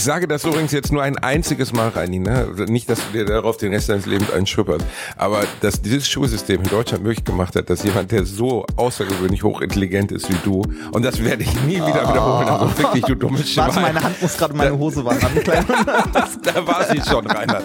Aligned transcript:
Ich 0.00 0.04
sage 0.04 0.26
das 0.26 0.44
übrigens 0.44 0.72
jetzt 0.72 0.92
nur 0.92 1.02
ein 1.02 1.18
einziges 1.18 1.74
Mal, 1.74 1.90
Reini, 1.90 2.20
ne? 2.20 2.48
Nicht, 2.68 2.88
dass 2.88 3.00
du 3.00 3.12
dir 3.12 3.26
darauf 3.26 3.58
den 3.58 3.74
Rest 3.74 3.90
deines 3.90 4.06
Lebens 4.06 4.32
einschupperst, 4.32 4.86
aber 5.18 5.44
dass 5.60 5.82
dieses 5.82 6.08
Schulsystem 6.08 6.62
in 6.62 6.70
Deutschland 6.70 7.04
möglich 7.04 7.22
gemacht 7.22 7.54
hat, 7.54 7.68
dass 7.68 7.82
jemand, 7.82 8.10
der 8.10 8.24
so 8.24 8.64
außergewöhnlich 8.76 9.42
hochintelligent 9.42 10.10
ist 10.10 10.30
wie 10.30 10.38
du, 10.42 10.62
und 10.92 11.04
das 11.04 11.22
werde 11.22 11.42
ich 11.42 11.52
nie 11.64 11.74
wieder 11.74 12.08
wiederholen, 12.08 12.48
also 12.48 12.78
wirklich, 12.78 13.04
du 13.04 13.14
dummes 13.14 13.52
Schwein. 13.52 13.66
Warte, 13.66 13.80
meine 13.80 14.02
Hand 14.02 14.22
muss 14.22 14.38
gerade 14.38 14.56
meine 14.56 14.78
Hose 14.78 15.04
wandern. 15.04 15.32
da 15.44 16.66
war 16.66 16.84
sie 16.90 17.02
schon, 17.06 17.26
Reinhard. 17.26 17.64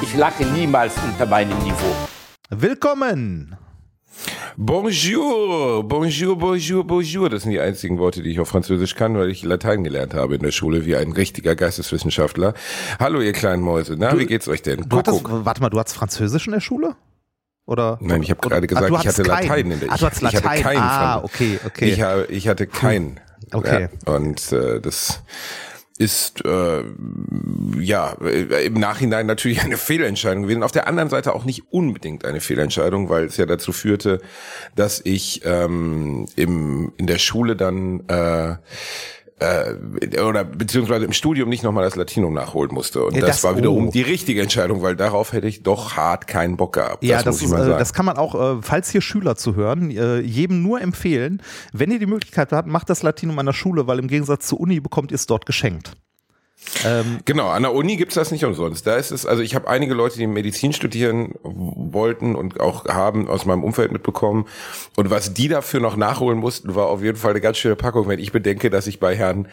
Ich 0.00 0.16
lache 0.16 0.46
niemals 0.46 0.94
unter 1.06 1.26
meinem 1.26 1.58
Niveau. 1.58 1.94
Willkommen! 2.48 3.67
Bonjour, 4.60 5.84
bonjour, 5.84 6.34
bonjour, 6.36 6.82
bonjour. 6.84 7.30
Das 7.30 7.42
sind 7.44 7.52
die 7.52 7.60
einzigen 7.60 7.96
Worte, 8.00 8.24
die 8.24 8.30
ich 8.32 8.40
auf 8.40 8.48
Französisch 8.48 8.96
kann, 8.96 9.16
weil 9.16 9.30
ich 9.30 9.44
Latein 9.44 9.84
gelernt 9.84 10.14
habe 10.14 10.34
in 10.34 10.42
der 10.42 10.50
Schule 10.50 10.84
wie 10.84 10.96
ein 10.96 11.12
richtiger 11.12 11.54
Geisteswissenschaftler. 11.54 12.54
Hallo, 12.98 13.20
ihr 13.20 13.32
kleinen 13.32 13.62
Mäuse. 13.62 13.94
Na, 13.96 14.10
Du- 14.10 14.18
wie 14.18 14.26
geht's 14.26 14.48
euch 14.48 14.60
denn? 14.62 14.84
Hattest, 14.90 15.22
warte 15.24 15.60
mal, 15.60 15.70
du 15.70 15.78
hattest 15.78 15.96
Französisch 15.96 16.48
in 16.48 16.54
der 16.54 16.60
Schule? 16.60 16.96
Oder? 17.66 17.98
Nein, 18.00 18.20
ich 18.24 18.30
habe 18.30 18.40
gerade 18.40 18.64
Ah, 18.64 18.66
gesagt, 18.66 18.90
du 18.90 18.94
ich 18.96 19.06
hatte 19.06 19.22
keinen. 19.22 19.42
Latein 19.48 19.70
in 19.70 19.78
der 19.80 19.92
Ah, 19.92 19.96
du 19.96 20.06
hattest 20.06 20.22
ich, 20.22 20.28
ich 20.28 20.34
hatte 20.34 20.46
Latein. 20.48 20.62
keinen 20.64 20.82
Ah, 20.82 21.14
von- 21.20 21.24
okay, 21.26 21.60
okay. 21.64 21.84
Ich, 21.92 22.00
habe, 22.02 22.26
ich 22.28 22.48
hatte 22.48 22.66
keinen. 22.66 23.20
Okay. 23.52 23.88
Ja, 24.08 24.12
und 24.12 24.50
äh, 24.52 24.80
das 24.80 25.22
ist 25.98 26.44
äh, 26.44 26.84
ja 27.78 28.16
äh, 28.22 28.66
im 28.66 28.74
Nachhinein 28.74 29.26
natürlich 29.26 29.62
eine 29.64 29.76
Fehlentscheidung 29.76 30.44
gewesen. 30.44 30.62
Auf 30.62 30.72
der 30.72 30.86
anderen 30.86 31.10
Seite 31.10 31.34
auch 31.34 31.44
nicht 31.44 31.64
unbedingt 31.70 32.24
eine 32.24 32.40
Fehlentscheidung, 32.40 33.08
weil 33.08 33.24
es 33.24 33.36
ja 33.36 33.46
dazu 33.46 33.72
führte, 33.72 34.20
dass 34.76 35.00
ich 35.04 35.42
ähm, 35.44 36.26
im 36.36 36.92
in 36.96 37.06
der 37.06 37.18
Schule 37.18 37.56
dann 37.56 38.08
äh, 38.08 38.56
äh, 39.40 40.20
oder 40.20 40.44
beziehungsweise 40.44 41.04
im 41.04 41.12
Studium 41.12 41.48
nicht 41.48 41.62
nochmal 41.62 41.84
das 41.84 41.96
Latinum 41.96 42.34
nachholen 42.34 42.72
musste. 42.72 43.04
Und 43.04 43.14
Ja, 43.14 43.20
das, 43.20 43.36
das- 43.36 43.44
war 43.44 43.56
wiederum 43.56 43.88
oh. 43.88 43.90
die 43.90 44.02
richtige 44.02 44.42
Entscheidung, 44.42 44.82
weil 44.82 44.96
darauf 44.96 45.32
hätte 45.32 45.46
ich 45.46 45.62
doch 45.62 45.96
hart 45.96 46.26
keinen 46.26 46.56
Bock 46.56 46.74
gehabt. 46.74 47.04
Ja, 47.04 47.18
das, 47.22 47.26
muss 47.26 47.36
ich 47.38 47.44
ist, 47.44 47.50
mal 47.52 47.62
äh, 47.62 47.66
sagen. 47.66 47.78
das 47.78 47.92
kann 47.92 48.06
man 48.06 48.16
auch, 48.16 48.58
äh, 48.58 48.62
falls 48.62 48.90
hier 48.90 49.00
Schüler 49.00 49.36
zu 49.36 49.54
hören, 49.54 49.90
äh, 49.90 50.18
jedem 50.20 50.62
nur 50.62 50.80
empfehlen, 50.80 51.42
wenn 51.72 51.90
ihr 51.90 51.98
die 51.98 52.06
Möglichkeit 52.06 52.52
habt, 52.52 52.68
macht 52.68 52.90
das 52.90 53.02
Latinum 53.02 53.38
an 53.38 53.46
der 53.46 53.52
Schule, 53.52 53.86
weil 53.86 53.98
im 53.98 54.08
Gegensatz 54.08 54.46
zur 54.46 54.60
Uni 54.60 54.80
bekommt 54.80 55.10
ihr 55.12 55.16
es 55.16 55.26
dort 55.26 55.46
geschenkt. 55.46 55.92
Ähm, 56.84 57.20
Genau, 57.24 57.48
an 57.48 57.62
der 57.62 57.74
Uni 57.74 57.96
gibt's 57.96 58.14
das 58.14 58.30
nicht 58.30 58.44
umsonst. 58.44 58.86
Da 58.86 58.96
ist 58.96 59.10
es, 59.10 59.26
also 59.26 59.42
ich 59.42 59.54
habe 59.54 59.68
einige 59.68 59.94
Leute, 59.94 60.18
die 60.18 60.26
Medizin 60.26 60.72
studieren 60.72 61.34
wollten 61.42 62.34
und 62.34 62.60
auch 62.60 62.86
haben 62.86 63.28
aus 63.28 63.44
meinem 63.44 63.64
Umfeld 63.64 63.92
mitbekommen. 63.92 64.46
Und 64.96 65.10
was 65.10 65.34
die 65.34 65.48
dafür 65.48 65.80
noch 65.80 65.96
nachholen 65.96 66.38
mussten, 66.38 66.74
war 66.74 66.86
auf 66.86 67.02
jeden 67.02 67.18
Fall 67.18 67.30
eine 67.32 67.40
ganz 67.40 67.58
schöne 67.58 67.76
Packung, 67.76 68.08
wenn 68.08 68.18
ich 68.18 68.32
bedenke, 68.32 68.70
dass 68.70 68.86
ich 68.86 69.00
bei 69.00 69.16
Herrn 69.16 69.48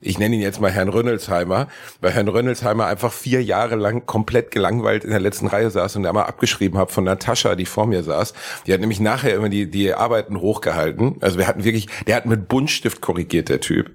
ich 0.00 0.18
nenne 0.18 0.36
ihn 0.36 0.42
jetzt 0.42 0.60
mal 0.60 0.70
Herrn 0.70 0.88
Rönnelsheimer, 0.88 1.66
bei 2.00 2.10
Herrn 2.10 2.28
Rönnelsheimer 2.28 2.86
einfach 2.86 3.12
vier 3.12 3.42
Jahre 3.42 3.74
lang 3.74 4.06
komplett 4.06 4.52
gelangweilt 4.52 5.02
in 5.04 5.10
der 5.10 5.18
letzten 5.18 5.48
Reihe 5.48 5.70
saß 5.70 5.96
und 5.96 6.04
da 6.04 6.12
mal 6.12 6.22
abgeschrieben 6.22 6.78
habe 6.78 6.92
von 6.92 7.04
Natascha, 7.04 7.56
die 7.56 7.66
vor 7.66 7.86
mir 7.86 8.02
saß. 8.04 8.32
Die 8.66 8.72
hat 8.72 8.80
nämlich 8.80 9.00
nachher 9.00 9.34
immer 9.34 9.48
die, 9.48 9.68
die 9.68 9.92
Arbeiten 9.92 10.40
hochgehalten. 10.40 11.16
Also 11.20 11.38
wir 11.38 11.48
hatten 11.48 11.64
wirklich, 11.64 11.88
der 12.06 12.16
hat 12.16 12.26
mit 12.26 12.48
Buntstift 12.48 13.00
korrigiert, 13.00 13.48
der 13.48 13.60
Typ. 13.60 13.90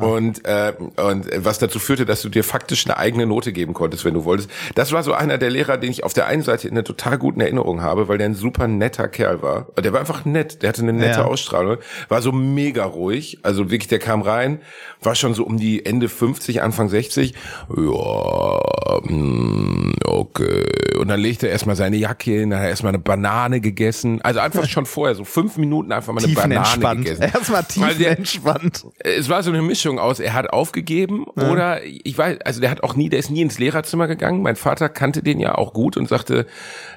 Und, 0.00 0.44
äh, 0.46 0.72
und 0.96 1.28
was 1.44 1.58
dazu 1.58 1.78
führte, 1.78 2.06
dass 2.06 2.22
du 2.22 2.28
dir 2.28 2.44
faktisch 2.44 2.86
eine 2.86 2.96
eigene 2.96 3.26
Note 3.26 3.52
geben 3.52 3.74
konntest, 3.74 4.04
wenn 4.04 4.14
du 4.14 4.24
wolltest. 4.24 4.50
Das 4.74 4.92
war 4.92 5.02
so 5.02 5.12
einer 5.14 5.36
der 5.36 5.50
Lehrer, 5.50 5.76
den 5.78 5.90
ich 5.90 6.04
auf 6.04 6.14
der 6.14 6.26
einen 6.26 6.42
Seite 6.42 6.68
in 6.68 6.74
einer 6.74 6.84
total 6.84 7.18
guten 7.18 7.40
Erinnerung 7.40 7.82
habe, 7.82 8.08
weil 8.08 8.18
der 8.18 8.28
ein 8.28 8.34
super 8.34 8.68
netter 8.68 9.08
Kerl 9.08 9.42
war. 9.42 9.66
Der 9.82 9.92
war 9.92 10.00
einfach 10.00 10.24
nett, 10.24 10.62
der 10.62 10.68
hatte 10.70 10.82
eine 10.82 10.92
nette 10.92 11.20
Ja. 11.20 11.24
Ausstrahlung, 11.24 11.78
war 12.08 12.22
so 12.22 12.32
mega 12.32 12.84
ruhig. 12.84 13.40
Also 13.42 13.70
wirklich, 13.70 13.88
der 13.88 13.98
kam 13.98 14.22
rein, 14.22 14.60
war 15.02 15.14
schon 15.14 15.23
so 15.32 15.44
um 15.44 15.56
die 15.56 15.86
Ende 15.86 16.10
50, 16.10 16.60
Anfang 16.60 16.90
60. 16.90 17.32
Ja, 17.74 19.00
mm, 19.08 19.92
okay. 20.04 20.64
Und 20.98 21.08
dann 21.08 21.20
legte 21.20 21.46
er 21.46 21.52
erstmal 21.52 21.76
seine 21.76 21.96
Jacke 21.96 22.30
hin, 22.32 22.50
dann 22.50 22.58
hat 22.58 22.64
er 22.66 22.70
erstmal 22.70 22.90
eine 22.90 22.98
Banane 22.98 23.60
gegessen. 23.60 24.20
Also 24.22 24.40
einfach 24.40 24.66
schon 24.68 24.86
vorher, 24.86 25.14
so 25.14 25.24
fünf 25.24 25.56
Minuten 25.56 25.92
einfach 25.92 26.12
mal 26.12 26.22
eine 26.24 26.34
Banane 26.34 26.96
gegessen. 27.02 27.22
Erstmal 27.34 27.64
Weil 27.76 27.94
der- 27.94 28.16
tiefenentspannt. 28.16 28.86
es 28.98 29.28
war 29.28 29.42
so 29.42 29.50
eine 29.50 29.62
Mischung 29.62 29.98
aus, 29.98 30.20
er 30.20 30.34
hat 30.34 30.50
aufgegeben 30.52 31.24
oder 31.24 31.82
ich 31.84 32.16
weiß, 32.16 32.38
also 32.44 32.60
der 32.60 32.70
hat 32.70 32.82
auch 32.82 32.96
nie, 32.96 33.08
der 33.08 33.18
ist 33.18 33.30
nie 33.30 33.42
ins 33.42 33.58
Lehrerzimmer 33.58 34.06
gegangen. 34.06 34.42
Mein 34.42 34.56
Vater 34.56 34.88
kannte 34.88 35.22
den 35.22 35.40
ja 35.40 35.54
auch 35.56 35.72
gut 35.72 35.96
und 35.96 36.08
sagte, 36.08 36.46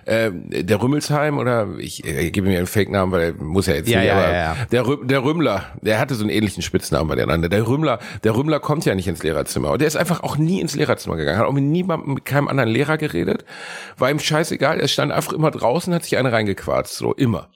äh, 0.06 0.32
der 0.34 0.82
Rümmelsheim 0.82 1.38
oder 1.38 1.68
ich, 1.80 2.06
äh, 2.06 2.30
gebe 2.32 2.48
mir 2.48 2.58
einen 2.58 2.68
Fake-Namen, 2.68 3.12
weil 3.12 3.22
er 3.22 3.34
muss 3.44 3.68
ja 3.68 3.76
jetzt 3.76 3.90
Ja, 3.90 4.00
nicht, 4.00 4.08
ja, 4.08 4.14
aber 4.18 4.28
ja, 4.32 4.34
ja. 4.38 4.56
Der, 4.72 4.88
Rü 4.88 5.06
der 5.06 5.24
Rümmler, 5.24 5.66
der 5.82 6.00
hatte 6.00 6.16
so 6.16 6.22
einen 6.24 6.30
ähnlichen 6.30 6.62
Spitznamen 6.64 7.08
bei 7.08 7.16
der 7.16 7.28
anderen. 7.28 7.50
Der 7.52 7.68
Rümmler, 7.68 8.00
der 8.24 8.36
Rümmler 8.36 8.60
kommt 8.60 8.86
ja 8.86 8.96
nicht 8.96 9.08
ins 9.08 9.24
Lehrerzimmer. 9.24 9.72
Und 9.72 9.82
der 9.82 9.88
ist 9.88 9.98
einfach 9.98 10.24
auch 10.24 10.38
nie 10.38 10.62
ins 10.62 10.76
Lehrerzimmer 10.76 11.16
gegangen, 11.16 11.40
hat 11.40 11.48
auch 11.48 11.54
mit 11.54 11.64
niemandem, 11.64 12.16
mit 12.16 12.26
keinem 12.26 12.48
anderen 12.48 12.70
Lehrer 12.70 12.98
geredet, 12.98 13.46
war 13.98 14.10
ihm 14.10 14.20
scheißegal, 14.20 14.80
er 14.80 14.88
stand 14.88 15.12
einfach 15.12 15.34
immer 15.34 15.52
draußen, 15.52 15.94
hat 15.94 16.04
sich 16.04 16.18
eine 16.18 16.32
reingequarzt, 16.32 16.96
so 16.96 17.14
immer. 17.14 17.50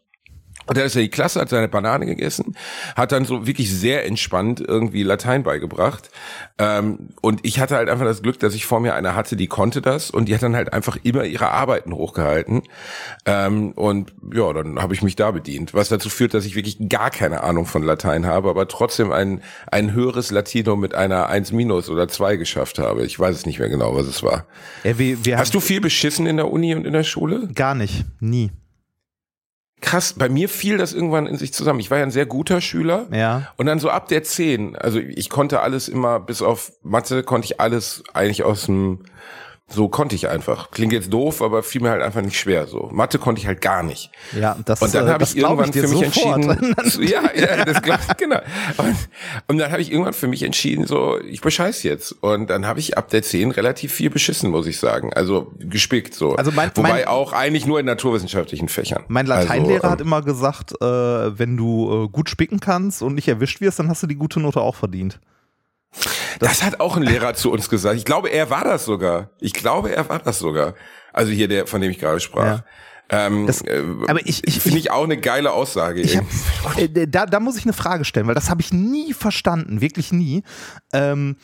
Und 0.68 0.78
dann 0.78 0.86
ist 0.86 0.96
er 0.96 1.02
in 1.02 1.08
die 1.08 1.12
Klasse, 1.12 1.42
hat 1.42 1.50
seine 1.50 1.68
Banane 1.68 2.06
gegessen, 2.06 2.56
hat 2.96 3.12
dann 3.12 3.26
so 3.26 3.48
wirklich 3.48 3.72
sehr 3.74 4.06
entspannt 4.06 4.64
irgendwie 4.66 5.04
Latein 5.04 5.44
beigebracht. 5.44 6.12
Ähm, 6.58 7.10
und 7.22 7.40
ich 7.44 7.60
hatte 7.60 7.76
halt 7.76 7.90
einfach 7.90 8.06
das 8.06 8.22
Glück, 8.22 8.40
dass 8.40 8.54
ich 8.54 8.66
vor 8.66 8.80
mir 8.80 8.94
eine 8.94 9.16
hatte, 9.16 9.36
die 9.36 9.48
konnte 9.48 9.82
das 9.82 10.12
und 10.12 10.30
die 10.30 10.36
hat 10.36 10.44
dann 10.44 10.56
halt 10.56 10.72
einfach 10.74 10.98
immer 11.04 11.24
ihre 11.24 11.50
Arbeiten 11.50 11.94
hochgehalten. 11.94 12.64
Ähm, 13.26 13.72
und 13.72 14.14
ja, 14.34 14.54
dann 14.54 14.80
habe 14.80 14.94
ich 14.94 15.02
mich 15.02 15.16
da 15.16 15.32
bedient. 15.32 15.74
Was 15.74 15.90
dazu 15.90 16.10
führt, 16.10 16.34
dass 16.34 16.46
ich 16.46 16.56
wirklich 16.56 16.78
gar 16.90 17.10
keine 17.10 17.44
Ahnung 17.44 17.66
von 17.66 17.84
Latein 17.84 18.26
habe, 18.26 18.50
aber 18.50 18.68
trotzdem 18.68 19.12
ein, 19.12 19.42
ein 19.72 19.94
höheres 19.94 20.32
Latino 20.32 20.76
mit 20.76 20.94
einer 20.94 21.28
1 21.28 21.52
minus 21.52 21.90
oder 21.90 22.08
2 22.08 22.36
geschafft 22.36 22.78
habe. 22.78 23.04
Ich 23.06 23.20
weiß 23.20 23.36
es 23.36 23.46
nicht 23.46 23.60
mehr 23.60 23.70
genau, 23.70 23.96
was 23.96 24.06
es 24.06 24.22
war. 24.22 24.46
Ja, 24.84 24.98
wir, 24.98 25.26
wir 25.26 25.38
Hast 25.38 25.54
du 25.56 25.60
viel 25.60 25.82
beschissen 25.82 26.28
in 26.28 26.38
der 26.38 26.52
Uni 26.52 26.76
und 26.76 26.86
in 26.86 26.94
der 26.94 27.04
Schule? 27.04 27.50
Gar 27.54 27.76
nicht, 27.76 28.06
nie. 28.20 28.52
Krass, 29.82 30.14
bei 30.14 30.30
mir 30.30 30.48
fiel 30.48 30.78
das 30.78 30.94
irgendwann 30.94 31.26
in 31.26 31.38
sich 31.38 31.54
zusammen. 31.54 31.80
Ich 31.80 31.90
war 31.90 31.98
ja 31.98 32.04
ein 32.04 32.12
sehr 32.12 32.28
guter 32.28 32.62
Schüler. 32.62 33.08
Ja. 33.12 33.52
Und 33.58 33.66
dann 33.66 33.80
so 33.80 33.90
ab 33.90 34.08
der 34.08 34.24
10, 34.24 34.76
also 34.76 35.00
ich 35.00 35.30
konnte 35.30 35.62
alles 35.62 35.90
immer, 35.90 36.20
bis 36.20 36.44
auf 36.44 36.72
Mathe, 36.84 37.24
konnte 37.24 37.46
ich 37.46 37.60
alles 37.60 38.04
eigentlich 38.14 38.44
aus 38.44 38.68
dem, 38.68 39.00
so 39.72 39.88
konnte 39.90 40.16
ich 40.16 40.28
einfach. 40.30 40.72
Klingt 40.72 40.94
jetzt 40.94 41.12
doof, 41.12 41.42
aber 41.42 41.64
fiel 41.64 41.82
mir 41.82 41.90
halt 41.92 42.02
einfach 42.02 42.22
nicht 42.22 42.38
schwer. 42.40 42.68
So 42.68 42.90
Mathe 42.92 43.18
konnte 43.20 43.40
ich 43.42 43.48
halt 43.48 43.62
gar 43.62 43.84
nicht. 43.84 44.12
Ja, 44.40 44.58
das, 44.66 44.82
Und 44.82 44.94
dann 44.94 45.08
äh, 45.08 45.12
habe 45.12 45.24
ich 45.24 45.38
irgendwann 45.38 45.72
dir 45.72 45.88
für 45.88 45.96
mich 45.96 46.14
sofort. 46.14 46.46
entschieden, 46.46 47.08
ja, 47.08 47.22
ja, 47.36 47.66
das 47.66 47.82
glaub 47.82 48.00
ich, 48.08 48.18
genau. 48.18 48.40
Und, 48.78 48.96
und 49.48 49.58
dann 49.58 49.72
habe 49.72 49.82
ich 49.82 49.92
irgendwann 49.92 50.14
für 50.14 50.28
mich 50.28 50.44
entschieden, 50.44 50.86
so, 50.86 51.20
ich 51.22 51.42
bescheiß 51.42 51.84
jetzt. 51.84 52.12
Und 52.22 52.50
dann 52.50 52.66
habe 52.66 52.80
ich 52.80 52.98
ab 52.98 53.10
der 53.10 53.24
10 53.24 53.52
relativ 53.52 53.94
viel 53.94 54.10
beschissen, 54.10 54.50
muss 54.52 54.68
ich 54.68 54.78
sagen. 54.80 55.14
Also 55.14 55.52
gespickt 55.60 56.14
so. 56.14 56.36
Also 56.36 56.52
mein- 56.52 56.72
Wobei 56.76 56.90
mein- 56.90 57.06
auch 57.08 57.34
eigentlich 57.34 57.66
nur 57.66 57.80
in 57.80 57.86
naturwissenschaftlichen 57.86 58.68
Fächern. 58.70 59.04
Mein 59.08 59.26
Lateinlehrer 59.26 59.84
Also, 59.84 59.92
hat 59.92 60.02
immer 60.02 60.22
gesagt, 60.22 60.74
äh, 60.82 60.86
wenn 60.86 61.58
du 61.58 62.06
äh, 62.06 62.10
gut 62.10 62.30
spicken 62.30 62.60
kannst 62.60 63.02
und 63.02 63.16
nicht 63.16 63.28
erwischt 63.28 63.62
wirst, 63.62 63.80
dann 63.80 63.90
hast 63.90 64.04
du 64.04 64.08
die 64.08 64.16
gute 64.16 64.40
Note 64.40 64.62
auch 64.62 64.76
verdient. 64.76 65.20
Das 66.40 66.64
hat 66.64 66.80
auch 66.80 66.98
ein 66.98 67.04
Lehrer 67.04 67.34
zu 67.34 67.52
uns 67.52 67.70
gesagt. 67.70 67.98
Ich 67.98 68.06
glaube, 68.06 68.30
er 68.30 68.50
war 68.50 68.64
das 68.64 68.86
sogar. 68.86 69.30
Ich 69.40 69.54
glaube, 69.54 69.94
er 69.96 70.08
war 70.10 70.20
das 70.20 70.40
sogar. 70.40 70.76
Also 71.14 71.32
hier 71.32 71.48
der, 71.48 71.68
von 71.68 71.82
dem 71.82 71.92
ich 71.92 72.00
gerade 72.00 72.20
sprach. 72.20 72.64
Ähm, 73.14 73.46
Das- 73.46 73.62
äh, 73.62 73.84
aber 74.08 74.26
ich- 74.26 74.48
ich- 74.48 74.62
finde 74.62 74.80
ich 74.80 74.90
auch 74.90 75.04
eine 75.04 75.18
geile 75.18 75.52
Aussage. 75.52 76.02
Hab, 76.64 76.78
äh, 76.78 77.08
da, 77.08 77.26
da 77.26 77.42
muss 77.42 77.58
ich 77.58 77.66
eine 77.66 77.74
Frage 77.74 78.06
stellen, 78.06 78.26
weil 78.28 78.36
das 78.36 78.50
habe 78.50 78.62
ich 78.62 78.72
nie 78.72 79.14
verstanden, 79.14 79.82
wirklich 79.82 80.14
nie. 80.14 80.44
Ähm, 80.94 81.36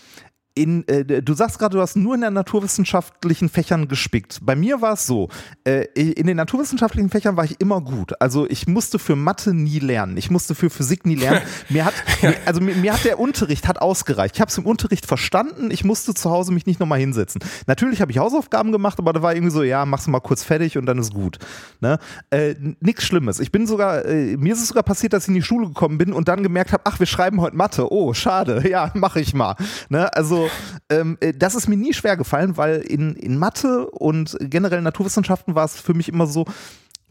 in, 0.58 0.88
äh, 0.88 1.22
du 1.22 1.34
sagst 1.34 1.60
gerade, 1.60 1.78
du 1.78 1.82
hast 1.82 1.96
nur 1.96 2.16
in 2.16 2.22
den 2.22 2.34
naturwissenschaftlichen 2.34 3.50
Fächern 3.50 3.88
gespickt. 3.88 4.40
Bei 4.42 4.56
mir 4.56 4.82
war 4.82 4.94
es 4.94 5.06
so, 5.06 5.30
äh, 5.64 5.86
in 5.94 6.28
den 6.28 6.38
naturwissenschaftlichen 6.38 7.10
Fächern 7.10 7.38
war 7.38 7.46
ich 7.46 7.60
immer 7.60 7.82
gut. 7.82 8.20
Also 8.22 8.48
ich 8.50 8.68
musste 8.68 9.00
für 9.00 9.16
Mathe 9.16 9.54
nie 9.54 9.80
lernen. 9.80 10.18
Ich 10.18 10.30
musste 10.32 10.56
für 10.56 10.70
Physik 10.70 11.06
nie 11.06 11.16
lernen. 11.16 11.42
Mir 11.70 11.86
hat, 11.86 11.94
mir, 12.22 12.36
also 12.46 12.62
mir, 12.62 12.76
mir 12.76 12.94
hat 12.94 13.04
der 13.04 13.20
Unterricht 13.20 13.68
hat 13.68 13.82
ausgereicht. 13.82 14.36
Ich 14.36 14.42
habe 14.42 14.50
es 14.50 14.58
im 14.58 14.66
Unterricht 14.66 15.06
verstanden. 15.06 15.70
Ich 15.72 15.84
musste 15.84 16.14
zu 16.14 16.30
Hause 16.30 16.54
mich 16.54 16.66
nicht 16.66 16.80
nochmal 16.80 17.00
hinsetzen. 17.00 17.42
Natürlich 17.68 18.02
habe 18.02 18.12
ich 18.12 18.18
Hausaufgaben 18.18 18.72
gemacht, 18.72 19.00
aber 19.00 19.14
da 19.14 19.22
war 19.22 19.34
irgendwie 19.36 19.52
so, 19.52 19.64
ja, 19.64 19.86
mach's 19.86 20.08
mal 20.08 20.20
kurz 20.20 20.44
fertig 20.44 20.78
und 20.78 20.86
dann 20.86 20.98
ist 20.98 21.14
gut. 21.14 21.40
Ne? 21.82 22.00
Äh, 22.30 22.56
Nichts 22.80 23.06
Schlimmes. 23.06 23.40
Ich 23.40 23.52
bin 23.52 23.68
sogar, 23.68 24.06
äh, 24.06 24.38
mir 24.38 24.54
ist 24.54 24.62
es 24.62 24.70
sogar 24.70 24.84
passiert, 24.84 25.14
dass 25.14 25.24
ich 25.24 25.30
in 25.30 25.36
die 25.36 25.42
Schule 25.44 25.68
gekommen 25.68 25.98
bin 25.98 26.14
und 26.14 26.28
dann 26.28 26.44
gemerkt 26.44 26.72
habe, 26.74 26.84
ach, 26.86 27.00
wir 27.00 27.06
schreiben 27.06 27.42
heute 27.42 27.56
Mathe. 27.56 27.92
Oh, 27.92 28.14
schade. 28.14 28.64
Ja, 28.68 28.92
mache 28.96 29.22
ich 29.22 29.34
mal. 29.34 29.56
Ne? 29.88 30.14
Also 30.14 30.47
ähm, 30.90 31.18
äh, 31.20 31.34
das 31.34 31.56
ist 31.56 31.68
mir 31.68 31.78
nie 31.78 31.94
schwer 31.94 32.18
gefallen, 32.18 32.58
weil 32.58 32.78
in, 32.82 33.16
in 33.16 33.38
Mathe 33.38 33.90
und 33.90 34.38
generell 34.40 34.82
Naturwissenschaften 34.82 35.56
war 35.56 35.66
es 35.66 35.80
für 35.80 35.94
mich 35.94 36.10
immer 36.10 36.28
so, 36.28 36.46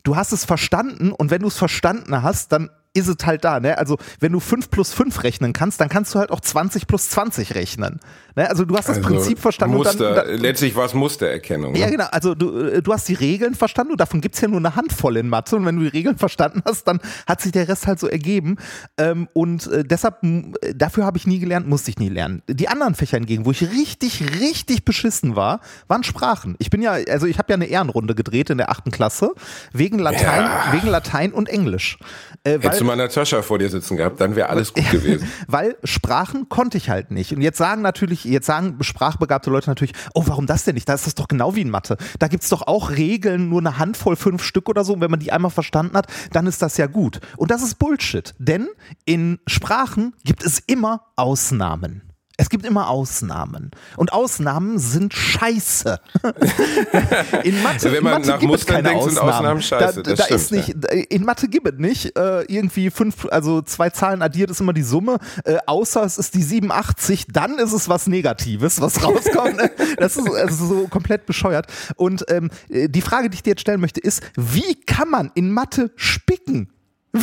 du 0.02 0.16
hast 0.16 0.32
es 0.32 0.44
verstanden 0.44 1.12
und 1.12 1.30
wenn 1.30 1.42
du 1.42 1.48
es 1.48 1.56
verstanden 1.56 2.22
hast, 2.22 2.52
dann 2.52 2.70
ist 2.96 3.08
es 3.08 3.16
halt 3.24 3.44
da. 3.44 3.60
Ne? 3.60 3.78
Also 3.78 3.98
wenn 4.20 4.32
du 4.32 4.40
5 4.40 4.70
plus 4.70 4.92
5 4.92 5.22
rechnen 5.24 5.52
kannst, 5.52 5.80
dann 5.80 5.88
kannst 5.88 6.14
du 6.14 6.18
halt 6.18 6.30
auch 6.30 6.40
20 6.40 6.86
plus 6.86 7.10
20 7.10 7.54
rechnen. 7.54 8.00
Ne? 8.34 8.48
Also 8.48 8.64
du 8.64 8.76
hast 8.76 8.88
das 8.88 8.98
Also 8.98 9.08
Prinzip 9.08 9.38
verstanden. 9.38 9.76
Muster, 9.76 9.92
und 10.10 10.16
dann, 10.16 10.26
dann, 10.26 10.38
letztlich 10.38 10.74
war 10.74 10.86
es 10.86 10.94
Mustererkennung. 10.94 11.72
Ne? 11.72 11.78
ja, 11.78 11.90
genau. 11.90 12.06
Also 12.10 12.34
du, 12.34 12.58
äh, 12.58 12.82
du 12.82 12.92
hast 12.92 13.08
die 13.08 13.14
Regeln 13.14 13.54
verstanden 13.54 13.92
und 13.92 14.00
davon 14.00 14.20
gibt's 14.20 14.40
ja 14.40 14.48
nur 14.48 14.58
eine 14.58 14.76
Handvoll 14.76 15.16
in 15.16 15.28
Mathe. 15.28 15.56
Und 15.56 15.64
wenn 15.66 15.76
du 15.76 15.82
die 15.82 15.88
Regeln 15.88 16.16
verstanden 16.18 16.62
hast, 16.66 16.84
dann 16.88 17.00
hat 17.26 17.40
sich 17.40 17.52
der 17.52 17.68
Rest 17.68 17.86
halt 17.86 17.98
so 18.00 18.08
ergeben. 18.08 18.56
Ähm, 18.98 19.28
und 19.32 19.66
äh, 19.68 19.84
deshalb, 19.84 20.22
m, 20.22 20.54
dafür 20.74 21.04
habe 21.04 21.18
ich 21.18 21.26
nie 21.26 21.38
gelernt, 21.38 21.66
musste 21.68 21.90
ich 21.90 21.98
nie 21.98 22.08
lernen. 22.08 22.42
Die 22.48 22.68
anderen 22.68 22.94
Fächer 22.94 23.18
hingegen, 23.18 23.44
wo 23.46 23.50
ich 23.50 23.62
richtig, 23.62 24.22
richtig 24.40 24.84
beschissen 24.84 25.36
war, 25.36 25.60
waren 25.88 26.02
Sprachen. 26.04 26.56
Ich 26.58 26.70
bin 26.70 26.82
ja, 26.82 26.92
also 26.92 27.26
ich 27.26 27.38
habe 27.38 27.52
ja 27.52 27.54
eine 27.54 27.66
Ehrenrunde 27.66 28.14
gedreht 28.14 28.50
in 28.50 28.58
der 28.58 28.70
achten 28.70 28.90
Klasse, 28.90 29.30
wegen 29.72 29.98
Latein, 29.98 30.42
Ja. 30.44 30.72
wegen 30.72 30.88
Latein 30.88 31.32
und 31.32 31.48
Englisch. 31.48 31.98
Äh, 32.44 32.58
du 32.58 32.68
mal 32.86 32.96
Natascha 32.96 33.42
vor 33.42 33.58
dir 33.58 33.68
sitzen 33.68 33.96
gehabt, 33.96 34.20
dann 34.20 34.36
wäre 34.36 34.48
alles 34.48 34.72
gut 34.72 34.90
gewesen. 34.90 35.28
weil 35.46 35.76
Sprachen 35.84 36.48
konnte 36.48 36.78
ich 36.78 36.90
halt 36.90 37.10
nicht. 37.10 37.32
Und 37.32 37.42
jetzt 37.42 37.58
sagen 37.58 37.82
natürlich, 37.82 38.24
jetzt 38.24 38.46
sagen 38.46 38.76
sprachbegabte 38.80 39.50
Leute 39.50 39.68
natürlich, 39.68 39.94
oh, 40.14 40.22
warum 40.26 40.46
das 40.46 40.64
denn 40.64 40.74
nicht? 40.74 40.88
Da 40.88 40.94
ist 40.94 41.06
das 41.06 41.14
doch 41.14 41.28
genau 41.28 41.54
wie 41.54 41.62
in 41.62 41.70
Mathe. 41.70 41.96
Da 42.18 42.28
gibt's 42.28 42.48
doch 42.48 42.62
auch 42.62 42.90
Regeln, 42.90 43.48
nur 43.48 43.60
eine 43.60 43.78
Handvoll, 43.78 44.16
fünf 44.16 44.42
Stück 44.42 44.68
oder 44.68 44.84
so. 44.84 44.94
Und 44.94 45.00
wenn 45.00 45.10
man 45.10 45.20
die 45.20 45.32
einmal 45.32 45.50
verstanden 45.50 45.96
hat, 45.96 46.06
dann 46.32 46.46
ist 46.46 46.62
das 46.62 46.76
ja 46.76 46.86
gut. 46.86 47.20
Und 47.36 47.50
das 47.50 47.62
ist 47.62 47.78
Bullshit. 47.78 48.34
Denn 48.38 48.68
in 49.04 49.38
Sprachen 49.46 50.14
gibt 50.24 50.44
es 50.44 50.60
immer 50.66 51.06
Ausnahmen. 51.16 52.05
Es 52.38 52.50
gibt 52.50 52.66
immer 52.66 52.90
Ausnahmen. 52.90 53.70
Und 53.96 54.12
Ausnahmen 54.12 54.78
sind 54.78 55.14
scheiße. 55.14 55.98
In 57.44 57.62
Mathe, 57.62 57.92
Wenn 57.92 58.04
man 58.04 58.14
Mathe 58.14 58.28
nach 58.28 58.38
gibt 58.38 58.52
es 58.52 58.60
Mustern 58.60 58.76
keine 58.76 58.88
denkt, 58.90 59.04
Ausnahmen. 59.04 59.30
Ausnahmen 59.30 59.62
scheiße. 59.62 60.02
Da, 60.02 60.14
da 60.14 60.24
stimmt, 60.24 60.40
ist 60.40 60.52
nicht, 60.52 60.84
in 61.10 61.24
Mathe 61.24 61.48
gibt 61.48 61.66
es 61.66 61.78
nicht. 61.78 62.16
Äh, 62.16 62.42
irgendwie 62.42 62.90
fünf, 62.90 63.26
also 63.30 63.62
zwei 63.62 63.88
Zahlen 63.88 64.20
addiert 64.20 64.50
ist 64.50 64.60
immer 64.60 64.74
die 64.74 64.82
Summe. 64.82 65.18
Äh, 65.44 65.56
außer 65.66 66.04
es 66.04 66.18
ist 66.18 66.34
die 66.34 66.42
87, 66.42 67.26
dann 67.32 67.58
ist 67.58 67.72
es 67.72 67.88
was 67.88 68.06
Negatives, 68.06 68.82
was 68.82 69.02
rauskommt. 69.02 69.58
das 69.96 70.18
ist 70.18 70.28
also 70.30 70.66
so 70.66 70.88
komplett 70.88 71.24
bescheuert. 71.24 71.68
Und 71.96 72.26
ähm, 72.28 72.50
äh, 72.68 72.88
die 72.88 73.00
Frage, 73.00 73.30
die 73.30 73.36
ich 73.36 73.42
dir 73.44 73.50
jetzt 73.50 73.62
stellen 73.62 73.80
möchte, 73.80 74.00
ist, 74.00 74.22
wie 74.36 74.74
kann 74.82 75.08
man 75.08 75.30
in 75.34 75.50
Mathe 75.50 75.90
spicken? 75.96 76.68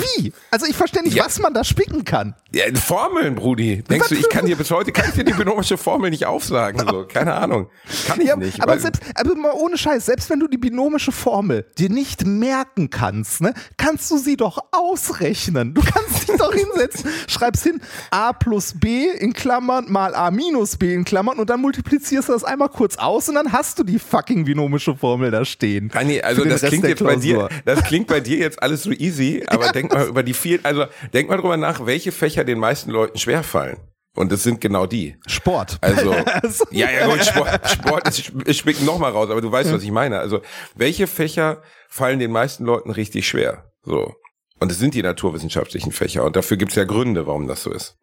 Wie? 0.02 0.34
Also 0.52 0.66
ich 0.66 0.76
verstehe 0.76 1.04
nicht, 1.04 1.16
Ja. 1.16 1.26
was 1.26 1.40
man 1.40 1.54
da 1.54 1.64
spicken 1.64 2.06
kann. 2.06 2.36
Ja, 2.52 2.64
Formeln, 2.76 3.36
Brudi. 3.36 3.84
Denkst 3.90 4.10
du, 4.10 4.16
ich 4.16 4.30
kann 4.30 4.46
dir 4.46 4.56
bis 4.56 4.70
heute, 4.72 4.92
kann 4.92 5.06
ich 5.10 5.16
dir 5.16 5.24
die 5.24 5.34
binomische 5.34 5.78
Formel 5.78 6.10
nicht 6.12 6.26
aufsagen? 6.26 6.80
So, 6.88 7.06
keine 7.08 7.34
Ahnung. 7.34 7.68
Kann 8.08 8.22
ich 8.22 8.28
Ja, 8.28 8.36
nicht. 8.36 8.62
aber 8.62 8.78
selbst, 8.80 9.02
aber 9.16 9.36
mal 9.36 9.54
ohne 9.54 9.78
Scheiß, 9.78 10.06
selbst 10.06 10.30
wenn 10.30 10.40
du 10.40 10.48
die 10.48 10.58
binomische 10.58 11.12
Formel 11.12 11.66
dir 11.78 11.90
nicht 11.90 12.26
merken 12.26 12.90
kannst, 12.90 13.42
ne, 13.42 13.54
kannst 13.78 14.10
du 14.12 14.18
sie 14.18 14.38
doch 14.38 14.60
ausrechnen. 14.72 15.74
Du 15.74 15.82
kannst 15.82 16.28
dich 16.30 16.36
doch 16.38 16.54
hinsetzen, 16.54 17.10
schreibst 17.28 17.64
hin 17.64 17.82
a 18.12 18.34
plus 18.34 18.74
b 18.80 19.08
in 19.20 19.34
Klammern 19.34 19.86
mal 19.92 20.14
a 20.16 20.30
minus 20.32 20.78
b 20.78 20.94
in 20.94 21.04
Klammern 21.06 21.40
und 21.40 21.50
dann 21.50 21.62
multiplizierst 21.62 22.30
du 22.30 22.34
das 22.34 22.44
einmal 22.44 22.70
kurz 22.70 22.98
aus 22.98 23.30
und 23.30 23.36
dann 23.36 23.52
hast 23.52 23.80
du 23.80 23.84
die 23.84 24.00
fucking 24.00 24.46
binomische 24.46 24.96
Formel 24.96 25.32
da 25.32 25.44
stehen. 25.46 25.90
Dani, 25.90 26.22
also 26.22 26.44
das 26.44 26.62
Rest 26.64 26.68
klingt 26.68 26.88
jetzt 26.88 27.04
bei 27.04 27.16
dir, 27.16 27.50
das 27.66 27.84
klingt 27.84 28.08
bei 28.08 28.20
dir 28.20 28.38
jetzt 28.38 28.62
alles 28.62 28.84
so 28.84 28.92
easy, 28.92 29.44
aber 29.48 29.72
denk 29.72 29.83
mal 29.92 30.08
über 30.08 30.24
die 30.24 30.34
vielen, 30.34 30.64
also 30.64 30.86
denk 31.14 31.30
mal 31.30 31.38
drüber 31.38 31.58
nach, 31.58 31.86
welche 31.86 32.12
Fächer 32.12 32.44
den 32.44 32.60
meisten 32.60 32.92
Leuten 32.92 33.18
schwerfallen. 33.18 33.78
Und 34.16 34.32
das 34.32 34.44
sind 34.44 34.62
genau 34.62 34.86
die. 34.86 35.16
Sport. 35.26 35.80
Also, 35.82 36.14
ja, 36.72 36.92
ja, 36.92 37.08
gut, 37.08 37.26
Sport, 37.26 37.70
Sport 37.70 38.08
ist, 38.08 38.32
ich 38.46 38.58
spick 38.58 38.82
noch 38.84 39.00
mal 39.00 39.12
raus, 39.12 39.30
aber 39.32 39.42
du 39.42 39.52
weißt, 39.52 39.74
was 39.74 39.82
ich 39.82 39.92
meine. 39.92 40.20
Also, 40.20 40.42
welche 40.76 41.08
Fächer 41.08 41.64
fallen 41.90 42.20
den 42.20 42.32
meisten 42.32 42.64
Leuten 42.64 42.92
richtig 42.92 43.28
schwer? 43.28 43.72
So. 43.84 44.14
Und 44.60 44.72
es 44.72 44.78
sind 44.78 44.94
die 44.94 45.02
naturwissenschaftlichen 45.02 45.92
Fächer. 45.92 46.24
Und 46.24 46.36
dafür 46.36 46.58
gibt's 46.58 46.76
ja 46.76 46.84
Gründe, 46.84 47.26
warum 47.26 47.48
das 47.48 47.64
so 47.64 47.72
ist. 47.72 47.98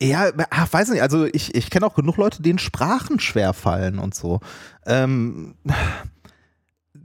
Ja, 0.00 0.30
ach, 0.50 0.70
weiß 0.70 0.90
nicht, 0.90 1.00
also 1.00 1.24
ich, 1.24 1.54
ich 1.54 1.70
kenne 1.70 1.86
auch 1.86 1.94
genug 1.94 2.18
Leute, 2.18 2.42
denen 2.42 2.58
Sprachen 2.58 3.18
schwerfallen 3.18 3.98
und 3.98 4.14
so. 4.14 4.40
Ähm, 4.84 5.54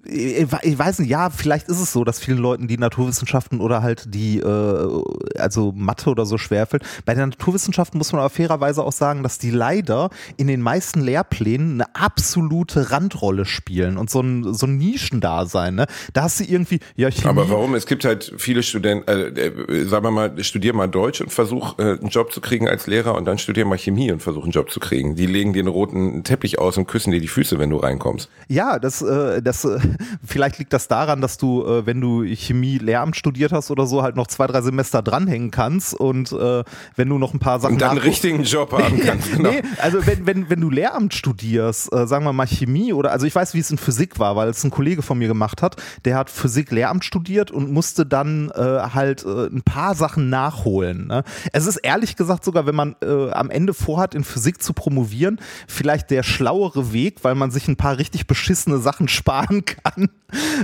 ich 0.03 0.79
weiß 0.79 0.99
nicht, 0.99 1.09
ja, 1.09 1.29
vielleicht 1.29 1.67
ist 1.67 1.79
es 1.79 1.91
so, 1.91 2.03
dass 2.03 2.19
vielen 2.19 2.37
Leuten 2.37 2.67
die 2.67 2.77
Naturwissenschaften 2.77 3.61
oder 3.61 3.83
halt 3.83 4.13
die, 4.13 4.39
äh, 4.39 5.03
also 5.37 5.71
Mathe 5.75 6.09
oder 6.09 6.25
so 6.25 6.37
schwerfällt. 6.37 6.83
Bei 7.05 7.13
den 7.13 7.29
Naturwissenschaften 7.29 7.97
muss 7.97 8.11
man 8.11 8.21
aber 8.21 8.29
fairerweise 8.29 8.83
auch 8.83 8.91
sagen, 8.91 9.21
dass 9.21 9.37
die 9.37 9.51
leider 9.51 10.09
in 10.37 10.47
den 10.47 10.61
meisten 10.61 11.01
Lehrplänen 11.01 11.81
eine 11.81 11.95
absolute 11.95 12.91
Randrolle 12.91 13.45
spielen 13.45 13.97
und 13.97 14.09
so 14.09 14.21
ein, 14.21 14.53
so 14.53 14.65
ein 14.65 14.77
Nischendasein. 14.77 15.75
Ne? 15.75 15.85
Da 16.13 16.23
hast 16.23 16.39
du 16.39 16.45
irgendwie, 16.45 16.79
ja, 16.95 17.11
Chemie, 17.11 17.27
Aber 17.27 17.49
warum? 17.49 17.75
Es 17.75 17.85
gibt 17.85 18.03
halt 18.03 18.33
viele 18.37 18.63
Studenten, 18.63 19.07
äh, 19.07 19.47
äh, 19.47 19.85
sagen 19.85 20.05
wir 20.05 20.11
mal, 20.11 20.43
studier 20.43 20.73
mal 20.73 20.87
Deutsch 20.87 21.21
und 21.21 21.31
versuch 21.31 21.77
äh, 21.77 21.99
einen 21.99 22.09
Job 22.09 22.31
zu 22.31 22.41
kriegen 22.41 22.67
als 22.67 22.87
Lehrer 22.87 23.15
und 23.15 23.25
dann 23.25 23.37
studier 23.37 23.65
mal 23.65 23.77
Chemie 23.77 24.11
und 24.11 24.21
versuch 24.21 24.43
einen 24.43 24.51
Job 24.51 24.71
zu 24.71 24.79
kriegen. 24.79 25.15
Die 25.15 25.27
legen 25.27 25.53
dir 25.53 25.59
einen 25.59 25.67
roten 25.67 26.23
Teppich 26.23 26.57
aus 26.57 26.77
und 26.77 26.87
küssen 26.87 27.11
dir 27.11 27.21
die 27.21 27.27
Füße, 27.27 27.59
wenn 27.59 27.69
du 27.69 27.77
reinkommst. 27.77 28.29
Ja, 28.47 28.79
das, 28.79 29.01
äh, 29.01 29.41
das, 29.41 29.63
äh, 29.63 29.79
vielleicht 30.25 30.59
liegt 30.59 30.73
das 30.73 30.87
daran, 30.87 31.21
dass 31.21 31.37
du, 31.37 31.65
äh, 31.65 31.85
wenn 31.85 32.01
du 32.01 32.23
Chemie 32.23 32.77
Lehramt 32.77 33.15
studiert 33.15 33.51
hast 33.51 33.71
oder 33.71 33.85
so, 33.85 34.03
halt 34.03 34.15
noch 34.15 34.27
zwei, 34.27 34.47
drei 34.47 34.61
Semester 34.61 35.01
dranhängen 35.01 35.51
kannst 35.51 35.93
und 35.93 36.31
äh, 36.31 36.63
wenn 36.95 37.09
du 37.09 37.17
noch 37.17 37.33
ein 37.33 37.39
paar 37.39 37.59
Sachen 37.59 37.73
Und 37.73 37.81
dann 37.81 37.91
einen 37.91 37.99
richtigen 37.99 38.43
Job 38.43 38.71
haben 38.77 38.99
kannst. 38.99 39.31
Genau. 39.31 39.51
Nee, 39.51 39.61
also 39.81 40.05
wenn, 40.05 40.25
wenn, 40.25 40.49
wenn 40.49 40.61
du 40.61 40.69
Lehramt 40.69 41.13
studierst, 41.13 41.93
äh, 41.93 42.07
sagen 42.07 42.25
wir 42.25 42.33
mal 42.33 42.47
Chemie 42.47 42.93
oder, 42.93 43.11
also 43.11 43.25
ich 43.25 43.35
weiß, 43.35 43.53
wie 43.53 43.59
es 43.59 43.71
in 43.71 43.77
Physik 43.77 44.19
war, 44.19 44.35
weil 44.35 44.49
es 44.49 44.63
ein 44.63 44.71
Kollege 44.71 45.01
von 45.01 45.17
mir 45.17 45.27
gemacht 45.27 45.61
hat, 45.61 45.75
der 46.05 46.17
hat 46.17 46.29
Physik 46.29 46.71
Lehramt 46.71 47.05
studiert 47.05 47.51
und 47.51 47.71
musste 47.71 48.05
dann 48.05 48.51
äh, 48.55 48.61
halt 48.61 49.25
äh, 49.25 49.47
ein 49.47 49.61
paar 49.63 49.95
Sachen 49.95 50.29
nachholen. 50.29 51.07
Ne? 51.07 51.23
Es 51.51 51.65
ist 51.65 51.77
ehrlich 51.77 52.15
gesagt 52.15 52.43
sogar, 52.43 52.65
wenn 52.65 52.75
man 52.75 52.95
äh, 53.03 53.31
am 53.31 53.49
Ende 53.49 53.73
vorhat, 53.73 54.15
in 54.15 54.23
Physik 54.23 54.61
zu 54.61 54.73
promovieren, 54.73 55.39
vielleicht 55.67 56.11
der 56.11 56.23
schlauere 56.23 56.93
Weg, 56.93 57.23
weil 57.23 57.35
man 57.35 57.51
sich 57.51 57.67
ein 57.67 57.75
paar 57.75 57.97
richtig 57.97 58.27
beschissene 58.27 58.77
Sachen 58.79 59.07
sparen 59.21 59.65
kann. 59.65 59.80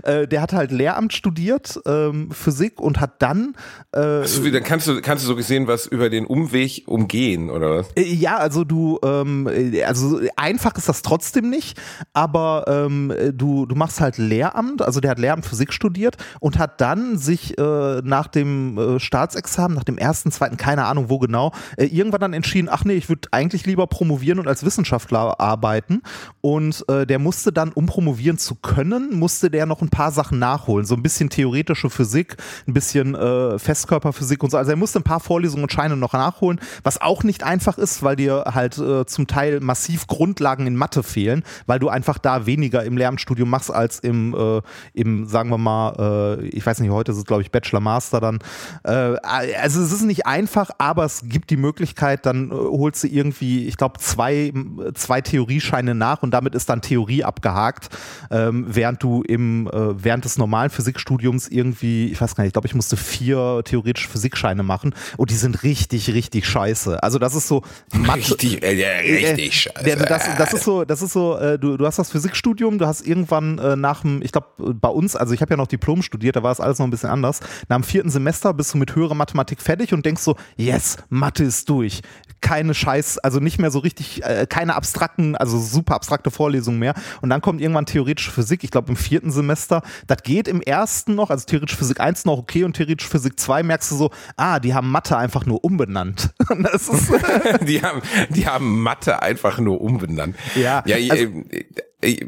Äh, 0.03 0.27
der 0.27 0.41
hat 0.41 0.53
halt 0.53 0.71
Lehramt 0.71 1.13
studiert, 1.13 1.79
ähm, 1.85 2.31
Physik 2.31 2.79
und 2.79 2.99
hat 3.01 3.21
dann 3.21 3.55
äh, 3.91 4.23
So 4.25 4.43
wie, 4.45 4.51
dann 4.51 4.63
kannst 4.63 4.87
du, 4.87 5.01
kannst 5.01 5.23
du 5.23 5.27
so 5.27 5.35
gesehen 5.35 5.67
was 5.67 5.85
über 5.85 6.09
den 6.09 6.25
Umweg 6.25 6.83
umgehen, 6.85 7.49
oder 7.49 7.77
was? 7.77 7.87
Äh, 7.95 8.03
Ja, 8.03 8.37
also 8.37 8.63
du, 8.63 8.99
ähm, 9.03 9.47
äh, 9.47 9.83
also 9.83 10.21
einfach 10.35 10.75
ist 10.75 10.87
das 10.87 11.01
trotzdem 11.01 11.49
nicht, 11.49 11.79
aber 12.13 12.65
ähm, 12.67 13.11
äh, 13.11 13.33
du, 13.33 13.65
du 13.65 13.75
machst 13.75 13.99
halt 13.99 14.17
Lehramt, 14.17 14.81
also 14.81 14.99
der 14.99 15.11
hat 15.11 15.19
Lehramt 15.19 15.45
Physik 15.45 15.73
studiert 15.73 16.17
und 16.39 16.57
hat 16.57 16.79
dann 16.79 17.17
sich 17.17 17.57
äh, 17.57 18.01
nach 18.03 18.27
dem 18.27 18.97
Staatsexamen, 18.99 19.75
nach 19.75 19.83
dem 19.83 19.97
ersten, 19.97 20.31
zweiten, 20.31 20.57
keine 20.57 20.85
Ahnung 20.85 21.09
wo 21.09 21.19
genau, 21.19 21.51
irgendwann 21.77 22.21
dann 22.21 22.33
entschieden, 22.33 22.69
ach 22.71 22.83
nee, 22.85 22.93
ich 22.93 23.09
würde 23.09 23.29
eigentlich 23.31 23.65
lieber 23.65 23.87
promovieren 23.87 24.39
und 24.39 24.47
als 24.47 24.63
Wissenschaftler 24.63 25.39
arbeiten 25.39 26.01
und 26.41 26.85
der 26.89 27.19
musste 27.19 27.51
dann, 27.51 27.71
um 27.71 27.85
promovieren 27.85 28.37
zu 28.37 28.55
können, 28.55 29.06
musste 29.11 29.49
der 29.49 29.65
noch 29.65 29.81
ein 29.81 29.89
paar 29.89 30.11
Sachen 30.11 30.39
nachholen, 30.39 30.85
so 30.85 30.95
ein 30.95 31.03
bisschen 31.03 31.29
theoretische 31.29 31.89
Physik, 31.89 32.37
ein 32.67 32.73
bisschen 32.73 33.15
äh, 33.15 33.59
Festkörperphysik 33.59 34.43
und 34.43 34.51
so, 34.51 34.57
also 34.57 34.71
er 34.71 34.77
musste 34.77 34.99
ein 34.99 35.03
paar 35.03 35.19
Vorlesungen 35.19 35.63
und 35.63 35.71
Scheine 35.71 35.97
noch 35.97 36.13
nachholen, 36.13 36.59
was 36.83 37.01
auch 37.01 37.23
nicht 37.23 37.43
einfach 37.43 37.77
ist, 37.77 38.03
weil 38.03 38.15
dir 38.15 38.45
halt 38.53 38.77
äh, 38.77 39.05
zum 39.05 39.27
Teil 39.27 39.59
massiv 39.59 40.07
Grundlagen 40.07 40.67
in 40.67 40.75
Mathe 40.75 41.03
fehlen, 41.03 41.43
weil 41.65 41.79
du 41.79 41.89
einfach 41.89 42.17
da 42.17 42.45
weniger 42.45 42.83
im 42.83 42.97
Lehramtsstudium 42.97 43.49
machst 43.49 43.71
als 43.71 43.99
im, 43.99 44.33
äh, 44.33 44.61
im 44.93 45.27
sagen 45.27 45.49
wir 45.49 45.57
mal, 45.57 46.39
äh, 46.39 46.47
ich 46.47 46.65
weiß 46.65 46.79
nicht, 46.79 46.91
heute 46.91 47.11
ist 47.11 47.17
es 47.17 47.25
glaube 47.25 47.41
ich 47.41 47.51
Bachelor 47.51 47.79
Master 47.79 48.19
dann. 48.19 48.39
Äh, 48.83 49.17
also 49.21 49.81
es 49.81 49.91
ist 49.91 50.03
nicht 50.03 50.25
einfach, 50.25 50.69
aber 50.77 51.05
es 51.05 51.23
gibt 51.25 51.49
die 51.49 51.57
Möglichkeit, 51.57 52.25
dann 52.25 52.51
äh, 52.51 52.53
holst 52.53 53.03
du 53.03 53.07
irgendwie, 53.07 53.67
ich 53.67 53.77
glaube, 53.77 53.99
zwei, 53.99 54.53
zwei 54.93 55.21
Theoriescheine 55.21 55.95
nach 55.95 56.23
und 56.23 56.31
damit 56.31 56.55
ist 56.55 56.69
dann 56.69 56.81
Theorie 56.81 57.23
abgehakt, 57.23 57.89
ähm, 58.31 58.65
während 58.67 58.96
du 59.03 59.21
im, 59.23 59.67
äh, 59.67 60.03
während 60.03 60.25
des 60.25 60.37
normalen 60.37 60.69
Physikstudiums 60.69 61.47
irgendwie, 61.47 62.11
ich 62.11 62.19
weiß 62.19 62.35
gar 62.35 62.43
nicht, 62.43 62.49
ich 62.49 62.53
glaube, 62.53 62.67
ich 62.67 62.75
musste 62.75 62.97
vier 62.97 63.61
theoretische 63.63 64.09
Physikscheine 64.09 64.63
machen 64.63 64.93
und 65.17 65.29
die 65.31 65.35
sind 65.35 65.63
richtig, 65.63 66.13
richtig 66.13 66.45
scheiße. 66.45 67.01
Also 67.03 67.19
das 67.19 67.35
ist 67.35 67.47
so 67.47 67.63
Mathe. 67.93 68.19
Richtig, 68.19 68.63
äh, 68.63 68.73
ja, 68.73 68.89
richtig 68.99 69.61
scheiße. 69.61 69.83
Der, 69.83 69.95
das, 69.95 70.23
das 70.37 70.53
ist 70.53 70.63
so, 70.63 70.85
das 70.85 71.01
ist 71.01 71.13
so, 71.13 71.37
äh, 71.37 71.57
du, 71.59 71.77
du 71.77 71.85
hast 71.85 71.99
das 71.99 72.11
Physikstudium, 72.11 72.77
du 72.77 72.87
hast 72.87 73.05
irgendwann 73.05 73.57
äh, 73.59 73.75
nach 73.75 74.01
dem, 74.01 74.21
ich 74.21 74.31
glaube, 74.31 74.47
bei 74.73 74.89
uns, 74.89 75.15
also 75.15 75.33
ich 75.33 75.41
habe 75.41 75.51
ja 75.51 75.57
noch 75.57 75.67
Diplom 75.67 76.01
studiert, 76.01 76.35
da 76.35 76.43
war 76.43 76.51
es 76.51 76.59
alles 76.59 76.79
noch 76.79 76.87
ein 76.87 76.91
bisschen 76.91 77.09
anders. 77.09 77.39
Nach 77.69 77.77
dem 77.77 77.83
vierten 77.83 78.09
Semester 78.09 78.53
bist 78.53 78.73
du 78.73 78.77
mit 78.77 78.95
höherer 78.95 79.15
Mathematik 79.15 79.61
fertig 79.61 79.93
und 79.93 80.05
denkst 80.05 80.21
so, 80.21 80.35
yes, 80.55 80.97
Mathe 81.09 81.43
ist 81.43 81.69
durch. 81.69 82.01
Keine 82.41 82.73
Scheiß, 82.73 83.17
also 83.19 83.39
nicht 83.39 83.59
mehr 83.59 83.71
so 83.71 83.79
richtig, 83.79 84.23
äh, 84.23 84.45
keine 84.47 84.75
abstrakten, 84.75 85.35
also 85.35 85.59
super 85.59 85.95
abstrakte 85.95 86.31
Vorlesungen 86.31 86.79
mehr. 86.79 86.93
Und 87.21 87.29
dann 87.29 87.41
kommt 87.41 87.61
irgendwann 87.61 87.85
theoretische 87.85 88.31
Physik, 88.31 88.63
ich 88.63 88.71
glaube 88.71 88.86
im 88.89 88.95
vierten 88.95 89.31
Semester. 89.31 89.81
Das 90.07 90.23
geht 90.23 90.47
im 90.47 90.61
ersten 90.61 91.15
noch, 91.15 91.29
also 91.29 91.45
theoretisch 91.45 91.77
Physik 91.77 91.99
1 91.99 92.25
noch 92.25 92.37
okay 92.37 92.63
und 92.63 92.75
theoretisch 92.75 93.07
Physik 93.07 93.39
2 93.39 93.63
merkst 93.63 93.91
du 93.91 93.95
so, 93.95 94.11
ah, 94.35 94.59
die 94.59 94.73
haben 94.73 94.89
Mathe 94.91 95.17
einfach 95.17 95.45
nur 95.45 95.63
umbenannt. 95.63 96.29
Die 97.67 97.81
haben, 97.81 98.01
die 98.29 98.47
haben 98.47 98.81
Mathe 98.81 99.21
einfach 99.21 99.59
nur 99.59 99.81
umbenannt. 99.81 100.35
Ja, 100.55 100.83
ja 100.85 100.95
also- 101.11 101.23
äh, 101.49 101.65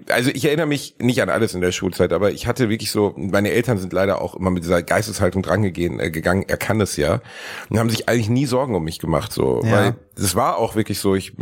also 0.10 0.32
ich 0.34 0.46
erinnere 0.46 0.66
mich 0.66 0.96
nicht 1.00 1.22
an 1.22 1.30
alles 1.30 1.54
in 1.54 1.62
der 1.62 1.72
Schulzeit, 1.72 2.12
aber 2.12 2.32
ich 2.32 2.48
hatte 2.48 2.70
wirklich 2.70 2.90
so, 2.90 3.14
meine 3.16 3.52
Eltern 3.52 3.78
sind 3.78 3.94
leider 3.94 4.20
auch 4.20 4.36
immer 4.36 4.50
mit 4.50 4.64
dieser 4.64 4.82
Geisteshaltung 4.82 5.44
dran 5.44 5.62
gegangen, 5.62 6.00
äh, 6.00 6.10
gegangen 6.10 6.44
er 6.48 6.58
kann 6.58 6.82
es 6.82 6.98
ja, 6.98 7.22
und 7.70 7.78
haben 7.78 7.90
sich 7.92 8.10
eigentlich 8.10 8.30
nie 8.30 8.48
Sorgen 8.48 8.74
um 8.74 8.84
mich 8.84 8.98
gemacht, 8.98 9.32
so, 9.32 9.62
Ja. 9.64 9.72
weil 9.72 9.96
es 10.16 10.36
war 10.36 10.58
auch 10.58 10.76
wirklich 10.76 11.00
so, 11.00 11.14
ich, 11.14 11.34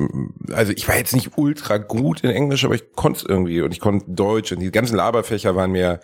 also 0.52 0.74
ich 0.76 0.88
war 0.90 0.98
jetzt 0.98 1.16
nicht 1.16 1.38
ultra 1.38 1.78
gut 1.78 2.20
in 2.22 2.30
Englisch, 2.30 2.66
aber 2.66 2.76
ich 2.76 2.92
konnte 2.94 3.20
es 3.22 3.26
irgendwie 3.26 3.62
und 3.62 3.72
ich 3.72 3.80
konnte 3.80 4.06
Deutsch 4.10 4.52
und 4.52 4.60
die 4.60 4.72
ganzen 4.72 4.98
Laberfächer 4.98 5.56
waren 5.56 5.72
mir, 5.72 6.02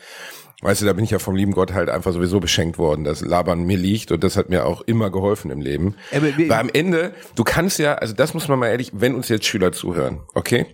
weißt 0.61 0.81
du, 0.81 0.85
da 0.85 0.93
bin 0.93 1.03
ich 1.03 1.11
ja 1.11 1.19
vom 1.19 1.35
lieben 1.35 1.51
Gott 1.51 1.73
halt 1.73 1.89
einfach 1.89 2.13
sowieso 2.13 2.39
beschenkt 2.39 2.77
worden, 2.77 3.03
dass 3.03 3.19
Labern 3.19 3.63
mir 3.63 3.77
liegt 3.77 4.13
und 4.13 4.23
das 4.23 4.37
hat 4.37 4.49
mir 4.49 4.65
auch 4.65 4.79
immer 4.81 5.09
geholfen 5.11 5.51
im 5.51 5.59
Leben. 5.59 5.95
Aber 6.15 6.27
Weil 6.37 6.51
am 6.53 6.69
Ende, 6.71 7.13
du 7.35 7.43
kannst 7.43 7.79
ja, 7.79 7.95
also 7.95 8.13
das 8.13 8.33
muss 8.33 8.47
man 8.47 8.59
mal 8.59 8.69
ehrlich, 8.69 8.91
wenn 8.93 9.13
uns 9.13 9.27
jetzt 9.27 9.45
Schüler 9.45 9.73
zuhören, 9.73 10.21
okay? 10.33 10.65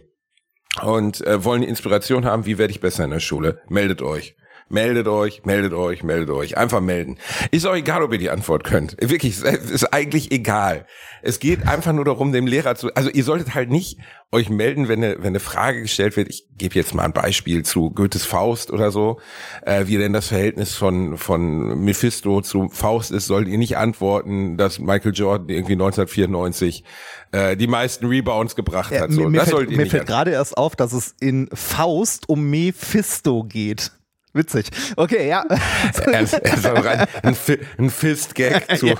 Und 0.83 1.25
äh, 1.25 1.43
wollen 1.43 1.63
Inspiration 1.63 2.25
haben, 2.25 2.45
wie 2.45 2.57
werde 2.57 2.71
ich 2.71 2.79
besser 2.79 3.03
in 3.03 3.11
der 3.11 3.19
Schule? 3.19 3.61
Meldet 3.69 4.01
euch. 4.01 4.35
Meldet 4.69 5.07
euch, 5.07 5.45
meldet 5.45 5.73
euch, 5.73 6.03
meldet 6.03 6.29
euch. 6.29 6.55
Einfach 6.55 6.79
melden. 6.79 7.17
Ist 7.49 7.65
auch 7.65 7.75
egal, 7.75 8.03
ob 8.03 8.13
ihr 8.13 8.19
die 8.19 8.29
Antwort 8.29 8.63
könnt. 8.63 8.95
Wirklich, 9.01 9.41
es 9.41 9.71
ist 9.71 9.85
eigentlich 9.93 10.31
egal. 10.31 10.85
Es 11.23 11.39
geht 11.39 11.67
einfach 11.67 11.91
nur 11.91 12.05
darum, 12.05 12.31
dem 12.31 12.45
Lehrer 12.45 12.75
zu, 12.75 12.93
also 12.93 13.09
ihr 13.09 13.23
solltet 13.23 13.55
halt 13.55 13.71
nicht 13.71 13.97
euch 14.31 14.49
melden, 14.49 14.87
wenn 14.87 15.03
eine, 15.03 15.17
wenn 15.17 15.27
eine 15.29 15.39
Frage 15.39 15.81
gestellt 15.81 16.15
wird. 16.15 16.29
Ich 16.29 16.45
gebe 16.55 16.75
jetzt 16.75 16.93
mal 16.93 17.03
ein 17.03 17.13
Beispiel 17.13 17.63
zu 17.63 17.89
Goethes 17.89 18.25
Faust 18.25 18.71
oder 18.71 18.91
so, 18.91 19.19
äh, 19.63 19.87
wie 19.87 19.97
denn 19.97 20.13
das 20.13 20.27
Verhältnis 20.27 20.75
von, 20.75 21.17
von 21.17 21.83
Mephisto 21.83 22.41
zu 22.41 22.69
Faust 22.69 23.11
ist, 23.11 23.25
solltet 23.25 23.51
ihr 23.51 23.57
nicht 23.57 23.77
antworten, 23.77 24.55
dass 24.55 24.77
Michael 24.77 25.13
Jordan 25.13 25.49
irgendwie 25.49 25.73
1994 25.73 26.83
äh, 27.31 27.57
die 27.57 27.67
meisten 27.67 28.05
Rebounds 28.05 28.55
gebracht 28.55 28.91
Ja, 28.91 29.01
hat. 29.01 29.11
So, 29.11 29.21
mir 29.21 29.29
mir 29.29 29.39
das 29.39 29.49
fällt, 29.49 29.71
mir 29.71 29.87
fällt 29.87 30.05
gerade 30.05 30.31
erst 30.31 30.57
auf, 30.57 30.75
dass 30.75 30.93
es 30.93 31.15
in 31.19 31.49
Faust 31.53 32.29
um 32.29 32.49
Mephisto 32.51 33.43
geht. 33.43 33.91
Witzig. 34.33 34.67
Okay, 34.95 35.27
ja. 35.27 35.43
Er 36.05 36.21
er 36.63 36.73
auch 36.73 36.85
rein, 36.85 37.07
ein, 37.23 37.35
ein 37.79 37.89
Fist-Gag 37.89 38.77
zu. 38.77 38.93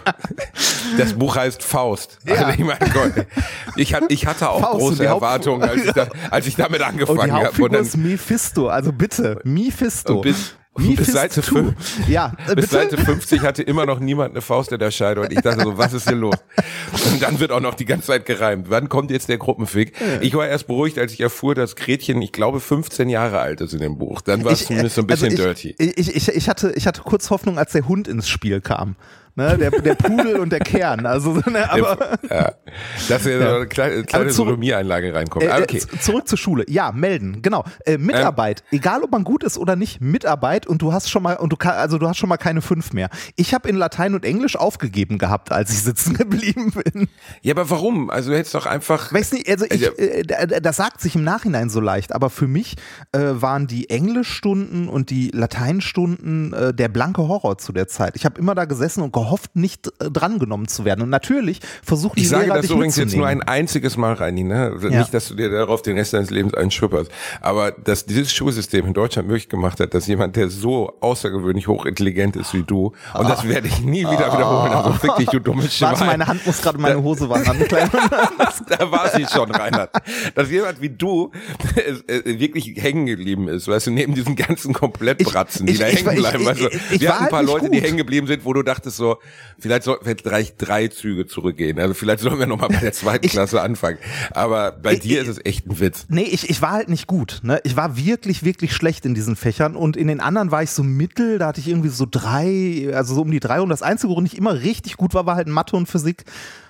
Das 0.98 1.14
Buch 1.14 1.36
heißt 1.36 1.62
Faust. 1.64 2.18
Also 2.28 2.42
Ja. 2.44 2.50
ich 2.50 2.60
meine, 2.60 2.80
Gott, 2.94 3.14
ich, 3.76 3.96
ich 4.10 4.26
hatte 4.26 4.50
auch 4.50 4.60
Faust 4.62 4.74
und 4.74 4.80
große 4.80 4.96
die 5.02 5.06
Erwartungen, 5.06 5.64
als 5.64 5.84
ich, 5.86 5.92
da, 5.92 6.08
als 6.32 6.48
ich 6.48 6.56
damit 6.56 6.82
Und 6.82 6.88
angefangen 6.88 7.26
die 7.26 7.32
habe. 7.32 7.46
Hauptfigur 7.46 7.66
Und 7.68 7.74
dann 7.76 7.84
ist 7.84 7.98
Mephisto. 7.98 8.70
Also 8.70 8.92
bitte, 8.92 9.40
Mephisto. 9.44 10.16
Und 10.16 10.22
bis- 10.22 10.56
und 10.74 10.96
bis 10.96 11.08
Seite 11.12 11.42
fünf- 11.42 11.74
Ja, 12.08 12.34
äh, 12.48 12.56
bis. 12.56 12.70
Seite 12.70 12.98
50 12.98 13.42
hatte 13.42 13.64
immer 13.64 13.86
noch 13.86 14.00
niemand 14.00 14.32
eine 14.32 14.42
Faust 14.42 14.72
in 14.72 14.80
der 14.80 14.92
Scheide 14.92 15.22
und 15.22 15.32
ich 15.34 15.42
dachte 15.42 15.64
so, 15.64 15.78
was 15.78 15.94
ist 15.94 16.08
hier 16.08 16.16
los? 16.18 16.36
Und 17.12 17.22
dann 17.22 17.40
wird 17.40 17.52
auch 17.52 17.60
noch 17.60 17.74
die 17.74 17.86
ganze 17.86 18.08
Zeit 18.08 18.26
gereimt. 18.26 18.68
Wann 18.70 18.88
kommt 18.88 19.12
jetzt 19.12 19.30
der 19.30 19.38
Gruppenfick? 19.38 19.94
Ich 20.22 20.34
war 20.36 20.48
erst 20.48 20.68
beruhigt, 20.68 20.98
als 20.98 21.12
ich 21.14 21.20
erfuhr, 21.22 21.56
dass 21.56 21.76
Gretchen, 21.76 22.22
ich 22.22 22.32
glaube, 22.32 22.60
15 22.60 23.10
Jahre 23.10 23.40
alt 23.40 23.62
ist 23.62 23.74
in 23.74 23.80
dem 23.80 23.98
Buch. 23.98 24.22
Dann 24.22 24.44
war 24.46 24.52
es 24.54 24.66
zumindest 24.66 24.96
so 24.96 25.02
ein 25.02 25.08
bisschen 25.08 25.32
also 25.32 25.44
dirty. 25.44 25.76
ich, 25.78 25.98
Ich, 25.98 26.16
ich, 26.16 26.28
ich, 26.30 26.50
hatte, 26.50 26.72
ich 26.76 26.88
hatte 26.88 27.02
kurz 27.02 27.30
Hoffnung, 27.30 27.58
als 27.58 27.72
der 27.74 27.88
Hund 27.88 28.08
ins 28.08 28.30
Spiel 28.30 28.62
kam. 28.62 28.96
Ne, 29.36 29.58
der, 29.58 29.72
der 29.72 29.96
Pudel 29.96 30.38
und 30.40 30.52
der 30.52 30.60
Kern. 30.60 31.06
Also, 31.06 31.34
so, 31.36 31.50
ne, 31.50 31.72
aber 31.72 32.18
ja. 32.30 32.52
Dass 33.08 33.26
er 33.26 33.40
so 33.50 33.56
eine 33.58 33.68
kleine, 33.68 34.04
kleine 34.04 34.32
Sodomie-Einlage 34.32 35.14
reinkommt. 35.14 35.46
Äh, 35.46 35.50
Ah, 35.50 35.60
äh, 35.60 35.64
okay. 35.64 35.80
z- 35.80 36.02
Zurück 36.04 36.28
zur 36.28 36.38
Schule. 36.38 36.66
Ja, 36.68 36.92
melden. 36.92 37.42
Genau. 37.42 37.64
Äh, 37.86 37.98
Mitarbeit. 37.98 38.64
Egal, 38.72 39.02
ob 39.04 39.12
man 39.12 39.24
gut 39.24 39.44
ist 39.44 39.58
oder 39.58 39.76
nicht. 39.76 40.02
Mitarbeit 40.02 40.68
und 40.68 40.82
du 40.82 40.92
hast 40.94 41.10
schon 41.10 41.24
mal 41.24 41.38
und 41.38 41.52
du 41.54 41.56
kann, 41.58 41.74
also 41.76 41.98
du 41.98 42.08
hast 42.08 42.18
schon 42.18 42.28
mal 42.30 42.38
keine 42.38 42.62
fünf 42.62 42.92
mehr. 42.94 43.10
Ich 43.36 43.54
habe 43.54 43.70
in 43.70 43.76
Latein 43.76 44.14
und 44.14 44.26
Englisch 44.26 44.56
aufgegeben 44.58 45.18
gehabt, 45.18 45.52
als 45.52 45.72
ich 45.72 45.82
sitzen 45.84 46.14
geblieben 46.18 46.72
bin. 46.72 47.08
Ja, 47.42 47.54
aber 47.54 47.70
warum? 47.70 48.10
Also 48.10 48.32
du 48.32 48.38
hättest 48.38 48.56
doch 48.56 48.66
einfach. 48.66 49.14
Weiß 49.14 49.32
nicht, 49.32 49.48
also 49.50 49.66
ich, 49.70 49.82
Ja. 49.82 49.92
äh, 49.92 50.62
das 50.62 50.76
sagt 50.76 51.00
sich 51.02 51.16
im 51.16 51.24
Nachhinein 51.24 51.70
so 51.70 51.80
leicht, 51.80 52.14
aber 52.14 52.30
für 52.30 52.48
mich 52.48 52.76
äh, 53.14 53.20
waren 53.34 53.68
die 53.68 53.90
Englischstunden 53.90 54.90
und 54.90 55.10
die 55.12 55.30
Lateinstunden 55.34 56.54
äh, 56.54 56.74
der 56.74 56.90
blanke 56.90 57.28
Horror 57.28 57.58
zu 57.58 57.72
der 57.74 57.88
Zeit. 57.88 58.16
Ich 58.16 58.26
habe 58.26 58.40
immer 58.40 58.56
da 58.56 58.66
gesessen 58.66 59.02
und 59.04 59.12
gehofft, 59.24 59.56
nicht 59.56 59.88
äh, 60.00 60.10
drangenommen 60.12 60.68
zu 60.68 60.86
werden. 60.86 61.02
Und 61.02 61.10
natürlich 61.10 61.60
versuchen 61.84 62.16
die 62.16 62.22
Ich 62.24 62.30
sage 62.30 62.46
Lehrer 62.46 62.58
das 62.62 62.70
übrigens 62.70 62.98
jetzt 62.98 63.16
nur 63.16 63.28
ein 63.28 63.42
einziges 63.44 63.98
Mal, 63.98 64.14
Reini, 64.14 64.44
ne? 64.44 64.74
Ja. 64.82 65.00
Nicht, 65.00 65.14
dass 65.14 65.28
du 65.28 65.36
dir 65.36 65.50
darauf 65.50 65.82
den 65.82 65.98
Rest 65.98 66.14
deines 66.14 66.30
Lebens 66.30 66.54
einen. 66.54 66.72
Aber 67.42 67.72
dass 67.72 68.06
dieses 68.06 68.32
Schulsystem 68.34 68.86
in 68.86 68.94
Deutschland 68.94 69.28
möglich 69.28 69.50
gemacht 69.50 69.80
hat, 69.80 69.94
dass 69.94 70.08
jemand, 70.08 70.36
der 70.36 70.50
so 70.50 70.94
außergewöhnlich 71.02 71.68
hochintelligent 71.68 72.36
ist 72.36 72.54
wie 72.54 72.64
du, 72.64 72.94
und 73.14 73.30
das 73.30 73.48
werde 73.48 73.68
ich 73.68 73.82
nie 73.82 74.02
wieder 74.02 74.32
wiederholen, 74.34 74.72
also 74.72 74.94
fick 74.94 75.16
dich, 75.18 75.30
du 75.30 75.40
dummes 75.40 75.76
Schwein. 75.78 75.92
Warte, 75.92 76.06
meine 76.06 76.28
Hand 76.28 76.46
muss 76.46 76.62
gerade 76.62 76.78
in 76.78 76.82
meine 76.82 77.02
Hose 77.04 77.30
wandern. 77.30 77.58
Da 78.70 78.92
war 78.92 79.10
sie 79.10 79.26
schon, 79.26 79.52
Reinhard. 79.52 79.90
Dass 80.36 80.50
jemand 80.50 80.82
wie 80.82 80.90
du 80.90 81.32
äh, 82.08 82.14
äh, 82.14 82.40
wirklich 82.40 82.74
hängen 82.82 83.06
geblieben 83.06 83.48
ist, 83.48 83.68
weißt 83.68 83.88
du, 83.88 83.92
neben 83.92 84.14
diesen 84.14 84.36
ganzen 84.36 84.74
Komplettbratzen, 84.74 85.66
die 85.66 85.74
Ich- 85.74 85.80
da 85.80 85.88
ich- 85.88 85.98
hängen 86.06 86.14
ich- 86.14 86.20
bleiben. 86.20 86.42
ich- 86.42 86.48
weißt 86.48 86.62
du. 86.62 86.68
ich- 86.68 86.92
ich 86.92 87.02
Wir 87.02 87.10
hatten 87.10 87.18
ein 87.18 87.22
halt 87.24 87.32
paar 87.32 87.42
nicht 87.42 87.52
Leute, 87.52 87.70
die 87.70 87.78
gut. 87.78 87.86
hängen 87.88 87.98
geblieben 87.98 88.28
sind, 88.28 88.46
wo 88.46 88.54
du 88.54 88.64
dachtest 88.64 88.98
so, 88.98 89.09
vielleicht 89.58 89.84
sollten 89.84 90.06
wir 90.06 90.16
vielleicht 90.18 90.56
drei 90.58 90.88
Züge 90.88 91.26
zurückgehen. 91.28 91.80
Also 91.80 91.94
vielleicht 91.94 92.20
sollen 92.22 92.40
wir 92.40 92.48
nochmal 92.48 92.70
bei 92.70 92.78
der 92.78 92.94
zweiten 92.94 93.26
Ich- 93.26 93.32
Klasse 93.32 93.62
anfangen. 93.62 93.98
Aber 94.32 94.72
bei 94.72 94.94
Ich- 94.94 95.00
dir 95.00 95.22
ist 95.22 95.28
es 95.28 95.40
echt 95.46 95.66
ein 95.68 95.80
Witz. 95.80 96.06
Nee, 96.10 96.24
ich, 96.24 96.50
ich 96.50 96.62
war 96.62 96.72
halt 96.72 96.90
nicht 96.90 97.08
gut. 97.08 97.40
Ne? 97.44 97.60
Ich 97.64 97.76
war 97.76 97.98
wirklich, 97.98 98.44
wirklich 98.44 98.74
schlecht 98.74 99.06
in 99.06 99.14
diesen 99.14 99.36
Fächern 99.36 99.76
und 99.76 99.98
in 99.98 100.08
den 100.08 100.20
anderen 100.20 100.52
war 100.52 100.64
ich 100.64 100.72
so 100.72 100.84
mittel, 100.84 101.38
da 101.40 101.48
hatte 101.48 101.60
ich 101.62 101.68
irgendwie 101.68 101.90
so 101.90 102.06
drei, 102.10 102.92
also 102.94 103.16
so 103.16 103.22
um 103.22 103.32
die 103.32 103.40
drei 103.40 103.62
und 103.62 103.70
das 103.70 103.82
Einzige, 103.82 104.10
worin 104.12 104.26
ich 104.26 104.38
immer 104.38 104.62
richtig 104.62 104.98
gut 104.98 105.14
war, 105.14 105.26
war 105.26 105.36
halt 105.36 105.48
Mathe 105.48 105.76
und 105.76 105.88
Physik 105.88 106.26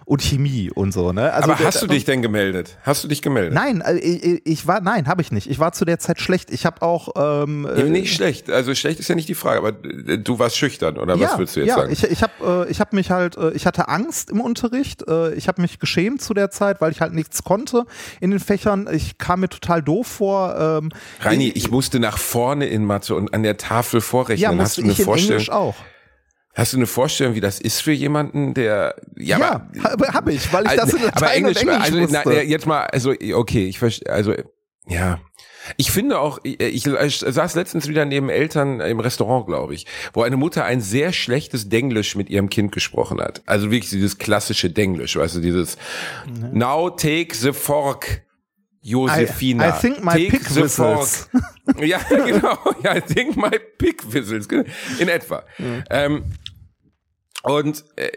und 0.10 0.24
Chemie 0.24 0.72
und 0.72 0.92
so. 0.92 1.12
Ne? 1.12 1.32
Also 1.32 1.52
Aber 1.52 1.64
hast 1.64 1.84
du 1.84 1.88
dich 1.88 2.04
denn 2.04 2.24
gemeldet? 2.24 2.80
Hast 2.82 3.04
du 3.04 3.08
dich 3.08 3.22
gemeldet? 3.22 3.54
Nein, 3.54 3.82
äh, 3.82 3.94
ich, 4.00 4.42
ich 4.44 4.68
war, 4.68 4.82
nein, 4.82 5.08
habe 5.08 5.22
ich 5.22 5.32
nicht. 5.32 5.48
Ich 5.48 5.60
war 5.60 5.72
zu 5.72 5.86
der 5.86 6.00
Zeit 6.00 6.20
schlecht. 6.20 6.50
Ich 6.50 6.66
habe 6.66 6.82
auch, 6.82 7.10
ähm, 7.16 7.68
Ja, 7.70 7.84
äh, 7.84 7.90
nicht 7.90 8.16
schlecht. 8.16 8.50
Also 8.50 8.74
schlecht 8.74 9.00
ist 9.00 9.08
ja 9.08 9.14
nicht 9.14 9.30
die 9.30 9.36
Frage, 9.36 9.60
aber 9.60 9.70
äh, 9.88 10.18
du 10.18 10.40
warst 10.40 10.58
schüchtern, 10.58 10.98
oder 10.98 11.20
was 11.20 11.38
willst 11.38 11.56
du 11.56 11.60
jetzt 11.60 11.70
ja, 11.70 11.76
sagen? 11.76 11.92
ich, 11.94 12.04
ich 12.04 12.24
habe 12.24 12.66
äh, 12.68 12.72
ich 12.72 12.80
hab 12.80 12.92
mich 12.92 13.12
halt, 13.12 13.38
äh, 13.38 13.52
ich 13.52 13.68
hatte 13.68 13.88
Angst 13.88 14.32
im 14.32 14.42
Unterricht, 14.42 15.08
äh, 15.08 15.32
ich 15.36 15.48
habe 15.48 15.62
mich 15.62 15.78
geschämt 15.78 16.24
zu 16.24 16.34
der 16.34 16.50
Zeit, 16.50 16.82
weil 16.82 16.92
ich 16.92 17.02
halt 17.02 17.14
nichts 17.14 17.44
konnte 17.44 17.86
in 18.20 18.32
den 18.32 18.40
Fächern. 18.40 18.90
Ich 18.92 19.20
kam 19.20 19.42
mir 19.42 19.50
total 19.50 19.84
doof 19.84 20.08
vor. 20.08 20.80
Ähm, 20.82 20.90
Reini, 21.22 21.50
ich 21.50 21.70
musste 21.70 22.00
nach 22.00 22.18
vorne 22.18 22.66
in 22.66 22.84
Mathe 22.84 23.14
und 23.14 23.32
an 23.36 23.44
der 23.44 23.58
Tafel 23.58 24.02
vorrechnen. 24.02 24.58
ja, 24.58 24.64
Hast 24.64 24.80
du 24.80 24.82
eine 24.82 24.92
ich 24.92 25.00
in 25.00 25.06
Vorstellung? 25.06 25.34
Englisch 25.34 25.52
auch. 25.52 25.76
Hast 26.56 26.74
du 26.74 26.78
eine 26.78 26.88
Vorstellung, 26.88 27.36
wie 27.36 27.42
das 27.42 27.60
ist 27.60 27.82
für 27.82 27.92
jemanden, 27.92 28.54
der 28.54 28.96
ja, 29.16 29.38
Ja, 29.38 29.70
habe 29.84 30.08
hab 30.08 30.28
ich, 30.28 30.52
weil 30.52 30.66
ich 30.66 30.74
das 30.74 30.94
in 30.94 31.04
Latein 31.04 31.24
aber 31.24 31.34
Englisch, 31.34 31.58
Englisch 31.58 31.78
also 31.80 32.00
wusste. 32.00 32.22
na, 32.26 32.42
jetzt 32.42 32.66
mal, 32.66 32.84
also 32.86 33.14
okay, 33.34 33.68
ich 33.68 33.80
verstehe, 33.80 34.12
also 34.12 34.34
ja. 34.88 35.20
Ich 35.78 35.92
finde 35.92 36.20
auch, 36.20 36.40
ich, 36.44 36.60
ich, 36.60 36.88
ich 36.88 37.20
saß 37.20 37.56
letztens 37.56 37.88
wieder 37.88 38.06
neben 38.06 38.30
Eltern 38.30 38.80
im 38.80 39.00
Restaurant, 39.00 39.46
glaube 39.46 39.76
ich, 39.76 39.86
wo 40.14 40.24
eine 40.24 40.38
Mutter 40.38 40.66
ein 40.66 40.82
sehr 40.82 41.14
schlechtes 41.14 41.70
Denglisch 41.70 42.16
mit 42.16 42.30
ihrem 42.30 42.50
Kind 42.50 42.72
gesprochen 42.72 43.22
hat. 43.22 43.44
Also 43.46 43.70
wirklich 43.70 43.92
dieses 43.92 44.18
klassische 44.18 44.72
Denglisch, 44.72 45.16
weißt 45.16 45.36
du, 45.36 45.40
dieses 45.42 45.78
Now 46.52 46.90
take 46.90 47.36
the 47.36 47.52
fork, 47.54 48.24
Josefina. 48.82 49.66
I- 49.66 49.70
I 49.70 49.80
think 49.80 50.04
my 50.04 50.12
take 50.30 50.40
the 50.50 50.62
whistles. 50.64 51.30
ja, 51.80 52.00
genau. 52.10 52.58
Ja, 52.84 52.96
I 52.98 53.02
think 53.02 53.36
my 53.36 53.52
pig 53.78 54.02
whistles. 54.12 54.48
In 55.00 55.08
etwa. 55.10 55.44
Ähm, 55.90 56.24
und 57.44 57.84
äh, 57.96 58.10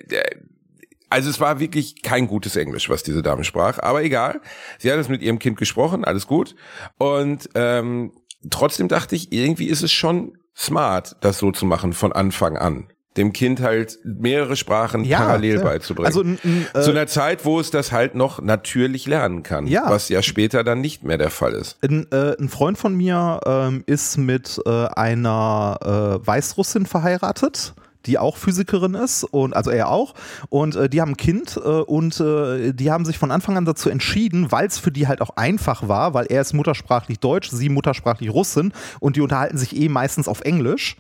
also 1.09 1.29
es 1.31 1.41
war 1.41 1.61
wirklich 1.61 2.03
kein 2.03 2.27
gutes 2.27 2.57
Englisch, 2.57 2.89
was 2.89 3.03
diese 3.03 3.23
Dame 3.23 3.45
sprach, 3.45 3.79
aber 3.79 4.03
egal. 4.03 4.41
Sie 4.79 4.91
hat 4.91 4.99
es 4.99 5.09
mit 5.09 5.21
ihrem 5.23 5.39
Kind 5.39 5.59
gesprochen, 5.59 6.05
alles 6.05 6.27
gut. 6.27 6.55
Und 6.99 7.49
ähm, 7.55 8.13
trotzdem 8.51 8.89
dachte 8.89 9.15
ich, 9.15 9.31
irgendwie 9.33 9.67
ist 9.67 9.83
es 9.83 9.93
schon 9.93 10.39
smart, 10.57 11.17
das 11.21 11.39
so 11.39 11.53
zu 11.53 11.67
machen 11.67 11.93
von 11.93 12.13
Anfang 12.13 12.57
an. 12.57 12.89
Dem 13.17 13.33
Kind 13.33 13.61
halt 13.61 13.99
mehrere 14.05 14.57
Sprachen 14.57 15.05
Ja, 15.05 15.19
parallel 15.19 15.59
klar. 15.59 15.73
beizubringen. 15.73 16.39
Also, 16.43 16.79
äh, 16.79 16.83
Zu 16.83 16.91
einer 16.93 17.07
Zeit, 17.07 17.45
wo 17.45 17.61
es 17.61 17.71
das 17.71 17.93
halt 17.93 18.15
noch 18.15 18.41
natürlich 18.41 19.07
lernen 19.07 19.43
kann. 19.43 19.67
Ja. 19.67 19.91
Was 19.91 20.09
ja 20.09 20.23
später 20.23 20.65
dann 20.65 20.81
nicht 20.81 21.05
mehr 21.05 21.19
der 21.19 21.31
Fall 21.31 21.53
ist. 21.53 21.77
Ein, 21.83 22.07
äh, 22.11 22.35
ein 22.39 22.49
Freund 22.49 22.79
von 22.79 22.95
mir 22.95 23.41
ähm, 23.45 23.85
ist 23.87 24.17
mit 24.17 24.61
äh, 24.65 24.71
einer 24.71 26.21
äh, 26.23 26.27
Weißrussin 26.27 26.87
verheiratet 26.87 27.75
die 28.07 28.19
auch 28.19 28.37
Physikerin 28.37 28.95
ist 28.95 29.25
und 29.25 29.55
also 29.55 29.71
er 29.71 29.89
auch 29.89 30.15
und 30.49 30.75
äh, 30.77 30.89
die 30.89 31.01
haben 31.01 31.13
ein 31.13 31.17
Kind 31.17 31.57
äh, 31.57 31.69
und 31.69 32.19
äh, 32.21 32.73
die 32.73 32.91
haben 32.91 33.05
sich 33.05 33.19
von 33.19 33.31
Anfang 33.31 33.57
an 33.57 33.65
dazu 33.65 33.91
entschieden, 33.91 34.51
weil 34.51 34.67
es 34.67 34.79
für 34.79 34.91
die 34.91 35.07
halt 35.07 35.21
auch 35.21 35.37
einfach 35.37 35.87
war, 35.89 36.15
weil 36.15 36.27
er 36.27 36.41
ist 36.41 36.53
muttersprachlich 36.53 37.21
Deutsch, 37.21 37.51
sie 37.51 37.69
muttersprachlich 37.69 38.31
Russin 38.31 38.73
und 39.01 39.17
die 39.17 39.21
unterhalten 39.21 39.59
sich 39.59 39.77
eh 39.77 39.89
meistens 39.89 40.29
auf 40.29 40.41
Englisch 40.41 40.97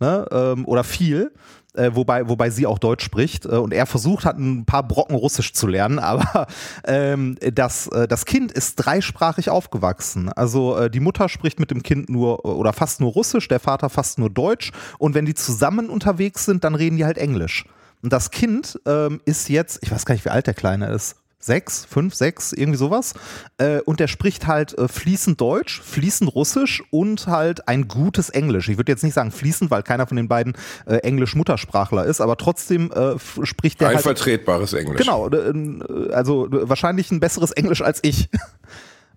ne, 0.00 0.26
ähm, 0.32 0.66
oder 0.66 0.84
viel. 0.84 1.32
Äh, 1.74 1.92
wobei, 1.94 2.28
wobei 2.28 2.50
sie 2.50 2.66
auch 2.66 2.80
Deutsch 2.80 3.04
spricht 3.04 3.44
äh, 3.44 3.50
und 3.50 3.72
er 3.72 3.86
versucht 3.86 4.24
hat, 4.24 4.36
ein 4.38 4.64
paar 4.64 4.82
Brocken 4.82 5.14
Russisch 5.14 5.52
zu 5.52 5.68
lernen, 5.68 5.98
aber 6.00 6.48
ähm, 6.84 7.36
das, 7.40 7.86
äh, 7.88 8.08
das 8.08 8.24
Kind 8.24 8.50
ist 8.50 8.74
dreisprachig 8.74 9.50
aufgewachsen. 9.50 10.30
Also 10.30 10.76
äh, 10.76 10.90
die 10.90 10.98
Mutter 10.98 11.28
spricht 11.28 11.60
mit 11.60 11.70
dem 11.70 11.84
Kind 11.84 12.08
nur 12.08 12.44
oder 12.44 12.72
fast 12.72 13.00
nur 13.00 13.12
Russisch, 13.12 13.46
der 13.46 13.60
Vater 13.60 13.88
fast 13.88 14.18
nur 14.18 14.30
Deutsch 14.30 14.72
und 14.98 15.14
wenn 15.14 15.26
die 15.26 15.34
zusammen 15.34 15.90
unterwegs 15.90 16.44
sind, 16.44 16.64
dann 16.64 16.74
reden 16.74 16.96
die 16.96 17.04
halt 17.04 17.18
Englisch. 17.18 17.64
Und 18.02 18.12
das 18.12 18.32
Kind 18.32 18.80
ähm, 18.86 19.20
ist 19.24 19.48
jetzt, 19.48 19.78
ich 19.82 19.92
weiß 19.92 20.06
gar 20.06 20.14
nicht, 20.14 20.24
wie 20.24 20.30
alt 20.30 20.48
der 20.48 20.54
Kleine 20.54 20.88
ist, 20.88 21.19
sechs, 21.40 21.84
fünf, 21.86 22.14
sechs, 22.14 22.52
irgendwie 22.52 22.76
sowas. 22.78 23.14
Äh, 23.58 23.80
und 23.80 23.98
der 23.98 24.06
spricht 24.08 24.46
halt 24.46 24.76
äh, 24.78 24.86
fließend 24.88 25.40
Deutsch, 25.40 25.80
fließend 25.80 26.34
Russisch 26.34 26.82
und 26.90 27.26
halt 27.26 27.66
ein 27.66 27.88
gutes 27.88 28.28
Englisch. 28.28 28.68
Ich 28.68 28.76
würde 28.76 28.92
jetzt 28.92 29.02
nicht 29.02 29.14
sagen 29.14 29.32
fließend, 29.32 29.70
weil 29.70 29.82
keiner 29.82 30.06
von 30.06 30.16
den 30.16 30.28
beiden 30.28 30.54
äh, 30.86 30.96
Englisch-Muttersprachler 30.96 32.04
ist, 32.04 32.20
aber 32.20 32.36
trotzdem 32.36 32.92
äh, 32.92 33.18
spricht 33.44 33.80
der 33.80 33.88
Ein 33.88 33.94
halt. 33.96 34.04
vertretbares 34.04 34.74
Englisch. 34.74 35.00
Genau, 35.00 35.28
äh, 35.30 36.12
also 36.12 36.46
wahrscheinlich 36.50 37.10
ein 37.10 37.20
besseres 37.20 37.50
Englisch 37.52 37.82
als 37.82 38.00
ich. 38.02 38.28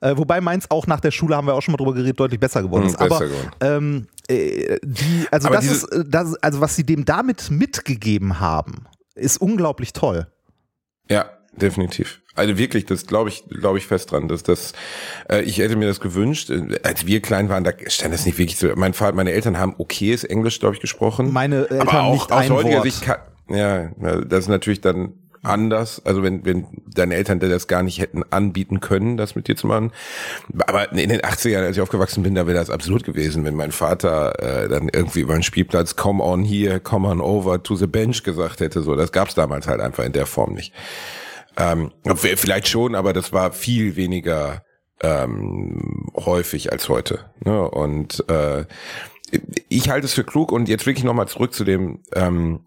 Äh, 0.01 0.17
wobei 0.17 0.41
meins 0.41 0.69
auch 0.69 0.85
nach 0.85 0.99
der 0.99 1.11
Schule, 1.11 1.37
haben 1.37 1.47
wir 1.47 1.53
auch 1.53 1.61
schon 1.61 1.71
mal 1.71 1.77
drüber 1.77 1.93
geredet, 1.93 2.19
deutlich 2.19 2.37
besser 2.37 2.61
geworden 2.61 2.83
Hm, 2.83 2.89
ist. 2.89 2.97
besser 2.99 3.15
Aber 3.15 3.25
geworden. 3.25 3.51
ähm, 3.61 4.07
äh, 4.27 4.77
die, 4.83 5.25
also 5.31 5.47
Aber 5.47 5.55
das 5.55 5.65
ist, 5.67 5.87
das, 6.07 6.35
also 6.43 6.59
was 6.59 6.75
sie 6.75 6.83
dem 6.85 7.05
damit 7.05 7.49
mitgegeben 7.49 8.41
haben, 8.41 8.83
ist 9.15 9.37
unglaublich 9.37 9.93
toll. 9.93 10.27
Ja, 11.09 11.29
definitiv. 11.55 12.21
Also 12.35 12.57
wirklich, 12.57 12.85
das 12.85 13.05
glaube 13.05 13.29
ich, 13.29 13.43
glaube 13.47 13.77
ich 13.77 13.85
fest 13.85 14.11
dran, 14.11 14.27
dass 14.27 14.41
das, 14.41 14.73
äh, 15.29 15.41
ich 15.41 15.59
hätte 15.59 15.75
mir 15.75 15.87
das 15.87 15.99
gewünsscht. 15.99 16.49
Äh, 16.49 16.79
Als 16.83 17.05
wir 17.05 17.21
klein 17.21 17.49
waren, 17.49 17.63
da 17.63 17.71
stand 17.87 18.13
das 18.13 18.25
nicht 18.25 18.37
wirklich 18.37 18.57
so. 18.57 18.69
Mein 18.75 18.93
Vater, 18.93 19.15
meine 19.15 19.31
Eltern 19.31 19.59
haben 19.59 19.75
okayes 19.77 20.23
Englisch, 20.23 20.59
glaube 20.59 20.75
ich, 20.75 20.81
gesprochen. 20.81 21.31
Meine 21.31 21.69
Eltern 21.69 21.87
aber 21.87 22.03
auch 22.03 22.13
nicht 22.13 22.31
aus 22.31 22.45
ein 22.45 22.51
heutiger 22.51 22.75
Wort. 22.77 22.83
Sicht 22.85 23.03
kann, 23.03 23.17
ja, 23.49 23.89
das 24.25 24.39
ist 24.39 24.47
natürlich 24.47 24.81
dann 24.81 25.13
anders. 25.43 26.01
Also 26.05 26.23
wenn, 26.23 26.45
wenn 26.45 26.65
deine 26.87 27.15
Eltern 27.15 27.39
dir 27.39 27.49
das 27.49 27.67
gar 27.67 27.83
nicht 27.83 27.99
hätten 27.99 28.23
anbieten 28.31 28.79
können, 28.79 29.17
das 29.17 29.35
mit 29.35 29.47
dir 29.47 29.55
zu 29.55 29.67
machen. 29.67 29.91
Aber 30.67 30.91
in 30.91 31.09
den 31.09 31.21
80ern, 31.21 31.63
als 31.63 31.77
ich 31.77 31.81
aufgewachsen 31.81 32.23
bin, 32.23 32.33
da 32.33 32.47
wäre 32.47 32.57
das 32.57 32.69
absurd 32.69 33.03
gewesen, 33.03 33.43
wenn 33.45 33.55
mein 33.55 33.71
Vater 33.71 34.39
äh, 34.39 34.69
dann 34.69 34.89
irgendwie 34.89 35.19
über 35.19 35.33
den 35.33 35.43
Spielplatz 35.43 35.95
come 35.95 36.23
on 36.23 36.43
here, 36.43 36.79
come 36.79 37.07
on 37.07 37.21
over 37.21 37.61
to 37.61 37.75
the 37.75 37.87
bench 37.87 38.23
gesagt 38.23 38.61
hätte. 38.61 38.81
So, 38.81 38.95
das 38.95 39.11
gab's 39.11 39.35
damals 39.35 39.67
halt 39.67 39.81
einfach 39.81 40.05
in 40.05 40.13
der 40.13 40.25
Form 40.25 40.53
nicht. 40.53 40.73
Ähm, 41.57 41.91
vielleicht 42.17 42.67
schon, 42.67 42.95
aber 42.95 43.13
das 43.13 43.31
war 43.33 43.51
viel 43.51 43.95
weniger 43.95 44.63
ähm, 45.01 46.09
häufig 46.15 46.71
als 46.71 46.89
heute. 46.89 47.31
Ne? 47.43 47.69
Und 47.69 48.27
äh, 48.29 48.65
ich 49.69 49.89
halte 49.89 50.05
es 50.05 50.13
für 50.13 50.23
klug 50.23 50.51
und 50.51 50.69
jetzt 50.69 50.85
wirklich 50.85 51.03
nochmal 51.03 51.27
zurück 51.27 51.53
zu 51.53 51.63
dem 51.63 52.03
ähm, 52.13 52.65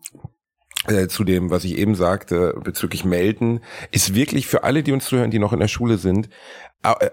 äh, 0.88 1.08
zu 1.08 1.24
dem, 1.24 1.50
was 1.50 1.64
ich 1.64 1.78
eben 1.78 1.94
sagte 1.94 2.54
bezüglich 2.62 3.04
Melden, 3.04 3.60
ist 3.90 4.14
wirklich 4.14 4.46
für 4.46 4.62
alle, 4.62 4.82
die 4.82 4.92
uns 4.92 5.06
zuhören, 5.06 5.30
die 5.30 5.38
noch 5.38 5.52
in 5.52 5.60
der 5.60 5.68
Schule 5.68 5.98
sind, 5.98 6.28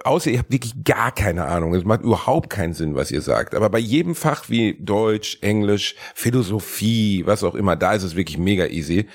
außer 0.03 0.29
ihr 0.31 0.39
habt 0.39 0.51
wirklich 0.51 0.83
gar 0.83 1.11
keine 1.13 1.45
Ahnung, 1.45 1.73
es 1.73 1.83
macht 1.83 2.01
überhaupt 2.01 2.49
keinen 2.49 2.73
Sinn, 2.73 2.95
was 2.95 3.11
ihr 3.11 3.21
sagt, 3.21 3.55
aber 3.55 3.69
bei 3.69 3.79
jedem 3.79 4.15
Fach 4.15 4.49
wie 4.49 4.77
Deutsch, 4.79 5.37
Englisch, 5.41 5.95
Philosophie, 6.15 7.23
was 7.25 7.43
auch 7.43 7.55
immer, 7.55 7.75
da 7.75 7.93
ist 7.93 8.03
es 8.03 8.15
wirklich 8.15 8.37
mega 8.37 8.65
easy, 8.67 9.07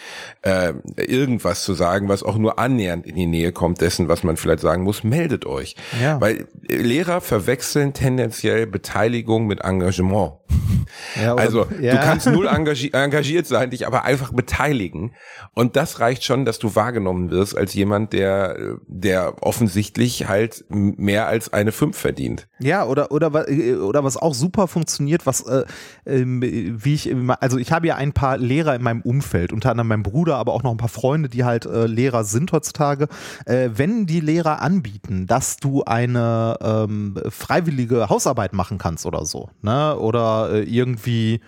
äh, 0.43 0.73
irgendwas 0.97 1.65
zu 1.65 1.75
sagen, 1.75 2.09
was 2.09 2.23
auch 2.23 2.37
nur 2.37 2.59
annähernd 2.59 3.07
in 3.07 3.15
die 3.17 3.27
Nähe 3.27 3.53
kommt 3.53 3.81
dessen, 3.81 4.09
was 4.09 4.23
man 4.25 4.37
vielleicht 4.37 4.61
sagen 4.61 4.83
muss, 4.83 5.05
meldet 5.05 5.47
euch. 5.47 5.77
Ja. 6.03 6.21
Weil 6.21 6.47
äh, 6.69 6.77
Lehrer 6.77 7.21
verwechseln 7.21 7.93
tendenziell 7.93 8.67
Beteiligung 8.67 9.47
mit 9.47 9.61
Engagement. 9.61 10.33
Ja, 11.21 11.35
oder- 11.35 11.43
Also 11.43 11.67
ja. 11.81 11.97
du 11.97 12.01
kannst 12.01 12.27
null 12.27 12.47
engagiert, 12.47 12.95
engagiert 12.95 13.47
sein, 13.47 13.71
dich 13.71 13.87
aber 13.87 14.05
einfach 14.05 14.33
beteiligen. 14.33 15.13
Und 15.55 15.77
das 15.77 16.01
reicht 16.01 16.25
schon, 16.25 16.45
dass 16.47 16.59
du 16.59 16.75
wahrgenommen 16.75 17.31
wirst 17.31 17.57
als 17.57 17.75
jemand, 17.75 18.13
der, 18.15 18.79
der 18.87 19.43
offensichtlich 19.43 20.29
halt 20.29 20.48
mehr 20.69 21.27
als 21.27 21.53
eine 21.53 21.73
Fünf 21.73 21.97
verdient. 21.97 22.49
Ja, 22.59 22.85
oder, 22.87 23.11
oder, 23.11 23.49
äh, 23.49 23.75
oder 23.75 24.05
was 24.05 24.17
auch 24.17 24.35
super 24.35 24.69
funktioniert, 24.69 25.27
was, 25.27 25.43
äh, 25.43 25.65
ähm, 26.07 26.43
wie 26.43 26.95
ich 26.95 27.15
also 27.41 27.59
ich 27.59 27.73
habe 27.73 27.87
ja 27.87 27.97
ein 27.97 28.13
paar 28.13 28.39
Lehrer 28.39 28.75
in 28.75 28.83
meinem 28.83 29.03
Umfeld, 29.03 29.53
unter 29.53 29.71
anderem 29.71 29.89
mein 29.89 30.03
Bruder, 30.03 30.37
aber 30.37 30.53
auch 30.53 30.63
noch 30.63 30.71
ein 30.71 30.77
paar 30.77 30.89
Freunde, 30.89 31.29
die 31.29 31.45
halt 31.45 31.67
äh, 31.67 31.87
Lehrer 31.87 32.25
sind 32.25 32.53
heutzutage. 32.53 33.09
Äh, 33.47 33.71
wenn 33.75 34.07
die 34.07 34.21
Lehrer 34.21 34.63
anbieten, 34.63 35.27
dass 35.27 35.57
du 35.57 35.85
eine 35.85 36.57
ähm, 36.61 37.19
freiwillige 37.29 38.09
Hausarbeit 38.09 38.53
machen 38.53 38.79
kannst 38.79 39.07
oder 39.07 39.25
so, 39.25 39.51
ne, 39.63 39.97
oder 39.99 40.51
äh, 40.53 40.63
irgendwie 40.63 41.41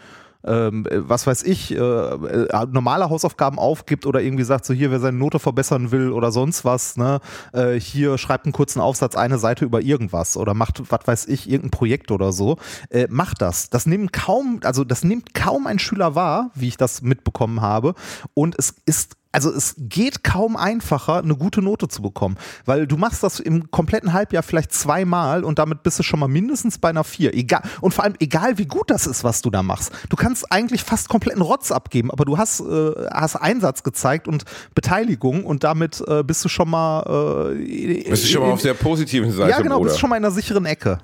ähm, 0.44 0.87
äh, 0.87 1.09
was 1.09 1.26
weiß 1.26 1.42
ich, 1.44 1.73
äh, 1.73 1.76
äh, 1.76 2.66
normale 2.70 3.11
Hausaufgaben 3.11 3.59
aufgibt 3.59 4.06
oder 4.06 4.20
irgendwie 4.20 4.44
sagt, 4.44 4.64
so 4.64 4.75
hier, 4.75 4.90
wer 4.90 5.00
seine 5.00 5.18
Note 5.18 5.38
verbessern 5.38 5.90
will 5.90 6.12
oder 6.12 6.32
sonst 6.32 6.64
was, 6.64 6.97
ne, 6.97 7.20
äh, 7.52 7.75
hier 7.78 8.18
schreibt 8.18 8.47
einen 8.47 8.52
kurzen 8.52 8.80
Aufsatz, 8.80 9.16
eine 9.16 9.38
Seite 9.38 9.64
über 9.64 9.80
irgendwas 9.80 10.37
oder 10.37 10.54
macht, 10.54 10.82
was 10.90 11.06
weiß 11.06 11.26
ich, 11.26 11.49
irgendein 11.49 11.70
Projekt 11.70 12.11
oder 12.11 12.32
so, 12.32 12.56
äh, 12.90 13.06
macht 13.11 13.42
das. 13.42 13.70
Das 13.70 13.87
nimmt 13.87 14.12
kaum, 14.12 14.61
also 14.64 14.85
das 14.85 15.04
nimmt 15.04 15.35
kaum 15.35 15.66
ein 15.66 15.78
Schüler 15.78 16.14
wahr, 16.14 16.50
wie 16.54 16.68
ich 16.68 16.76
das 16.76 17.02
mitbekommen 17.02 17.61
habe. 17.61 17.94
Und 18.35 18.54
es 18.59 18.75
ist 18.87 19.16
also 19.32 19.50
es 19.52 19.75
geht 19.78 20.25
kaum 20.25 20.56
einfacher, 20.56 21.18
eine 21.18 21.37
gute 21.37 21.62
Note 21.62 21.88
zu 21.88 22.02
bekommen, 22.02 22.36
weil 22.64 22.86
du 22.86 22.97
machst 22.97 23.23
das 23.23 23.38
im 23.38 23.71
kompletten 23.71 24.12
Halbjahr 24.12 24.43
vielleicht 24.43 24.73
zweimal 24.73 25.45
und 25.45 25.58
damit 25.58 25.82
bist 25.82 25.99
du 25.99 26.02
schon 26.02 26.21
mal 26.21 26.28
mindestens 26.28 26.78
bei 26.78 26.88
einer 26.88 27.04
4. 27.04 27.34
Egal, 27.34 27.62
und 27.80 27.95
vor 27.95 28.04
allem 28.04 28.14
egal, 28.19 28.58
wie 28.58 28.66
gut 28.66 28.90
das 28.90 29.06
ist, 29.06 29.23
was 29.23 29.43
du 29.43 29.50
da 29.50 29.62
machst. 29.62 29.93
Du 30.08 30.16
kannst 30.16 30.50
eigentlich 30.50 30.82
fast 30.82 31.08
kompletten 31.08 31.43
Rotz 31.43 31.71
abgeben, 31.71 32.10
aber 32.10 32.25
du 32.25 32.38
hast, 32.38 32.60
äh, 32.60 32.93
hast 33.12 33.36
Einsatz 33.36 33.82
gezeigt 33.82 34.26
und 34.26 34.45
Beteiligung 34.75 35.45
und 35.45 35.62
damit 35.64 36.02
äh, 36.06 36.25
bist 36.25 36.45
du 36.45 36.49
schon 36.49 36.69
mal 36.69 37.54
äh, 37.54 38.10
Das 38.10 38.21
ist 38.21 38.30
schon 38.30 38.43
mal 38.43 38.52
auf 38.52 38.62
der 38.62 38.75
positiven 38.75 39.30
Seite, 39.32 39.50
Ja, 39.50 39.60
genau, 39.60 39.80
bist 39.80 39.99
schon 39.99 40.10
mal 40.10 40.16
in 40.16 40.25
einer 40.25 40.34
sicheren 40.34 40.66
Ecke. 40.66 40.99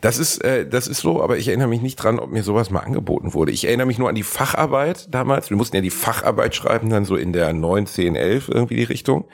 Das 0.00 0.18
ist, 0.18 0.42
äh, 0.44 0.66
das 0.66 0.86
ist 0.86 1.00
so, 1.00 1.22
aber 1.22 1.36
ich 1.38 1.48
erinnere 1.48 1.68
mich 1.68 1.82
nicht 1.82 1.96
dran, 1.96 2.18
ob 2.18 2.30
mir 2.30 2.42
sowas 2.42 2.70
mal 2.70 2.80
angeboten 2.80 3.34
wurde. 3.34 3.52
Ich 3.52 3.66
erinnere 3.66 3.86
mich 3.86 3.98
nur 3.98 4.08
an 4.08 4.14
die 4.14 4.22
Facharbeit 4.22 5.12
damals. 5.12 5.50
Wir 5.50 5.56
mussten 5.56 5.76
ja 5.76 5.82
die 5.82 5.90
Facharbeit 5.90 6.54
schreiben, 6.54 6.90
dann 6.90 7.04
so 7.04 7.16
in 7.16 7.32
der 7.32 7.52
9, 7.52 7.86
10, 7.86 8.16
11 8.16 8.48
irgendwie 8.48 8.76
die 8.76 8.84
Richtung. 8.84 9.28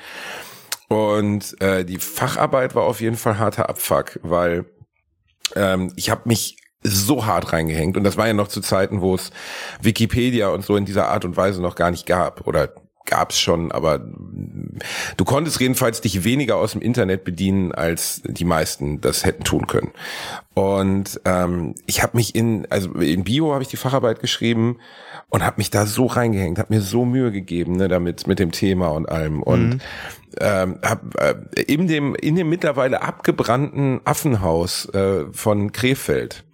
Und 0.89 1.61
äh, 1.61 1.85
die 1.85 1.99
Facharbeit 1.99 2.75
war 2.75 2.85
auf 2.85 3.01
jeden 3.01 3.17
Fall 3.17 3.39
harter 3.39 3.69
Abfuck, 3.69 4.21
weil 4.23 4.67
ähm, 5.57 5.93
ich 5.97 6.11
habe 6.11 6.23
mich 6.27 6.57
so 6.83 7.25
hart 7.25 7.53
reingehängt 7.53 7.97
und 7.97 8.05
das 8.05 8.19
war 8.19 8.27
ja 8.27 8.35
noch 8.35 8.49
zu 8.49 8.61
Zeiten, 8.61 9.01
wo 9.01 9.15
es 9.15 9.31
Wikipedia 9.81 10.49
und 10.49 10.65
so 10.65 10.77
in 10.77 10.85
dieser 10.85 11.09
Art 11.09 11.25
und 11.25 11.37
Weise 11.37 11.63
noch 11.63 11.77
gar 11.77 11.91
nicht 11.91 12.05
gab 12.05 12.47
oder 12.47 12.75
gab's 13.07 13.39
schon, 13.39 13.71
aber 13.71 14.01
du 15.17 15.25
konntest 15.25 15.61
jedenfalls 15.61 16.01
dich 16.01 16.25
weniger 16.25 16.57
aus 16.57 16.73
dem 16.73 16.81
Internet 16.81 17.25
bedienen, 17.25 17.73
als 17.73 18.23
die 18.25 18.45
meisten 18.45 19.01
das 19.01 19.25
hätten 19.25 19.45
tun 19.45 19.67
können. 19.67 19.93
Und 20.55 21.21
ähm, 21.25 21.75
ich 21.87 22.03
habe 22.03 22.17
mich 22.17 22.35
in, 22.35 22.67
also 22.71 22.91
in 22.93 23.25
Bio 23.25 23.53
habe 23.53 23.63
ich 23.63 23.69
die 23.69 23.77
Facharbeit 23.77 24.21
geschrieben 24.21 24.79
und 25.29 25.45
habe 25.45 25.57
mich 25.59 25.71
da 25.71 25.85
so 25.85 26.07
reingehängt, 26.07 26.59
habe 26.59 26.73
mir 26.75 26.81
so 26.81 27.05
Mühe 27.05 27.31
gegeben, 27.31 27.77
ne, 27.77 27.89
damit 27.89 28.27
mit 28.27 28.39
dem 28.39 28.53
Thema 28.53 28.89
und 28.89 29.09
allem 29.09 29.43
und 29.43 29.81
ähm, 30.41 30.79
hab, 30.83 31.15
äh, 31.21 31.35
in 31.63 31.87
dem 31.87 32.15
in 32.15 32.37
dem 32.37 32.49
mittlerweile 32.49 33.03
abgebrannten 33.03 34.01
Affenhaus 34.05 34.89
äh, 34.95 35.27
von 35.33 35.73
Krefeld 35.73 36.45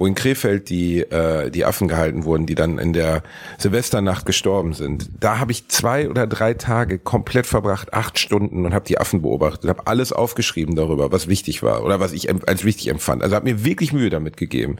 wo 0.00 0.06
in 0.06 0.14
Krefeld 0.14 0.70
die, 0.70 1.00
äh, 1.00 1.50
die 1.50 1.66
Affen 1.66 1.86
gehalten 1.86 2.24
wurden, 2.24 2.46
die 2.46 2.54
dann 2.54 2.78
in 2.78 2.94
der 2.94 3.22
Silvesternacht 3.58 4.24
gestorben 4.24 4.72
sind. 4.72 5.10
Da 5.20 5.38
habe 5.38 5.52
ich 5.52 5.68
zwei 5.68 6.08
oder 6.08 6.26
drei 6.26 6.54
Tage 6.54 6.98
komplett 6.98 7.44
verbracht, 7.44 7.92
acht 7.92 8.18
Stunden 8.18 8.64
und 8.64 8.72
habe 8.72 8.86
die 8.86 8.96
Affen 8.96 9.20
beobachtet, 9.20 9.68
habe 9.68 9.86
alles 9.86 10.14
aufgeschrieben 10.14 10.74
darüber, 10.74 11.12
was 11.12 11.28
wichtig 11.28 11.62
war 11.62 11.84
oder 11.84 12.00
was 12.00 12.12
ich 12.12 12.30
als 12.48 12.64
wichtig 12.64 12.88
empfand. 12.88 13.22
Also 13.22 13.36
habe 13.36 13.44
mir 13.44 13.62
wirklich 13.62 13.92
Mühe 13.92 14.08
damit 14.08 14.38
gegeben. 14.38 14.76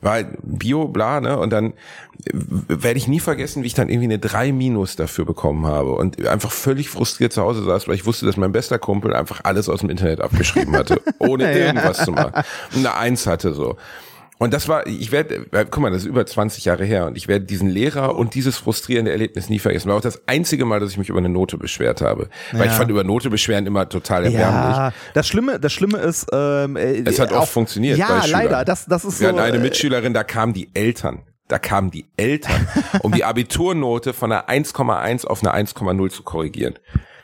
Weil 0.00 0.38
Bio, 0.42 0.88
bla, 0.88 1.20
ne? 1.20 1.38
Und 1.38 1.50
dann 1.50 1.74
äh, 2.24 2.32
werde 2.32 2.96
ich 2.96 3.06
nie 3.06 3.20
vergessen, 3.20 3.64
wie 3.64 3.66
ich 3.66 3.74
dann 3.74 3.90
irgendwie 3.90 4.06
eine 4.06 4.18
3 4.18 4.52
Minus 4.52 4.96
dafür 4.96 5.26
bekommen 5.26 5.66
habe 5.66 5.92
und 5.92 6.26
einfach 6.26 6.52
völlig 6.52 6.88
frustriert 6.88 7.34
zu 7.34 7.42
Hause 7.42 7.64
saß, 7.64 7.86
weil 7.86 7.96
ich 7.96 8.06
wusste, 8.06 8.24
dass 8.24 8.38
mein 8.38 8.52
bester 8.52 8.78
Kumpel 8.78 9.14
einfach 9.14 9.42
alles 9.44 9.68
aus 9.68 9.80
dem 9.80 9.90
Internet 9.90 10.22
abgeschrieben 10.22 10.74
hatte, 10.74 11.02
ohne 11.18 11.52
irgendwas 11.52 12.02
zu 12.02 12.12
machen. 12.12 12.42
Und 12.74 12.78
eine 12.78 12.94
Eins 12.96 13.26
hatte 13.26 13.52
so. 13.52 13.76
Und 14.44 14.52
das 14.52 14.68
war, 14.68 14.86
ich 14.86 15.10
werde, 15.10 15.46
äh, 15.52 15.64
guck 15.70 15.78
mal, 15.78 15.90
das 15.90 16.02
ist 16.02 16.06
über 16.06 16.26
20 16.26 16.64
Jahre 16.66 16.84
her 16.84 17.06
und 17.06 17.16
ich 17.16 17.28
werde 17.28 17.46
diesen 17.46 17.68
Lehrer 17.68 18.14
und 18.14 18.34
dieses 18.34 18.58
frustrierende 18.58 19.10
Erlebnis 19.10 19.48
nie 19.48 19.58
vergessen. 19.58 19.88
War 19.88 19.96
auch 19.96 20.00
das 20.02 20.22
einzige 20.28 20.64
Mal, 20.66 20.80
dass 20.80 20.90
ich 20.90 20.98
mich 20.98 21.08
über 21.08 21.18
eine 21.18 21.30
Note 21.30 21.56
beschwert 21.56 22.02
habe. 22.02 22.28
Weil 22.52 22.60
ich 22.62 22.66
Ja. 22.66 22.72
fand 22.72 22.90
über 22.90 23.04
Note 23.04 23.30
beschweren 23.30 23.66
immer 23.66 23.88
total 23.88 24.24
erbärmlich. 24.26 24.76
Ja, 24.76 24.92
das 25.14 25.26
Schlimme, 25.26 25.58
das 25.58 25.72
Schlimme 25.72 25.98
ist, 25.98 26.26
ähm, 26.32 26.76
äh, 26.76 27.02
Es 27.06 27.18
hat 27.18 27.32
auch- 27.32 27.42
oft 27.42 27.52
funktioniert 27.52 27.96
Ja, 27.96 28.22
leider. 28.26 28.64
Das, 28.66 28.84
das 28.86 29.04
ist 29.04 29.20
Wir 29.20 29.30
so. 29.30 29.34
hatten 29.34 29.44
eine 29.46 29.56
äh, 29.56 29.60
Mitschülerin, 29.60 30.12
da 30.12 30.24
kamen 30.24 30.52
die 30.52 30.68
Eltern. 30.74 31.22
Da 31.48 31.58
kamen 31.58 31.90
die 31.90 32.06
Eltern, 32.16 32.66
um 33.00 33.12
die 33.12 33.24
Abiturnote 33.24 34.12
von 34.12 34.30
einer 34.32 34.48
1,1 34.48 35.26
auf 35.26 35.42
eine 35.42 35.52
1,0 35.54 36.10
zu 36.10 36.22
korrigieren. 36.22 36.74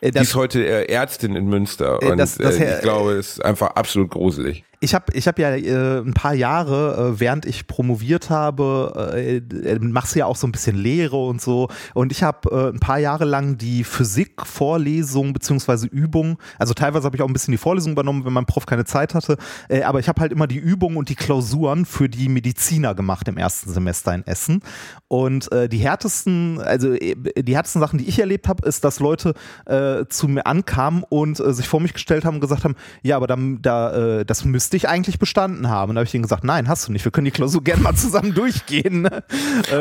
Äh, 0.01 0.11
Die 0.11 0.19
das- 0.19 0.29
ist 0.29 0.35
heute 0.37 0.89
Ärztin 0.89 1.37
in 1.37 1.47
Münster 1.49 2.03
und 2.03 2.17
das- 2.19 2.37
das 2.37 2.57
ich 2.59 2.81
glaube, 2.81 3.13
es 3.13 3.33
ist 3.33 3.45
einfach 3.45 3.69
absolut 3.77 4.11
gruselig. 4.11 4.65
Ich 4.83 4.95
habe 4.95 5.13
ich 5.13 5.29
hab 5.29 5.39
ja 5.39 5.51
äh, 5.51 5.99
ein 5.99 6.15
paar 6.15 6.33
Jahre, 6.33 7.13
äh, 7.13 7.21
während 7.21 7.45
ich 7.45 7.67
promoviert 7.67 8.31
habe, 8.31 9.13
äh, 9.15 9.37
äh 9.37 9.79
machst 9.79 10.15
du 10.15 10.21
ja 10.21 10.25
auch 10.25 10.37
so 10.37 10.47
ein 10.47 10.53
bisschen 10.53 10.75
Lehre 10.75 11.19
und 11.19 11.43
so. 11.43 11.69
Und 11.93 12.13
ich 12.13 12.23
habe 12.23 12.51
äh, 12.51 12.75
ein 12.75 12.81
paar 12.81 12.99
Jahre 12.99 13.27
lang 13.27 13.59
die 13.59 13.85
Physik-Vorlesung 13.85 15.35
beziehungsweise 15.35 15.87
Übung, 15.87 16.39
also 16.59 16.73
teilweise 16.73 17.05
habe 17.05 17.15
ich 17.15 17.23
auch 17.23 17.29
ein 17.29 17.35
bisschen 17.35 17.53
die 17.53 17.59
Vorlesung 17.59 17.93
übernommen, 17.93 18.25
wenn 18.25 18.33
mein 18.33 18.47
Prof 18.47 18.65
keine 18.65 18.87
Zeit 18.87 19.15
hatte, 19.15 19.37
äh, 19.69 19.83
aber 19.83 20.01
ich 20.01 20.09
habe 20.09 20.19
halt 20.19 20.33
immer 20.33 20.47
die 20.47 20.57
Übung 20.57 20.97
und 20.97 21.11
die 21.11 21.15
Klausuren 21.15 21.85
für 21.85 22.09
die 22.09 22.31
Mediziner 22.31 22.95
gemacht 22.95 23.29
im 23.29 23.37
ersten 23.37 23.71
Semester 23.71 24.15
in 24.15 24.27
Essen. 24.27 24.63
Und 25.09 25.53
äh, 25.53 25.69
die 25.69 25.79
härtesten, 25.79 26.59
also 26.59 26.95
äh, 26.95 27.17
die 27.17 27.55
härtesten 27.55 27.83
Sachen, 27.83 27.99
die 27.99 28.09
ich 28.09 28.19
erlebt 28.19 28.49
habe, 28.49 28.67
ist, 28.67 28.83
dass 28.85 28.99
Leute 28.99 29.35
äh, 29.67 30.07
zu 30.09 30.27
mir 30.27 30.47
ankamen 30.47 31.05
und 31.07 31.39
äh, 31.39 31.53
sich 31.53 31.69
vor 31.69 31.81
mich 31.81 31.93
gestellt 31.93 32.25
haben 32.25 32.37
und 32.37 32.41
gesagt 32.41 32.65
haben, 32.65 32.77
ja, 33.03 33.17
aber 33.17 33.27
dann, 33.27 33.61
da, 33.61 34.21
äh, 34.21 34.25
das 34.25 34.47
müsste 34.47 34.70
ich 34.77 34.89
eigentlich 34.89 35.19
bestanden 35.19 35.69
haben. 35.69 35.91
Und 35.91 35.97
da 35.97 36.01
habe 36.01 36.07
ich 36.07 36.15
ihnen 36.15 36.23
gesagt, 36.23 36.45
nein, 36.45 36.69
hast 36.69 36.89
du 36.89 36.93
nicht. 36.93 37.05
Wir 37.05 37.13
können 37.13 37.25
die 37.25 37.31
Klausur 37.31 37.63
gerne 37.63 37.83
mal 37.83 37.95
zusammen 37.95 38.35
durchgehen. 38.35 39.03
Ne? 39.03 39.23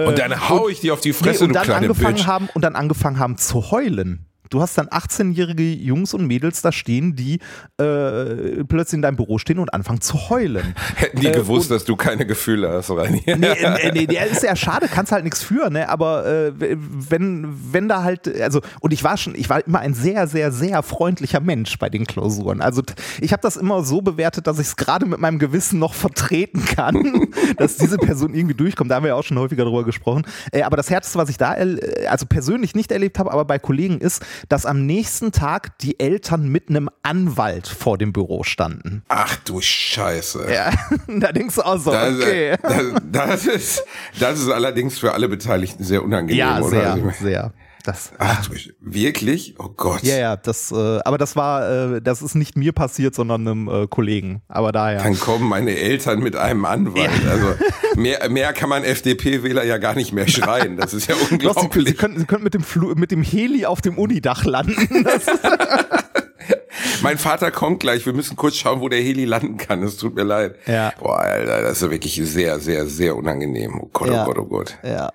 und 0.08 0.17
dann 0.17 0.49
hau 0.49 0.69
ich 0.69 0.80
dir 0.80 0.93
auf 0.93 1.02
die 1.02 1.13
Fresse, 1.13 1.43
nee, 1.43 1.47
und 1.47 1.49
du 1.49 1.54
dann 1.54 1.63
kleine 1.63 1.88
angefangen 1.88 2.15
Bitch. 2.15 2.28
haben 2.28 2.49
und 2.54 2.62
dann 2.62 2.75
angefangen 2.75 3.19
haben 3.19 3.38
zu 3.38 3.71
heulen. 3.71 4.25
Du 4.49 4.62
hast 4.62 4.77
dann 4.77 4.88
18-jährige 4.88 5.63
Jungs 5.63 6.13
und 6.13 6.25
Mädels 6.25 6.62
da 6.62 6.71
stehen, 6.71 7.15
die 7.15 7.39
äh, 7.77 8.63
plötzlich 8.63 8.95
in 8.95 9.01
deinem 9.03 9.15
Büro 9.15 9.38
stehen 9.38 9.59
und 9.59 9.73
anfangen 9.73 10.01
zu 10.01 10.29
heulen. 10.29 10.73
Hätten 10.95 11.19
die 11.19 11.27
Äh, 11.27 11.31
gewusst, 11.33 11.69
dass 11.69 11.85
du 11.85 11.95
keine 11.95 12.25
Gefühle 12.25 12.69
hast, 12.69 12.89
Reini. 12.89 13.23
Nee, 13.25 13.33
äh, 13.35 13.91
nee, 13.91 14.07
nee, 14.07 14.17
ist 14.31 14.43
ja 14.43 14.55
schade, 14.55 14.88
kannst 14.91 15.12
halt 15.12 15.23
nichts 15.23 15.43
für, 15.43 15.69
ne? 15.69 15.88
Aber 15.89 16.25
äh, 16.25 16.51
wenn, 16.57 17.47
wenn 17.71 17.88
da 17.88 18.03
halt, 18.03 18.27
also, 18.41 18.62
und 18.79 18.91
ich 18.91 19.03
war 19.03 19.17
schon, 19.17 19.35
ich 19.35 19.49
war 19.49 19.65
immer 19.65 19.79
ein 19.79 19.93
sehr, 19.93 20.27
sehr, 20.27 20.51
sehr 20.51 20.81
freundlicher 20.83 21.39
Mensch 21.39 21.77
bei 21.77 21.89
den 21.89 22.05
Klausuren. 22.05 22.62
Also 22.62 22.81
ich 23.21 23.31
habe 23.31 23.41
das 23.41 23.55
immer 23.55 23.83
so 23.83 24.01
bewertet, 24.01 24.47
dass 24.47 24.59
ich 24.59 24.67
es 24.67 24.75
gerade 24.75 25.05
mit 25.05 25.19
meinem 25.19 25.39
Gewissen 25.39 25.79
noch 25.79 25.93
vertreten 25.93 26.65
kann, 26.65 27.27
dass 27.57 27.77
diese 27.77 27.97
Person 27.97 28.33
irgendwie 28.33 28.55
durchkommt. 28.55 28.89
Da 28.89 28.95
haben 28.95 29.03
wir 29.03 29.09
ja 29.09 29.15
auch 29.15 29.23
schon 29.23 29.38
häufiger 29.38 29.63
drüber 29.65 29.83
gesprochen. 29.83 30.23
Äh, 30.51 30.63
aber 30.63 30.77
das 30.77 30.89
Härteste, 30.89 31.19
was 31.19 31.29
ich 31.29 31.38
da, 31.38 31.55
äh, 31.55 32.07
also 32.07 32.25
persönlich 32.25 32.73
nicht 32.73 32.91
erlebt 32.91 33.19
habe, 33.19 33.31
aber 33.31 33.45
bei 33.45 33.59
Kollegen 33.59 33.99
ist, 33.99 34.25
dass 34.47 34.65
am 34.65 34.86
nächsten 34.86 35.32
Tag 35.32 35.78
die 35.80 35.99
Eltern 35.99 36.47
mit 36.49 36.69
einem 36.69 36.89
Anwalt 37.04 37.67
vor 37.67 37.97
dem 37.97 38.13
Büro 38.13 38.43
standen. 38.43 39.04
Ach 39.10 39.36
du 39.45 39.60
Scheiße. 39.62 40.52
Ja, 40.54 40.71
da 41.08 41.32
denkst 41.32 41.56
du 41.56 41.62
auch 41.62 41.78
so, 41.78 41.91
Das, 41.91 42.15
okay. 42.15 42.56
das, 42.62 42.84
das, 43.12 43.45
ist, 43.45 43.84
das 44.19 44.39
ist 44.39 44.49
allerdings 44.49 44.97
für 44.99 45.13
alle 45.13 45.28
Beteiligten 45.28 45.84
sehr 45.84 46.04
unangenehm, 46.04 46.38
Ja, 46.38 46.60
oder? 46.60 46.69
sehr, 46.69 46.91
Also, 46.93 47.12
sehr. 47.19 47.54
Das, 47.91 48.12
Ach 48.19 48.49
wirklich? 48.80 49.56
Oh 49.60 49.69
Gott. 49.75 50.04
Ja, 50.04 50.17
ja, 50.17 50.36
das, 50.36 50.71
äh, 50.71 50.99
aber 51.04 51.17
das 51.17 51.36
war, 51.36 51.95
äh, 51.95 52.02
das 52.02 52.21
ist 52.21 52.36
nicht 52.36 52.56
mir 52.58 52.71
passiert, 52.71 53.15
sondern 53.15 53.47
einem 53.47 53.67
äh, 53.67 53.88
Kollegen. 53.88 54.41
Aber 54.47 54.71
daher. 54.71 55.04
Dann 55.04 55.19
kommen 55.19 55.47
meine 55.49 55.75
Eltern 55.78 56.19
mit 56.19 56.36
einem 56.36 56.65
Anwalt. 56.65 57.10
Also 57.30 57.56
mehr, 57.95 58.30
mehr 58.30 58.54
kann 58.54 58.69
man 58.69 58.84
FDP-Wähler 58.84 59.63
ja 59.63 59.78
gar 59.78 59.95
nicht 59.95 60.13
mehr 60.13 60.28
schreien. 60.28 60.78
Das 60.78 60.93
ist 60.93 61.08
ja 61.08 61.15
die- 61.15 61.25
Sie 61.25 61.34
unglaublich. 61.34 61.97
könnten, 61.97 62.19
Sie 62.19 62.25
könnten 62.25 62.43
mit 62.43 62.54
dem 62.54 62.63
Flu 62.63 62.93
mit 62.95 63.12
dem 63.12 63.23
Heli 63.23 63.65
auf 63.65 63.82
dem 63.82 63.97
Unidach 63.97 64.45
landen. 64.45 64.75
Mein 67.02 67.17
Vater 67.17 67.52
kommt 67.52 67.80
gleich. 67.80 68.06
Wir 68.06 68.13
müssen 68.13 68.36
kurz 68.36 68.56
schauen, 68.56 68.82
wo 68.82 68.89
der 68.89 68.99
Heli 69.02 69.25
landen 69.25 69.58
kann. 69.58 69.84
Es 69.84 69.97
tut 69.97 70.15
mir 70.15 70.23
leid. 70.23 70.56
Ja. 70.65 70.93
Boah, 70.99 71.19
Alter, 71.19 71.62
das 71.62 71.73
ist 71.73 71.82
ja 71.84 71.91
wirklich 71.91 72.15
sehr, 72.23 72.60
sehr, 72.60 72.86
sehr 72.88 73.15
unangenehm. 73.15 73.80
Oh 73.82 73.89
Gott, 73.91 74.10
Ja. 74.10 74.23
oh 74.23 74.25
Gott, 74.25 74.38
oh 74.39 74.45
Gott. 74.45 74.78
ja. 74.84 75.12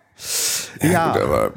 Ja, 0.81 0.91
Ja. 0.91 1.13
gut, 1.13 1.23
aber 1.23 1.53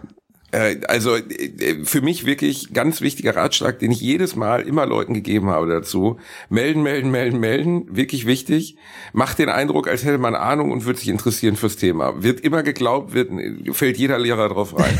also 0.87 1.15
äh, 1.15 1.83
für 1.83 2.01
mich 2.01 2.25
wirklich 2.25 2.73
ganz 2.73 3.01
wichtiger 3.01 3.35
Ratschlag, 3.35 3.79
den 3.79 3.91
ich 3.91 4.01
jedes 4.01 4.35
Mal 4.35 4.61
immer 4.61 4.85
Leuten 4.85 5.13
gegeben 5.13 5.49
habe 5.49 5.67
dazu. 5.67 6.19
Melden, 6.49 6.83
melden, 6.83 7.11
melden, 7.11 7.39
melden. 7.39 7.95
Wirklich 7.95 8.25
wichtig. 8.25 8.77
Macht 9.13 9.39
den 9.39 9.49
Eindruck, 9.49 9.87
als 9.87 10.03
hätte 10.03 10.17
man 10.17 10.35
Ahnung 10.35 10.71
und 10.71 10.85
würde 10.85 10.99
sich 10.99 11.09
interessieren 11.09 11.55
fürs 11.55 11.75
Thema. 11.75 12.23
Wird 12.23 12.41
immer 12.41 12.63
geglaubt, 12.63 13.13
wird, 13.13 13.31
fällt 13.75 13.97
jeder 13.97 14.19
Lehrer 14.19 14.49
drauf 14.49 14.77
rein. 14.77 14.97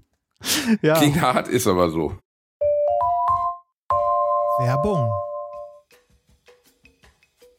ja. 0.82 0.94
Klingt 0.98 1.20
hart, 1.20 1.48
ist 1.48 1.66
aber 1.66 1.90
so. 1.90 2.16
Werbung. 4.60 5.10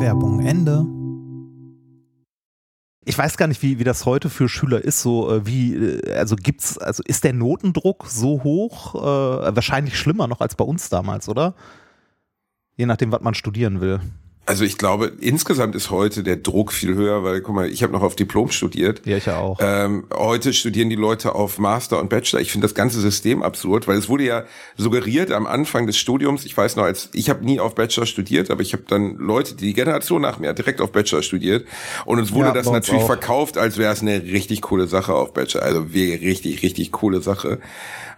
Werbung 0.00 0.40
Ende. 0.40 0.84
Ich 3.04 3.16
weiß 3.16 3.36
gar 3.36 3.46
nicht, 3.46 3.62
wie, 3.62 3.78
wie 3.78 3.84
das 3.84 4.04
heute 4.04 4.28
für 4.28 4.48
Schüler 4.48 4.84
ist. 4.84 5.00
So 5.00 5.30
äh, 5.30 5.46
wie, 5.46 5.74
äh, 5.74 6.12
also 6.14 6.36
gibt's, 6.36 6.76
also 6.76 7.02
ist 7.06 7.24
der 7.24 7.32
Notendruck 7.32 8.06
so 8.08 8.42
hoch? 8.42 8.94
Äh, 8.94 9.54
wahrscheinlich 9.54 9.98
schlimmer 9.98 10.26
noch 10.26 10.40
als 10.40 10.54
bei 10.54 10.64
uns 10.64 10.88
damals, 10.88 11.28
oder? 11.28 11.54
Je 12.76 12.86
nachdem, 12.86 13.10
was 13.12 13.22
man 13.22 13.34
studieren 13.34 13.80
will. 13.80 14.00
Also 14.48 14.64
ich 14.64 14.78
glaube, 14.78 15.10
insgesamt 15.20 15.74
ist 15.74 15.90
heute 15.90 16.22
der 16.22 16.36
Druck 16.36 16.72
viel 16.72 16.94
höher, 16.94 17.24
weil 17.24 17.40
guck 17.40 17.54
mal, 17.56 17.68
ich 17.68 17.82
habe 17.82 17.92
noch 17.92 18.02
auf 18.02 18.14
Diplom 18.14 18.50
studiert. 18.52 19.02
Ja, 19.04 19.16
ich 19.16 19.26
ja 19.26 19.38
auch. 19.38 19.58
Ähm, 19.60 20.04
heute 20.14 20.52
studieren 20.52 20.88
die 20.88 20.94
Leute 20.96 21.34
auf 21.34 21.58
Master 21.58 21.98
und 22.00 22.10
Bachelor. 22.10 22.40
Ich 22.40 22.52
finde 22.52 22.64
das 22.66 22.74
ganze 22.76 23.00
System 23.00 23.42
absurd, 23.42 23.88
weil 23.88 23.98
es 23.98 24.08
wurde 24.08 24.22
ja 24.24 24.44
suggeriert 24.76 25.32
am 25.32 25.46
Anfang 25.48 25.88
des 25.88 25.96
Studiums. 25.96 26.44
Ich 26.44 26.56
weiß 26.56 26.76
noch, 26.76 26.84
als 26.84 27.08
ich 27.12 27.28
habe 27.28 27.44
nie 27.44 27.58
auf 27.58 27.74
Bachelor 27.74 28.06
studiert, 28.06 28.50
aber 28.52 28.62
ich 28.62 28.72
habe 28.72 28.84
dann 28.86 29.16
Leute, 29.16 29.56
die 29.56 29.72
Generation 29.74 30.22
nach 30.22 30.38
mir 30.38 30.50
hat 30.50 30.58
direkt 30.58 30.80
auf 30.80 30.92
Bachelor 30.92 31.22
studiert 31.22 31.66
und 32.04 32.20
uns 32.20 32.32
wurde 32.32 32.48
Ja, 32.48 32.54
das 32.54 32.70
natürlich 32.70 33.02
auch. 33.02 33.06
verkauft, 33.06 33.58
als 33.58 33.78
wäre 33.78 33.92
es 33.92 34.00
eine 34.00 34.22
richtig 34.22 34.62
coole 34.62 34.86
Sache 34.86 35.12
auf 35.12 35.34
Bachelor. 35.34 35.64
Also 35.64 35.92
wie 35.92 36.14
richtig, 36.14 36.62
richtig 36.62 36.92
coole 36.92 37.20
Sache. 37.20 37.58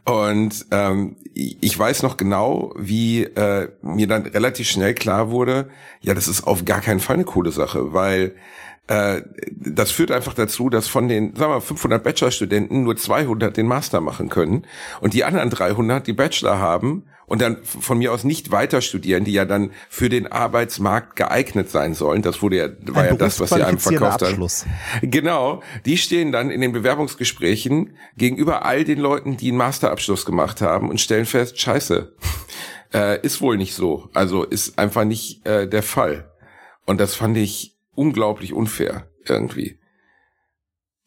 Und 0.08 0.66
ähm, 0.70 1.16
ich 1.34 1.78
weiß 1.78 2.02
noch 2.02 2.16
genau, 2.16 2.72
wie 2.76 3.24
äh, 3.24 3.68
mir 3.82 4.06
dann 4.06 4.26
relativ 4.26 4.68
schnell 4.68 4.94
klar 4.94 5.30
wurde, 5.30 5.68
ja, 6.00 6.14
das 6.14 6.28
ist 6.28 6.46
auf 6.46 6.64
gar 6.64 6.80
keinen 6.80 7.00
Fall 7.00 7.16
eine 7.16 7.24
coole 7.24 7.52
Sache, 7.52 7.92
weil 7.92 8.34
äh, 8.86 9.20
das 9.50 9.90
führt 9.90 10.10
einfach 10.10 10.32
dazu, 10.32 10.70
dass 10.70 10.88
von 10.88 11.08
den, 11.08 11.34
sagen 11.36 11.50
wir 11.50 11.56
mal, 11.56 11.60
500 11.60 12.02
Bachelorstudenten 12.02 12.84
nur 12.84 12.96
200 12.96 13.54
den 13.54 13.66
Master 13.66 14.00
machen 14.00 14.30
können 14.30 14.64
und 15.02 15.12
die 15.12 15.24
anderen 15.24 15.50
300 15.50 16.06
die 16.06 16.14
Bachelor 16.14 16.58
haben 16.58 17.04
und 17.28 17.42
dann 17.42 17.62
von 17.62 17.98
mir 17.98 18.12
aus 18.12 18.24
nicht 18.24 18.50
weiter 18.50 18.80
studieren, 18.80 19.24
die 19.24 19.32
ja 19.32 19.44
dann 19.44 19.70
für 19.88 20.08
den 20.08 20.26
Arbeitsmarkt 20.26 21.14
geeignet 21.14 21.70
sein 21.70 21.94
sollen. 21.94 22.22
Das 22.22 22.42
wurde 22.42 22.56
ja, 22.56 22.68
war 22.94 23.06
ja 23.06 23.14
das, 23.14 23.38
was 23.38 23.50
sie 23.50 23.62
einem 23.62 23.78
verkauft 23.78 24.22
haben. 24.22 24.46
Genau, 25.02 25.62
die 25.84 25.98
stehen 25.98 26.32
dann 26.32 26.50
in 26.50 26.60
den 26.60 26.72
Bewerbungsgesprächen 26.72 27.96
gegenüber 28.16 28.64
all 28.64 28.84
den 28.84 28.98
Leuten, 28.98 29.36
die 29.36 29.48
einen 29.48 29.58
Masterabschluss 29.58 30.24
gemacht 30.24 30.62
haben 30.62 30.88
und 30.88 31.00
stellen 31.00 31.26
fest, 31.26 31.60
scheiße, 31.60 32.14
äh, 32.94 33.20
ist 33.20 33.40
wohl 33.40 33.58
nicht 33.58 33.74
so. 33.74 34.08
Also 34.14 34.44
ist 34.44 34.78
einfach 34.78 35.04
nicht 35.04 35.46
äh, 35.46 35.68
der 35.68 35.82
Fall. 35.82 36.32
Und 36.86 36.98
das 36.98 37.14
fand 37.14 37.36
ich 37.36 37.76
unglaublich 37.94 38.54
unfair 38.54 39.08
irgendwie. 39.26 39.77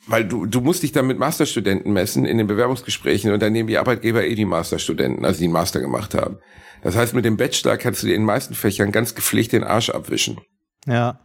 Weil 0.08 0.26
du, 0.26 0.46
du 0.46 0.62
musst 0.62 0.84
dich 0.84 0.92
dann 0.92 1.08
mit 1.08 1.20
Masterstudenten 1.20 1.94
messen 1.94 2.26
in 2.26 2.38
den 2.38 2.48
Bewerbungsgesprächen 2.48 3.32
und 3.32 3.42
dann 3.42 3.54
nehmen 3.54 3.68
die 3.68 3.78
Arbeitgeber 3.78 4.26
eh 4.26 4.36
die 4.36 4.46
Masterstudenten, 4.46 5.26
also 5.26 5.40
die 5.40 5.46
einen 5.46 5.54
Master 5.54 5.80
gemacht 5.80 6.16
haben. 6.16 6.38
Das 6.82 6.96
heißt, 6.96 7.14
mit 7.14 7.26
dem 7.26 7.38
Bachelor 7.38 7.78
kannst 7.78 8.02
du 8.02 8.08
dir 8.08 8.16
in 8.16 8.22
den 8.22 8.26
meisten 8.26 8.56
Fächern 8.56 8.92
ganz 8.92 9.14
gepflegt 9.14 9.52
den 9.52 9.64
Arsch 9.64 9.90
abwischen. 9.90 10.42
Ja. 10.88 11.20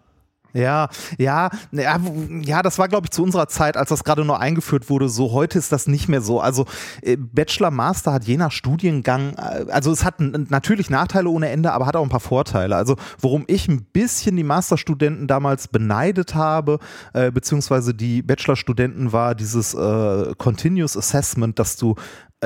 Ja, 0.56 0.88
ja, 1.18 1.50
ja, 1.70 2.00
ja, 2.42 2.62
das 2.62 2.78
war, 2.78 2.88
glaube 2.88 3.06
ich, 3.06 3.10
zu 3.10 3.22
unserer 3.22 3.46
Zeit, 3.46 3.76
als 3.76 3.90
das 3.90 4.04
gerade 4.04 4.24
noch 4.24 4.40
eingeführt 4.40 4.88
wurde, 4.88 5.10
so. 5.10 5.32
Heute 5.32 5.58
ist 5.58 5.70
das 5.70 5.86
nicht 5.86 6.08
mehr 6.08 6.22
so. 6.22 6.40
Also 6.40 6.64
äh, 7.02 7.16
Bachelor, 7.16 7.70
Master 7.70 8.14
hat 8.14 8.24
je 8.24 8.38
nach 8.38 8.52
Studiengang, 8.52 9.34
äh, 9.34 9.70
also 9.70 9.92
es 9.92 10.02
hat 10.02 10.18
natürlich 10.18 10.88
Nachteile 10.88 11.28
ohne 11.28 11.50
Ende, 11.50 11.72
aber 11.72 11.84
hat 11.84 11.94
auch 11.94 12.02
ein 12.02 12.08
paar 12.08 12.20
Vorteile. 12.20 12.74
Also 12.74 12.96
worum 13.20 13.44
ich 13.48 13.68
ein 13.68 13.84
bisschen 13.84 14.36
die 14.36 14.44
Masterstudenten 14.44 15.26
damals 15.26 15.68
beneidet 15.68 16.34
habe, 16.34 16.78
äh, 17.12 17.30
beziehungsweise 17.30 17.92
die 17.92 18.22
Bachelorstudenten, 18.22 19.12
war 19.12 19.34
dieses 19.34 19.74
äh, 19.74 20.34
Continuous 20.38 20.96
Assessment, 20.96 21.58
dass 21.58 21.76
du 21.76 21.96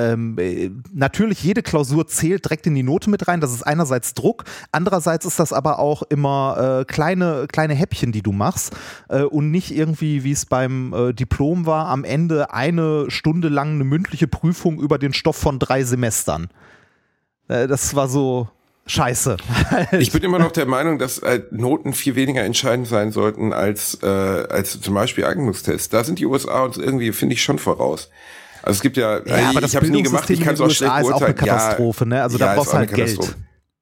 ähm, 0.01 0.39
äh, 0.39 0.71
natürlich 0.93 1.43
jede 1.43 1.63
Klausur 1.63 2.07
zählt 2.07 2.45
direkt 2.45 2.67
in 2.67 2.75
die 2.75 2.83
Note 2.83 3.11
mit 3.11 3.29
rein. 3.29 3.41
Das 3.41 3.53
ist 3.53 3.63
einerseits 3.63 4.15
Druck, 4.15 4.45
andererseits 4.73 5.27
ist 5.27 5.39
das 5.39 5.53
aber 5.53 5.79
auch 5.79 6.03
immer 6.03 6.81
äh, 6.81 6.85
kleine, 6.85 7.47
kleine 7.51 7.75
Häppchen, 7.75 8.13
die 8.13 8.23
du 8.23 8.33
machst 8.33 8.77
äh, 9.09 9.23
und 9.23 9.51
nicht 9.51 9.75
irgendwie, 9.75 10.25
wie 10.25 10.33
es 10.33 10.47
beim 10.47 10.93
äh, 10.93 11.13
Diplom 11.13 11.67
war, 11.67 11.87
am 11.87 12.05
Ende 12.05 12.53
eine 12.53 13.11
Stunde 13.11 13.49
lang 13.49 13.75
eine 13.75 13.85
mündliche 13.85 14.29
Prüfung 14.29 14.81
über 14.81 14.99
den 14.99 15.13
Stoff 15.13 15.37
von 15.37 15.59
drei 15.59 15.85
Semestern. 15.85 16.49
Äh, 17.49 17.69
das 17.69 17.95
war 17.95 18.09
so, 18.09 18.49
Scheiße. 18.87 19.37
ich 19.99 20.11
bin 20.11 20.23
immer 20.23 20.39
noch 20.39 20.53
der 20.53 20.67
Meinung, 20.67 20.99
dass 20.99 21.23
halt 21.23 21.53
Noten 21.53 21.93
viel 21.93 22.17
weniger 22.17 22.43
entscheidend 22.43 22.89
sein 22.89 23.13
sollten 23.13 23.53
als, 23.53 23.99
äh, 24.03 24.07
als 24.07 24.81
zum 24.81 24.95
Beispiel 24.95 25.25
Eignungstests. 25.25 25.91
Da 25.91 26.03
sind 26.03 26.19
die 26.19 26.27
USA 26.27 26.65
uns 26.65 26.77
irgendwie, 26.77 27.13
finde 27.13 27.35
ich, 27.35 27.43
schon 27.43 27.59
voraus. 27.59 28.11
Also 28.63 28.79
es 28.79 28.83
gibt 28.83 28.97
ja, 28.97 29.21
ja 29.25 29.51
aber 29.51 29.61
das 29.61 29.71
ich 29.71 29.77
habe 29.77 29.89
nie 29.89 30.03
gemacht, 30.03 30.29
ich 30.31 30.41
kann 30.41 30.55
es 30.55 30.61
auch 30.61 30.71
schlecht 30.71 31.01
ist 31.01 31.13
auch 31.13 31.23
eine 31.23 31.35
Katastrophe, 31.35 32.07
ne? 32.07 32.23
Also 32.23 32.39
ja, 32.39 32.47
da 32.47 32.55
brauchst 32.55 32.73
du 32.73 32.77
halt 32.77 32.95
Geld. 32.95 33.37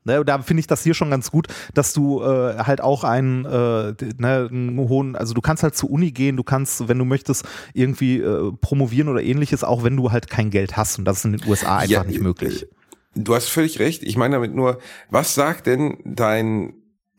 Ne, 0.04 0.24
da 0.24 0.38
finde 0.40 0.60
ich 0.60 0.66
das 0.66 0.82
hier 0.82 0.94
schon 0.94 1.10
ganz 1.10 1.30
gut, 1.30 1.48
dass 1.74 1.92
du 1.92 2.22
äh, 2.22 2.56
halt 2.58 2.80
auch 2.80 3.04
einen, 3.04 3.44
äh, 3.44 3.94
ne, 4.16 4.48
einen 4.50 4.78
hohen, 4.78 5.16
also 5.16 5.34
du 5.34 5.42
kannst 5.42 5.62
halt 5.62 5.76
zur 5.76 5.90
Uni 5.90 6.12
gehen, 6.12 6.36
du 6.38 6.42
kannst, 6.42 6.88
wenn 6.88 6.98
du 6.98 7.04
möchtest, 7.04 7.44
irgendwie 7.74 8.18
äh, 8.18 8.52
promovieren 8.58 9.10
oder 9.10 9.22
ähnliches, 9.22 9.64
auch 9.64 9.84
wenn 9.84 9.98
du 9.98 10.10
halt 10.10 10.30
kein 10.30 10.48
Geld 10.48 10.78
hast 10.78 10.98
und 10.98 11.04
das 11.04 11.18
ist 11.18 11.24
in 11.26 11.32
den 11.32 11.46
USA 11.46 11.78
einfach 11.78 11.90
ja, 11.90 12.04
nicht 12.04 12.20
möglich. 12.20 12.66
Du 13.14 13.34
hast 13.34 13.48
völlig 13.48 13.80
recht. 13.80 14.02
Ich 14.02 14.16
meine 14.16 14.36
damit 14.36 14.54
nur, 14.54 14.78
was 15.10 15.34
sagt 15.34 15.66
denn 15.66 15.98
dein, 16.06 16.72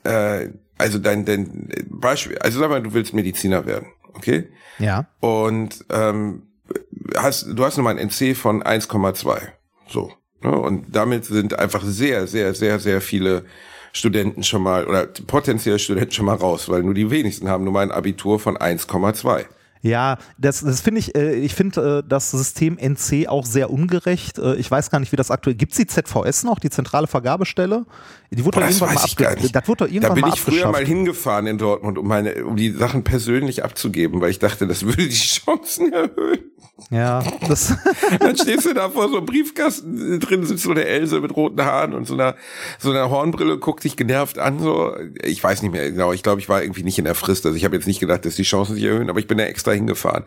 äh, 0.03 0.47
also 0.79 0.97
dein, 0.97 1.25
dein 1.25 1.69
Beispiel, 1.89 2.39
also 2.39 2.59
sag 2.59 2.69
mal, 2.69 2.81
du 2.81 2.93
willst 2.93 3.13
Mediziner 3.13 3.67
werden, 3.67 3.89
okay? 4.15 4.47
Ja. 4.79 5.07
Und 5.19 5.85
ähm, 5.91 6.48
hast, 7.17 7.47
du 7.49 7.63
hast 7.65 7.77
nun 7.77 7.83
mal 7.83 7.97
ein 7.97 8.09
NC 8.09 8.35
von 8.35 8.63
1,2. 8.63 9.39
So. 9.87 10.11
Ne? 10.41 10.51
Und 10.51 10.85
damit 10.95 11.25
sind 11.25 11.57
einfach 11.57 11.83
sehr, 11.83 12.27
sehr, 12.27 12.53
sehr, 12.53 12.79
sehr 12.79 13.01
viele 13.01 13.45
Studenten 13.91 14.43
schon 14.43 14.63
mal 14.63 14.85
oder 14.85 15.07
potenzielle 15.27 15.79
Studenten 15.79 16.11
schon 16.11 16.25
mal 16.25 16.35
raus, 16.35 16.69
weil 16.69 16.83
nur 16.83 16.93
die 16.93 17.09
wenigsten 17.09 17.49
haben 17.49 17.63
nur 17.63 17.73
mal 17.73 17.81
ein 17.81 17.91
Abitur 17.91 18.39
von 18.39 18.57
1,2. 18.57 19.45
Ja, 19.81 20.17
das, 20.37 20.59
das 20.59 20.81
finde 20.81 20.99
ich, 20.99 21.15
äh, 21.15 21.35
ich 21.35 21.55
finde 21.55 22.01
äh, 22.03 22.07
das 22.07 22.31
System 22.31 22.77
NC 22.77 23.27
auch 23.29 23.45
sehr 23.45 23.69
ungerecht. 23.69 24.37
Äh, 24.37 24.55
ich 24.55 24.69
weiß 24.69 24.89
gar 24.89 24.99
nicht, 24.99 25.13
wie 25.13 25.15
das 25.15 25.31
aktuell 25.31 25.55
Gibt 25.55 25.71
es 25.71 25.77
die 25.77 25.87
ZVS 25.87 26.43
noch, 26.43 26.59
die 26.59 26.69
zentrale 26.69 27.07
Vergabestelle? 27.07 27.85
Die 28.31 28.45
wurde 28.45 28.59
Boah, 28.59 28.67
doch 28.67 28.69
irgendwann 28.69 28.93
mal 28.93 29.01
abgeschafft. 29.01 29.55
Das 29.55 29.67
wurde 29.67 29.85
doch 29.85 29.91
irgendwann 29.91 30.09
da 30.09 30.13
bin 30.13 30.21
mal 30.21 30.33
ich 30.33 30.41
früher 30.41 30.71
mal 30.71 30.85
hingefahren 30.85 31.47
in 31.47 31.57
Dortmund, 31.57 31.97
um 31.97 32.07
meine, 32.07 32.45
um 32.45 32.55
die 32.55 32.71
Sachen 32.71 33.03
persönlich 33.03 33.63
abzugeben, 33.63 34.21
weil 34.21 34.29
ich 34.29 34.39
dachte, 34.39 34.67
das 34.67 34.83
würde 34.85 35.07
die 35.07 35.15
Chancen 35.15 35.91
erhöhen. 35.91 36.51
Ja, 36.91 37.23
das. 37.47 37.75
Dann 38.19 38.37
stehst 38.37 38.65
du 38.65 38.73
da 38.73 38.89
vor 38.89 39.09
so 39.09 39.17
einem 39.17 39.25
Briefkasten, 39.25 40.19
drin 40.19 40.45
sitzt 40.45 40.63
so 40.63 40.71
eine 40.71 40.85
Else 40.85 41.19
mit 41.19 41.35
roten 41.35 41.63
Haaren 41.63 41.93
und 41.93 42.07
so 42.07 42.13
einer, 42.13 42.35
so 42.77 42.91
einer 42.91 43.09
Hornbrille, 43.09 43.57
guckt 43.57 43.83
dich 43.83 43.97
genervt 43.97 44.37
an, 44.37 44.59
so. 44.59 44.95
Ich 45.23 45.43
weiß 45.43 45.61
nicht 45.61 45.71
mehr 45.71 45.91
genau. 45.91 46.13
Ich 46.13 46.23
glaube, 46.23 46.39
ich 46.39 46.49
war 46.49 46.61
irgendwie 46.61 46.83
nicht 46.83 46.99
in 46.99 47.05
der 47.05 47.15
Frist. 47.15 47.45
Also 47.45 47.57
ich 47.57 47.65
habe 47.65 47.75
jetzt 47.75 47.87
nicht 47.87 47.99
gedacht, 47.99 48.25
dass 48.25 48.35
die 48.35 48.43
Chancen 48.43 48.75
sich 48.75 48.83
erhöhen, 48.83 49.09
aber 49.09 49.19
ich 49.19 49.27
bin 49.27 49.37
da 49.37 49.43
extra 49.45 49.71
hingefahren. 49.71 50.23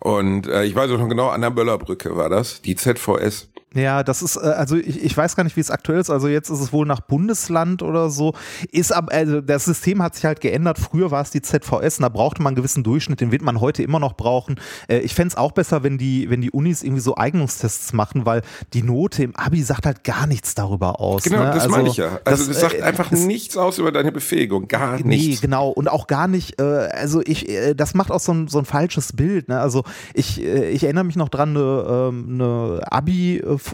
Und 0.00 0.48
äh, 0.48 0.64
ich 0.64 0.74
weiß 0.74 0.90
auch 0.90 0.98
noch 0.98 1.08
genau, 1.08 1.28
an 1.28 1.42
der 1.42 1.50
Böllerbrücke 1.50 2.16
war 2.16 2.30
das, 2.30 2.62
die 2.62 2.74
ZVS. 2.74 3.48
Ja, 3.74 4.02
das 4.02 4.22
ist, 4.22 4.36
äh, 4.36 4.40
also 4.40 4.76
ich, 4.76 5.02
ich 5.02 5.16
weiß 5.16 5.36
gar 5.36 5.44
nicht, 5.44 5.56
wie 5.56 5.60
es 5.60 5.70
aktuell 5.70 6.00
ist. 6.00 6.10
Also 6.10 6.28
jetzt 6.28 6.50
ist 6.50 6.60
es 6.60 6.72
wohl 6.72 6.86
nach 6.86 7.00
Bundesland 7.00 7.82
oder 7.82 8.10
so. 8.10 8.34
Ist 8.70 8.92
aber, 8.92 9.12
also 9.12 9.40
das 9.40 9.64
System 9.64 10.02
hat 10.02 10.14
sich 10.14 10.24
halt 10.24 10.40
geändert. 10.40 10.78
Früher 10.78 11.10
war 11.10 11.20
es 11.20 11.30
die 11.30 11.42
ZVS 11.42 11.98
und 11.98 12.02
da 12.02 12.08
brauchte 12.08 12.42
man 12.42 12.52
einen 12.52 12.56
gewissen 12.56 12.84
Durchschnitt, 12.84 13.20
den 13.20 13.32
wird 13.32 13.42
man 13.42 13.60
heute 13.60 13.82
immer 13.82 13.98
noch 13.98 14.14
brauchen. 14.14 14.60
Äh, 14.88 14.98
ich 14.98 15.14
fände 15.14 15.32
es 15.32 15.36
auch 15.36 15.52
besser, 15.52 15.82
wenn 15.82 15.98
die, 15.98 16.30
wenn 16.30 16.40
die 16.40 16.50
Unis 16.50 16.82
irgendwie 16.82 17.02
so 17.02 17.16
Eignungstests 17.16 17.92
machen, 17.92 18.24
weil 18.24 18.42
die 18.72 18.82
Note 18.82 19.22
im 19.22 19.36
Abi 19.36 19.62
sagt 19.62 19.84
halt 19.84 20.04
gar 20.04 20.26
nichts 20.26 20.54
darüber 20.54 21.00
aus. 21.00 21.24
Genau, 21.24 21.40
ne? 21.40 21.46
das 21.46 21.64
also, 21.64 21.70
meine 21.70 21.88
ich 21.88 21.96
ja. 21.96 22.20
Also 22.24 22.46
das, 22.46 22.60
sagt 22.60 22.74
äh, 22.74 22.82
einfach 22.82 23.10
das, 23.10 23.20
nichts 23.20 23.56
aus 23.56 23.78
über 23.78 23.92
deine 23.92 24.12
Befähigung. 24.12 24.68
Gar 24.68 25.02
nichts. 25.02 25.06
Nee, 25.06 25.38
genau. 25.40 25.68
Und 25.68 25.88
auch 25.88 26.06
gar 26.06 26.28
nicht, 26.28 26.60
äh, 26.60 26.64
also 26.64 27.20
ich, 27.24 27.48
äh, 27.48 27.74
das 27.74 27.94
macht 27.94 28.10
auch 28.10 28.20
so 28.20 28.32
ein, 28.32 28.48
so 28.48 28.58
ein 28.58 28.64
falsches 28.64 29.12
Bild. 29.12 29.48
Ne? 29.48 29.60
Also 29.60 29.84
ich, 30.14 30.40
äh, 30.40 30.70
ich 30.70 30.84
erinnere 30.84 31.04
mich 31.04 31.16
noch 31.16 31.28
dran, 31.28 31.50
eine, 31.50 32.10
ähm, 32.10 32.40
eine 32.40 32.80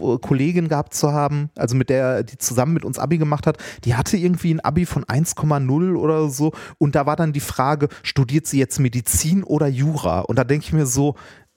Abi-Kollegin 0.01 0.67
gehabt 0.67 0.93
zu 0.93 1.11
haben, 1.11 1.49
also 1.55 1.75
mit 1.75 1.89
der, 1.89 2.23
die 2.23 2.37
zusammen 2.37 2.73
mit 2.73 2.85
uns 2.85 2.99
Abi 2.99 3.17
gemacht 3.17 3.47
hat, 3.47 3.57
die 3.85 3.95
hatte 3.95 4.17
irgendwie 4.17 4.53
ein 4.53 4.59
Abi 4.59 4.85
von 4.85 5.03
1,0 5.05 5.95
oder 5.95 6.29
so 6.29 6.53
und 6.77 6.95
da 6.95 7.05
war 7.05 7.15
dann 7.15 7.33
die 7.33 7.39
Frage, 7.39 7.89
studiert 8.03 8.47
sie 8.47 8.59
jetzt 8.59 8.79
Medizin 8.79 9.43
oder 9.43 9.67
Jura? 9.67 10.21
Und 10.21 10.37
da 10.37 10.43
denke 10.43 10.65
ich 10.65 10.73
mir 10.73 10.85
so, 10.85 11.15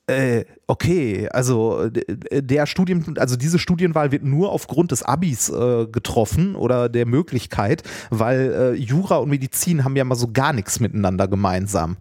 äh, 0.08 0.44
okay, 0.68 1.28
also 1.30 1.90
der 1.90 2.66
Studien, 2.66 3.16
also 3.18 3.36
diese 3.36 3.58
Studienwahl 3.58 4.12
wird 4.12 4.22
nur 4.22 4.52
aufgrund 4.52 4.92
des 4.92 5.02
Abis 5.02 5.48
äh, 5.48 5.86
getroffen 5.86 6.54
oder 6.54 6.88
der 6.88 7.06
Möglichkeit, 7.06 7.82
weil 8.10 8.52
äh, 8.52 8.72
Jura 8.74 9.16
und 9.16 9.30
Medizin 9.30 9.84
haben 9.84 9.96
ja 9.96 10.04
mal 10.04 10.14
so 10.14 10.28
gar 10.32 10.52
nichts 10.52 10.78
miteinander 10.78 11.26
gemeinsam. 11.26 11.96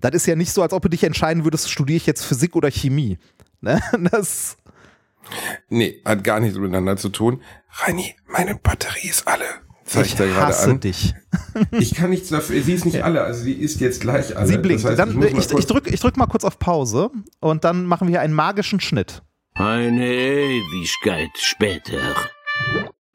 Das 0.00 0.14
ist 0.14 0.26
ja 0.26 0.36
nicht 0.36 0.52
so, 0.52 0.62
als 0.62 0.72
ob 0.72 0.82
du 0.82 0.88
dich 0.88 1.02
entscheiden 1.02 1.44
würdest, 1.44 1.70
studiere 1.70 1.96
ich 1.96 2.06
jetzt 2.06 2.24
Physik 2.24 2.54
oder 2.54 2.70
Chemie. 2.70 3.18
Ne? 3.60 3.80
Das 4.12 4.56
Nee, 5.68 6.00
hat 6.04 6.24
gar 6.24 6.40
nichts 6.40 6.58
miteinander 6.58 6.96
zu 6.96 7.08
tun. 7.08 7.42
Reini, 7.70 8.14
meine 8.26 8.54
Batterie 8.54 9.08
ist 9.08 9.26
alle. 9.26 9.44
Zeig 9.84 10.06
ich 10.06 10.14
da 10.16 10.24
gerade 10.24 10.56
an. 10.56 10.80
dich. 10.80 11.14
ich 11.72 11.94
kann 11.94 12.10
nichts 12.10 12.30
dafür. 12.30 12.62
Sie 12.62 12.72
ist 12.72 12.86
nicht 12.86 13.02
alle, 13.02 13.22
also 13.22 13.42
sie 13.42 13.52
ist 13.52 13.80
jetzt 13.80 14.00
gleich 14.00 14.36
alle. 14.36 14.46
Sie 14.46 14.56
blinkt. 14.56 14.82
Das 14.84 14.92
heißt, 14.92 14.98
dann, 14.98 15.22
ich, 15.22 15.36
ich, 15.36 15.52
ich 15.52 15.66
drücke 15.66 15.90
ich 15.90 16.00
drück 16.00 16.16
mal 16.16 16.26
kurz 16.26 16.44
auf 16.44 16.58
Pause 16.58 17.10
und 17.40 17.64
dann 17.64 17.84
machen 17.86 18.08
wir 18.08 18.12
hier 18.12 18.20
einen 18.20 18.34
magischen 18.34 18.80
Schnitt. 18.80 19.22
Eine 19.54 20.06
Ewigkeit 20.06 21.30
später. 21.38 22.00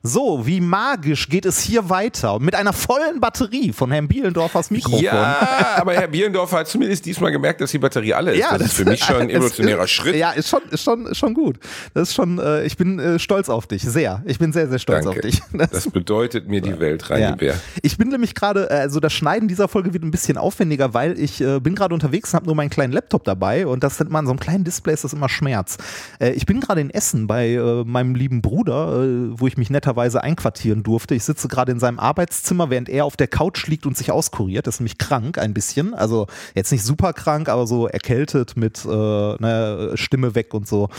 So, 0.01 0.45
wie 0.47 0.61
magisch 0.61 1.27
geht 1.27 1.45
es 1.45 1.59
hier 1.59 1.89
weiter 1.89 2.39
mit 2.39 2.55
einer 2.55 2.71
vollen 2.71 3.19
Batterie 3.19 3.73
von 3.73 3.91
Herrn 3.91 4.07
Bielendorfers 4.07 4.71
Mikrofon. 4.71 5.03
Ja, 5.03 5.75
aber 5.75 5.93
Herr 5.93 6.07
Bielendorfer 6.07 6.59
hat 6.59 6.69
zumindest 6.69 7.05
diesmal 7.05 7.33
gemerkt, 7.33 7.59
dass 7.59 7.71
die 7.71 7.79
Batterie 7.79 8.13
alle 8.13 8.31
ist. 8.31 8.39
Ja, 8.39 8.51
das, 8.51 8.59
das 8.59 8.67
ist 8.67 8.73
für 8.75 8.85
mich 8.85 9.03
schon 9.03 9.17
ein 9.17 9.29
evolutionärer 9.29 9.83
ist, 9.83 9.91
Schritt. 9.91 10.15
Ja, 10.15 10.31
ist 10.31 10.47
schon, 10.47 10.61
ist 10.71 10.83
schon, 10.83 11.05
ist 11.05 11.17
schon 11.17 11.33
gut. 11.33 11.59
Das 11.93 12.07
ist 12.07 12.15
schon, 12.15 12.39
äh, 12.39 12.63
ich 12.63 12.77
bin 12.77 12.97
äh, 12.97 13.19
stolz 13.19 13.49
auf 13.49 13.67
dich, 13.67 13.81
sehr. 13.81 14.23
Ich 14.25 14.39
bin 14.39 14.53
sehr, 14.53 14.69
sehr 14.69 14.79
stolz 14.79 15.03
Danke. 15.03 15.19
auf 15.19 15.21
dich. 15.21 15.41
Das, 15.51 15.71
das, 15.71 15.91
bedeutet 15.91 16.47
mir 16.47 16.61
die 16.61 16.79
Welt, 16.79 17.09
rein, 17.09 17.35
ja. 17.41 17.53
Ich 17.81 17.97
bin 17.97 18.07
nämlich 18.07 18.33
gerade, 18.33 18.69
äh, 18.69 18.75
also 18.75 19.01
das 19.01 19.11
Schneiden 19.11 19.49
dieser 19.49 19.67
Folge 19.67 19.93
wird 19.93 20.03
ein 20.03 20.11
bisschen 20.11 20.37
aufwendiger, 20.37 20.93
weil 20.93 21.19
ich 21.19 21.41
äh, 21.41 21.59
bin 21.59 21.75
gerade 21.75 21.93
unterwegs 21.93 22.29
und 22.29 22.35
habe 22.35 22.45
nur 22.45 22.55
meinen 22.55 22.69
kleinen 22.69 22.93
Laptop 22.93 23.25
dabei 23.25 23.67
und 23.67 23.83
das 23.83 23.97
sind 23.97 24.09
man 24.09 24.25
so 24.25 24.31
einem 24.31 24.39
kleinen 24.39 24.63
Display 24.63 24.93
ist 24.93 25.03
das 25.03 25.11
immer 25.11 25.27
Schmerz. 25.27 25.77
Äh, 26.19 26.31
ich 26.31 26.45
bin 26.45 26.61
gerade 26.61 26.79
in 26.79 26.89
Essen 26.91 27.27
bei 27.27 27.49
äh, 27.49 27.83
meinem 27.83 28.15
lieben 28.15 28.41
Bruder, 28.41 29.05
wo 29.31 29.47
ich 29.47 29.57
mich 29.57 29.69
netterweise 29.69 29.88
einquartiere 29.97 30.69
fotografieren 30.69 30.83
durfte. 30.83 31.15
Ich 31.15 31.23
sitze 31.23 31.47
gerade 31.47 31.71
in 31.71 31.79
seinem 31.79 31.99
Arbeitszimmer, 31.99 32.69
während 32.69 32.89
er 32.89 33.05
auf 33.05 33.17
der 33.17 33.27
Couch 33.27 33.67
liegt 33.67 33.85
und 33.85 33.97
sich 33.97 34.11
auskuriert. 34.11 34.67
Das 34.67 34.75
ist 34.75 34.79
nämlich 34.79 34.97
krank 34.97 35.37
ein 35.37 35.53
bisschen. 35.53 35.93
Also 35.93 36.27
jetzt 36.55 36.71
nicht 36.71 36.83
super 36.83 37.13
krank, 37.13 37.49
aber 37.49 37.67
so 37.67 37.87
erkältet 37.87 38.55
mit 38.55 38.85
äh, 38.85 38.87
ne, 38.89 39.91
Stimme 39.95 40.35
weg 40.35 40.53
und 40.53 40.67
so. 40.67 40.89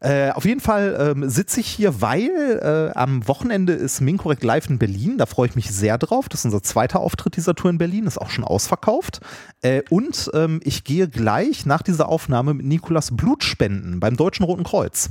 Äh, 0.00 0.30
auf 0.32 0.44
jeden 0.44 0.60
Fall 0.60 1.14
ähm, 1.16 1.28
sitze 1.28 1.58
ich 1.58 1.68
hier, 1.68 2.02
weil 2.02 2.28
äh, 2.62 2.98
am 2.98 3.26
Wochenende 3.26 3.72
ist 3.72 4.02
Minkorrekt 4.02 4.44
live 4.44 4.68
in 4.68 4.78
Berlin. 4.78 5.16
Da 5.16 5.24
freue 5.24 5.48
ich 5.48 5.56
mich 5.56 5.70
sehr 5.70 5.96
drauf. 5.96 6.28
Das 6.28 6.40
ist 6.40 6.44
unser 6.44 6.62
zweiter 6.62 7.00
Auftritt 7.00 7.36
dieser 7.36 7.54
Tour 7.54 7.70
in 7.70 7.78
Berlin. 7.78 8.06
Ist 8.06 8.20
auch 8.20 8.30
schon 8.30 8.44
ausverkauft. 8.44 9.20
Äh, 9.62 9.82
und 9.88 10.30
ähm, 10.34 10.60
ich 10.64 10.84
gehe 10.84 11.08
gleich 11.08 11.64
nach 11.64 11.82
dieser 11.82 12.08
Aufnahme 12.08 12.52
mit 12.54 12.66
Nikolas 12.66 13.16
Blutspenden 13.16 13.98
beim 13.98 14.16
Deutschen 14.16 14.44
Roten 14.44 14.64
Kreuz. 14.64 15.10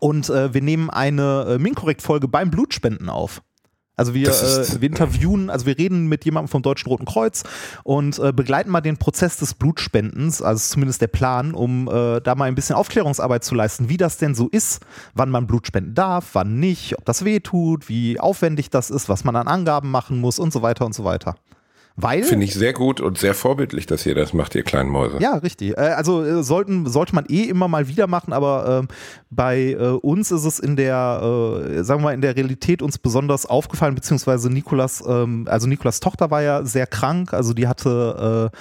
Und 0.00 0.30
äh, 0.30 0.52
wir 0.54 0.62
nehmen 0.62 0.90
eine 0.90 1.46
äh, 1.48 1.58
Minkorrekt-Folge 1.58 2.28
beim 2.28 2.50
Blutspenden 2.50 3.08
auf. 3.08 3.42
Also 3.94 4.14
wir, 4.14 4.28
äh, 4.28 4.80
wir 4.80 4.88
interviewen, 4.88 5.50
also 5.50 5.66
wir 5.66 5.76
reden 5.76 6.06
mit 6.06 6.24
jemandem 6.24 6.48
vom 6.48 6.62
Deutschen 6.62 6.88
Roten 6.88 7.04
Kreuz 7.04 7.42
und 7.84 8.18
äh, 8.18 8.32
begleiten 8.32 8.70
mal 8.70 8.80
den 8.80 8.96
Prozess 8.96 9.36
des 9.36 9.52
Blutspendens, 9.54 10.40
also 10.40 10.72
zumindest 10.72 11.02
der 11.02 11.08
Plan, 11.08 11.52
um 11.52 11.88
äh, 11.88 12.20
da 12.20 12.34
mal 12.34 12.46
ein 12.46 12.54
bisschen 12.54 12.74
Aufklärungsarbeit 12.74 13.44
zu 13.44 13.54
leisten, 13.54 13.90
wie 13.90 13.98
das 13.98 14.16
denn 14.16 14.34
so 14.34 14.48
ist, 14.48 14.80
wann 15.14 15.28
man 15.28 15.46
Blut 15.46 15.66
spenden 15.66 15.94
darf, 15.94 16.30
wann 16.32 16.58
nicht, 16.58 16.98
ob 16.98 17.04
das 17.04 17.24
weh 17.24 17.40
tut, 17.40 17.90
wie 17.90 18.18
aufwendig 18.18 18.70
das 18.70 18.88
ist, 18.88 19.10
was 19.10 19.24
man 19.24 19.36
an 19.36 19.46
Angaben 19.46 19.90
machen 19.90 20.20
muss 20.20 20.38
und 20.38 20.54
so 20.54 20.62
weiter 20.62 20.86
und 20.86 20.94
so 20.94 21.04
weiter. 21.04 21.36
Weil 21.96 22.22
Finde 22.22 22.46
ich 22.46 22.54
sehr 22.54 22.72
gut 22.72 23.00
und 23.00 23.18
sehr 23.18 23.34
vorbildlich, 23.34 23.86
dass 23.86 24.06
ihr 24.06 24.14
das 24.14 24.32
macht, 24.32 24.54
ihr 24.54 24.62
kleinen 24.62 24.88
Mäuse. 24.88 25.18
Ja, 25.20 25.34
richtig. 25.36 25.76
Äh, 25.76 25.80
also 25.80 26.24
äh, 26.24 26.42
sollten, 26.42 26.86
sollte 26.86 27.14
man 27.14 27.26
eh 27.28 27.44
immer 27.44 27.68
mal 27.68 27.88
wieder 27.88 28.06
machen, 28.06 28.32
aber 28.32 28.80
ähm, 28.80 28.88
bei 29.30 29.72
äh, 29.72 29.76
uns 29.76 30.30
ist 30.30 30.44
es 30.44 30.58
in 30.58 30.76
der, 30.76 31.20
äh, 31.22 31.84
sagen 31.84 32.00
wir 32.00 32.04
mal, 32.04 32.14
in 32.14 32.22
der 32.22 32.34
Realität 32.34 32.80
uns 32.80 32.98
besonders 32.98 33.44
aufgefallen, 33.44 33.94
beziehungsweise 33.94 34.50
Nikolas, 34.50 35.02
ähm, 35.06 35.46
also 35.48 35.66
Nikolas 35.66 36.00
Tochter 36.00 36.30
war 36.30 36.42
ja 36.42 36.64
sehr 36.64 36.86
krank, 36.86 37.34
also 37.34 37.52
die 37.52 37.68
hatte 37.68 38.50
äh, 38.52 38.56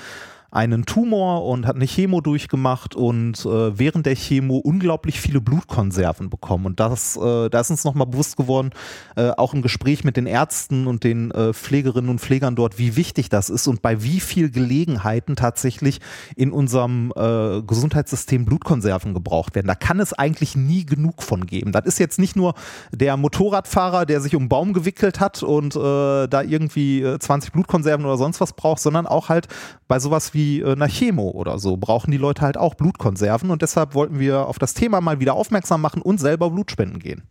einen 0.52 0.86
Tumor 0.86 1.46
und 1.46 1.66
hat 1.66 1.78
eine 1.78 1.86
Chemo 1.86 2.20
durchgemacht 2.20 2.94
und 2.94 3.46
äh, 3.46 3.80
während 3.80 4.06
der 4.06 4.16
Chemo 4.16 4.58
unglaublich 4.58 5.22
viele 5.22 5.40
Blutkonserven 5.40 6.30
bekommen. 6.30 6.66
Und 6.66 6.82
das, 6.82 7.16
äh, 7.16 7.50
da 7.50 7.60
ist 7.62 7.72
uns 7.72 7.86
nochmal 7.86 8.08
bewusst 8.08 8.36
geworden, 8.36 8.72
äh, 9.16 9.30
auch 9.30 9.54
im 9.54 9.62
Gespräch 9.62 10.04
mit 10.04 10.18
den 10.18 10.26
Ärzten 10.26 10.88
und 10.88 11.06
den 11.06 11.32
äh, 11.32 11.54
Pflegerinnen 11.54 12.10
und 12.10 12.20
Pflegern 12.20 12.58
dort, 12.58 12.78
wie 12.78 12.98
wichtig 12.98 13.30
das 13.30 13.50
ist 13.50 13.68
und 13.68 13.82
bei 13.82 14.04
wie 14.04 14.20
viel 14.20 14.52
Gelegenheiten 14.52 15.38
tatsächlich 15.38 16.02
in 16.36 16.52
unserem 16.52 17.14
äh, 17.16 17.62
Gesundheitssystem 17.62 18.44
Blutkonserven 18.44 19.14
gebraucht 19.14 19.56
werden. 19.56 19.68
Da 19.68 19.76
kann 19.76 20.02
es 20.02 20.12
eigentlich 20.12 20.58
nie 20.58 20.86
genug 20.86 21.24
von 21.24 21.46
geben. 21.46 21.72
Das 21.72 21.86
ist 21.86 21.98
jetzt 21.98 22.20
nicht 22.20 22.36
nur 22.36 22.56
der 22.92 23.16
Motorradfahrer, 23.16 24.06
der 24.06 24.20
sich 24.20 24.36
um 24.36 24.44
einen 24.44 24.50
Baum 24.50 24.74
gewickelt 24.74 25.22
hat 25.22 25.44
und 25.44 25.78
äh, 25.78 26.28
da 26.28 26.42
irgendwie 26.42 27.02
äh, 27.02 27.20
20 27.20 27.54
Blutkonserven 27.54 28.06
oder 28.06 28.18
sonst 28.18 28.42
was 28.42 28.52
braucht, 28.52 28.82
sondern 28.82 29.08
auch 29.08 29.30
halt 29.30 29.48
bei 29.88 30.00
sowas 30.00 30.34
wie 30.34 30.41
äh, 30.62 30.72
einer 30.72 30.88
Chemo 30.88 31.30
oder 31.30 31.60
so 31.60 31.78
brauchen 31.78 32.12
die 32.12 32.18
Leute 32.18 32.42
halt 32.42 32.58
auch 32.58 32.76
Blutkonserven 32.76 33.50
und 33.50 33.62
deshalb 33.62 33.94
wollten 33.94 34.20
wir 34.20 34.48
auf 34.48 34.60
das 34.60 34.74
Thema 34.74 35.02
mal 35.02 35.20
wieder 35.20 35.34
aufmerksam 35.34 35.82
machen 35.82 36.02
und 36.02 36.20
selber 36.20 36.50
Blutspenden 36.50 37.00
gehen. 37.00 37.24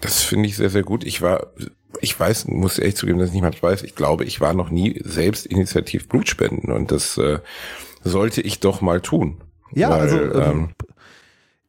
Das 0.00 0.22
finde 0.22 0.48
ich 0.48 0.56
sehr, 0.56 0.70
sehr 0.70 0.82
gut. 0.82 1.04
Ich 1.04 1.20
war, 1.20 1.48
ich 2.00 2.18
weiß, 2.18 2.48
muss 2.48 2.78
ehrlich 2.78 2.96
zugeben, 2.96 3.18
dass 3.18 3.28
ich 3.28 3.34
nicht 3.34 3.42
mal 3.42 3.52
weiß, 3.70 3.82
ich 3.82 3.94
glaube, 3.94 4.24
ich 4.24 4.40
war 4.40 4.54
noch 4.54 4.70
nie 4.70 5.00
selbst 5.04 5.46
initiativ 5.46 6.08
Blutspenden 6.08 6.72
und 6.72 6.90
das 6.90 7.18
äh, 7.18 7.40
sollte 8.02 8.40
ich 8.40 8.60
doch 8.60 8.80
mal 8.80 9.00
tun. 9.00 9.42
Ja, 9.72 9.90
Weil, 9.90 10.00
also 10.00 10.16
ähm, 10.16 10.32
ähm, 10.32 10.68
Äh, 10.68 10.89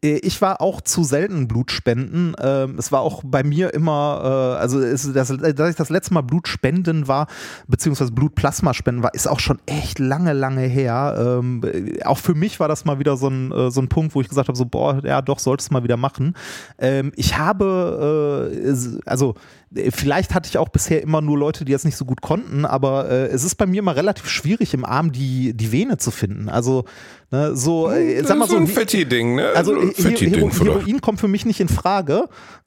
Ich 0.04 0.42
war 0.42 0.62
auch 0.62 0.82
zu 0.82 1.04
selten 1.04 1.48
Blutspenden. 1.48 2.36
Ähm, 2.42 2.76
es 2.80 2.92
war 2.92 3.02
auch 3.02 3.22
bei 3.24 3.44
mir 3.44 3.72
immer, 3.72 4.56
äh, 4.58 4.60
also 4.60 4.80
es, 4.80 5.14
das, 5.14 5.28
dass 5.38 5.70
ich 5.70 5.76
das 5.76 5.90
letzte 5.92 6.16
Mal 6.16 6.22
Blutspenden 6.22 7.08
war, 7.08 7.28
beziehungsweise 7.68 8.12
Blutplasmaspenden 8.12 9.04
war, 9.04 9.14
ist 9.14 9.28
auch 9.28 9.40
schon 9.40 9.60
echt 9.68 10.00
lange, 10.00 10.34
lange 10.34 10.62
her. 10.62 11.40
Ähm, 11.40 11.62
äh, 11.64 12.04
auch 12.04 12.18
für 12.18 12.34
mich 12.34 12.60
war 12.60 12.68
das 12.68 12.84
mal 12.84 12.98
wieder 12.98 13.16
so 13.16 13.28
ein, 13.28 13.52
äh, 13.52 13.70
so 13.70 13.80
ein 13.80 13.90
Punkt, 13.90 14.16
wo 14.16 14.22
ich 14.22 14.28
gesagt 14.28 14.48
habe, 14.48 14.58
so, 14.58 14.66
boah, 14.66 15.06
ja, 15.06 15.22
doch, 15.22 15.38
solltest 15.38 15.70
du 15.70 15.74
mal 15.74 15.84
wieder 15.84 15.98
machen. 15.98 16.36
Ähm, 16.80 17.12
ich 17.16 17.38
habe, 17.38 18.50
äh, 18.52 19.00
also 19.08 19.32
äh, 19.32 19.61
vielleicht 19.92 20.34
hatte 20.34 20.48
ich 20.50 20.58
auch 20.58 20.70
bisher 20.70 21.02
immer 21.02 21.22
nur 21.22 21.38
Leute, 21.38 21.64
die 21.66 21.72
das 21.72 21.84
nicht 21.86 21.96
so 21.98 22.06
gut 22.06 22.22
konnten, 22.22 22.66
aber 22.66 23.10
äh, 23.10 23.26
es 23.28 23.44
ist 23.44 23.56
bei 23.56 23.66
mir 23.66 23.80
immer 23.80 23.96
relativ 23.96 24.28
schwierig, 24.28 24.74
im 24.74 24.84
Arm 24.86 25.12
die, 25.12 25.54
die 25.54 25.72
Vene 25.72 25.98
zu 25.98 26.12
finden. 26.12 26.50
Also, 26.50 26.86
ne, 27.32 27.56
so, 27.56 27.90
äh, 27.90 28.20
das 28.20 28.28
sag 28.28 28.38
mal 28.38 28.46
ist 28.46 28.52
so 28.52 28.58
ein 28.58 28.68
Fetti-Ding, 28.68 29.36
ne? 29.36 29.50
also 29.56 29.74
So 29.74 29.80
ein 29.80 30.16
Hero 30.16 30.50
vielleicht. 30.50 30.80
Heroin 30.80 31.02
kommt 31.02 31.20
für 31.20 31.28
mich 31.30 31.46
nicht 31.46 31.60
in 31.60 31.70
Frage. 31.70 32.26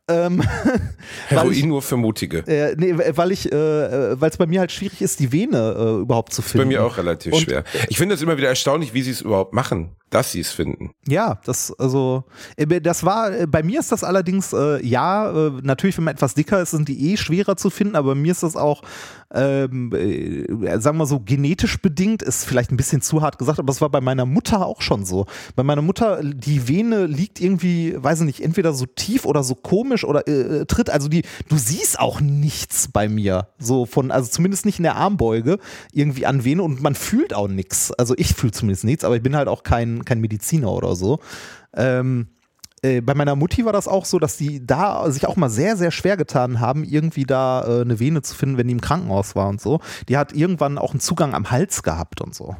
Ähm, 0.09 0.43
Heroin 1.29 1.53
ich, 1.53 1.65
nur 1.65 1.81
für 1.83 1.97
Mutige. 1.97 2.39
äh, 2.47 2.75
nee, 2.77 2.95
weil 2.97 3.33
ich, 3.33 3.51
äh, 3.53 4.21
weil 4.21 4.31
es 4.31 4.37
bei 4.37 4.47
mir 4.47 4.61
halt 4.61 4.71
schwierig 4.73 5.01
ist, 5.01 5.19
die 5.21 5.33
Vene 5.33 5.75
äh, 5.79 6.01
überhaupt 6.03 6.33
zu 6.35 6.43
Bei 6.43 6.49
finden. 6.49 6.69
mir 6.69 6.85
auch 6.85 6.97
relativ 6.99 7.33
Und- 7.33 7.41
schwer. 7.41 7.65
Ich 7.89 7.97
finde 7.97 8.15
es 8.15 8.21
immer 8.23 8.37
wieder 8.37 8.49
erstaunlich, 8.49 8.93
wie 8.95 9.03
sie 9.03 9.11
es 9.13 9.23
überhaupt 9.23 9.55
machen, 9.55 9.97
dass 10.15 10.31
sie 10.31 10.41
es 10.41 10.53
finden. 10.53 10.93
Ja, 11.09 11.41
das 11.45 11.73
also 11.79 12.25
äh, 12.57 12.81
das 12.81 13.05
war 13.05 13.33
äh, 13.33 13.47
bei 13.47 13.65
mir 13.65 13.81
ist 13.81 13.91
das 13.91 14.05
allerdings 14.05 14.53
äh, 14.53 14.85
ja 14.87 15.49
äh, 15.49 15.53
natürlich 15.63 15.97
wenn 15.99 16.05
man 16.05 16.15
etwas 16.15 16.35
dicker 16.35 16.63
ist 16.63 16.71
sind 16.71 16.89
die 16.89 17.13
eh 17.13 17.17
schwerer 17.17 17.57
zu 17.57 17.69
finden, 17.69 17.97
aber 17.97 18.15
bei 18.15 18.21
mir 18.21 18.31
ist 18.31 18.45
das 18.45 18.55
auch 18.55 18.83
ähm, 19.35 19.93
äh, 19.93 20.79
sagen 20.79 20.99
wir 20.99 21.07
so 21.07 21.19
genetisch 21.19 21.81
bedingt 21.83 22.23
ist 22.23 22.45
vielleicht 22.45 22.71
ein 22.71 22.77
bisschen 22.77 23.03
zu 23.03 23.23
hart 23.23 23.39
gesagt, 23.39 23.59
aber 23.59 23.73
es 23.73 23.81
war 23.81 23.91
bei 23.91 24.01
meiner 24.01 24.25
Mutter 24.25 24.65
auch 24.65 24.83
schon 24.83 25.05
so. 25.05 25.27
Bei 25.57 25.65
meiner 25.65 25.83
Mutter 25.83 26.21
die 26.23 26.69
Vene 26.69 27.07
liegt 27.07 27.41
irgendwie, 27.41 27.97
weiß 27.97 28.21
ich 28.21 28.27
nicht, 28.27 28.41
entweder 28.41 28.73
so 28.73 28.87
tief 28.87 29.25
oder 29.25 29.43
so 29.43 29.57
komisch 29.57 30.05
oder 30.05 30.29
äh, 30.29 30.65
tritt 30.67 30.91
also 30.91 31.09
die 31.09 31.23
du 31.49 31.57
siehst 31.57 31.99
auch 31.99 32.21
nichts 32.21 32.89
bei 32.93 33.09
mir 33.09 33.49
so 33.59 33.85
von 33.85 34.13
also 34.13 34.31
zumindest 34.31 34.65
nicht 34.65 34.79
in 34.79 34.85
der 34.85 34.95
Armbeuge 34.95 35.59
irgendwie 35.93 36.27
an 36.27 36.45
Vene 36.45 36.63
und 36.63 36.83
man 36.83 36.95
fühlt 36.95 37.35
auch 37.35 37.49
nichts. 37.49 37.91
Also 37.93 38.15
ich 38.17 38.35
fühle 38.35 38.53
zumindest 38.53 38.85
nichts, 38.85 39.03
aber 39.03 39.17
ich 39.17 39.23
bin 39.23 39.35
halt 39.35 39.49
auch 39.49 39.65
kein 39.65 40.04
kein 40.05 40.21
Mediziner 40.21 40.71
oder 40.73 40.97
so. 40.97 41.21
Ähm, 41.75 42.29
äh, 42.83 43.01
bei 43.01 43.15
meiner 43.15 43.35
Mutti 43.35 43.65
war 43.65 43.73
das 43.73 43.89
auch 43.89 44.05
so, 44.05 44.19
dass 44.19 44.37
die 44.37 44.65
da 44.65 45.11
sich 45.11 45.27
auch 45.27 45.37
mal 45.37 45.49
sehr, 45.49 45.77
sehr 45.77 45.91
schwer 45.91 46.17
getan 46.17 46.61
haben, 46.61 46.85
irgendwie 46.85 47.25
da 47.25 47.65
äh, 47.67 47.81
eine 47.81 47.99
Vene 47.99 48.23
zu 48.23 48.35
finden, 48.35 48.59
wenn 48.59 48.69
die 48.69 48.75
im 48.75 48.81
Krankenhaus 48.81 49.35
war 49.35 49.49
und 49.49 49.61
so. 49.61 49.81
Die 50.09 50.17
hat 50.17 50.33
irgendwann 50.35 50.77
auch 50.79 50.91
einen 50.91 51.01
Zugang 51.01 51.35
am 51.35 51.51
Hals 51.51 51.83
gehabt 51.83 52.21
und 52.21 52.35
so. 52.35 52.57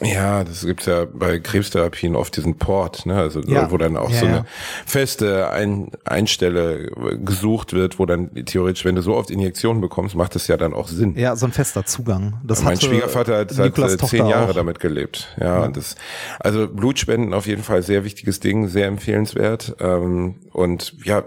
Ja, 0.00 0.42
das 0.42 0.66
gibt's 0.66 0.86
ja 0.86 1.04
bei 1.04 1.38
Krebstherapien 1.38 2.16
oft 2.16 2.36
diesen 2.36 2.58
Port, 2.58 3.06
ne? 3.06 3.14
Also 3.16 3.40
Ja. 3.42 3.70
wo 3.70 3.76
dann 3.78 3.96
auch 3.96 4.10
Ja, 4.10 4.18
so 4.20 4.26
ja. 4.26 4.32
eine 4.32 4.44
feste 4.86 5.50
Ein 5.50 5.90
Einstelle 6.04 6.90
gesucht 7.24 7.72
wird, 7.74 7.98
wo 8.00 8.04
dann 8.06 8.34
theoretisch, 8.44 8.84
wenn 8.84 8.96
du 8.96 9.02
so 9.02 9.14
oft 9.14 9.30
Injektionen 9.30 9.80
bekommst, 9.80 10.16
macht 10.16 10.34
es 10.34 10.48
ja 10.48 10.56
dann 10.56 10.74
auch 10.74 10.88
Sinn. 10.88 11.14
Ja, 11.16 11.36
so 11.36 11.46
ein 11.46 11.52
fester 11.52 11.84
Zugang. 11.86 12.40
Das 12.42 12.62
mein 12.64 12.80
Schwiegervater 12.80 13.38
hat, 13.38 13.56
hat 13.56 13.66
äh, 13.66 13.70
Tochter 13.70 14.06
zehn 14.06 14.26
Jahre 14.26 14.50
auch. 14.50 14.54
damit 14.54 14.80
gelebt. 14.80 15.28
Ja, 15.40 15.62
Und 15.62 15.76
das, 15.76 15.94
also 16.40 16.66
Blutspenden 16.66 17.32
auf 17.32 17.46
jeden 17.46 17.62
Fall 17.62 17.82
sehr 17.84 18.04
wichtiges 18.04 18.40
Ding, 18.40 18.66
sehr 18.66 18.88
empfehlenswert. 18.88 19.76
Ähm, 19.80 20.36
und 20.52 20.94
ja, 21.04 21.22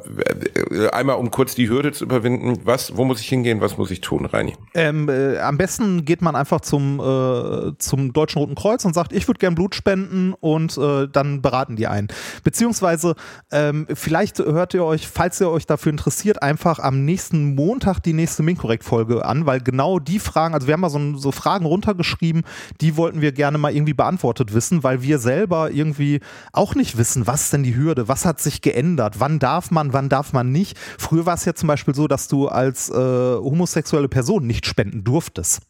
äh, 0.72 0.90
einmal 0.90 1.16
um 1.18 1.32
kurz 1.32 1.56
die 1.56 1.70
Hürde 1.70 1.94
zu 1.94 2.04
überwinden, 2.04 2.60
was, 2.66 2.98
wo 2.98 3.06
muss 3.06 3.22
ich 3.22 3.28
hingehen, 3.30 3.62
was 3.62 3.78
muss 3.78 3.92
ich 3.92 4.02
tun, 4.02 4.26
Reini? 4.26 4.56
Ähm, 4.74 5.08
äh, 5.10 5.38
am 5.40 5.58
besten 5.58 6.04
geht 6.04 6.22
man 6.22 6.36
einfach 6.36 6.60
zum, 6.62 7.00
äh, 7.00 7.72
zum 7.78 8.12
Deutschen 8.14 8.40
Roten 8.40 8.56
Kreuz 8.58 8.84
und 8.86 8.94
sagt, 8.94 9.14
ich 9.14 9.28
würde 9.28 9.38
gern 9.38 9.56
Blut 9.56 9.76
spenden 9.76 10.34
und 10.34 10.78
äh, 10.78 11.08
dann 11.08 11.42
beraten 11.42 11.76
die 11.76 11.88
einen. 11.88 12.08
Beziehungsweise, 12.44 13.16
ähm, 13.52 13.88
vielleicht 13.94 14.40
hört 14.40 14.74
ihr 14.74 14.84
euch, 14.84 15.08
falls 15.08 15.40
ihr 15.40 15.50
euch 15.50 15.68
dafür 15.68 15.92
interessiert, 15.92 16.42
einfach 16.42 16.80
am 16.80 17.06
nächsten 17.06 17.56
Montag 17.56 18.00
die 18.00 18.14
nächste 18.14 18.44
Minkorrekt-Folge 18.44 19.24
an, 19.24 19.46
weil 19.46 19.62
genau 19.62 20.00
die 20.00 20.20
Fragen, 20.20 20.56
also 20.56 20.68
wir 20.68 20.74
haben 20.74 20.82
mal 20.82 20.90
so, 20.90 21.18
so 21.18 21.32
Fragen 21.32 21.66
runtergeschrieben, 21.66 22.44
die 22.82 22.98
wollten 22.98 23.22
wir 23.22 23.32
gerne 23.32 23.58
mal 23.58 23.74
irgendwie 23.74 23.94
beantwortet 23.94 24.54
wissen, 24.54 24.84
weil 24.84 25.04
wir 25.04 25.20
selber 25.20 25.72
irgendwie 25.72 26.20
auch 26.52 26.74
nicht 26.74 26.98
wissen, 26.98 27.28
was 27.28 27.44
ist 27.44 27.54
denn 27.54 27.64
die 27.64 27.76
Hürde, 27.76 28.08
was 28.08 28.26
hat 28.26 28.42
sich 28.42 28.62
geändert, 28.62 29.20
wann 29.20 29.38
darf 29.40 29.70
man, 29.70 29.94
wann 29.94 30.10
darf 30.10 30.34
man 30.34 30.52
nicht. 30.52 30.78
Früher 30.98 31.26
war 31.26 31.36
es 31.36 31.46
ja 31.46 31.54
zum 31.54 31.68
Beispiel 31.68 31.94
so, 31.94 32.08
dass 32.08 32.28
du 32.28 32.48
als 32.48 32.90
äh, 32.90 32.94
homosexuelle 32.94 34.10
Person 34.10 34.48
nicht 34.48 34.66
spenden 34.66 35.04
durftest. 35.04 35.62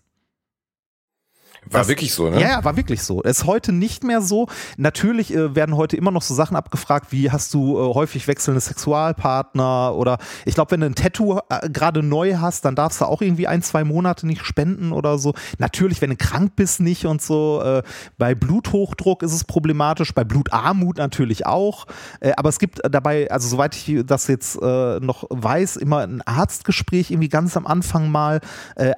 War 1.71 1.81
Das- 1.81 1.87
wirklich 1.87 2.13
so, 2.13 2.29
ne? 2.29 2.41
Ja, 2.41 2.63
war 2.63 2.75
wirklich 2.77 3.03
so. 3.03 3.21
Ist 3.21 3.45
heute 3.45 3.71
nicht 3.71 4.03
mehr 4.03 4.21
so. 4.21 4.47
Natürlich 4.77 5.33
äh, 5.33 5.55
werden 5.55 5.75
heute 5.75 5.97
immer 5.97 6.11
noch 6.11 6.21
so 6.21 6.33
Sachen 6.33 6.55
abgefragt, 6.55 7.07
wie 7.11 7.31
hast 7.31 7.53
du 7.53 7.77
äh, 7.77 7.93
häufig 7.93 8.27
wechselnde 8.27 8.61
Sexualpartner 8.61 9.93
oder 9.95 10.17
ich 10.45 10.55
glaube, 10.55 10.71
wenn 10.71 10.81
du 10.81 10.85
ein 10.87 10.95
Tattoo 10.95 11.39
äh, 11.49 11.69
gerade 11.69 12.03
neu 12.03 12.35
hast, 12.37 12.65
dann 12.65 12.75
darfst 12.75 13.01
du 13.01 13.05
auch 13.05 13.21
irgendwie 13.21 13.47
ein, 13.47 13.61
zwei 13.61 13.83
Monate 13.83 14.27
nicht 14.27 14.45
spenden 14.45 14.91
oder 14.91 15.17
so. 15.17 15.33
Natürlich, 15.57 16.01
wenn 16.01 16.09
du 16.11 16.15
krank 16.15 16.53
bist, 16.55 16.79
nicht 16.79 17.05
und 17.05 17.21
so. 17.21 17.61
Äh, 17.63 17.83
bei 18.17 18.35
Bluthochdruck 18.35 19.23
ist 19.23 19.33
es 19.33 19.43
problematisch, 19.43 20.13
bei 20.13 20.23
Blutarmut 20.23 20.97
natürlich 20.97 21.45
auch. 21.45 21.85
Äh, 22.19 22.33
aber 22.37 22.49
es 22.49 22.59
gibt 22.59 22.81
dabei, 22.89 23.29
also 23.31 23.47
soweit 23.47 23.75
ich 23.75 24.01
das 24.05 24.27
jetzt 24.27 24.59
äh, 24.61 24.99
noch 24.99 25.25
weiß, 25.29 25.77
immer 25.77 25.99
ein 25.99 26.21
Arztgespräch 26.23 27.11
irgendwie 27.11 27.29
ganz 27.29 27.55
am 27.57 27.65
Anfang 27.67 28.09
mal. 28.11 28.39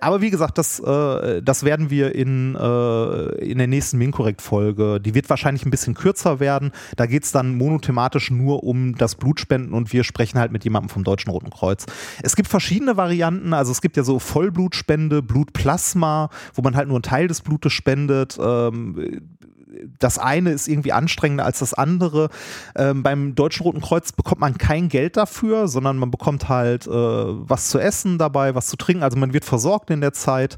Aber 0.02 0.22
wie 0.22 0.30
gesagt, 0.30 0.58
das, 0.58 0.82
das 0.82 1.64
werden 1.64 1.90
wir 1.90 2.16
in, 2.16 2.56
äh, 2.60 3.46
in 3.46 3.58
der 3.58 3.68
nächsten 3.68 3.98
Minkorrekt-Folge, 3.98 5.00
die 5.00 5.14
wird 5.14 5.30
wahrscheinlich 5.30 5.66
ein 5.66 5.72
bisschen 5.72 5.94
kürzer 5.94 6.40
werden. 6.40 6.72
Da 6.96 7.06
geht 7.06 7.24
es 7.24 7.32
dann 7.32 7.56
monothematisch 7.56 8.32
nur 8.32 8.64
um 8.64 8.96
das 8.96 9.16
Blutspenden 9.16 9.74
und 9.74 9.94
wir 9.94 10.04
sprechen 10.04 10.40
halt 10.40 10.52
mit 10.52 10.64
jemandem 10.64 10.90
vom 10.90 11.04
Deutschen 11.04 11.32
Roten 11.32 11.50
Kreuz. 11.50 11.86
Es 12.22 12.36
gibt 12.36 12.50
verschiedene 12.50 12.98
Varianten, 12.98 13.54
also 13.54 13.72
es 13.72 13.82
gibt 13.82 13.98
ja 13.98 14.04
so 14.04 14.20
Vollblutspende, 14.20 15.22
Blutplasma, 15.22 16.30
wo 16.54 16.62
man 16.62 16.76
halt 16.76 16.88
nur 16.88 16.98
einen 16.98 17.04
Teil 17.04 17.28
des 17.28 17.42
Blutes 17.42 17.74
spendet. 17.74 18.38
Ähm, 18.42 19.22
das 20.00 20.18
eine 20.18 20.52
ist 20.52 20.68
irgendwie 20.68 20.92
anstrengender 20.92 21.46
als 21.46 21.60
das 21.60 21.74
andere. 21.74 22.30
Ähm, 22.76 23.04
beim 23.04 23.36
Deutschen 23.36 23.64
Roten 23.64 23.82
Kreuz 23.82 24.12
bekommt 24.12 24.42
man 24.42 24.58
kein 24.58 24.90
Geld 24.90 25.18
dafür, 25.18 25.68
sondern 25.68 25.98
man 25.98 26.12
bekommt 26.12 26.50
halt 26.50 26.88
äh, 26.88 26.92
was 26.92 27.70
zu 27.70 27.80
essen 27.80 28.18
dabei, 28.18 28.56
was 28.56 28.68
zu 28.68 28.78
trinken. 28.78 29.04
Also 29.04 29.18
man 29.18 29.34
wird 29.34 29.46
versorgt 29.46 29.90
in 29.90 30.02
der 30.02 30.14
Zeit. 30.14 30.58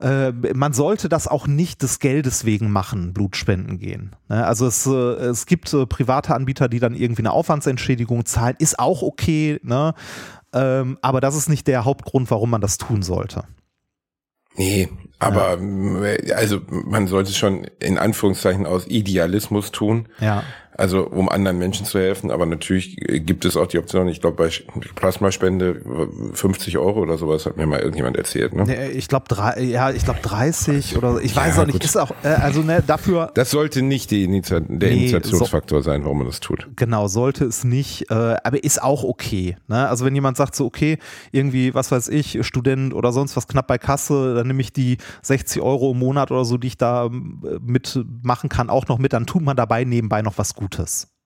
Äh, 0.00 0.32
man 0.54 0.72
sollte 0.72 1.08
das 1.08 1.26
auch 1.26 1.46
nicht 1.46 1.82
des 1.82 1.98
Geldes 1.98 2.44
wegen 2.44 2.70
machen, 2.70 3.12
Blutspenden 3.12 3.78
gehen. 3.78 4.14
Ne? 4.28 4.46
Also 4.46 4.66
es, 4.66 4.86
äh, 4.86 4.90
es 4.90 5.46
gibt 5.46 5.72
äh, 5.74 5.86
private 5.86 6.34
Anbieter, 6.34 6.68
die 6.68 6.78
dann 6.78 6.94
irgendwie 6.94 7.22
eine 7.22 7.32
Aufwandsentschädigung 7.32 8.24
zahlen, 8.24 8.54
ist 8.60 8.78
auch 8.78 9.02
okay, 9.02 9.58
ne? 9.62 9.94
ähm, 10.52 10.98
aber 11.02 11.20
das 11.20 11.36
ist 11.36 11.48
nicht 11.48 11.66
der 11.66 11.84
Hauptgrund, 11.84 12.30
warum 12.30 12.50
man 12.50 12.60
das 12.60 12.78
tun 12.78 13.02
sollte. 13.02 13.42
Nee, 14.56 14.88
aber 15.18 15.54
m, 15.54 16.04
also 16.34 16.60
man 16.68 17.06
sollte 17.06 17.30
es 17.30 17.36
schon 17.36 17.64
in 17.80 17.98
Anführungszeichen 17.98 18.66
aus 18.66 18.86
Idealismus 18.86 19.72
tun. 19.72 20.08
Ja. 20.20 20.44
Also 20.78 21.08
um 21.08 21.28
anderen 21.28 21.58
Menschen 21.58 21.84
zu 21.86 21.98
helfen, 21.98 22.30
aber 22.30 22.46
natürlich 22.46 22.94
gibt 23.26 23.44
es 23.44 23.56
auch 23.56 23.66
die 23.66 23.78
Option, 23.78 24.06
ich 24.06 24.20
glaube 24.20 24.36
bei 24.36 24.48
Plasmaspende 24.94 25.82
50 26.34 26.78
Euro 26.78 27.00
oder 27.00 27.18
sowas 27.18 27.46
hat 27.46 27.56
mir 27.56 27.66
mal 27.66 27.80
irgendjemand 27.80 28.16
erzählt. 28.16 28.54
Ne? 28.54 28.62
Nee, 28.62 28.90
ich 28.90 29.08
glaube 29.08 29.24
ja, 29.58 29.90
ich 29.90 30.04
glaube 30.04 30.20
30 30.22 30.96
oder 30.96 31.18
ich 31.20 31.34
weiß 31.34 31.56
ja, 31.56 31.62
auch 31.62 31.66
nicht. 31.66 31.72
Gut. 31.72 31.84
Ist 31.84 31.96
auch 31.96 32.12
äh, 32.22 32.28
also 32.28 32.62
ne, 32.62 32.80
dafür. 32.86 33.32
Das 33.34 33.50
sollte 33.50 33.82
nicht 33.82 34.12
die 34.12 34.22
Initi 34.22 34.50
der 34.50 34.60
nee, 34.68 34.98
Initiationsfaktor 34.98 35.82
so, 35.82 35.90
sein, 35.90 36.04
warum 36.04 36.18
man 36.18 36.28
das 36.28 36.38
tut. 36.38 36.68
Genau, 36.76 37.08
sollte 37.08 37.46
es 37.46 37.64
nicht, 37.64 38.08
äh, 38.12 38.36
aber 38.44 38.62
ist 38.62 38.80
auch 38.80 39.02
okay. 39.02 39.56
Ne? 39.66 39.88
Also 39.88 40.04
wenn 40.04 40.14
jemand 40.14 40.36
sagt 40.36 40.54
so 40.54 40.64
okay, 40.64 40.98
irgendwie 41.32 41.74
was 41.74 41.90
weiß 41.90 42.06
ich, 42.06 42.46
Student 42.46 42.94
oder 42.94 43.10
sonst 43.10 43.36
was 43.36 43.48
knapp 43.48 43.66
bei 43.66 43.78
Kasse, 43.78 44.36
dann 44.36 44.46
nehme 44.46 44.60
ich 44.60 44.72
die 44.72 44.98
60 45.22 45.60
Euro 45.60 45.90
im 45.90 45.98
Monat 45.98 46.30
oder 46.30 46.44
so, 46.44 46.56
die 46.56 46.68
ich 46.68 46.78
da 46.78 47.06
äh, 47.06 47.10
mitmachen 47.60 48.48
kann, 48.48 48.70
auch 48.70 48.86
noch 48.86 48.98
mit, 48.98 49.12
dann 49.12 49.26
tut 49.26 49.42
man 49.42 49.56
dabei 49.56 49.82
nebenbei 49.82 50.22
noch 50.22 50.38
was 50.38 50.54
Gutes. 50.54 50.67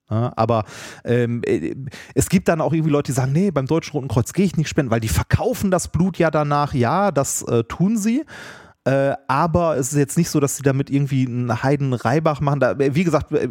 Ja, 0.09 0.33
aber 0.35 0.65
ähm, 1.05 1.41
äh, 1.45 1.75
es 2.13 2.29
gibt 2.29 2.47
dann 2.47 2.61
auch 2.61 2.73
irgendwie 2.73 2.91
Leute, 2.91 3.11
die 3.11 3.15
sagen, 3.15 3.31
nee, 3.31 3.51
beim 3.51 3.65
Deutschen 3.65 3.93
Roten 3.93 4.09
Kreuz 4.09 4.33
gehe 4.33 4.45
ich 4.45 4.57
nicht 4.57 4.69
spenden, 4.69 4.91
weil 4.91 4.99
die 4.99 5.07
verkaufen 5.07 5.71
das 5.71 5.87
Blut 5.87 6.17
ja 6.17 6.29
danach. 6.29 6.73
Ja, 6.73 7.11
das 7.11 7.41
äh, 7.43 7.63
tun 7.63 7.97
sie. 7.97 8.23
Äh, 8.85 9.13
aber 9.27 9.77
es 9.77 9.93
ist 9.93 9.97
jetzt 9.97 10.17
nicht 10.17 10.29
so, 10.29 10.41
dass 10.41 10.57
sie 10.57 10.63
damit 10.63 10.89
irgendwie 10.89 11.25
einen 11.25 11.63
Heiden 11.63 11.93
Reibach 11.93 12.41
machen. 12.41 12.59
Da, 12.59 12.71
äh, 12.73 12.93
wie 12.93 13.05
gesagt, 13.05 13.31
äh, 13.31 13.47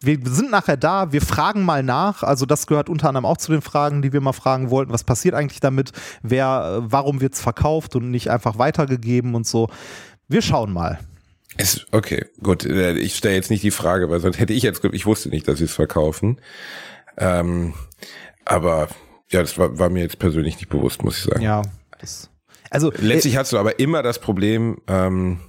wir 0.00 0.18
sind 0.24 0.50
nachher 0.50 0.76
da, 0.76 1.12
wir 1.12 1.22
fragen 1.22 1.64
mal 1.64 1.82
nach. 1.82 2.22
Also 2.22 2.46
das 2.46 2.66
gehört 2.66 2.88
unter 2.88 3.08
anderem 3.08 3.24
auch 3.24 3.38
zu 3.38 3.50
den 3.50 3.62
Fragen, 3.62 4.00
die 4.02 4.12
wir 4.12 4.20
mal 4.20 4.32
fragen 4.32 4.70
wollten. 4.70 4.92
Was 4.92 5.04
passiert 5.04 5.34
eigentlich 5.34 5.60
damit? 5.60 5.90
Wer, 6.22 6.82
warum 6.82 7.20
wird 7.20 7.34
es 7.34 7.40
verkauft 7.40 7.96
und 7.96 8.10
nicht 8.10 8.30
einfach 8.30 8.58
weitergegeben 8.58 9.34
und 9.34 9.46
so? 9.46 9.68
Wir 10.28 10.42
schauen 10.42 10.72
mal. 10.72 11.00
Es, 11.56 11.86
okay, 11.92 12.24
gut. 12.42 12.64
Ich 12.64 13.16
stelle 13.16 13.34
jetzt 13.34 13.50
nicht 13.50 13.62
die 13.62 13.70
Frage, 13.70 14.10
weil 14.10 14.20
sonst 14.20 14.38
hätte 14.38 14.52
ich 14.52 14.62
jetzt, 14.62 14.84
ich 14.84 15.06
wusste 15.06 15.28
nicht, 15.30 15.48
dass 15.48 15.58
sie 15.58 15.64
es 15.64 15.72
verkaufen. 15.72 16.40
Ähm, 17.16 17.74
aber 18.44 18.88
ja, 19.30 19.40
das 19.40 19.58
war, 19.58 19.78
war 19.78 19.88
mir 19.88 20.02
jetzt 20.02 20.18
persönlich 20.18 20.56
nicht 20.56 20.68
bewusst, 20.68 21.02
muss 21.02 21.18
ich 21.18 21.24
sagen. 21.24 21.42
Ja, 21.42 21.62
das 21.98 22.30
also 22.70 22.92
letztlich 22.98 23.34
äh, 23.34 23.38
hast 23.38 23.52
du 23.52 23.58
aber 23.58 23.78
immer 23.78 24.02
das 24.02 24.18
Problem, 24.18 24.78
ähm, 24.86 25.40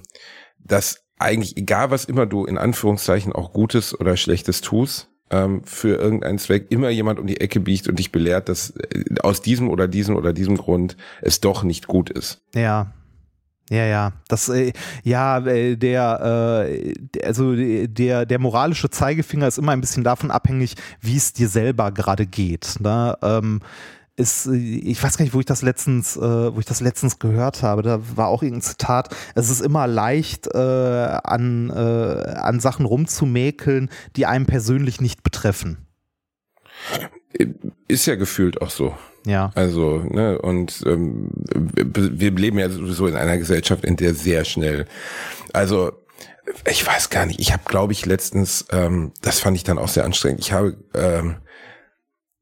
dass 0.58 1.04
eigentlich 1.18 1.56
egal 1.56 1.90
was 1.90 2.04
immer 2.04 2.26
du 2.26 2.44
in 2.44 2.58
Anführungszeichen 2.58 3.32
auch 3.32 3.52
Gutes 3.52 3.98
oder 3.98 4.16
Schlechtes 4.16 4.60
tust, 4.60 5.10
ähm, 5.30 5.62
für 5.64 5.96
irgendeinen 5.96 6.38
Zweck 6.38 6.66
immer 6.70 6.90
jemand 6.90 7.18
um 7.18 7.26
die 7.26 7.40
Ecke 7.40 7.60
biegt 7.60 7.88
und 7.88 7.98
dich 7.98 8.12
belehrt, 8.12 8.48
dass 8.48 8.70
äh, 8.70 9.04
aus 9.22 9.42
diesem 9.42 9.68
oder 9.68 9.88
diesem 9.88 10.16
oder 10.16 10.32
diesem 10.32 10.56
Grund 10.56 10.96
es 11.20 11.40
doch 11.40 11.64
nicht 11.64 11.86
gut 11.86 12.10
ist. 12.10 12.40
Ja. 12.54 12.92
Ja, 13.70 13.84
ja, 13.84 14.12
das, 14.28 14.48
äh, 14.48 14.72
ja, 15.04 15.38
äh, 15.46 15.76
der, 15.76 16.64
äh, 16.66 16.94
also 17.22 17.54
der, 17.54 18.24
der 18.24 18.38
moralische 18.38 18.88
Zeigefinger 18.88 19.46
ist 19.46 19.58
immer 19.58 19.72
ein 19.72 19.82
bisschen 19.82 20.04
davon 20.04 20.30
abhängig, 20.30 20.74
wie 21.00 21.16
es 21.16 21.34
dir 21.34 21.48
selber 21.48 21.92
gerade 21.92 22.26
geht. 22.26 22.76
Ne? 22.80 23.16
Ähm, 23.22 23.60
ist, 24.16 24.46
ich 24.46 25.00
weiß 25.02 25.16
gar 25.16 25.24
nicht, 25.24 25.34
wo 25.34 25.40
ich 25.40 25.46
das 25.46 25.62
letztens, 25.62 26.16
äh, 26.16 26.20
wo 26.20 26.58
ich 26.58 26.66
das 26.66 26.80
letztens 26.80 27.18
gehört 27.18 27.62
habe. 27.62 27.82
Da 27.82 28.00
war 28.16 28.28
auch 28.28 28.42
irgendein 28.42 28.62
Zitat. 28.62 29.14
Es 29.34 29.48
ist 29.48 29.60
immer 29.60 29.86
leicht, 29.86 30.48
äh, 30.52 30.58
an, 30.58 31.70
äh, 31.70 32.32
an 32.36 32.58
Sachen 32.60 32.84
rumzumäkeln, 32.84 33.90
die 34.16 34.26
einem 34.26 34.46
persönlich 34.46 35.00
nicht 35.00 35.22
betreffen. 35.22 35.86
Ist 37.88 38.06
ja 38.06 38.14
gefühlt 38.14 38.62
auch 38.62 38.70
so. 38.70 38.96
Ja. 39.26 39.50
Also, 39.54 39.98
ne, 40.08 40.38
und 40.38 40.82
ähm, 40.86 41.28
wir 41.34 42.30
leben 42.30 42.58
ja 42.58 42.70
sowieso 42.70 43.06
in 43.06 43.16
einer 43.16 43.36
Gesellschaft, 43.36 43.84
in 43.84 43.96
der 43.96 44.14
sehr 44.14 44.44
schnell, 44.44 44.86
also 45.52 45.92
ich 46.70 46.86
weiß 46.86 47.10
gar 47.10 47.26
nicht, 47.26 47.40
ich 47.40 47.52
habe, 47.52 47.62
glaube 47.66 47.92
ich, 47.92 48.06
letztens, 48.06 48.66
ähm, 48.70 49.12
das 49.20 49.40
fand 49.40 49.56
ich 49.56 49.64
dann 49.64 49.78
auch 49.78 49.88
sehr 49.88 50.04
anstrengend. 50.04 50.40
Ich 50.40 50.52
habe 50.52 50.76
ähm, 50.94 51.36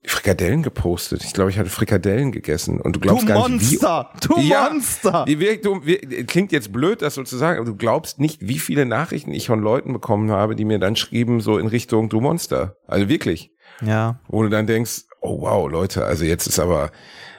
Frikadellen 0.05 0.63
gepostet. 0.63 1.25
Ich 1.25 1.33
glaube, 1.33 1.51
ich 1.51 1.59
hatte 1.59 1.69
Frikadellen 1.69 2.31
gegessen 2.31 2.81
und 2.81 2.95
du 2.95 3.01
glaubst 3.01 3.25
du 3.25 3.27
gar 3.27 3.49
Monster, 3.49 4.11
nicht, 4.15 4.29
wie, 4.29 4.35
du 4.35 4.41
ja, 4.41 4.71
Monster. 4.71 5.25
Wie, 5.27 5.59
du, 5.59 5.85
wie, 5.85 6.25
klingt 6.25 6.53
jetzt 6.53 6.73
blöd, 6.73 7.03
das 7.03 7.15
sozusagen, 7.15 7.59
aber 7.59 7.67
du 7.67 7.77
glaubst 7.77 8.21
nicht, 8.21 8.47
wie 8.47 8.61
viele 8.61 8.87
Nachrichten 8.87 9.33
ich 9.33 9.49
von 9.49 9.61
Leuten 9.61 9.93
bekommen 9.93 10.31
habe, 10.31 10.55
die 10.55 10.65
mir 10.65 10.79
dann 10.79 10.95
schrieben 10.95 11.41
so 11.41 11.59
in 11.59 11.67
Richtung 11.67 12.09
du 12.09 12.21
Monster. 12.21 12.77
Also 12.87 13.09
wirklich. 13.09 13.51
Ja. 13.83 14.19
Wo 14.29 14.43
du 14.43 14.49
dann 14.49 14.67
denkst, 14.67 15.05
oh 15.21 15.43
wow, 15.43 15.71
Leute, 15.71 16.05
also 16.05 16.25
jetzt 16.25 16.47
ist 16.47 16.59
aber 16.59 16.91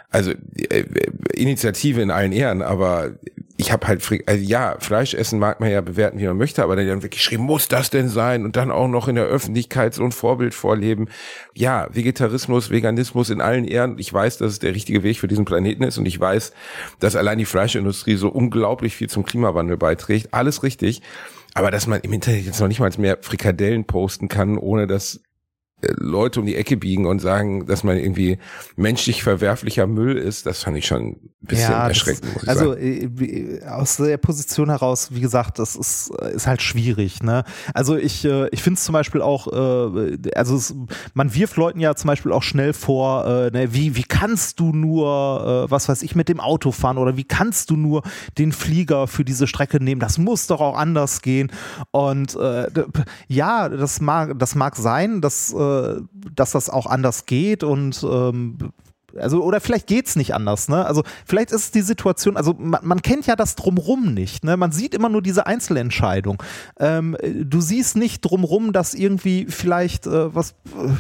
also 0.10 0.32
äh, 0.32 0.86
Initiative 1.34 2.02
in 2.02 2.12
allen 2.12 2.32
Ehren, 2.32 2.62
aber 2.62 3.12
ich 3.58 3.72
habe 3.72 3.88
halt, 3.88 4.08
also 4.28 4.44
ja, 4.44 4.78
Fleisch 4.80 5.16
essen 5.16 5.40
mag 5.40 5.60
man 5.60 5.72
ja 5.72 5.82
bewerten, 5.82 6.20
wie 6.20 6.28
man 6.28 6.38
möchte, 6.38 6.64
aber 6.64 6.76
dann 6.76 7.02
wirklich 7.02 7.24
geschrieben, 7.24 7.44
muss 7.44 7.68
das 7.68 7.90
denn 7.90 8.08
sein? 8.08 8.46
Und 8.46 8.56
dann 8.56 8.72
auch 8.72 8.88
noch 8.88 9.08
in 9.08 9.16
der 9.16 9.26
Öffentlichkeit 9.26 9.96
so 9.96 10.04
ein 10.04 10.12
Vorbild 10.12 10.54
vorleben. 10.54 11.10
Ja, 11.56 11.88
Vegetarismus, 11.92 12.70
Veganismus 12.70 13.32
in 13.32 13.42
allen 13.42 13.66
Ehren. 13.66 13.98
Ich 13.98 14.14
weiß, 14.14 14.38
dass 14.38 14.54
es 14.54 14.60
der 14.60 14.76
richtige 14.76 15.02
Weg 15.02 15.20
für 15.20 15.28
diesen 15.28 15.46
Planeten 15.46 15.84
ist 15.84 15.98
und 15.98 16.06
ich 16.06 16.20
weiß, 16.20 16.54
dass 17.00 17.16
allein 17.16 17.40
die 17.40 17.46
Fleischindustrie 17.46 18.16
so 18.16 18.30
unglaublich 18.30 18.96
viel 18.96 19.10
zum 19.10 19.26
Klimawandel 19.26 19.76
beiträgt. 19.76 20.34
Alles 20.34 20.62
richtig. 20.62 21.02
Aber 21.56 21.72
dass 21.72 21.88
man 21.88 22.00
im 22.02 22.14
Internet 22.14 22.46
jetzt 22.46 22.62
noch 22.62 22.68
nicht 22.68 22.80
mal 22.80 22.92
mehr 23.00 23.18
Frikadellen 23.22 23.86
posten 23.86 24.28
kann, 24.28 24.60
ohne 24.60 24.86
dass 24.86 25.16
äh, 25.16 25.20
Leute 25.82 26.40
um 26.40 26.48
die 26.48 26.56
Ecke 26.56 26.76
biegen 26.76 27.06
und 27.06 27.20
sagen, 27.20 27.68
dass 27.68 27.84
man 27.84 27.98
irgendwie 27.98 28.40
menschlich 28.76 29.22
verwerflicher 29.22 29.86
Müll 29.86 30.18
ist, 30.18 30.48
das 30.48 30.64
fand 30.64 30.76
ich 30.76 30.88
schon 30.88 31.10
ein 31.10 31.30
bisschen 31.42 31.72
ja, 31.72 31.88
erschreckend. 31.88 32.32
Ich 32.42 32.50
also 32.50 32.74
sagen. 32.74 33.20
Äh, 33.20 33.64
aus 33.68 33.98
der 33.98 34.18
Position 34.18 34.70
heraus, 34.70 35.10
wie 35.12 35.22
gesagt, 35.22 35.60
das 35.60 35.76
ist, 35.76 36.10
ist 36.34 36.48
halt 36.48 36.64
schwierig. 36.64 37.22
Ne? 37.22 37.44
Also 37.76 37.96
ich, 37.96 38.26
äh, 38.26 38.48
ich 38.50 38.64
finde 38.64 38.80
es 38.80 38.86
zum 38.86 38.94
Beispiel 38.94 39.22
auch, 39.22 39.48
also 39.48 40.56
es, 40.56 40.74
man 41.14 41.36
wirft 41.36 41.58
Leuten 41.58 41.80
ja 41.80 41.96
zum 41.96 42.08
Beispiel 42.08 42.32
auch 42.32 42.44
schnell 42.44 42.74
vor, 42.74 43.26
ne, 43.52 43.68
wie, 43.72 43.96
wie 43.96 44.04
kannst 44.04 44.60
du 44.60 44.72
nur, 44.74 45.68
was 45.70 45.88
weiß 45.90 46.02
ich, 46.02 46.16
mit 46.16 46.28
dem 46.28 46.40
Auto 46.40 46.72
fahren 46.72 46.98
oder 46.98 47.18
wie 47.18 47.24
kannst 47.24 47.70
du 47.70 47.78
nur 47.78 48.02
den 48.38 48.52
Flieger 48.52 49.08
für 49.08 49.24
diese 49.24 49.48
Strecke 49.48 49.82
nehmen? 49.84 50.00
Das 50.00 50.18
muss 50.18 50.48
doch 50.48 50.60
auch 50.60 50.76
anders 50.76 51.22
gehen. 51.22 51.52
Und 51.92 52.38
ja, 53.28 53.70
das 53.70 54.02
mag, 54.02 54.40
das 54.40 54.56
mag 54.56 54.76
sein, 54.76 55.22
dass 55.22 55.54
äh, 55.54 55.67
dass 56.36 56.52
das 56.52 56.70
auch 56.70 56.86
anders 56.86 57.26
geht 57.26 57.64
und 57.64 58.06
ähm, 58.10 58.58
also, 59.16 59.44
oder 59.44 59.62
vielleicht 59.62 59.88
geht 59.88 60.08
es 60.08 60.16
nicht 60.16 60.34
anders, 60.34 60.70
ne? 60.70 60.86
Also, 60.86 61.04
vielleicht 61.26 61.52
ist 61.52 61.62
es 61.62 61.72
die 61.72 61.82
Situation, 61.82 62.38
also 62.38 62.54
man, 62.58 62.86
man, 62.86 63.02
kennt 63.02 63.26
ja 63.26 63.36
das 63.36 63.56
drumrum 63.56 64.14
nicht, 64.14 64.44
ne? 64.44 64.58
Man 64.58 64.72
sieht 64.72 64.94
immer 64.94 65.10
nur 65.10 65.22
diese 65.22 65.48
Einzelentscheidung. 65.48 66.42
Ähm, 66.80 67.18
du 67.22 67.62
siehst 67.62 67.96
nicht 67.96 68.22
drumrum, 68.22 68.74
dass 68.74 68.94
irgendwie 68.94 69.46
vielleicht 69.50 70.08
äh, 70.08 70.34
was. 70.36 70.52
Äh, 70.52 70.94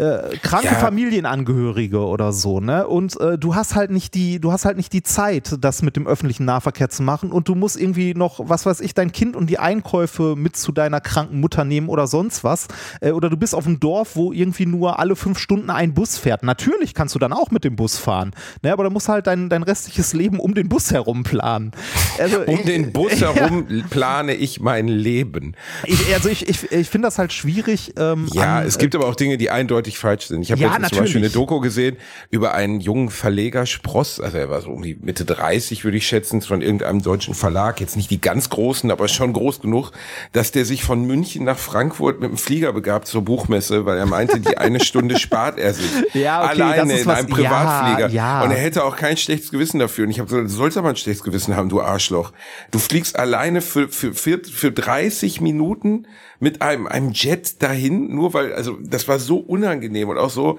äh, 0.00 0.36
kranke 0.38 0.68
ja. 0.68 0.74
Familienangehörige 0.74 1.98
oder 1.98 2.32
so, 2.32 2.60
ne? 2.60 2.86
Und 2.86 3.20
äh, 3.20 3.36
du 3.36 3.54
hast 3.54 3.74
halt 3.74 3.90
nicht 3.90 4.14
die, 4.14 4.40
du 4.40 4.50
hast 4.50 4.64
halt 4.64 4.78
nicht 4.78 4.92
die 4.92 5.02
Zeit, 5.02 5.56
das 5.60 5.82
mit 5.82 5.96
dem 5.96 6.06
öffentlichen 6.06 6.46
Nahverkehr 6.46 6.88
zu 6.88 7.02
machen 7.02 7.30
und 7.30 7.48
du 7.48 7.54
musst 7.54 7.78
irgendwie 7.78 8.14
noch, 8.14 8.40
was 8.42 8.64
weiß 8.64 8.80
ich, 8.80 8.94
dein 8.94 9.12
Kind 9.12 9.36
und 9.36 9.48
die 9.48 9.58
Einkäufe 9.58 10.36
mit 10.36 10.56
zu 10.56 10.72
deiner 10.72 11.00
kranken 11.00 11.38
Mutter 11.40 11.64
nehmen 11.64 11.88
oder 11.88 12.06
sonst 12.06 12.44
was. 12.44 12.68
Äh, 13.00 13.10
oder 13.10 13.28
du 13.28 13.36
bist 13.36 13.54
auf 13.54 13.66
einem 13.66 13.78
Dorf, 13.78 14.16
wo 14.16 14.32
irgendwie 14.32 14.64
nur 14.64 14.98
alle 14.98 15.16
fünf 15.16 15.38
Stunden 15.38 15.68
ein 15.68 15.92
Bus 15.92 16.16
fährt. 16.16 16.42
Natürlich 16.42 16.94
kannst 16.94 17.14
du 17.14 17.18
dann 17.18 17.34
auch 17.34 17.50
mit 17.50 17.64
dem 17.64 17.76
Bus 17.76 17.98
fahren, 17.98 18.32
ne? 18.62 18.72
Aber 18.72 18.84
da 18.84 18.90
musst 18.90 19.08
halt 19.08 19.26
dein, 19.26 19.50
dein 19.50 19.62
restliches 19.62 20.14
Leben 20.14 20.40
um 20.40 20.54
den 20.54 20.70
Bus 20.70 20.90
herum 20.90 21.24
planen. 21.24 21.72
Also, 22.18 22.40
um 22.46 22.64
den 22.64 22.92
Bus 22.92 23.12
herum 23.20 23.66
ja. 23.68 23.84
plane 23.90 24.34
ich 24.34 24.60
mein 24.60 24.88
Leben. 24.88 25.54
Ich, 25.84 26.14
also 26.14 26.30
ich, 26.30 26.48
ich, 26.48 26.72
ich 26.72 26.88
finde 26.88 27.08
das 27.08 27.18
halt 27.18 27.34
schwierig. 27.34 27.92
Ähm, 27.98 28.28
ja, 28.32 28.60
an, 28.60 28.66
es 28.66 28.78
gibt 28.78 28.94
aber 28.94 29.06
auch 29.06 29.14
Dinge, 29.14 29.36
die 29.36 29.50
eindeutig 29.50 29.89
eindeutig 29.90 29.98
falsch 29.98 30.26
sind. 30.26 30.42
Ich 30.42 30.52
habe 30.52 30.60
ja, 30.60 30.88
zum 30.88 30.98
Beispiel 30.98 31.20
eine 31.20 31.30
Doku 31.30 31.60
gesehen 31.60 31.96
über 32.30 32.54
einen 32.54 32.80
jungen 32.80 33.10
Verleger 33.10 33.66
Spross, 33.66 34.20
also 34.20 34.36
er 34.38 34.50
war 34.50 34.60
so 34.62 34.70
um 34.70 34.82
die 34.82 34.96
Mitte 35.00 35.24
30, 35.24 35.84
würde 35.84 35.96
ich 35.96 36.06
schätzen, 36.06 36.40
von 36.42 36.62
irgendeinem 36.62 37.02
deutschen 37.02 37.34
Verlag, 37.34 37.80
jetzt 37.80 37.96
nicht 37.96 38.10
die 38.10 38.20
ganz 38.20 38.50
großen, 38.50 38.90
aber 38.90 39.08
schon 39.08 39.32
groß 39.32 39.60
genug, 39.60 39.92
dass 40.32 40.52
der 40.52 40.64
sich 40.64 40.84
von 40.84 41.04
München 41.06 41.44
nach 41.44 41.58
Frankfurt 41.58 42.20
mit 42.20 42.30
dem 42.30 42.38
Flieger 42.38 42.72
begab 42.72 43.06
zur 43.06 43.22
Buchmesse, 43.22 43.84
weil 43.84 43.98
er 43.98 44.06
meinte, 44.06 44.40
die 44.40 44.56
eine 44.56 44.80
Stunde 44.80 45.18
spart 45.18 45.58
er 45.58 45.74
sich. 45.74 45.90
Ja, 46.12 46.44
okay, 46.44 46.62
alleine 46.62 46.98
in 46.98 47.08
einem 47.08 47.28
Privatflieger. 47.28 48.08
Ja, 48.08 48.40
ja. 48.40 48.42
Und 48.42 48.50
er 48.50 48.58
hätte 48.58 48.84
auch 48.84 48.96
kein 48.96 49.16
schlechtes 49.16 49.50
Gewissen 49.50 49.78
dafür. 49.78 50.04
Und 50.04 50.10
ich 50.10 50.18
habe 50.18 50.28
gesagt, 50.28 50.46
du 50.46 50.52
sollst 50.52 50.76
aber 50.76 50.88
ein 50.88 50.96
schlechtes 50.96 51.22
Gewissen 51.22 51.56
haben, 51.56 51.68
du 51.68 51.80
Arschloch. 51.80 52.32
Du 52.70 52.78
fliegst 52.78 53.18
alleine 53.18 53.60
für, 53.60 53.88
für, 53.88 54.12
für, 54.12 54.40
für 54.44 54.72
30 54.72 55.40
Minuten 55.40 56.06
mit 56.40 56.62
einem, 56.62 56.86
einem 56.86 57.12
Jet 57.12 57.62
dahin, 57.62 58.12
nur 58.14 58.34
weil, 58.34 58.52
also 58.54 58.78
das 58.82 59.06
war 59.06 59.18
so 59.18 59.36
unangenehm 59.38 59.69
und 60.08 60.18
auch 60.18 60.30
so, 60.30 60.58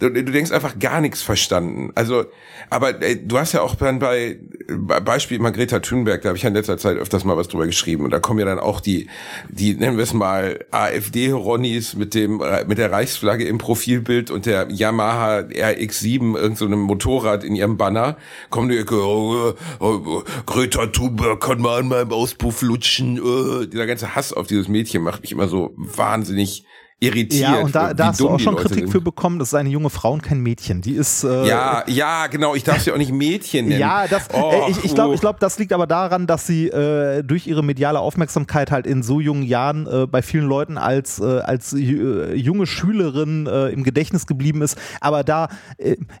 du, 0.00 0.10
denkst 0.10 0.52
einfach 0.52 0.78
gar 0.78 1.00
nichts 1.00 1.22
verstanden. 1.22 1.90
Also, 1.94 2.26
aber 2.70 3.02
ey, 3.02 3.26
du 3.26 3.38
hast 3.38 3.52
ja 3.52 3.62
auch 3.62 3.74
dann 3.74 3.98
bei, 3.98 4.38
bei 4.68 5.00
Beispiel 5.00 5.38
Margreta 5.38 5.80
Thunberg, 5.80 6.22
da 6.22 6.28
habe 6.28 6.36
ich 6.36 6.42
ja 6.42 6.48
in 6.48 6.54
letzter 6.54 6.78
Zeit 6.78 6.96
öfters 6.96 7.24
mal 7.24 7.36
was 7.36 7.48
drüber 7.48 7.66
geschrieben 7.66 8.04
und 8.04 8.10
da 8.10 8.20
kommen 8.20 8.38
ja 8.38 8.44
dann 8.44 8.58
auch 8.58 8.80
die, 8.80 9.08
die 9.48 9.74
nennen 9.74 9.96
wir 9.96 10.04
es 10.04 10.12
mal 10.12 10.64
AfD-Ronnies 10.70 11.96
mit 11.96 12.14
dem 12.14 12.42
mit 12.66 12.78
der 12.78 12.92
Reichsflagge 12.92 13.44
im 13.44 13.58
Profilbild 13.58 14.30
und 14.30 14.46
der 14.46 14.68
Yamaha 14.70 15.38
RX7 15.38 16.36
irgendeinem 16.36 16.56
so 16.56 16.68
Motorrad 16.68 17.44
in 17.44 17.56
ihrem 17.56 17.76
Banner, 17.76 18.16
kommen 18.50 18.68
die 18.68 18.84
oh, 18.90 19.54
oh, 19.80 20.22
Greta 20.46 20.86
Thunberg 20.86 21.40
kann 21.40 21.60
mal 21.60 21.80
an 21.80 21.88
meinem 21.88 22.12
Auspuff 22.12 22.62
lutschen. 22.62 23.20
Oh. 23.20 23.64
Dieser 23.64 23.86
ganze 23.86 24.14
Hass 24.14 24.32
auf 24.32 24.46
dieses 24.46 24.68
Mädchen 24.68 25.02
macht 25.02 25.22
mich 25.22 25.32
immer 25.32 25.48
so 25.48 25.72
wahnsinnig 25.76 26.64
irritiert. 27.00 27.42
Ja, 27.42 27.60
und 27.60 27.74
da, 27.74 27.94
da 27.94 28.06
hast 28.06 28.20
du 28.20 28.28
auch 28.28 28.40
schon 28.40 28.56
Kritik 28.56 28.78
sind. 28.80 28.90
für 28.90 29.00
bekommen. 29.00 29.38
Das 29.38 29.48
ist 29.48 29.54
eine 29.54 29.68
junge 29.68 29.88
Frau 29.90 30.12
und 30.12 30.22
kein 30.22 30.40
Mädchen. 30.40 30.80
Die 30.80 30.94
ist. 30.94 31.22
Äh, 31.22 31.46
Ja, 31.46 31.84
ja, 31.86 32.26
genau. 32.26 32.54
Ich 32.56 32.64
darf 32.64 32.80
sie 32.80 32.90
auch 32.90 32.96
nicht 32.96 33.12
Mädchen 33.12 33.68
nennen. 33.68 33.80
Ja, 33.80 34.06
das, 34.08 34.28
Oh, 34.32 34.50
äh, 34.66 34.70
ich, 34.70 34.84
ich 34.84 34.94
glaube, 34.94 35.14
ich 35.14 35.20
glaub, 35.20 35.38
das 35.38 35.58
liegt 35.58 35.72
aber 35.72 35.86
daran, 35.86 36.26
dass 36.26 36.46
sie 36.46 36.66
äh, 36.68 37.22
durch 37.22 37.46
ihre 37.46 37.62
mediale 37.62 38.00
Aufmerksamkeit 38.00 38.70
halt 38.72 38.86
in 38.86 39.02
so 39.02 39.20
jungen 39.20 39.44
Jahren 39.44 39.86
äh, 39.86 40.06
bei 40.06 40.22
vielen 40.22 40.46
Leuten 40.46 40.76
als, 40.76 41.20
äh, 41.20 41.38
als 41.40 41.72
äh, 41.72 42.34
junge 42.34 42.66
Schülerin 42.66 43.46
im 43.46 43.84
Gedächtnis 43.84 44.26
geblieben 44.26 44.62
ist. 44.62 44.76
Aber 45.00 45.22
da, 45.24 45.48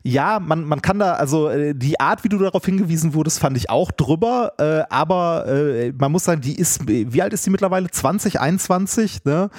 ja, 0.02 0.40
man, 0.40 0.64
man 0.64 0.82
kann 0.82 0.98
da, 0.98 1.14
also 1.14 1.50
die 1.72 1.98
Art, 2.00 2.24
wie 2.24 2.28
du 2.28 2.38
darauf 2.38 2.64
hingewiesen 2.64 3.14
wurdest, 3.14 3.38
fand 3.38 3.56
ich 3.56 3.70
auch 3.70 3.90
drüber. 3.90 4.52
Aber 4.90 5.44
man 5.96 6.12
muss 6.12 6.24
sagen, 6.24 6.40
die 6.40 6.54
ist, 6.54 6.86
wie 6.86 7.22
alt 7.22 7.32
ist 7.32 7.44
die 7.46 7.50
mittlerweile? 7.50 7.90
20, 7.90 8.40
21, 8.40 9.24
ne? 9.24 9.50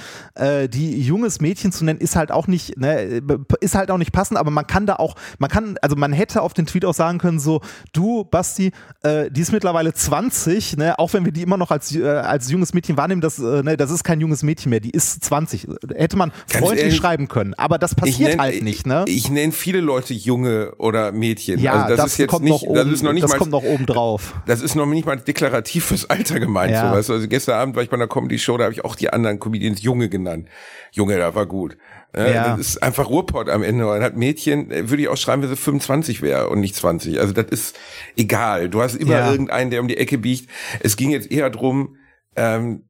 Die 0.71 1.08
junges 1.09 1.41
Mädchen 1.41 1.71
zu 1.71 1.83
nennen, 1.83 1.99
ist 1.99 2.15
halt 2.15 2.31
auch 2.31 2.47
nicht, 2.47 2.77
ne, 2.77 3.21
ist 3.59 3.75
halt 3.75 3.91
auch 3.91 3.97
nicht 3.97 4.11
passend, 4.13 4.37
aber 4.39 4.51
man 4.51 4.65
kann 4.67 4.85
da 4.85 4.95
auch, 4.95 5.15
man 5.39 5.49
kann, 5.49 5.75
also 5.81 5.95
man 5.95 6.13
hätte 6.13 6.41
auf 6.41 6.53
den 6.53 6.65
Tweet 6.65 6.85
auch 6.85 6.93
sagen 6.93 7.17
können, 7.17 7.39
so, 7.39 7.61
du, 7.91 8.23
Basti, 8.23 8.71
äh, 9.03 9.29
die 9.31 9.41
ist 9.41 9.51
mittlerweile 9.51 9.93
20, 9.93 10.77
ne, 10.77 10.97
auch 10.99 11.11
wenn 11.13 11.25
wir 11.25 11.31
die 11.31 11.41
immer 11.41 11.57
noch 11.57 11.71
als, 11.71 11.93
äh, 11.95 12.05
als 12.07 12.49
junges 12.51 12.73
Mädchen 12.73 12.95
wahrnehmen, 12.95 13.21
das, 13.21 13.39
äh, 13.39 13.63
ne, 13.63 13.75
das 13.75 13.91
ist 13.91 14.03
kein 14.03 14.21
junges 14.21 14.43
Mädchen 14.43 14.69
mehr, 14.69 14.79
die 14.79 14.91
ist 14.91 15.23
20. 15.25 15.67
Hätte 15.95 16.15
man 16.15 16.29
Ganz 16.29 16.63
freundlich 16.63 16.83
ehrlich, 16.85 16.97
schreiben 16.97 17.27
können, 17.27 17.53
aber 17.55 17.77
das 17.79 17.91
Ich 17.91 17.97
passiert 17.97 18.33
nenn- 18.35 18.39
halt 18.39 18.63
nicht, 18.63 18.85
ne? 18.85 19.03
Ich 19.07 19.29
nenne 19.29 19.51
viele 19.51 19.81
Leute 19.81 20.13
Junge 20.13 20.73
oder 20.77 21.11
Mädchen. 21.11 21.59
Ja, 21.59 21.73
also 21.73 21.87
das, 21.89 21.97
das, 21.97 22.11
ist 22.13 22.17
jetzt 22.19 22.29
kommt 22.29 22.43
nicht, 22.45 22.51
noch 22.51 22.61
oben, 22.61 22.75
das 22.75 22.87
ist 22.87 23.03
noch 23.03 23.13
nicht 23.13 23.23
das 23.23 23.31
mal, 23.31 23.37
kommt 23.39 23.51
noch 23.51 23.63
oben 23.63 23.85
drauf. 23.85 24.35
das 24.45 24.61
ist 24.61 24.75
noch 24.75 24.85
nicht 24.85 25.05
mal 25.05 25.17
deklarativ 25.17 25.85
fürs 25.85 26.09
Alter 26.09 26.39
gemeint. 26.39 26.71
Ja. 26.71 26.89
So, 26.89 26.95
weißt 26.97 27.09
du? 27.09 27.13
Also 27.13 27.27
gestern 27.27 27.55
Abend 27.59 27.75
war 27.75 27.83
ich 27.83 27.89
bei 27.89 27.95
einer 27.95 28.07
Comedy-Show, 28.07 28.57
da 28.57 28.65
habe 28.65 28.73
ich 28.73 28.85
auch 28.85 28.95
die 28.95 29.09
anderen 29.11 29.39
Comedians 29.39 29.81
Junge 29.81 30.09
genannt. 30.09 30.47
Junge, 30.91 31.17
da 31.17 31.35
war 31.35 31.45
gut. 31.45 31.77
Äh, 32.13 32.33
Ja. 32.33 32.57
Das 32.57 32.67
ist 32.67 32.83
einfach 32.83 33.09
Ruhrpott 33.09 33.49
am 33.49 33.61
Ende. 33.63 33.87
Und 33.91 34.01
hat 34.01 34.17
Mädchen, 34.17 34.71
äh, 34.71 34.89
würde 34.89 35.03
ich 35.03 35.07
auch 35.09 35.17
schreiben, 35.17 35.41
wenn 35.43 35.49
sie 35.49 35.55
25 35.55 36.21
wäre 36.21 36.49
und 36.49 36.59
nicht 36.59 36.75
20. 36.75 37.19
Also 37.19 37.33
das 37.33 37.45
ist 37.51 37.79
egal. 38.15 38.69
Du 38.69 38.81
hast 38.81 38.95
immer 38.95 39.11
Ja. 39.19 39.31
irgendeinen, 39.31 39.69
der 39.71 39.81
um 39.81 39.87
die 39.87 39.97
Ecke 39.97 40.17
biegt. 40.17 40.49
Es 40.79 40.97
ging 40.97 41.11
jetzt 41.11 41.31
eher 41.31 41.49
drum, 41.49 41.97
ähm, 42.35 42.83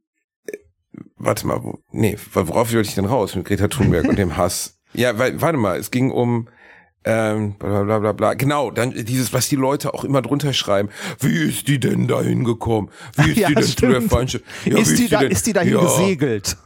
äh, 0.48 0.58
warte 1.18 1.46
mal, 1.48 1.64
wo, 1.64 1.80
nee, 1.92 2.18
worauf 2.34 2.74
wollte 2.74 2.88
ich 2.90 2.96
denn 2.96 3.06
raus 3.06 3.36
mit 3.36 3.46
Greta 3.46 3.68
Thunberg 3.68 4.08
und 4.08 4.18
dem 4.18 4.38
Hass? 4.38 4.80
Ja, 4.94 5.18
weil, 5.20 5.42
warte 5.42 5.58
mal, 5.58 5.78
es 5.78 5.92
ging 5.92 6.12
um 6.12 6.48
ähm, 7.06 7.56
bla 7.58 7.84
bla 7.84 8.00
bla 8.00 8.12
bla. 8.12 8.34
Genau, 8.34 8.72
dann 8.72 8.92
dieses, 8.92 9.32
was 9.32 9.48
die 9.48 9.56
Leute 9.56 9.94
auch 9.94 10.04
immer 10.04 10.22
drunter 10.22 10.52
schreiben. 10.52 10.90
Wie 11.22 11.48
ist 11.48 11.68
die 11.70 11.80
denn 11.80 12.08
da 12.10 12.22
hingekommen? 12.22 12.92
Wie 13.16 13.32
ist 13.32 13.38
Ja, 13.38 13.48
die 13.48 13.56
denn 13.56 13.64
zu 13.64 13.76
der 13.78 13.92
stimmt. 13.96 14.12
Falschen? 14.12 14.42
Ja, 14.66 14.78
ist, 14.78 14.98
die 15.00 15.08
da, 15.08 15.20
denn- 15.20 15.32
ist 15.32 15.48
die 15.48 15.54
dahin 15.54 15.74
ja, 15.76 15.80
gesegelt? 15.82 16.58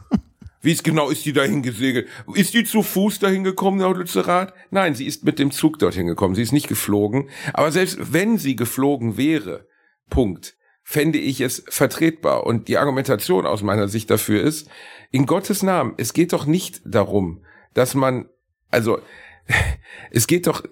Wie 0.64 0.72
ist 0.72 0.82
genau 0.82 1.10
ist 1.10 1.26
die 1.26 1.34
dahin 1.34 1.62
gesegelt? 1.62 2.08
Ist 2.34 2.54
die 2.54 2.64
zu 2.64 2.82
Fuß 2.82 3.18
dahin 3.18 3.44
gekommen, 3.44 3.78
nach 3.78 3.94
Lützerath? 3.94 4.54
Nein, 4.70 4.94
sie 4.94 5.04
ist 5.04 5.22
mit 5.22 5.38
dem 5.38 5.50
Zug 5.50 5.78
dorthin 5.78 6.06
gekommen. 6.06 6.34
Sie 6.34 6.40
ist 6.40 6.52
nicht 6.52 6.68
geflogen. 6.68 7.28
Aber 7.52 7.70
selbst 7.70 8.14
wenn 8.14 8.38
sie 8.38 8.56
geflogen 8.56 9.18
wäre, 9.18 9.68
Punkt, 10.08 10.56
fände 10.82 11.18
ich 11.18 11.42
es 11.42 11.64
vertretbar. 11.68 12.46
Und 12.46 12.68
die 12.68 12.78
Argumentation 12.78 13.44
aus 13.44 13.62
meiner 13.62 13.88
Sicht 13.88 14.08
dafür 14.08 14.42
ist, 14.42 14.66
in 15.10 15.26
Gottes 15.26 15.62
Namen, 15.62 15.92
es 15.98 16.14
geht 16.14 16.32
doch 16.32 16.46
nicht 16.46 16.80
darum, 16.86 17.44
dass 17.74 17.94
man, 17.94 18.30
also, 18.70 19.00
es 20.10 20.26
geht 20.26 20.46
doch, 20.46 20.62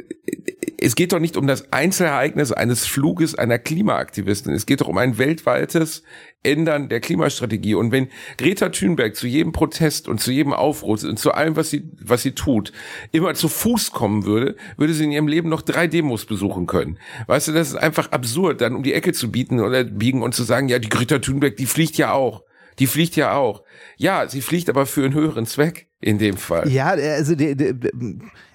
es 0.78 0.96
geht 0.96 1.12
doch 1.12 1.20
nicht 1.20 1.36
um 1.36 1.46
das 1.46 1.72
Einzelereignis 1.72 2.50
eines 2.52 2.86
Fluges 2.86 3.34
einer 3.34 3.58
Klimaaktivistin. 3.58 4.52
Es 4.52 4.66
geht 4.66 4.80
doch 4.80 4.88
um 4.88 4.98
ein 4.98 5.18
weltweites 5.18 6.02
Ändern 6.42 6.88
der 6.88 7.00
Klimastrategie. 7.00 7.74
Und 7.74 7.92
wenn 7.92 8.08
Greta 8.36 8.70
Thunberg 8.70 9.14
zu 9.14 9.28
jedem 9.28 9.52
Protest 9.52 10.08
und 10.08 10.20
zu 10.20 10.32
jedem 10.32 10.52
Aufruhr 10.52 10.98
und 11.04 11.18
zu 11.18 11.32
allem, 11.32 11.54
was 11.54 11.70
sie, 11.70 11.88
was 12.00 12.22
sie 12.22 12.32
tut, 12.32 12.72
immer 13.12 13.34
zu 13.34 13.48
Fuß 13.48 13.92
kommen 13.92 14.24
würde, 14.24 14.56
würde 14.76 14.94
sie 14.94 15.04
in 15.04 15.12
ihrem 15.12 15.28
Leben 15.28 15.48
noch 15.48 15.62
drei 15.62 15.86
Demos 15.86 16.24
besuchen 16.24 16.66
können. 16.66 16.98
Weißt 17.28 17.48
du, 17.48 17.52
das 17.52 17.68
ist 17.68 17.76
einfach 17.76 18.10
absurd, 18.10 18.60
dann 18.60 18.74
um 18.74 18.82
die 18.82 18.94
Ecke 18.94 19.12
zu 19.12 19.30
bieten 19.30 19.60
oder 19.60 19.84
biegen 19.84 20.22
und 20.22 20.34
zu 20.34 20.42
sagen, 20.42 20.68
ja, 20.68 20.80
die 20.80 20.88
Greta 20.88 21.20
Thunberg, 21.20 21.56
die 21.56 21.66
fliegt 21.66 21.96
ja 21.96 22.12
auch. 22.12 22.42
Die 22.78 22.86
fliegt 22.86 23.16
ja 23.16 23.34
auch. 23.34 23.62
Ja, 23.98 24.28
sie 24.28 24.40
fliegt 24.40 24.68
aber 24.68 24.86
für 24.86 25.04
einen 25.04 25.14
höheren 25.14 25.46
Zweck 25.46 25.88
in 26.00 26.18
dem 26.18 26.36
Fall. 26.36 26.68
Ja, 26.68 26.88
also, 26.88 27.34
die, 27.34 27.54
die, 27.54 27.74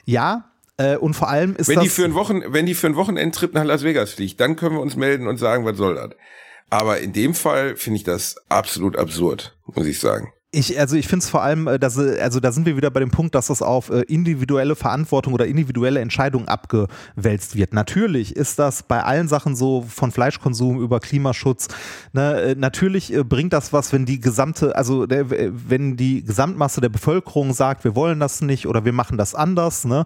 ja, 0.08 0.52
äh, 0.78 0.96
und 0.96 1.16
vor 1.16 1.30
allem 1.30 1.56
ist 1.56 1.68
Wenn 1.68 1.76
das. 1.76 1.84
die 1.84 1.90
für 1.90 2.06
einen 2.06 2.14
Wochen, 2.14 2.42
wenn 2.48 2.66
die 2.66 2.76
für 2.76 2.88
einen 2.88 2.96
Wochenendtrip 2.96 3.54
nach 3.54 3.64
Las 3.64 3.84
Vegas 3.84 4.14
fliegt, 4.14 4.40
dann 4.40 4.56
können 4.56 4.76
wir 4.76 4.82
uns 4.82 4.96
melden 4.96 5.28
und 5.28 5.38
sagen, 5.38 5.66
was 5.66 5.78
soll 5.78 5.96
das? 5.96 6.12
Aber 6.70 7.00
in 7.00 7.14
dem 7.14 7.34
Fall 7.34 7.76
finde 7.76 7.98
ich 7.98 8.04
das 8.04 8.36
absolut 8.50 8.98
absurd, 8.98 9.56
muss 9.66 9.86
ich 9.86 10.00
sagen. 10.00 10.34
Ich, 10.52 10.80
also 10.80 10.96
ich 10.96 11.10
finde 11.10 11.24
es 11.24 11.30
vor 11.30 11.44
allem, 11.44 11.68
äh, 11.68 11.78
dass, 11.78 11.98
also 11.98 12.40
da 12.40 12.54
sind 12.54 12.66
wir 12.66 12.78
wieder 12.78 12.90
bei 12.90 13.02
dem 13.02 13.12
Punkt, 13.12 13.36
dass 13.36 13.48
das 13.48 13.62
auf 13.62 13.90
äh, 13.90 14.04
individuelle 14.04 14.78
Verantwortung 14.78 15.34
oder 15.34 15.46
individuelle 15.46 16.00
Entscheidungen 16.00 16.48
abgewälzt 16.48 17.58
wird. 17.58 17.74
Natürlich 17.74 18.34
ist 18.34 18.58
das 18.58 18.84
bei 18.84 19.04
allen 19.04 19.28
Sachen 19.28 19.58
so 19.58 19.82
von 19.82 20.10
Fleischkonsum 20.10 20.80
über 20.82 21.02
Klimaschutz. 21.02 21.68
Ne, 22.14 22.42
äh, 22.42 22.56
natürlich 22.56 23.14
bringt 23.28 23.52
das 23.52 23.74
was, 23.74 23.92
wenn 23.92 24.06
die 24.06 24.22
gesamte, 24.22 24.74
also 24.78 25.06
der, 25.06 25.26
wenn 25.30 25.98
die 25.98 26.24
Gesamtmasse 26.24 26.80
der 26.80 26.90
Bevölkerung 26.90 27.52
sagt, 27.52 27.84
wir 27.84 27.98
wollen 27.98 28.22
das 28.22 28.40
nicht 28.40 28.68
oder 28.68 28.86
wir 28.86 28.94
machen 28.94 29.18
das 29.18 29.36
anders. 29.36 29.84
Ne? 29.84 30.06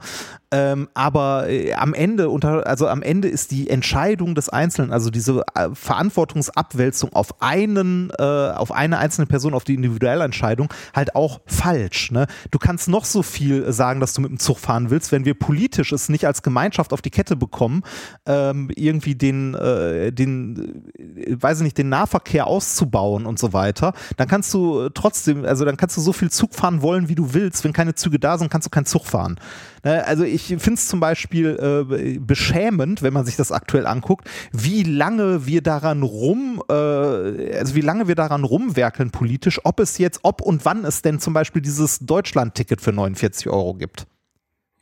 Ähm, 0.50 0.90
aber 0.96 1.48
am 1.78 1.94
Ende 1.94 2.30
unter, 2.30 2.66
also 2.66 2.88
am 2.88 3.04
Ende 3.04 3.28
ist 3.28 3.52
die 3.52 3.70
Entscheidung 3.70 4.34
des 4.34 4.50
Einzelnen, 4.50 4.92
also 4.92 5.12
diese 5.12 5.44
Verantwortungsabwälzung 5.74 7.14
auf 7.14 7.42
einen, 7.42 8.12
äh, 8.18 8.24
auf 8.24 8.72
eine 8.72 8.98
einzelne 8.98 9.28
Person, 9.28 9.54
auf 9.54 9.64
die 9.64 9.76
individuelle 9.76 10.31
Entscheidung 10.32 10.74
halt 10.96 11.16
auch 11.16 11.42
falsch. 11.46 12.12
Ne? 12.12 12.28
Du 12.50 12.58
kannst 12.58 12.88
noch 12.88 13.06
so 13.06 13.22
viel 13.22 13.72
sagen, 13.72 14.00
dass 14.00 14.14
du 14.14 14.22
mit 14.22 14.32
dem 14.32 14.40
Zug 14.40 14.60
fahren 14.60 14.90
willst, 14.90 15.12
wenn 15.12 15.26
wir 15.26 15.34
politisch 15.34 15.92
es 15.92 16.10
nicht 16.10 16.26
als 16.26 16.42
Gemeinschaft 16.42 16.94
auf 16.94 17.02
die 17.02 17.10
Kette 17.10 17.36
bekommen, 17.36 17.84
ähm, 18.26 18.70
irgendwie 18.76 19.16
den, 19.16 19.54
äh, 19.56 20.12
den, 20.12 20.92
äh, 20.98 21.36
weiß 21.40 21.60
ich 21.60 21.64
nicht, 21.64 21.78
den 21.78 21.90
Nahverkehr 21.90 22.48
auszubauen 22.48 23.26
und 23.26 23.38
so 23.38 23.54
weiter, 23.54 23.94
dann 24.18 24.28
kannst 24.28 24.54
du 24.54 24.90
trotzdem, 24.90 25.46
also 25.46 25.66
dann 25.66 25.78
kannst 25.78 25.98
du 25.98 26.02
so 26.02 26.14
viel 26.14 26.32
Zug 26.32 26.56
fahren 26.56 26.82
wollen, 26.82 27.10
wie 27.10 27.16
du 27.16 27.34
willst. 27.34 27.64
Wenn 27.64 27.74
keine 27.74 27.96
Züge 27.96 28.20
da 28.20 28.38
sind, 28.38 28.50
kannst 28.50 28.66
du 28.66 28.70
keinen 28.70 28.86
Zug 28.86 29.06
fahren. 29.06 29.38
Ne? 29.84 30.06
Also 30.06 30.24
ich 30.24 30.48
finde 30.48 30.74
es 30.74 30.88
zum 30.88 31.00
Beispiel 31.00 31.58
äh, 31.60 32.20
beschämend, 32.20 33.02
wenn 33.02 33.14
man 33.14 33.26
sich 33.26 33.36
das 33.36 33.52
aktuell 33.52 33.88
anguckt, 33.88 34.30
wie 34.52 34.84
lange 34.84 35.46
wir 35.46 35.62
daran 35.62 36.04
rum, 36.04 36.62
äh, 36.70 36.74
also 36.74 37.76
wie 37.76 37.82
lange 37.82 38.08
wir 38.08 38.16
daran 38.16 38.44
rumwerkeln 38.44 39.12
politisch, 39.12 39.60
ob 39.64 39.80
es 39.80 39.98
jetzt, 39.98 40.20
ob 40.24 40.42
und 40.42 40.66
wann 40.66 40.86
es 40.86 41.02
denn 41.02 41.20
zum 41.20 41.34
Beispiel 41.34 41.62
dieses 41.62 42.00
Deutschland-Ticket 42.00 42.82
für 42.82 42.92
49 42.92 43.50
Euro 43.50 43.74
gibt. 43.74 44.08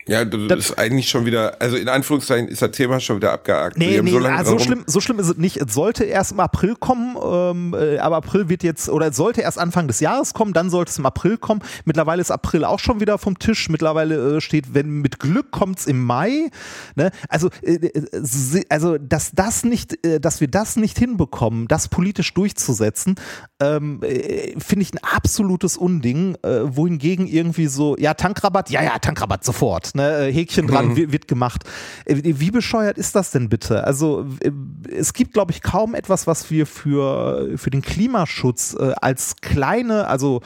Ja, 0.10 0.26
das, 0.26 0.58
ist 0.58 0.80
eigentlich 0.80 1.08
schon 1.08 1.28
wieder, 1.28 1.62
also 1.62 1.78
in 1.78 1.88
Anführungszeichen 1.88 2.48
ist 2.48 2.64
das 2.64 2.72
Thema 2.72 3.00
schon 3.00 3.18
wieder 3.18 3.32
abgehakt. 3.32 3.78
Nee, 3.78 4.02
nee, 4.02 4.10
so 4.10 4.18
ah, 4.26 4.44
so, 4.44 4.58
schlimm, 4.58 4.84
so 4.88 5.02
schlimm 5.02 5.20
ist 5.20 5.28
es 5.30 5.38
nicht. 5.38 5.58
Es 5.58 5.72
sollte 5.72 6.04
erst 6.04 6.32
im 6.32 6.40
April 6.40 6.76
kommen, 6.76 7.16
ähm, 7.24 7.76
äh, 7.80 8.00
aber 8.00 8.18
April 8.18 8.50
wird 8.50 8.64
jetzt, 8.64 8.90
oder 8.90 9.10
es 9.10 9.16
sollte 9.16 9.42
erst 9.42 9.60
Anfang 9.60 9.88
des 9.88 10.00
Jahres 10.00 10.34
kommen, 10.34 10.54
dann 10.54 10.72
sollte 10.72 10.90
es 10.90 10.98
im 10.98 11.06
April 11.06 11.38
kommen. 11.38 11.62
Mittlerweile 11.86 12.22
ist 12.22 12.32
April 12.32 12.66
auch 12.66 12.80
schon 12.80 13.00
wieder 13.00 13.20
vom 13.20 13.38
Tisch. 13.38 13.70
Mittlerweile 13.70 14.38
äh, 14.38 14.42
steht, 14.42 14.74
wenn 14.74 14.90
mit 15.02 15.20
Glück 15.20 15.52
kommt 15.52 15.78
es 15.78 15.86
im 15.86 16.04
Mai. 16.04 16.50
Ne? 16.96 17.12
Also, 17.28 17.50
äh, 17.62 17.76
äh, 17.76 18.64
also, 18.70 18.98
dass 18.98 19.30
das 19.34 19.64
nicht, 19.64 20.04
äh, 20.04 20.20
dass 20.20 20.42
wir 20.42 20.48
das 20.48 20.76
nicht 20.76 20.98
hinbekommen, 20.98 21.68
das 21.68 21.88
politisch 21.88 22.34
durchzusetzen, 22.34 23.14
ähm, 23.62 24.02
äh, 24.02 24.60
finde 24.60 24.82
ich 24.82 24.94
ein 24.94 25.00
absolutes 25.04 25.78
Unding. 25.78 26.36
Wohingegen 26.42 27.28
irgendwie 27.28 27.68
so, 27.68 27.96
ja, 27.98 28.14
Tankrabatt, 28.14 28.70
ja, 28.70 28.82
ja, 28.82 28.98
Tankrabatt 28.98 29.44
sofort. 29.44 29.94
Ne? 29.94 29.99
Äh, 30.00 30.32
Häkchen 30.34 30.68
dran, 30.68 30.96
wird, 30.96 31.12
wird 31.12 31.28
gemacht. 31.28 31.64
Äh, 32.06 32.16
Wie 32.24 32.52
bescheuert 32.52 32.98
ist 32.98 33.16
das 33.16 33.32
denn 33.32 33.50
bitte? 33.50 33.84
Also 33.84 34.26
äh, 34.42 34.52
es 34.92 35.14
gibt, 35.14 35.34
glaube 35.34 35.52
ich, 35.52 35.62
kaum 35.62 35.96
etwas, 35.96 36.28
was 36.28 36.50
wir 36.50 36.66
für, 36.66 37.58
für 37.58 37.70
den 37.70 37.82
Klimaschutz 37.82 38.76
als 38.76 39.36
kleine, 39.42 40.08
also 40.08 40.42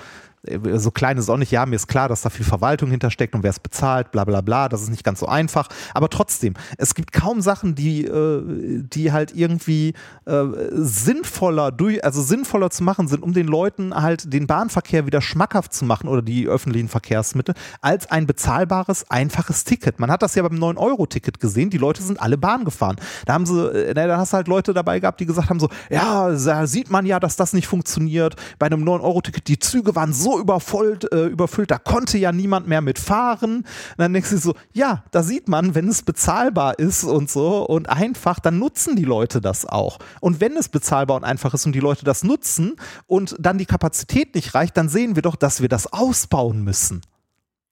so 0.75 0.91
klein 0.91 1.17
ist 1.17 1.29
auch 1.29 1.37
nicht, 1.37 1.51
ja, 1.51 1.65
mir 1.65 1.77
ist 1.77 1.87
klar, 1.87 2.09
dass 2.09 2.21
da 2.21 2.29
viel 2.29 2.45
Verwaltung 2.45 2.89
hintersteckt 2.89 3.33
und 3.33 3.43
wer 3.43 3.49
es 3.49 3.59
bezahlt, 3.59 4.11
bla 4.11 4.25
bla 4.25 4.41
bla, 4.41 4.67
das 4.67 4.81
ist 4.81 4.89
nicht 4.89 5.03
ganz 5.03 5.19
so 5.21 5.27
einfach. 5.27 5.69
Aber 5.93 6.09
trotzdem, 6.09 6.53
es 6.77 6.95
gibt 6.95 7.13
kaum 7.13 7.41
Sachen, 7.41 7.75
die, 7.75 8.05
äh, 8.05 8.83
die 8.83 9.13
halt 9.13 9.33
irgendwie 9.35 9.93
äh, 10.25 10.43
sinnvoller 10.71 11.71
durch, 11.71 12.03
also 12.03 12.21
sinnvoller 12.21 12.69
zu 12.69 12.83
machen 12.83 13.07
sind, 13.07 13.23
um 13.23 13.33
den 13.33 13.47
Leuten 13.47 13.95
halt 13.95 14.33
den 14.33 14.45
Bahnverkehr 14.45 15.05
wieder 15.05 15.21
schmackhaft 15.21 15.73
zu 15.73 15.85
machen 15.85 16.09
oder 16.09 16.21
die 16.21 16.47
öffentlichen 16.47 16.89
Verkehrsmittel, 16.89 17.55
als 17.81 18.11
ein 18.11 18.27
bezahlbares, 18.27 19.09
einfaches 19.09 19.63
Ticket. 19.63 19.99
Man 19.99 20.11
hat 20.11 20.23
das 20.23 20.35
ja 20.35 20.43
beim 20.43 20.59
9-Euro-Ticket 20.59 21.39
gesehen, 21.39 21.69
die 21.69 21.77
Leute 21.77 22.03
sind 22.03 22.21
alle 22.21 22.37
Bahn 22.37 22.65
gefahren. 22.65 22.97
Da 23.25 23.33
haben 23.33 23.45
sie, 23.45 23.65
äh, 23.65 23.93
da 23.93 24.17
hast 24.17 24.33
du 24.33 24.37
halt 24.37 24.49
Leute 24.49 24.73
dabei 24.73 24.99
gehabt, 24.99 25.21
die 25.21 25.25
gesagt 25.25 25.49
haben 25.49 25.61
so, 25.61 25.69
ja, 25.89 26.29
da 26.29 26.67
sieht 26.67 26.89
man 26.89 27.05
ja, 27.05 27.21
dass 27.21 27.37
das 27.37 27.53
nicht 27.53 27.67
funktioniert. 27.67 28.35
Bei 28.59 28.65
einem 28.65 28.83
9-Euro-Ticket, 28.83 29.47
die 29.47 29.59
Züge 29.59 29.95
waren 29.95 30.11
so 30.11 30.32
so 30.33 30.39
überfüllt, 30.39 31.11
äh, 31.11 31.25
überfüllt, 31.25 31.71
da 31.71 31.77
konnte 31.77 32.17
ja 32.17 32.31
niemand 32.31 32.67
mehr 32.67 32.81
mitfahren. 32.81 33.57
Und 33.57 33.65
dann 33.97 34.13
denkst 34.13 34.31
du 34.31 34.37
so, 34.37 34.55
ja, 34.71 35.03
da 35.11 35.23
sieht 35.23 35.47
man, 35.47 35.75
wenn 35.75 35.87
es 35.87 36.01
bezahlbar 36.01 36.79
ist 36.79 37.03
und 37.03 37.29
so 37.29 37.65
und 37.65 37.89
einfach, 37.89 38.39
dann 38.39 38.59
nutzen 38.59 38.95
die 38.95 39.05
Leute 39.05 39.41
das 39.41 39.65
auch. 39.65 39.99
Und 40.21 40.41
wenn 40.41 40.57
es 40.57 40.69
bezahlbar 40.69 41.17
und 41.17 41.23
einfach 41.23 41.53
ist 41.53 41.65
und 41.65 41.73
die 41.73 41.79
Leute 41.79 42.05
das 42.05 42.23
nutzen 42.23 42.75
und 43.07 43.35
dann 43.39 43.57
die 43.57 43.65
Kapazität 43.65 44.35
nicht 44.35 44.55
reicht, 44.55 44.77
dann 44.77 44.89
sehen 44.89 45.15
wir 45.15 45.21
doch, 45.21 45.35
dass 45.35 45.61
wir 45.61 45.69
das 45.69 45.91
ausbauen 45.91 46.63
müssen. 46.63 47.01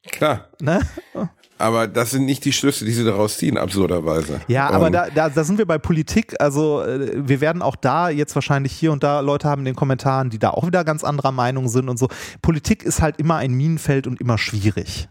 Klar. 0.03 0.47
Ne? 0.59 0.81
Aber 1.61 1.87
das 1.87 2.11
sind 2.11 2.25
nicht 2.25 2.43
die 2.45 2.51
Schlüsse, 2.53 2.83
die 2.85 2.91
sie 2.91 3.05
daraus 3.05 3.37
ziehen, 3.37 3.57
absurderweise. 3.57 4.41
Ja, 4.47 4.69
aber 4.69 4.87
Und- 4.87 4.91
da, 4.93 5.07
da, 5.09 5.29
da 5.29 5.43
sind 5.43 5.57
wir 5.57 5.65
bei 5.65 5.77
Politik. 5.77 6.35
Also 6.39 6.81
äh, 6.81 7.27
wir 7.27 7.39
werden 7.41 7.61
auch 7.61 7.75
da 7.75 8.09
jetzt 8.09 8.35
wahrscheinlich 8.35 8.71
hier 8.73 8.91
und 8.91 9.03
da 9.03 9.19
Leute 9.21 9.47
haben 9.47 9.61
in 9.61 9.65
den 9.65 9.75
Kommentaren, 9.75 10.29
die 10.29 10.39
da 10.39 10.49
auch 10.49 10.65
wieder 10.67 10.83
ganz 10.83 11.03
anderer 11.03 11.31
Meinung 11.31 11.69
sind 11.69 11.87
und 11.89 11.97
so. 11.97 12.09
Politik 12.41 12.83
ist 12.83 13.01
halt 13.01 13.17
immer 13.19 13.35
ein 13.37 13.51
Minenfeld 13.53 14.07
und 14.07 14.19
immer 14.19 14.37
schwierig. 14.37 15.07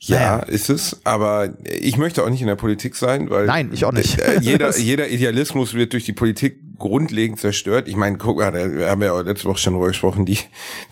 Ja, 0.00 0.16
Naja. 0.16 0.38
ist 0.40 0.70
es, 0.70 1.00
aber 1.04 1.50
ich 1.64 1.96
möchte 1.96 2.22
auch 2.22 2.30
nicht 2.30 2.40
in 2.40 2.46
der 2.46 2.54
Politik 2.56 2.94
sein, 2.94 3.30
weil 3.30 3.46
Nein, 3.46 3.70
ich 3.72 3.84
auch 3.84 3.92
nicht. 3.92 4.18
äh, 4.20 4.38
jeder, 4.40 4.76
jeder 4.78 5.08
Idealismus 5.08 5.74
wird 5.74 5.92
durch 5.92 6.04
die 6.04 6.12
Politik 6.12 6.60
grundlegend 6.78 7.40
zerstört. 7.40 7.88
Ich 7.88 7.96
meine, 7.96 8.18
guck 8.18 8.38
mal, 8.38 8.50
da- 8.52 8.72
wir 8.72 8.90
haben 8.90 9.02
ja 9.02 9.12
auch 9.12 9.22
letzte 9.22 9.48
Woche 9.48 9.58
schon 9.58 9.74
drüber 9.74 9.88
gesprochen, 9.88 10.24
die, 10.24 10.38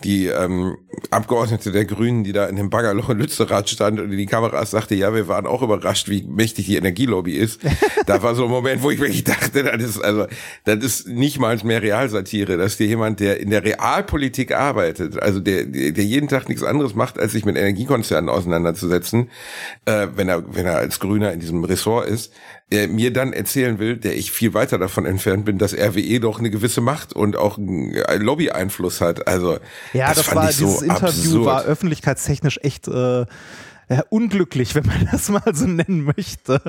die 0.03 0.27
ähm, 0.27 0.77
Abgeordnete 1.11 1.71
der 1.71 1.85
Grünen, 1.85 2.23
die 2.23 2.33
da 2.33 2.45
in 2.47 2.55
dem 2.55 2.69
Baggerloch 2.69 3.09
in 3.09 3.19
Lützerath 3.19 3.69
stand 3.69 3.99
und 3.99 4.11
in 4.11 4.17
die 4.17 4.25
Kameras 4.25 4.71
sagte, 4.71 4.95
ja, 4.95 5.13
wir 5.13 5.27
waren 5.27 5.47
auch 5.47 5.61
überrascht, 5.61 6.09
wie 6.09 6.23
mächtig 6.23 6.65
die 6.65 6.75
Energielobby 6.75 7.33
ist. 7.33 7.61
da 8.05 8.21
war 8.21 8.35
so 8.35 8.45
ein 8.45 8.49
Moment, 8.51 8.83
wo 8.83 8.91
ich 8.91 8.99
wirklich 8.99 9.23
dachte, 9.23 9.63
das 9.63 9.83
ist 9.83 9.99
also, 9.99 10.27
das 10.65 10.83
ist 10.83 11.07
nicht 11.07 11.39
mal 11.39 11.57
mehr 11.63 11.81
Realsatire, 11.81 12.57
dass 12.57 12.77
dir 12.77 12.87
jemand, 12.87 13.19
der 13.19 13.39
in 13.39 13.49
der 13.49 13.63
Realpolitik 13.63 14.53
arbeitet, 14.53 15.21
also 15.21 15.39
der 15.39 15.65
der 15.65 16.03
jeden 16.03 16.27
Tag 16.27 16.49
nichts 16.49 16.63
anderes 16.63 16.93
macht, 16.95 17.17
als 17.19 17.31
sich 17.31 17.45
mit 17.45 17.55
Energiekonzernen 17.57 18.29
auseinanderzusetzen, 18.29 19.29
äh, 19.85 20.07
wenn 20.15 20.29
er, 20.29 20.43
wenn 20.55 20.65
er 20.65 20.77
als 20.77 20.99
Grüner 20.99 21.31
in 21.33 21.39
diesem 21.39 21.63
Ressort 21.63 22.07
ist, 22.07 22.33
äh, 22.69 22.87
mir 22.87 23.13
dann 23.13 23.31
erzählen 23.31 23.79
will, 23.79 23.95
der 23.95 24.17
ich 24.17 24.31
viel 24.31 24.53
weiter 24.53 24.77
davon 24.77 25.05
entfernt 25.05 25.45
bin, 25.45 25.57
dass 25.57 25.73
RWE 25.73 26.19
doch 26.19 26.39
eine 26.39 26.49
gewisse 26.49 26.81
Macht 26.81 27.13
und 27.13 27.37
auch 27.37 27.57
einen 27.57 28.21
Lobby-Einfluss 28.21 28.99
hat. 28.99 29.25
Also 29.27 29.57
Ja, 29.93 30.13
das, 30.13 30.25
fand 30.25 30.35
war 30.35 30.49
ich 30.49 30.57
so 30.57 30.65
dieses 30.65 30.81
Interview 30.81 31.07
absurd. 31.07 31.45
war 31.45 31.63
öffentlichkeitstechnisch 31.63 32.59
echt 32.63 32.87
äh, 32.89 33.25
ja, 33.89 34.03
unglücklich, 34.09 34.75
wenn 34.75 34.85
man 34.85 35.07
das 35.11 35.29
mal 35.29 35.41
so 35.53 35.65
nennen 35.65 36.03
möchte. 36.03 36.61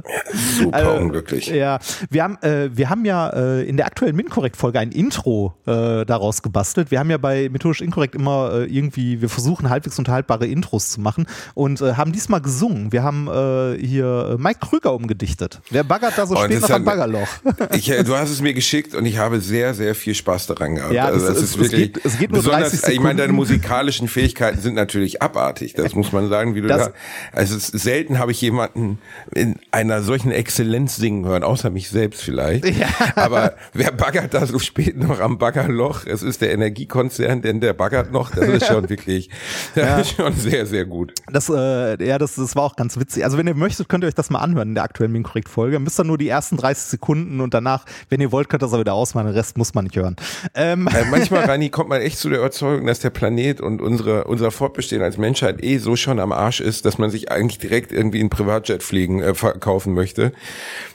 super 0.59 0.75
Also, 0.77 0.91
unglücklich. 0.93 1.49
Ja, 1.49 1.79
wir 2.11 2.23
haben, 2.23 2.39
äh, 2.43 2.71
wir 2.77 2.91
haben 2.91 3.05
ja 3.05 3.29
äh, 3.31 3.63
in 3.69 3.77
der 3.77 3.87
aktuellen 3.87 4.15
MinCorrect-Folge 4.17 4.79
ein 4.79 4.93
Intro 4.93 5.55
äh, 5.67 6.05
daraus 6.05 6.43
gebastelt. 6.43 6.91
Wir 6.91 6.99
haben 7.01 7.11
ja 7.11 7.19
bei 7.19 7.49
Methodisch 7.49 7.81
Inkorrekt 7.81 8.15
immer 8.15 8.53
äh, 8.53 8.65
irgendwie, 8.67 9.21
wir 9.21 9.29
versuchen 9.29 9.69
halbwegs 9.71 9.99
unterhaltbare 9.99 10.47
Intros 10.47 10.91
zu 10.91 11.01
machen 11.01 11.27
und 11.55 11.81
äh, 11.81 11.95
haben 11.95 12.13
diesmal 12.13 12.41
gesungen. 12.41 12.93
Wir 12.93 13.03
haben 13.03 13.27
äh, 13.29 13.79
hier 13.85 14.37
äh, 14.39 14.43
Mike 14.43 14.61
Krüger 14.61 14.95
umgedichtet. 14.95 15.61
Wer 15.71 15.85
baggert 15.85 16.15
da 16.17 16.27
so 16.27 16.37
Oh, 16.37 16.45
spät 16.45 16.63
am 16.65 16.71
hat- 16.71 16.85
Baggerloch? 16.85 17.29
Ich, 17.75 17.91
äh, 17.91 18.05
du 18.05 18.15
hast 18.17 18.31
es 18.31 18.41
mir 18.41 18.55
geschickt 18.55 18.95
und 18.95 19.05
ich 19.07 19.19
habe 19.19 19.41
sehr, 19.41 19.75
sehr 19.75 19.95
viel 19.95 20.15
Spaß 20.15 20.47
daran 20.47 20.77
gehabt. 20.77 20.93
Ja, 20.93 21.07
also 21.07 21.19
das 21.27 21.35
das 21.35 21.37
ist- 21.39 21.43
ist 21.43 21.51
es 21.57 21.59
wirklich, 21.63 21.93
geht- 21.95 22.05
es 22.05 22.19
geht 22.19 22.31
nur 22.31 22.39
besonders, 22.43 22.71
30 22.73 22.95
ich 22.95 23.01
meine, 23.01 23.19
deine 23.21 23.33
musikalischen 23.33 24.09
Fähigkeiten 24.09 24.61
sind 24.61 24.75
natürlich 24.75 25.21
abartig. 25.23 25.75
Das 25.75 25.95
muss 25.97 26.13
man 26.13 26.29
sagen, 26.29 26.55
wie 26.55 26.61
du 26.63 26.69
Das- 26.69 26.87
da, 26.87 26.93
also 27.33 27.57
selten 27.59 28.19
habe 28.19 28.33
ich 28.33 28.41
jemanden 28.41 28.99
in 29.35 29.57
einer 29.71 30.03
solchen 30.03 30.31
Exzellenz 30.31 30.97
singen 30.97 31.25
hören, 31.25 31.43
außer 31.43 31.71
mich 31.71 31.89
selbst 31.89 32.23
vielleicht. 32.23 32.65
Ja. 32.65 32.89
Aber 33.17 33.55
wer 33.73 33.93
baggert 33.93 34.35
da 34.35 34.47
so 34.47 34.59
spät 34.59 34.97
noch 34.97 35.21
am 35.21 35.39
Baggerloch? 35.39 36.07
Es 36.07 36.23
ist 36.23 36.41
der 36.41 36.53
Energiekonzern, 36.53 37.43
denn 37.43 37.61
der 37.61 37.73
baggert 37.73 38.13
noch. 38.13 38.31
Das 38.31 38.49
ist 38.49 38.67
schon 38.67 38.89
wirklich, 38.89 39.31
das 39.75 40.03
ist 40.03 40.17
schon 40.17 40.33
sehr, 40.35 40.67
sehr 40.67 40.85
gut. 40.85 41.13
Das, 41.31 41.49
äh, 41.49 42.05
ja, 42.05 42.19
das, 42.19 42.35
das 42.35 42.57
war 42.57 42.65
auch 42.65 42.77
ganz 42.77 42.99
witzig. 42.99 43.25
Also 43.25 43.39
wenn 43.39 43.47
ihr 43.47 43.55
möchtet, 43.55 43.89
könnt 43.89 44.05
ihr 44.05 44.09
euch 44.09 44.15
das 44.15 44.31
mal 44.31 44.41
anhören 44.41 44.69
in 44.69 44.75
der 44.75 44.85
aktuellen 44.85 45.13
MinCorrect-Folge. 45.13 45.79
Müsst 45.79 45.99
ihr 46.01 46.05
nur 46.05 46.19
die 46.19 46.29
ersten 46.29 46.57
30 46.57 46.85
Sekunden 46.85 47.41
und 47.41 47.55
danach, 47.55 47.85
wenn 48.09 48.21
ihr 48.21 48.33
wollt, 48.33 48.49
könnt 48.49 48.63
ihr 48.63 48.67
das 48.67 48.75
auch 48.75 48.81
wieder 48.81 48.95
ausmachen. 48.95 49.27
Den 49.27 49.37
Rest 49.37 49.57
muss 49.57 49.75
man 49.75 49.85
nicht 49.85 49.97
hören. 49.97 50.17
Ähm, 50.55 50.89
Äh, 50.89 51.05
manchmal, 51.11 51.45
Rani, 51.49 51.71
kommt 51.71 51.89
man 51.89 52.01
echt 52.01 52.19
zu 52.19 52.29
der 52.29 52.39
Überzeugung, 52.39 52.87
dass 52.87 53.01
der 53.01 53.11
Planet 53.11 53.61
und 53.61 53.81
unsere, 53.81 54.25
unser 54.25 54.51
Fortbestehen 54.51 55.03
als 55.03 55.19
Menschheit 55.19 55.63
eh 55.63 55.79
so 55.79 55.97
schon 55.97 56.19
am 56.19 56.33
Arsch 56.33 56.61
ist, 56.61 56.85
dass 56.85 56.98
man 56.99 57.11
sich 57.11 57.31
eigentlich 57.31 57.59
direkt 57.59 57.93
irgendwie 57.93 58.21
in 58.21 58.31
Privatjet 58.31 58.83
fliegen 58.83 59.21
äh, 59.21 59.35
verkaufen 59.35 59.95
möchte, 59.95 60.33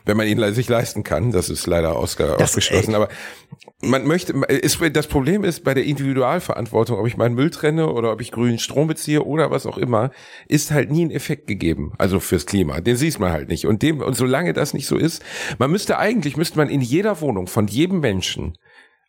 wenn 0.05 0.17
man 0.17 0.27
ihn 0.27 0.53
sich 0.53 0.69
leisten 0.69 1.03
kann. 1.03 1.31
Das 1.31 1.49
ist 1.49 1.65
leider 1.67 1.95
ausge 1.95 2.23
Das 2.23 2.49
ausgeschlossen. 2.51 2.95
Aber 2.95 3.09
man 3.81 4.05
möchte, 4.05 4.33
ist, 4.47 4.79
das 4.93 5.07
Problem 5.07 5.43
ist 5.43 5.63
bei 5.63 5.73
der 5.73 5.85
Individualverantwortung, 5.85 6.99
ob 6.99 7.07
ich 7.07 7.17
meinen 7.17 7.35
Müll 7.35 7.49
trenne 7.49 7.91
oder 7.91 8.11
ob 8.11 8.21
ich 8.21 8.31
grünen 8.31 8.59
Strom 8.59 8.87
beziehe 8.87 9.23
oder 9.23 9.51
was 9.51 9.65
auch 9.65 9.77
immer, 9.77 10.11
ist 10.47 10.71
halt 10.71 10.91
nie 10.91 11.05
ein 11.05 11.11
Effekt 11.11 11.47
gegeben. 11.47 11.93
Also 11.97 12.19
fürs 12.19 12.45
Klima. 12.45 12.81
Den 12.81 12.95
siehst 12.95 13.19
man 13.19 13.31
halt 13.31 13.49
nicht. 13.49 13.65
Und 13.65 13.81
dem, 13.81 14.01
und 14.01 14.15
solange 14.15 14.53
das 14.53 14.73
nicht 14.73 14.87
so 14.87 14.97
ist, 14.97 15.23
man 15.59 15.71
müsste 15.71 15.97
eigentlich, 15.97 16.37
müsste 16.37 16.57
man 16.57 16.69
in 16.69 16.81
jeder 16.81 17.21
Wohnung 17.21 17.47
von 17.47 17.67
jedem 17.67 17.99
Menschen 17.99 18.57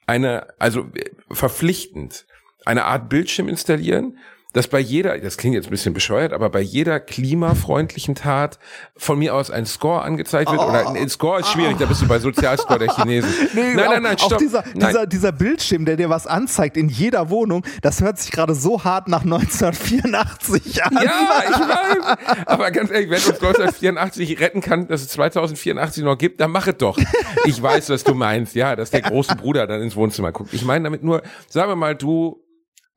eine, 0.06 0.48
also 0.58 0.80
äh, 0.94 1.10
verpflichtend, 1.30 2.26
eine 2.64 2.84
Art 2.84 3.08
Bildschirm 3.08 3.48
installieren, 3.48 4.18
dass 4.54 4.68
bei 4.68 4.78
jeder, 4.78 5.18
das 5.18 5.36
klingt 5.36 5.56
jetzt 5.56 5.66
ein 5.66 5.70
bisschen 5.70 5.92
bescheuert, 5.94 6.32
aber 6.32 6.48
bei 6.48 6.60
jeder 6.60 7.00
klimafreundlichen 7.00 8.14
Tat 8.14 8.60
von 8.96 9.18
mir 9.18 9.34
aus 9.34 9.50
ein 9.50 9.66
Score 9.66 10.02
angezeigt 10.02 10.50
wird. 10.50 10.60
oder 10.60 10.88
ein 10.88 11.08
Score 11.08 11.40
ist 11.40 11.48
schwierig, 11.48 11.76
da 11.78 11.86
bist 11.86 12.02
du 12.02 12.06
bei 12.06 12.20
Sozialscore 12.20 12.78
der 12.78 12.94
Chinesen. 12.94 13.30
Nee, 13.54 13.74
nein, 13.74 13.86
auch, 13.86 13.90
nein, 13.92 14.02
nein, 14.02 14.18
stopp. 14.18 14.32
Auch 14.32 14.36
dieser, 14.38 14.64
nein. 14.74 14.88
dieser, 14.88 15.06
dieser 15.06 15.32
Bildschirm, 15.32 15.84
der 15.84 15.96
dir 15.96 16.08
was 16.08 16.26
anzeigt 16.26 16.76
in 16.76 16.88
jeder 16.88 17.30
Wohnung, 17.30 17.64
das 17.82 18.00
hört 18.00 18.18
sich 18.18 18.30
gerade 18.30 18.54
so 18.54 18.84
hart 18.84 19.08
nach 19.08 19.22
1984 19.22 20.84
an. 20.84 20.92
Ja, 20.94 21.42
ich 21.44 21.58
weiß. 21.58 22.46
Aber 22.46 22.70
ganz 22.70 22.90
ehrlich, 22.90 23.10
wenn 23.10 23.16
uns 23.16 23.26
1984 23.26 24.40
retten 24.40 24.60
kann, 24.60 24.86
dass 24.88 25.02
es 25.02 25.08
2084 25.08 26.04
noch 26.04 26.16
gibt, 26.16 26.40
dann 26.40 26.52
mach 26.52 26.66
es 26.66 26.76
doch. 26.78 26.98
Ich 27.44 27.60
weiß, 27.60 27.90
was 27.90 28.04
du 28.04 28.14
meinst, 28.14 28.54
ja, 28.54 28.76
dass 28.76 28.90
der 28.90 29.02
große 29.02 29.34
Bruder 29.36 29.66
dann 29.66 29.82
ins 29.82 29.96
Wohnzimmer 29.96 30.32
guckt. 30.32 30.54
Ich 30.54 30.64
meine 30.64 30.84
damit 30.84 31.02
nur, 31.02 31.22
sagen 31.48 31.70
wir 31.70 31.76
mal, 31.76 31.94
du, 31.94 32.44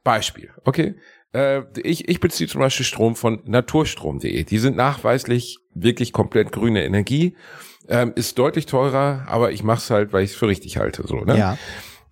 Beispiel, 0.08 0.52
okay? 0.64 0.96
Äh, 1.34 1.62
ich, 1.82 2.08
ich 2.10 2.20
beziehe 2.20 2.50
zum 2.50 2.62
Beispiel 2.62 2.86
Strom 2.86 3.16
von 3.16 3.42
naturstrom.de. 3.46 4.44
Die 4.44 4.58
sind 4.58 4.76
nachweislich 4.76 5.60
wirklich 5.74 6.14
komplett 6.14 6.52
grüne 6.52 6.84
Energie. 6.84 7.36
Ähm, 7.90 8.12
ist 8.16 8.38
deutlich 8.38 8.66
teurer, 8.66 9.26
aber 9.28 9.52
ich 9.52 9.64
mache 9.64 9.78
es 9.78 9.90
halt, 9.90 10.12
weil 10.12 10.24
ich 10.24 10.32
es 10.32 10.36
für 10.36 10.48
richtig 10.48 10.78
halte. 10.78 11.08
So, 11.08 11.22
ne? 11.22 11.38
Ja. 11.38 11.58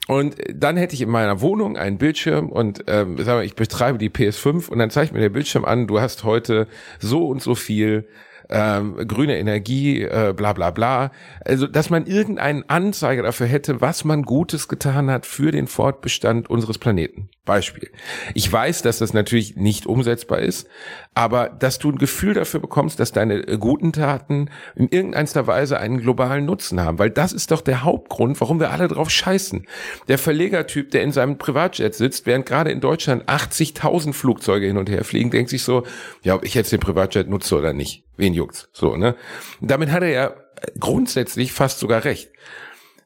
Und 0.07 0.35
dann 0.53 0.77
hätte 0.77 0.93
ich 0.93 1.01
in 1.01 1.09
meiner 1.09 1.41
Wohnung 1.41 1.77
einen 1.77 1.97
Bildschirm 1.97 2.49
und 2.49 2.83
ähm, 2.87 3.17
sagen 3.17 3.39
wir, 3.39 3.43
ich 3.43 3.55
betreibe 3.55 3.97
die 3.97 4.09
PS5 4.09 4.69
und 4.69 4.77
dann 4.77 4.91
zeigt 4.91 5.13
mir 5.13 5.19
der 5.19 5.29
Bildschirm 5.29 5.65
an, 5.65 5.87
du 5.87 5.99
hast 5.99 6.23
heute 6.23 6.67
so 6.99 7.27
und 7.27 7.41
so 7.41 7.55
viel 7.55 8.07
ähm, 8.49 9.07
grüne 9.07 9.37
Energie, 9.37 10.01
äh, 10.01 10.33
bla 10.35 10.53
bla 10.53 10.71
bla. 10.71 11.11
Also, 11.43 11.67
dass 11.67 11.89
man 11.89 12.05
irgendeinen 12.05 12.63
Anzeiger 12.69 13.23
dafür 13.23 13.47
hätte, 13.47 13.81
was 13.81 14.03
man 14.03 14.23
Gutes 14.23 14.67
getan 14.67 15.09
hat 15.09 15.25
für 15.25 15.51
den 15.51 15.67
Fortbestand 15.67 16.49
unseres 16.49 16.77
Planeten. 16.77 17.29
Beispiel. 17.45 17.89
Ich 18.33 18.51
weiß, 18.51 18.81
dass 18.81 18.97
das 18.97 19.13
natürlich 19.13 19.55
nicht 19.55 19.85
umsetzbar 19.85 20.39
ist, 20.39 20.67
aber 21.15 21.47
dass 21.47 21.79
du 21.79 21.91
ein 21.91 21.97
Gefühl 21.97 22.33
dafür 22.33 22.59
bekommst, 22.59 22.99
dass 22.99 23.13
deine 23.13 23.35
äh, 23.47 23.57
guten 23.57 23.93
Taten 23.93 24.49
in 24.75 24.89
irgendeiner 24.89 25.47
Weise 25.47 25.79
einen 25.79 26.01
globalen 26.01 26.45
Nutzen 26.45 26.81
haben, 26.81 26.99
weil 26.99 27.09
das 27.09 27.31
ist 27.31 27.51
doch 27.51 27.61
der 27.61 27.83
Hauptgrund, 27.83 28.39
warum 28.41 28.59
wir 28.59 28.71
alle 28.71 28.89
drauf 28.89 29.09
scheißen. 29.09 29.65
Der 30.09 30.17
Verlegertyp, 30.17 30.91
der 30.91 31.03
in 31.03 31.13
seinem 31.13 31.37
Privatjet 31.37 31.95
sitzt, 31.95 32.25
während 32.25 32.45
gerade 32.45 32.71
in 32.71 32.81
Deutschland 32.81 33.23
80.000 33.29 34.11
Flugzeuge 34.11 34.67
hin 34.67 34.77
und 34.77 34.89
her 34.89 35.05
fliegen, 35.05 35.31
denkt 35.31 35.49
sich 35.49 35.63
so, 35.63 35.83
ja, 36.21 36.35
ob 36.35 36.43
ich 36.43 36.53
jetzt 36.53 36.73
den 36.73 36.81
Privatjet 36.81 37.29
nutze 37.29 37.57
oder 37.57 37.71
nicht. 37.71 38.03
Wen 38.17 38.33
juckt's? 38.33 38.69
So, 38.73 38.97
ne? 38.97 39.15
Damit 39.61 39.91
hat 39.91 40.03
er 40.03 40.09
ja 40.09 40.33
grundsätzlich 40.79 41.53
fast 41.53 41.79
sogar 41.79 42.03
recht. 42.03 42.29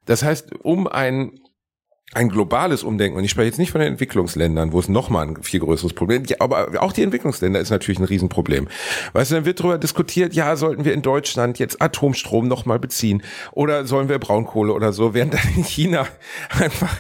Das 0.06 0.24
heißt, 0.24 0.56
um 0.64 0.88
ein 0.88 1.40
ein 2.14 2.30
globales 2.30 2.84
Umdenken, 2.84 3.18
und 3.18 3.24
ich 3.24 3.32
spreche 3.32 3.48
jetzt 3.48 3.60
nicht 3.60 3.72
von 3.72 3.82
den 3.82 3.94
Entwicklungsländern, 3.94 4.74
wo 4.74 4.80
es 4.80 4.90
nochmal 4.90 5.28
ein 5.28 5.44
viel 5.44 5.60
größeres 5.60 5.94
Problem 5.94 6.24
ist, 6.24 6.42
aber 6.42 6.82
auch 6.82 6.92
die 6.92 7.04
Entwicklungsländer 7.04 7.60
ist 7.60 7.70
natürlich 7.70 8.00
ein 8.00 8.06
Riesenproblem. 8.06 8.68
Weißt 9.14 9.30
du, 9.30 9.36
dann 9.36 9.46
wird 9.46 9.60
darüber 9.60 9.78
diskutiert, 9.78 10.34
ja, 10.34 10.56
sollten 10.56 10.86
wir 10.86 10.94
in 10.94 11.04
Deutschland 11.04 11.60
jetzt 11.60 11.82
Atomstrom 11.82 12.48
nochmal 12.48 12.80
beziehen 12.80 13.22
oder 13.52 13.86
sollen 13.86 14.10
wir 14.10 14.18
Braunkohle 14.18 14.74
oder 14.74 14.92
so, 14.92 15.14
während 15.14 15.36
dann 15.36 15.48
in 15.56 15.64
China 15.64 16.08
einfach 16.50 16.96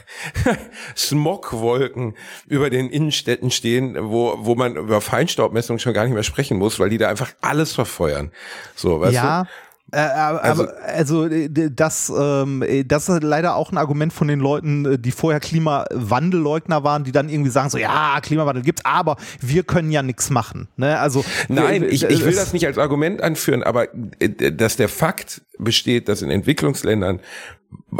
Smogwolken 0.95 2.13
über 2.47 2.69
den 2.69 2.89
Innenstädten 2.89 3.49
stehen, 3.49 3.97
wo, 3.99 4.35
wo 4.39 4.53
man 4.53 4.75
über 4.75 5.01
Feinstaubmessung 5.01 5.79
schon 5.79 5.93
gar 5.93 6.03
nicht 6.03 6.13
mehr 6.13 6.23
sprechen 6.23 6.57
muss, 6.59 6.79
weil 6.79 6.89
die 6.89 6.99
da 6.99 7.09
einfach 7.09 7.31
alles 7.41 7.73
verfeuern. 7.73 8.31
So, 8.75 9.01
weißt 9.01 9.13
ja. 9.13 9.43
du? 9.43 9.49
Äh, 9.91 9.97
aber, 9.99 10.43
Also- 10.43 10.67
also 10.85 11.25
äh, 11.27 11.49
das, 11.71 12.11
ähm, 12.15 12.61
äh, 12.61 12.83
das 12.83 13.09
ist 13.09 13.23
leider 13.23 13.55
auch 13.55 13.71
ein 13.71 13.77
Argument 13.77 14.13
von 14.13 14.27
den 14.27 14.39
Leuten, 14.39 14.85
äh, 14.85 14.99
die 14.99 15.11
vorher 15.11 15.39
Klimawandelleugner 15.39 16.83
waren, 16.83 17.03
die 17.03 17.11
dann 17.11 17.29
irgendwie 17.29 17.51
sagen 17.51 17.69
so, 17.69 17.77
ja, 17.77 18.19
Klimawandel 18.21 18.63
gibt's, 18.63 18.83
aber 18.85 19.17
wir 19.39 19.63
können 19.63 19.91
ja 19.91 20.01
nichts 20.03 20.29
machen. 20.29 20.67
Ne? 20.77 20.99
Also 20.99 21.23
Nein, 21.47 21.83
ich, 21.83 22.03
ich 22.03 22.23
will 22.25 22.35
das 22.35 22.53
nicht 22.53 22.65
als 22.65 22.77
Argument 22.77 23.21
anführen, 23.21 23.63
aber 23.63 23.87
äh, 24.19 24.51
dass 24.51 24.77
der 24.77 24.89
Fakt 24.89 25.41
besteht, 25.57 26.07
dass 26.07 26.21
in 26.21 26.29
Entwicklungsländern 26.31 27.19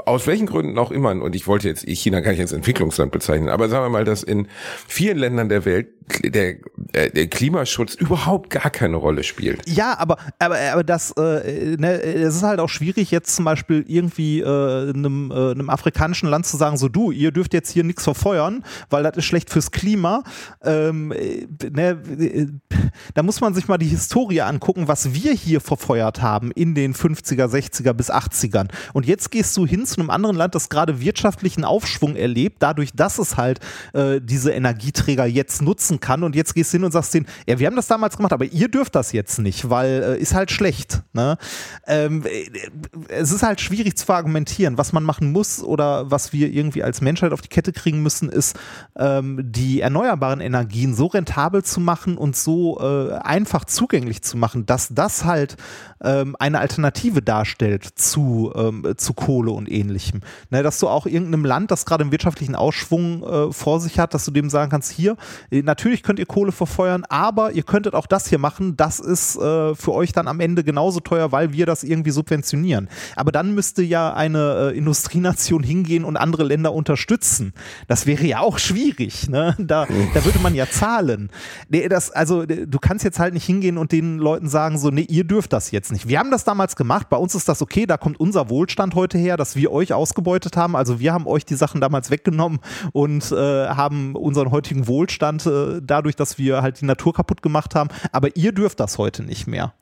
aus 0.06 0.28
welchen 0.28 0.48
Gründen 0.48 0.78
auch 0.78 0.92
immer, 0.92 1.12
und 1.12 1.36
ich 1.36 1.48
wollte 1.48 1.68
jetzt, 1.68 1.88
China 1.88 2.22
kann 2.22 2.34
ich 2.34 2.40
als 2.40 2.52
Entwicklungsland 2.52 3.12
bezeichnen, 3.12 3.50
aber 3.50 3.70
sagen 3.70 3.86
wir 3.86 3.90
mal, 3.90 4.06
dass 4.06 4.24
in 4.24 4.48
vielen 4.88 5.18
Ländern 5.18 5.50
der 5.50 5.66
Welt 5.66 5.90
der, 6.24 6.56
äh, 6.94 7.10
der 7.12 7.28
Klimaschutz 7.28 7.94
überhaupt 7.94 8.50
gar 8.50 8.70
keine 8.70 8.96
Rolle 8.96 9.24
spielt. 9.24 9.62
Ja, 9.68 9.98
aber, 10.00 10.18
aber, 10.40 10.58
aber 10.74 10.84
das, 10.84 11.12
äh, 11.12 11.76
ne, 11.78 12.02
es 12.02 12.36
ist 12.36 12.44
halt 12.44 12.60
auch 12.60 12.70
schwierig, 12.70 13.12
jetzt 13.12 13.36
zum 13.36 13.46
Beispiel 13.46 13.86
irgendwie 13.88 14.40
äh, 14.40 14.90
einem, 14.90 15.32
äh, 15.32 15.70
afrikanischen 15.70 16.30
Land 16.30 16.46
zu 16.46 16.58
sagen, 16.58 16.78
so 16.78 16.90
du, 16.90 17.12
ihr 17.12 17.32
dürft 17.32 17.54
jetzt 17.54 17.70
hier 17.70 17.84
nichts 17.84 18.04
verfeuern, 18.04 18.64
weil 18.90 19.04
das 19.04 19.18
ist 19.18 19.26
schlecht 19.26 19.50
fürs 19.50 19.72
Klima. 19.72 20.24
Ähm, 20.64 21.12
äh, 21.12 21.46
ne, 21.72 22.02
äh, 22.20 22.48
da 23.14 23.24
muss 23.24 23.42
man 23.42 23.54
sich 23.54 23.68
mal 23.68 23.78
die 23.78 23.88
Historie 23.88 24.42
angucken, 24.42 24.88
was 24.88 25.14
wir 25.14 25.34
hier 25.34 25.62
verfeuert 25.62 26.22
haben 26.22 26.52
in 26.52 26.76
den 26.76 26.94
50er, 26.94 27.46
60er 27.46 27.94
bis 27.94 28.12
80ern. 28.12 28.70
Und 28.94 29.06
jetzt 29.06 29.32
gehst 29.32 29.56
du 29.58 29.59
hin 29.68 29.86
zu 29.86 30.00
einem 30.00 30.10
anderen 30.10 30.36
Land, 30.36 30.56
das 30.56 30.70
gerade 30.70 31.02
wirtschaftlichen 31.02 31.64
Aufschwung 31.64 32.16
erlebt, 32.16 32.58
dadurch, 32.60 32.92
dass 32.94 33.20
es 33.20 33.38
halt 33.38 33.60
äh, 33.94 34.20
diese 34.22 34.52
Energieträger 34.52 35.26
jetzt 35.26 35.62
nutzen 35.62 36.00
kann. 36.00 36.24
Und 36.24 36.36
jetzt 36.36 36.54
gehst 36.56 36.74
du 36.74 36.78
hin 36.78 36.86
und 36.86 36.92
sagst 36.92 37.14
denen, 37.14 37.28
ja, 37.48 37.60
wir 37.60 37.68
haben 37.68 37.76
das 37.76 37.88
damals 37.88 38.18
gemacht, 38.18 38.34
aber 38.34 38.46
ihr 38.46 38.68
dürft 38.68 38.96
das 38.96 39.12
jetzt 39.12 39.40
nicht, 39.40 39.70
weil 39.70 40.04
äh, 40.04 40.20
ist 40.20 40.34
halt 40.34 40.52
schlecht. 40.52 41.02
Ne? 41.14 41.38
Ähm, 41.88 42.24
äh, 42.26 42.50
es 43.10 43.32
ist 43.32 43.44
halt 43.44 43.62
schwierig 43.62 43.98
zu 43.98 44.06
verargumentieren. 44.06 44.78
Was 44.78 44.94
man 44.94 45.04
machen 45.04 45.32
muss 45.32 45.62
oder 45.64 46.10
was 46.12 46.34
wir 46.34 46.50
irgendwie 46.52 46.84
als 46.84 47.02
Menschheit 47.02 47.32
auf 47.32 47.42
die 47.42 47.48
Kette 47.48 47.72
kriegen 47.72 48.02
müssen, 48.02 48.30
ist, 48.30 48.58
ähm, 48.98 49.40
die 49.44 49.82
erneuerbaren 49.82 50.42
Energien 50.42 50.94
so 50.96 51.08
rentabel 51.08 51.64
zu 51.64 51.80
machen 51.80 52.18
und 52.18 52.36
so 52.36 52.80
äh, 52.80 53.14
einfach 53.16 53.66
zugänglich 53.66 54.22
zu 54.22 54.38
machen, 54.38 54.66
dass 54.66 54.90
das 54.90 55.26
halt 55.26 55.58
ähm, 56.02 56.36
eine 56.40 56.60
Alternative 56.60 57.22
darstellt 57.22 57.84
zu, 57.96 58.52
ähm, 58.56 58.94
zu 58.98 59.14
Kohle 59.14 59.49
und 59.52 59.72
ähnlichem. 59.72 60.22
Ne, 60.50 60.64
dass 60.64 60.80
du 60.80 60.88
auch 60.88 61.06
irgendeinem 61.06 61.46
Land, 61.46 61.72
das 61.72 61.86
gerade 61.86 62.04
einen 62.04 62.12
wirtschaftlichen 62.12 62.56
Ausschwung 62.56 63.24
äh, 63.24 63.52
vor 63.52 63.80
sich 63.80 64.00
hat, 64.00 64.14
dass 64.14 64.26
du 64.26 64.32
dem 64.32 64.50
sagen 64.50 64.72
kannst, 64.72 64.92
hier, 64.92 65.16
äh, 65.52 65.62
natürlich 65.62 66.04
könnt 66.04 66.20
ihr 66.20 66.26
Kohle 66.26 66.52
verfeuern, 66.52 67.04
aber 67.10 67.52
ihr 67.52 67.64
könntet 67.64 67.94
auch 67.94 68.08
das 68.08 68.28
hier 68.28 68.40
machen, 68.40 68.78
das 68.78 69.00
ist 69.00 69.36
äh, 69.38 69.76
für 69.76 69.94
euch 69.94 70.12
dann 70.12 70.28
am 70.28 70.40
Ende 70.40 70.64
genauso 70.64 71.00
teuer, 71.00 71.32
weil 71.32 71.54
wir 71.54 71.66
das 71.66 71.84
irgendwie 71.84 72.12
subventionieren. 72.12 72.90
Aber 73.16 73.32
dann 73.32 73.54
müsste 73.54 73.82
ja 73.82 74.14
eine 74.14 74.72
äh, 74.74 74.78
Industrienation 74.78 75.64
hingehen 75.64 76.04
und 76.04 76.18
andere 76.18 76.44
Länder 76.44 76.74
unterstützen. 76.74 77.54
Das 77.88 78.06
wäre 78.06 78.26
ja 78.26 78.40
auch 78.40 78.60
schwierig. 78.60 79.30
Ne? 79.30 79.56
Da, 79.60 79.86
da 80.14 80.26
würde 80.26 80.40
man 80.40 80.56
ja 80.56 80.68
zahlen. 80.68 81.30
Nee, 81.70 81.88
das, 81.90 82.12
also 82.12 82.46
du 82.46 82.80
kannst 82.80 83.06
jetzt 83.06 83.20
halt 83.20 83.34
nicht 83.34 83.46
hingehen 83.46 83.78
und 83.78 83.92
den 83.92 84.18
Leuten 84.18 84.50
sagen, 84.50 84.78
so, 84.78 84.90
nee, 84.90 85.06
ihr 85.10 85.24
dürft 85.24 85.54
das 85.54 85.72
jetzt 85.72 85.92
nicht. 85.92 86.08
Wir 86.08 86.20
haben 86.20 86.32
das 86.32 86.44
damals 86.44 86.76
gemacht, 86.76 87.10
bei 87.10 87.18
uns 87.18 87.36
ist 87.36 87.48
das 87.48 87.62
okay, 87.62 87.86
da 87.86 87.98
kommt 87.98 88.20
unser 88.20 88.50
Wohlstand 88.50 88.96
heute 88.96 89.18
her, 89.18 89.38
dass 89.40 89.56
wir 89.56 89.72
euch 89.72 89.94
ausgebeutet 89.94 90.58
haben. 90.58 90.76
Also 90.76 91.00
wir 91.00 91.14
haben 91.14 91.28
euch 91.28 91.46
die 91.46 91.56
Sachen 91.56 91.82
damals 91.82 92.12
weggenommen 92.12 92.60
und 92.92 93.32
äh, 93.32 93.68
haben 93.68 94.16
unseren 94.16 94.52
heutigen 94.52 94.88
Wohlstand 94.88 95.46
äh, 95.46 95.82
dadurch, 95.82 96.16
dass 96.16 96.38
wir 96.38 96.62
halt 96.62 96.82
die 96.82 96.86
Natur 96.86 97.14
kaputt 97.14 97.42
gemacht 97.42 97.76
haben. 97.76 97.90
Aber 98.12 98.36
ihr 98.36 98.52
dürft 98.52 98.80
das 98.80 98.98
heute 98.98 99.24
nicht 99.24 99.48
mehr. 99.48 99.74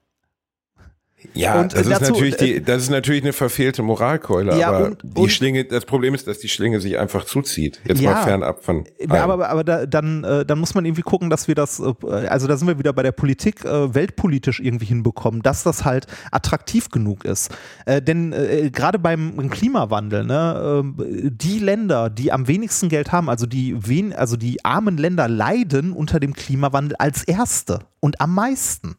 Ja, 1.34 1.60
Und, 1.62 1.74
das, 1.74 1.80
äh, 1.88 1.92
ist 1.92 2.02
dazu, 2.02 2.12
natürlich 2.14 2.42
äh, 2.42 2.46
die, 2.60 2.64
das 2.64 2.84
ist 2.84 2.90
natürlich 2.92 3.24
eine 3.24 3.34
verfehlte 3.34 3.82
Moralkeule, 3.82 4.58
Ja, 4.58 4.70
aber 4.70 4.86
und- 4.86 5.02
die 5.04 5.22
und- 5.22 5.32
Schlinge, 5.32 5.66
das 5.66 5.86
Problem 5.86 6.14
ist, 6.14 6.28
dass 6.28 6.38
die 6.38 6.48
Schlinge 6.48 6.80
sich 6.80 7.00
einfach 7.00 7.26
zuzieht. 7.26 7.82
Jetzt 7.86 8.02
Ja. 8.02 8.12
mal 8.12 8.24
fernab 8.24 8.64
von. 8.64 8.86
Ja, 9.00 9.10
allem. 9.22 9.32
aber, 9.32 9.50
aber 9.50 9.64
da, 9.64 9.86
dann, 9.88 10.24
äh, 10.24 10.46
dann 10.46 10.60
muss 10.60 10.76
man 10.76 10.86
irgendwie 10.86 11.02
gucken, 11.02 11.32
dass 11.32 11.48
wir 11.48 11.56
das, 11.56 11.80
äh, 11.80 11.94
also 12.28 12.46
da 12.48 12.56
sind 12.56 12.68
wir 12.68 12.78
wieder 12.78 12.94
bei 12.94 13.02
der 13.02 13.12
Politik, 13.14 13.66
äh, 13.66 13.96
weltpolitisch 13.96 14.60
irgendwie 14.60 14.86
hinbekommen, 14.86 15.42
dass 15.42 15.64
das 15.64 15.86
halt 15.86 16.06
attraktiv 16.32 16.90
genug 16.90 17.26
ist. 17.26 17.50
Äh, 17.88 18.00
denn 18.00 18.32
äh, 18.32 18.70
gerade 18.72 19.00
beim 19.00 19.50
Klimawandel, 19.50 20.24
ne, 20.24 20.84
äh, 21.00 21.30
die 21.32 21.58
Länder, 21.58 22.12
die 22.12 22.32
am 22.32 22.48
wenigsten 22.48 22.90
Geld 22.90 23.12
haben, 23.12 23.28
also 23.28 23.48
die, 23.48 23.76
wen, 23.88 24.14
also 24.14 24.38
die 24.38 24.64
armen 24.64 24.98
Länder 24.98 25.28
leiden 25.28 25.94
unter 25.94 26.20
dem 26.20 26.34
Klimawandel 26.34 26.96
als 26.98 27.24
erste 27.24 27.80
und 28.00 28.22
am 28.22 28.36
meisten. 28.36 28.98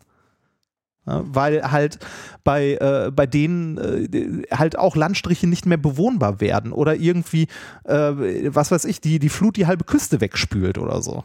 Ja, 1.08 1.24
weil 1.26 1.62
halt 1.70 1.98
bei, 2.44 2.72
äh, 2.74 3.10
bei 3.10 3.24
denen 3.26 3.78
äh, 3.78 4.54
halt 4.54 4.78
auch 4.78 4.94
Landstriche 4.94 5.46
nicht 5.46 5.64
mehr 5.64 5.78
bewohnbar 5.78 6.40
werden 6.42 6.70
oder 6.72 6.94
irgendwie, 6.96 7.44
äh, 7.84 8.12
was 8.54 8.70
weiß 8.70 8.84
ich, 8.84 9.00
die, 9.00 9.18
die 9.18 9.30
Flut 9.30 9.56
die 9.56 9.66
halbe 9.66 9.84
Küste 9.84 10.20
wegspült 10.20 10.76
oder 10.76 11.00
so. 11.00 11.24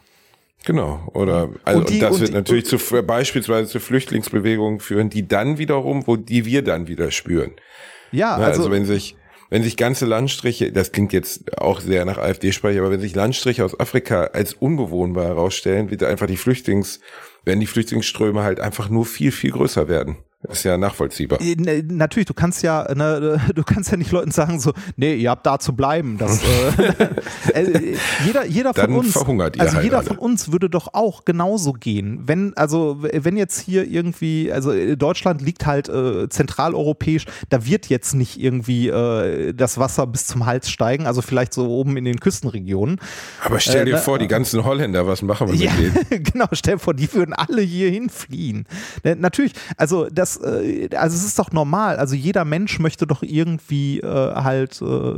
Genau. 0.66 1.10
Oder 1.14 1.50
also 1.66 1.80
Und 1.82 1.90
die- 1.90 1.96
und 1.96 2.02
das 2.04 2.12
und 2.14 2.20
wird 2.22 2.30
die- 2.30 2.34
natürlich 2.36 2.66
zu 2.66 2.78
beispielsweise 3.04 3.70
zu 3.70 3.82
Flüchtlingsbewegungen 3.82 4.80
führen, 4.80 5.10
die 5.10 5.28
dann 5.28 5.58
wiederum, 5.58 6.08
wo 6.08 6.16
die 6.16 6.46
wir 6.46 6.64
dann 6.64 6.88
wieder 6.88 7.12
spüren. 7.12 7.52
Ja, 8.14 8.40
Ja, 8.40 8.46
also, 8.46 8.62
also, 8.62 8.72
wenn 8.72 8.86
sich 8.86 9.18
wenn 9.50 9.62
sich 9.62 9.78
ganze 9.78 10.06
Landstriche, 10.08 10.72
das 10.72 10.92
klingt 10.94 11.14
jetzt 11.14 11.60
auch 11.60 11.80
sehr 11.80 12.06
nach 12.06 12.18
AfD-Sprech, 12.18 12.80
aber 12.80 12.90
wenn 12.90 13.02
sich 13.02 13.14
Landstriche 13.14 13.64
aus 13.64 13.80
Afrika 13.80 14.24
als 14.34 14.54
unbewohnbar 14.54 15.26
herausstellen, 15.26 15.92
wird 15.92 16.02
einfach 16.04 16.26
die 16.26 16.38
Flüchtlings, 16.38 17.02
werden 17.44 17.60
die 17.60 17.68
Flüchtlingsströme 17.68 18.44
halt 18.44 18.60
einfach 18.60 18.90
nur 18.90 19.06
viel, 19.06 19.32
viel 19.32 19.52
größer 19.52 19.88
werden. 19.88 20.18
Ist 20.50 20.64
ja 20.64 20.78
nachvollziehbar. 20.78 21.40
äh, 21.42 21.56
ne, 21.56 21.84
natürlich, 21.88 22.28
du 22.28 22.34
kannst 22.34 22.64
ja, 22.64 22.88
ne, 22.94 23.40
du 23.56 23.64
kannst 23.64 23.92
ja 23.92 23.98
nicht 23.98 24.12
Leuten 24.12 24.32
sagen 24.32 24.60
so, 24.60 24.74
nee, 24.98 25.16
ihr 25.16 25.30
habt 25.30 25.46
da 25.46 25.60
zu 25.60 25.74
bleiben. 25.76 26.18
Das, 26.18 26.42
äh, 26.44 26.84
äh, 27.54 27.96
jeder, 28.26 28.46
jeder 28.46 28.74
von 28.74 28.82
Dann 28.84 28.94
uns, 28.94 29.14
verhungert 29.14 29.56
ihr 29.56 29.62
also 29.62 29.76
halt 29.76 29.84
jeder 29.86 29.98
alle. 30.00 30.08
von 30.08 30.18
uns 30.18 30.52
würde 30.52 30.70
doch 30.70 30.94
auch 30.94 31.26
genauso 31.26 31.74
gehen. 31.74 32.22
Wenn, 32.26 32.54
also 32.56 32.98
wenn 33.02 33.38
jetzt 33.38 33.60
hier 33.60 33.88
irgendwie, 33.88 34.52
also 34.52 34.74
Deutschland 34.96 35.42
liegt 35.42 35.66
halt 35.66 35.90
äh, 35.90 36.28
zentraleuropäisch, 36.30 37.26
da 37.50 37.66
wird 37.66 37.88
jetzt 37.88 38.14
nicht 38.14 38.40
irgendwie 38.40 38.90
äh, 38.90 39.54
das 39.54 39.78
Wasser 39.78 40.08
bis 40.08 40.28
zum 40.28 40.46
Hals 40.46 40.70
steigen, 40.70 41.08
also 41.08 41.22
vielleicht 41.22 41.54
so 41.54 41.68
oben 41.70 41.98
in 41.98 42.06
den 42.06 42.20
Küstenregionen. 42.20 43.00
Aber 43.44 43.60
stell 43.60 43.84
Äh, 43.84 43.86
dir 43.86 43.94
ne, 43.96 43.98
vor, 44.00 44.20
die 44.20 44.28
ganzen 44.28 44.64
Holländer, 44.66 45.08
was 45.08 45.22
machen 45.22 45.48
wir 45.48 45.54
mit 45.54 45.62
Ja, 45.64 45.72
denen? 45.74 46.24
genau, 46.24 46.46
stell 46.52 46.74
dir 46.76 46.80
vor, 46.80 46.94
die 46.94 47.12
würden 47.14 47.34
alle 47.34 47.62
hier 47.62 47.90
hinfliehen. 47.90 48.66
Natürlich, 49.04 49.54
also 49.78 50.08
das, 50.12 50.33
äh, 50.38 50.90
also 50.96 51.16
es 51.16 51.24
ist 51.24 51.40
doch 51.40 51.52
normal, 51.52 51.98
also 51.98 52.16
jeder 52.16 52.46
Mensch 52.46 52.80
möchte 52.80 53.08
doch 53.08 53.24
irgendwie 53.24 54.00
äh, 54.00 54.34
halt 54.36 54.82
äh, 54.82 55.14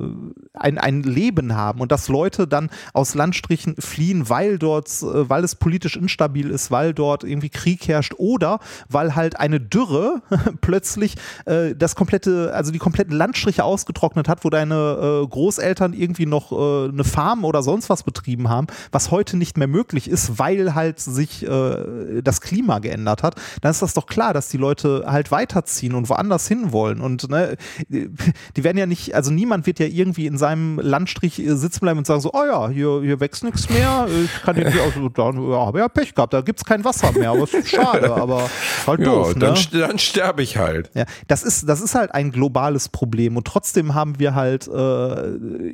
ein, 0.53 0.77
ein 0.77 1.03
Leben 1.03 1.55
haben. 1.55 1.81
Und 1.81 1.91
dass 1.91 2.07
Leute 2.07 2.47
dann 2.47 2.69
aus 2.93 3.15
Landstrichen 3.15 3.75
fliehen, 3.77 4.29
weil 4.29 4.57
dort, 4.57 4.87
äh, 4.87 5.29
weil 5.29 5.43
es 5.43 5.55
politisch 5.55 5.95
instabil 5.95 6.49
ist, 6.49 6.71
weil 6.71 6.93
dort 6.93 7.23
irgendwie 7.23 7.49
Krieg 7.49 7.87
herrscht 7.87 8.13
oder 8.17 8.59
weil 8.89 9.15
halt 9.15 9.39
eine 9.39 9.59
Dürre 9.59 10.21
plötzlich 10.61 11.15
äh, 11.45 11.75
das 11.75 11.95
komplette, 11.95 12.53
also 12.53 12.71
die 12.71 12.79
kompletten 12.79 13.15
Landstriche 13.15 13.63
ausgetrocknet 13.63 14.27
hat, 14.27 14.43
wo 14.43 14.49
deine 14.49 15.25
Großeltern 15.29 15.93
irgendwie 15.93 16.25
noch 16.25 16.51
eine 16.51 17.03
Farm 17.03 17.43
oder 17.43 17.63
sonst 17.63 17.89
was 17.89 18.03
betrieben 18.03 18.49
haben, 18.49 18.67
was 18.91 19.11
heute 19.11 19.37
nicht 19.37 19.57
mehr 19.57 19.67
möglich 19.67 20.09
ist, 20.09 20.39
weil 20.39 20.75
halt 20.75 20.99
sich 20.99 21.45
das 21.45 22.41
Klima 22.41 22.79
geändert 22.79 23.23
hat, 23.23 23.35
dann 23.61 23.71
ist 23.71 23.81
das 23.81 23.93
doch 23.93 24.05
klar, 24.05 24.33
dass 24.33 24.49
die 24.49 24.57
Leute 24.57 25.04
halt 25.05 25.31
weiterziehen 25.31 25.93
und 25.95 26.09
woanders 26.09 26.47
hin 26.47 26.71
wollen. 26.71 27.01
Und 27.01 27.29
ne, 27.29 27.55
die 27.89 28.63
werden 28.63 28.77
ja 28.77 28.85
nicht, 28.85 29.15
also 29.15 29.31
niemand 29.31 29.65
wird 29.65 29.79
ja 29.79 29.87
irgendwie 29.87 30.27
in 30.27 30.37
seinem 30.37 30.79
Landstrich 30.79 31.39
äh, 31.39 31.55
sitzen 31.55 31.81
bleiben 31.81 31.99
und 31.99 32.07
sagen 32.07 32.21
so, 32.21 32.31
oh 32.33 32.45
ja, 32.45 32.69
hier, 32.69 33.01
hier 33.01 33.19
wächst 33.19 33.43
nichts 33.43 33.69
mehr, 33.69 34.07
ich 34.23 34.41
kann 34.43 34.57
irgendwie 34.57 34.79
auch, 34.79 35.09
dann, 35.13 35.49
ja, 35.49 35.65
habe 35.65 35.79
ja 35.79 35.87
Pech 35.87 36.15
gehabt, 36.15 36.33
da 36.33 36.41
gibt 36.41 36.59
es 36.59 36.65
kein 36.65 36.83
Wasser 36.83 37.11
mehr, 37.11 37.31
aber 37.31 37.43
ist 37.43 37.69
schade, 37.69 38.13
aber 38.13 38.49
halt 38.87 38.99
Ja, 38.99 39.05
doof, 39.05 39.33
dann, 39.35 39.53
ne? 39.53 39.79
dann 39.79 39.99
sterbe 39.99 40.43
ich 40.43 40.57
halt. 40.57 40.91
Ja, 40.93 41.05
das 41.27 41.43
ist, 41.43 41.67
das 41.67 41.81
ist 41.81 41.95
halt 41.95 42.13
ein 42.13 42.31
globales 42.31 42.89
Problem 42.89 43.37
und 43.37 43.45
trotzdem 43.47 43.93
haben 43.93 44.19
wir 44.19 44.35
halt 44.35 44.67
äh, 44.67 45.27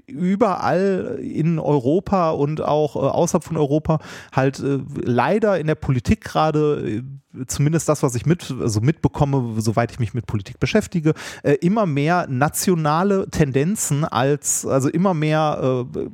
überall 0.08 1.20
in 1.22 1.60
Europa 1.60 2.32
und 2.32 2.62
auch 2.62 2.96
äh, 2.96 3.00
außerhalb 3.00 3.44
von 3.44 3.58
Europa 3.58 4.00
halt 4.32 4.60
äh, 4.60 4.80
leider 5.04 5.60
in 5.60 5.68
der 5.68 5.76
Politik 5.76 6.22
gerade, 6.24 7.00
äh, 7.00 7.04
zumindest 7.48 7.88
das, 7.90 8.04
was 8.04 8.16
ich 8.16 8.26
mit, 8.26 8.54
also 8.60 8.82
mitbekomme, 8.82 9.62
soweit 9.62 9.92
ich 9.92 10.00
mich 10.00 10.14
mit 10.14 10.26
Politik 10.26 10.60
beschäftige, 10.60 11.14
äh, 11.44 11.54
immer 11.62 11.86
mehr 11.86 12.28
nationale 12.30 13.30
Tendenzen 13.30 14.06
als, 14.06 14.66
also 14.66 14.90
immer 14.90 15.14
mehr 15.14 15.86
äh, 15.96 16.10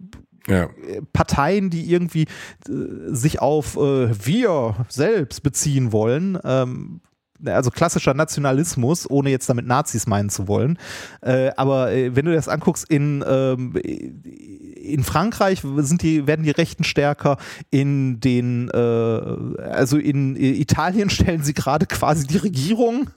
Ja. 0.50 0.70
Parteien, 1.12 1.70
die 1.70 1.92
irgendwie 1.92 2.24
äh, 2.24 2.72
sich 3.08 3.42
auf 3.42 3.76
äh, 3.76 4.26
wir 4.26 4.86
selbst 4.88 5.44
beziehen 5.44 5.92
wollen. 5.92 6.40
Ähm, 6.44 7.02
also 7.46 7.72
klassischer 7.72 8.14
Nationalismus, 8.14 9.10
ohne 9.10 9.30
jetzt 9.30 9.50
damit 9.50 9.68
Nazis 9.68 10.08
meinen 10.08 10.30
zu 10.30 10.48
wollen. 10.48 10.78
Äh, 11.22 11.52
aber 11.56 11.92
äh, 11.92 12.16
wenn 12.16 12.26
du 12.26 12.34
das 12.34 12.48
anguckst, 12.48 12.90
in, 12.90 13.24
ähm, 13.28 13.76
in 13.76 15.04
Frankreich 15.04 15.62
sind 15.78 16.02
die, 16.02 16.28
werden 16.28 16.44
die 16.44 16.52
Rechten 16.52 16.84
stärker, 16.84 17.38
in 17.70 18.20
den, 18.20 18.70
äh, 18.70 18.78
also 18.78 19.98
in 19.98 20.36
Italien 20.36 21.10
stellen 21.10 21.44
sie 21.44 21.54
gerade 21.54 21.86
quasi 21.86 22.26
die 22.28 22.38
Regierung. 22.38 23.10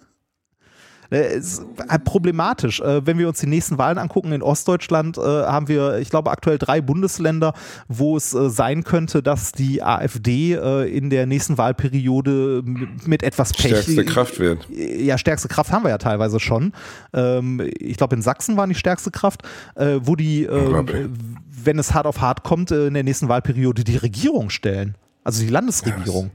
Äh, 1.10 1.38
ist 1.38 1.62
halt 1.88 2.04
problematisch. 2.04 2.80
Äh, 2.80 3.06
wenn 3.06 3.18
wir 3.18 3.28
uns 3.28 3.40
die 3.40 3.46
nächsten 3.46 3.78
Wahlen 3.78 3.98
angucken, 3.98 4.32
in 4.32 4.42
Ostdeutschland 4.42 5.18
äh, 5.18 5.20
haben 5.20 5.68
wir, 5.68 5.98
ich 5.98 6.10
glaube, 6.10 6.30
aktuell 6.30 6.58
drei 6.58 6.80
Bundesländer, 6.80 7.52
wo 7.88 8.16
es 8.16 8.32
äh, 8.34 8.48
sein 8.48 8.84
könnte, 8.84 9.22
dass 9.22 9.52
die 9.52 9.82
AfD 9.82 10.30
in 10.50 11.10
der 11.10 11.26
nächsten 11.26 11.58
Wahlperiode 11.58 12.62
mit, 12.64 13.22
etwas 13.22 13.52
Pech. 13.52 13.70
Stärkste 13.70 14.04
Kraft 14.04 14.38
wird. 14.38 14.66
Ja, 14.70 15.18
stärkste 15.18 15.48
Kraft 15.48 15.72
haben 15.72 15.84
wir 15.84 15.90
ja 15.90 15.98
teilweise 15.98 16.40
schon. 16.40 16.72
Ähm, 17.12 17.70
ich 17.78 17.96
glaube, 17.96 18.16
in 18.16 18.22
Sachsen 18.22 18.56
waren 18.56 18.68
die 18.68 18.74
stärkste 18.74 19.10
Kraft, 19.10 19.42
wo 19.76 20.16
die, 20.16 20.44
ähm, 20.44 21.14
wenn 21.48 21.78
es 21.78 21.94
hart 21.94 22.06
auf 22.06 22.20
hart 22.20 22.42
kommt, 22.42 22.70
in 22.70 22.94
der 22.94 23.02
nächsten 23.02 23.28
Wahlperiode 23.28 23.84
die 23.84 23.96
Regierung 23.96 24.50
stellen. 24.50 24.96
Also 25.24 25.42
die 25.42 25.48
Landesregierung. 25.48 26.30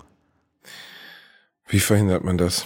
Wie 1.68 1.80
verhindert 1.80 2.24
man 2.24 2.38
das? 2.38 2.66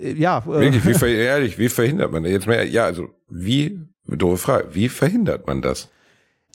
Ja, 0.00 0.38
äh, 0.38 0.60
Wirklich, 0.60 0.86
wie, 0.86 0.94
ver 0.98 1.08
ehrlich, 1.08 1.58
wie 1.58 1.68
verhindert 1.68 2.12
man 2.12 2.22
das? 2.22 2.32
Jetzt 2.32 2.46
mal, 2.46 2.66
ja, 2.66 2.84
also, 2.84 3.08
wie, 3.28 3.80
doofe 4.06 4.36
Frage, 4.38 4.68
wie 4.72 4.88
verhindert 4.88 5.46
man 5.46 5.62
das? 5.62 5.88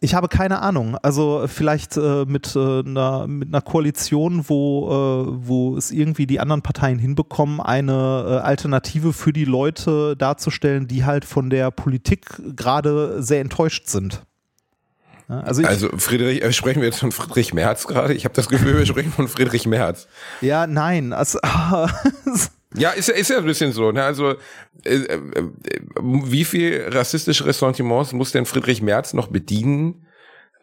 Ich 0.02 0.14
habe 0.14 0.28
keine 0.28 0.62
Ahnung. 0.62 0.98
Also 1.02 1.46
vielleicht 1.48 1.96
äh, 1.98 2.26
mit, 2.26 2.56
äh, 2.56 2.80
einer, 2.80 3.28
mit 3.28 3.48
einer 3.48 3.62
Koalition, 3.62 4.44
wo, 4.48 4.90
äh, 4.90 5.48
wo 5.48 5.78
es 5.78 5.92
irgendwie 5.92 6.28
die 6.28 6.40
anderen 6.40 6.62
Parteien 6.62 7.00
hinbekommen, 7.00 7.62
eine 7.62 7.94
äh, 8.28 8.46
Alternative 8.46 9.14
für 9.14 9.32
die 9.32 9.46
Leute 9.46 10.16
darzustellen, 10.18 10.88
die 10.88 11.06
halt 11.06 11.24
von 11.24 11.50
der 11.50 11.72
Politik 11.72 12.26
gerade 12.56 13.24
sehr 13.24 13.40
enttäuscht 13.40 13.88
sind. 13.88 14.22
Ja, 15.30 15.40
also 15.40 15.64
Also, 15.64 15.90
Friedrich, 15.98 16.44
äh, 16.44 16.52
sprechen 16.52 16.82
wir 16.82 16.88
jetzt 16.88 17.00
von 17.00 17.12
Friedrich 17.12 17.54
Merz 17.54 17.88
gerade? 17.88 18.14
Ich 18.14 18.26
habe 18.26 18.36
das 18.36 18.50
Gefühl, 18.50 18.78
wir 18.78 18.86
sprechen 18.86 19.12
von 19.12 19.28
Friedrich 19.28 19.66
Merz. 19.66 20.08
ja, 20.42 20.68
nein. 20.68 21.14
Also, 21.14 21.40
Ja, 22.78 22.92
ist 22.92 23.10
ja, 23.10 23.16
ist 23.16 23.30
ja 23.30 23.38
ein 23.38 23.46
bisschen 23.46 23.72
so. 23.72 23.92
Ne? 23.92 24.04
Also, 24.04 24.32
äh, 24.84 24.96
äh, 24.96 25.14
äh, 25.14 25.50
wie 26.02 26.46
viel 26.46 26.88
rassistische 26.90 27.46
Ressentiments 27.46 28.14
muss 28.14 28.32
denn 28.32 28.46
Friedrich 28.46 28.82
Merz 28.82 29.14
noch 29.14 29.28
bedienen, 29.28 30.06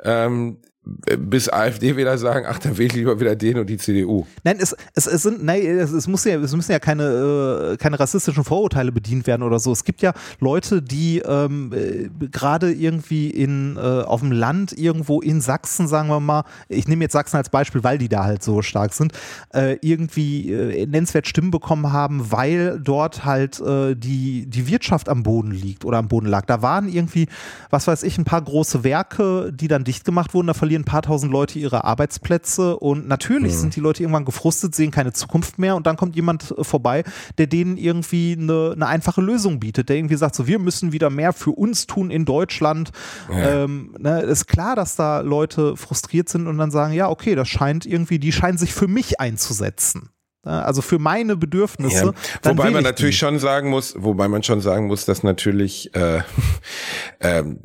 ähm, 0.04 0.58
bis 0.84 1.48
AfD-Wähler 1.48 2.18
sagen, 2.18 2.44
ach, 2.48 2.58
dann 2.58 2.76
wähle 2.76 2.88
ich 2.88 2.94
lieber 2.94 3.20
wieder 3.20 3.36
den 3.36 3.58
und 3.58 3.70
die 3.70 3.76
CDU. 3.76 4.26
Nein, 4.42 4.56
es, 4.60 4.74
es, 4.94 5.06
es 5.06 5.22
sind, 5.22 5.44
nein, 5.44 5.64
es, 5.64 5.92
es 5.92 6.08
muss 6.08 6.24
ja, 6.24 6.36
es 6.40 6.56
müssen 6.56 6.72
ja 6.72 6.80
keine, 6.80 7.72
äh, 7.72 7.76
keine 7.76 8.00
rassistischen 8.00 8.42
Vorurteile 8.42 8.90
bedient 8.90 9.28
werden 9.28 9.44
oder 9.44 9.60
so. 9.60 9.70
Es 9.70 9.84
gibt 9.84 10.02
ja 10.02 10.12
Leute, 10.40 10.82
die 10.82 11.20
ähm, 11.20 11.72
äh, 11.72 12.26
gerade 12.26 12.72
irgendwie 12.72 13.30
in, 13.30 13.76
äh, 13.76 13.80
auf 13.80 14.20
dem 14.20 14.32
Land 14.32 14.72
irgendwo 14.76 15.20
in 15.20 15.40
Sachsen, 15.40 15.86
sagen 15.86 16.08
wir 16.08 16.18
mal, 16.18 16.44
ich 16.68 16.88
nehme 16.88 17.04
jetzt 17.04 17.12
Sachsen 17.12 17.36
als 17.36 17.48
Beispiel, 17.48 17.84
weil 17.84 17.98
die 17.98 18.08
da 18.08 18.24
halt 18.24 18.42
so 18.42 18.60
stark 18.60 18.92
sind, 18.92 19.12
äh, 19.54 19.76
irgendwie 19.82 20.52
äh, 20.52 20.86
nennenswert 20.86 21.28
Stimmen 21.28 21.52
bekommen 21.52 21.92
haben, 21.92 22.32
weil 22.32 22.80
dort 22.80 23.24
halt 23.24 23.60
äh, 23.60 23.94
die, 23.94 24.46
die 24.46 24.66
Wirtschaft 24.66 25.08
am 25.08 25.22
Boden 25.22 25.52
liegt 25.52 25.84
oder 25.84 25.98
am 25.98 26.08
Boden 26.08 26.26
lag. 26.26 26.44
Da 26.46 26.60
waren 26.60 26.88
irgendwie, 26.88 27.28
was 27.70 27.86
weiß 27.86 28.02
ich, 28.02 28.18
ein 28.18 28.24
paar 28.24 28.42
große 28.42 28.82
Werke, 28.82 29.52
die 29.52 29.68
dann 29.68 29.84
dicht 29.84 30.04
gemacht 30.04 30.34
wurden, 30.34 30.48
da 30.48 30.54
verlieren 30.72 30.82
ein 30.82 30.84
paar 30.84 31.02
tausend 31.02 31.32
Leute 31.32 31.58
ihre 31.58 31.84
Arbeitsplätze 31.84 32.76
und 32.78 33.06
natürlich 33.06 33.56
sind 33.56 33.76
die 33.76 33.80
Leute 33.80 34.02
irgendwann 34.02 34.24
gefrustet, 34.24 34.74
sehen 34.74 34.90
keine 34.90 35.12
Zukunft 35.12 35.58
mehr 35.58 35.76
und 35.76 35.86
dann 35.86 35.96
kommt 35.96 36.16
jemand 36.16 36.54
äh, 36.56 36.64
vorbei, 36.64 37.04
der 37.38 37.46
denen 37.46 37.76
irgendwie 37.76 38.36
eine, 38.38 38.72
eine 38.74 38.86
einfache 38.86 39.20
Lösung 39.20 39.60
bietet, 39.60 39.88
der 39.88 39.96
irgendwie 39.96 40.16
sagt, 40.16 40.34
so 40.34 40.46
wir 40.46 40.58
müssen 40.58 40.92
wieder 40.92 41.10
mehr 41.10 41.32
für 41.32 41.50
uns 41.50 41.86
tun 41.86 42.10
in 42.10 42.24
Deutschland. 42.24 42.90
Ähm, 43.30 43.94
ne, 43.98 44.22
ist 44.22 44.46
klar, 44.46 44.76
dass 44.76 44.96
da 44.96 45.20
Leute 45.20 45.76
frustriert 45.76 46.28
sind 46.28 46.46
und 46.46 46.58
dann 46.58 46.70
sagen, 46.70 46.92
ja, 46.94 47.08
okay, 47.08 47.34
das 47.34 47.48
scheint 47.48 47.84
irgendwie, 47.84 48.18
die 48.18 48.32
scheinen 48.32 48.58
sich 48.58 48.72
für 48.72 48.88
mich 48.88 49.20
einzusetzen. 49.20 50.10
Ne, 50.45 50.64
Also 50.64 50.82
für 50.82 50.99
meine 50.99 51.36
Bedürfnisse. 51.36 52.07
Ja. 52.07 52.12
Wobei 52.43 52.70
man 52.70 52.76
ich 52.82 52.84
natürlich 52.84 53.14
die. 53.16 53.20
schon 53.20 53.38
sagen 53.38 53.70
muss, 53.70 53.95
wobei 53.97 54.26
man 54.28 54.43
schon 54.43 54.61
sagen 54.61 54.86
muss, 54.88 55.05
dass 55.05 55.22
natürlich, 55.22 55.95
äh, 55.95 56.22
ähm, 57.20 57.61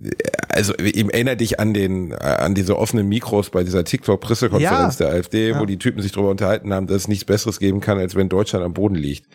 also 0.50 0.76
eben 0.76 1.10
erinnere 1.10 1.38
dich 1.38 1.60
an 1.60 1.74
den, 1.74 2.12
äh, 2.12 2.16
an 2.16 2.54
diese 2.56 2.78
offenen 2.78 3.08
Mikros 3.08 3.50
bei 3.50 3.64
dieser 3.64 3.84
TikTok-Pressekonferenz 3.84 5.00
Ja. 5.00 5.08
der 5.08 5.16
AfD, 5.16 5.50
Ja. 5.50 5.60
wo 5.60 5.66
die 5.66 5.78
Typen 5.80 6.02
sich 6.02 6.12
darüber 6.12 6.30
unterhalten 6.32 6.74
haben, 6.74 6.88
dass 6.88 6.98
es 6.98 7.08
nichts 7.08 7.26
Besseres 7.26 7.60
geben 7.60 7.80
kann, 7.82 7.98
als 7.98 8.16
wenn 8.16 8.30
Deutschland 8.30 8.64
am 8.64 8.74
Boden 8.74 8.96
liegt. 8.96 9.26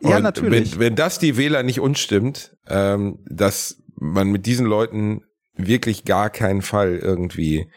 Ja, 0.00 0.16
Und 0.16 0.22
natürlich. 0.22 0.72
Wenn, 0.74 0.80
wenn 0.80 0.94
das 0.96 1.18
die 1.18 1.36
Wähler 1.36 1.62
nicht 1.62 1.80
unstimmt, 1.80 2.56
ähm, 2.68 3.18
dass 3.26 3.82
man 3.96 4.30
mit 4.30 4.46
diesen 4.46 4.66
Leuten 4.66 5.22
wirklich 5.56 6.04
gar 6.04 6.30
keinen 6.30 6.62
Fall 6.62 6.96
irgendwie 6.96 7.70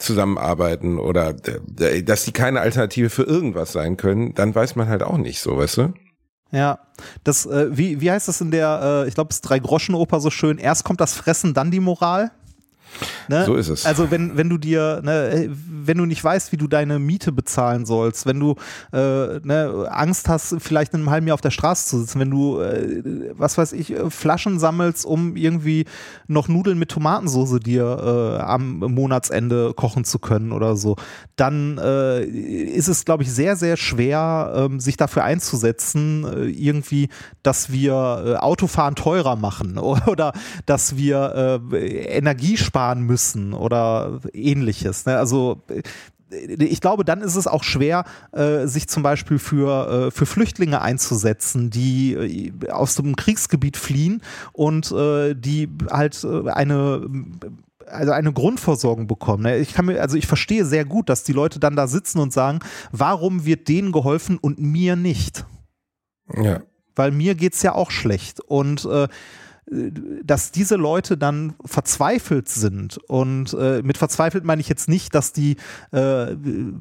zusammenarbeiten 0.00 0.98
oder 0.98 1.34
äh, 1.78 2.02
dass 2.02 2.24
die 2.24 2.32
keine 2.32 2.60
Alternative 2.60 3.10
für 3.10 3.22
irgendwas 3.22 3.72
sein 3.72 3.96
können, 3.96 4.34
dann 4.34 4.54
weiß 4.54 4.76
man 4.76 4.88
halt 4.88 5.02
auch 5.02 5.18
nicht 5.18 5.40
so, 5.40 5.56
weißt 5.56 5.76
du? 5.76 5.94
Ja, 6.52 6.80
das, 7.22 7.46
äh, 7.46 7.68
wie, 7.70 8.00
wie 8.00 8.10
heißt 8.10 8.26
das 8.26 8.40
in 8.40 8.50
der, 8.50 9.04
äh, 9.04 9.08
ich 9.08 9.14
glaube, 9.14 9.28
es 9.30 9.36
ist 9.36 9.42
Drei-Groschen-Oper 9.42 10.20
so 10.20 10.30
schön, 10.30 10.58
erst 10.58 10.84
kommt 10.84 11.00
das 11.00 11.14
Fressen, 11.14 11.54
dann 11.54 11.70
die 11.70 11.80
Moral. 11.80 12.32
Ne? 13.30 13.44
So 13.44 13.54
ist 13.54 13.68
es. 13.68 13.86
Also 13.86 14.10
wenn, 14.10 14.36
wenn 14.36 14.48
du 14.48 14.58
dir, 14.58 15.00
ne, 15.04 15.48
wenn 15.48 15.98
du 15.98 16.04
nicht 16.04 16.22
weißt, 16.22 16.50
wie 16.50 16.56
du 16.56 16.66
deine 16.66 16.98
Miete 16.98 17.30
bezahlen 17.30 17.86
sollst, 17.86 18.26
wenn 18.26 18.40
du 18.40 18.56
äh, 18.92 19.38
ne, 19.44 19.86
Angst 19.88 20.28
hast, 20.28 20.56
vielleicht 20.58 20.94
in 20.94 21.00
einem 21.00 21.10
halben 21.10 21.28
Jahr 21.28 21.34
auf 21.34 21.40
der 21.40 21.52
Straße 21.52 21.88
zu 21.88 22.00
sitzen, 22.00 22.18
wenn 22.18 22.30
du, 22.30 22.58
äh, 22.58 23.30
was 23.34 23.56
weiß 23.56 23.72
ich, 23.74 23.94
Flaschen 24.08 24.58
sammelst, 24.58 25.06
um 25.06 25.36
irgendwie 25.36 25.84
noch 26.26 26.48
Nudeln 26.48 26.76
mit 26.76 26.88
Tomatensauce 26.88 27.60
dir 27.60 28.38
äh, 28.40 28.42
am 28.42 28.78
Monatsende 28.78 29.74
kochen 29.76 30.02
zu 30.02 30.18
können 30.18 30.50
oder 30.50 30.74
so, 30.74 30.96
dann 31.36 31.78
äh, 31.78 32.24
ist 32.24 32.88
es, 32.88 33.04
glaube 33.04 33.22
ich, 33.22 33.30
sehr, 33.30 33.54
sehr 33.54 33.76
schwer, 33.76 34.52
ähm, 34.56 34.80
sich 34.80 34.96
dafür 34.96 35.22
einzusetzen, 35.22 36.24
äh, 36.24 36.46
irgendwie, 36.46 37.10
dass 37.44 37.70
wir 37.70 37.92
äh, 38.26 38.34
Autofahren 38.38 38.96
teurer 38.96 39.36
machen 39.36 39.78
oder 39.78 40.32
dass 40.66 40.96
wir 40.96 41.60
Energie 41.72 42.56
sparen 42.56 43.02
müssen 43.02 43.19
oder 43.54 44.20
ähnliches. 44.32 45.06
Ne? 45.06 45.16
Also 45.16 45.62
äh, 45.68 45.82
ich 46.30 46.80
glaube, 46.80 47.04
dann 47.04 47.22
ist 47.22 47.34
es 47.34 47.48
auch 47.48 47.64
schwer, 47.64 48.04
äh, 48.30 48.66
sich 48.66 48.86
zum 48.86 49.02
Beispiel 49.02 49.40
für, 49.40 50.06
äh, 50.06 50.10
für 50.12 50.26
Flüchtlinge 50.26 50.80
einzusetzen, 50.80 51.70
die 51.70 52.52
aus 52.70 52.94
dem 52.94 53.16
Kriegsgebiet 53.16 53.76
fliehen 53.76 54.22
und 54.52 54.90
die 54.90 55.68
halt 55.90 56.24
eine 56.24 57.08
also 57.86 58.12
eine 58.12 58.32
Grundversorgung 58.32 59.08
bekommen. 59.08 59.42
ne? 59.42 59.58
Ich 59.58 59.74
kann 59.74 59.86
mir, 59.86 60.00
also 60.00 60.16
ich 60.16 60.28
verstehe 60.28 60.64
sehr 60.64 60.84
gut, 60.84 61.08
dass 61.08 61.24
die 61.24 61.32
Leute 61.32 61.58
dann 61.58 61.74
da 61.74 61.88
sitzen 61.88 62.20
und 62.20 62.32
sagen, 62.32 62.60
warum 62.92 63.44
wird 63.44 63.66
denen 63.66 63.90
geholfen 63.90 64.38
und 64.38 64.60
mir 64.60 64.94
nicht? 64.94 65.44
Ja. 66.36 66.60
Weil 66.94 67.10
mir 67.10 67.34
geht's 67.34 67.62
ja 67.62 67.74
auch 67.74 67.90
schlecht. 67.90 68.40
Und 68.40 68.84
äh, 68.84 69.08
dass 69.70 70.50
diese 70.50 70.74
Leute 70.74 71.16
dann 71.16 71.54
verzweifelt 71.64 72.48
sind. 72.48 72.98
Und 73.08 73.54
äh, 73.54 73.82
mit 73.82 73.98
verzweifelt 73.98 74.44
meine 74.44 74.60
ich 74.60 74.68
jetzt 74.68 74.88
nicht, 74.88 75.14
dass 75.14 75.32
die 75.32 75.56
äh, 75.92 76.34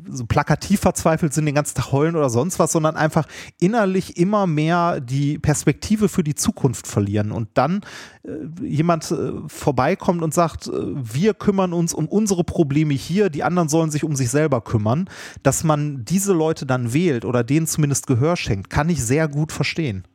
so 0.10 0.26
plakativ 0.26 0.80
verzweifelt 0.80 1.34
sind, 1.34 1.46
den 1.46 1.54
ganzen 1.54 1.76
Tag 1.76 1.92
heulen 1.92 2.16
oder 2.16 2.32
sonst 2.32 2.58
was, 2.58 2.72
sondern 2.72 2.96
einfach 2.96 3.28
innerlich 3.60 4.18
immer 4.18 4.48
mehr 4.48 5.02
die 5.02 5.38
Perspektive 5.38 6.10
für 6.10 6.24
die 6.24 6.34
Zukunft 6.34 6.88
verlieren. 6.88 7.32
Und 7.32 7.50
dann 7.54 7.82
äh, 8.24 8.66
jemand 8.66 9.12
äh, 9.12 9.34
vorbeikommt 9.48 10.24
und 10.24 10.34
sagt, 10.34 10.68
äh, 10.68 10.72
wir 10.72 11.36
kümmern 11.36 11.74
uns 11.74 11.94
um 11.94 12.08
unsere 12.08 12.44
Probleme 12.44 12.96
hier, 12.96 13.30
die 13.30 13.44
anderen 13.44 13.70
sollen 13.70 13.92
sich 13.92 14.04
um 14.04 14.16
sich 14.16 14.32
selber 14.32 14.62
kümmern, 14.62 15.10
dass 15.44 15.64
man 15.64 16.06
diese 16.06 16.34
Leute 16.34 16.66
dann 16.66 16.92
wählt 16.92 17.24
oder 17.24 17.44
denen 17.44 17.68
zumindest 17.68 18.08
Gehör 18.08 18.36
schenkt, 18.36 18.72
kann 18.72 18.90
ich 18.90 19.04
sehr 19.04 19.28
gut 19.28 19.52
verstehen. 19.52 20.06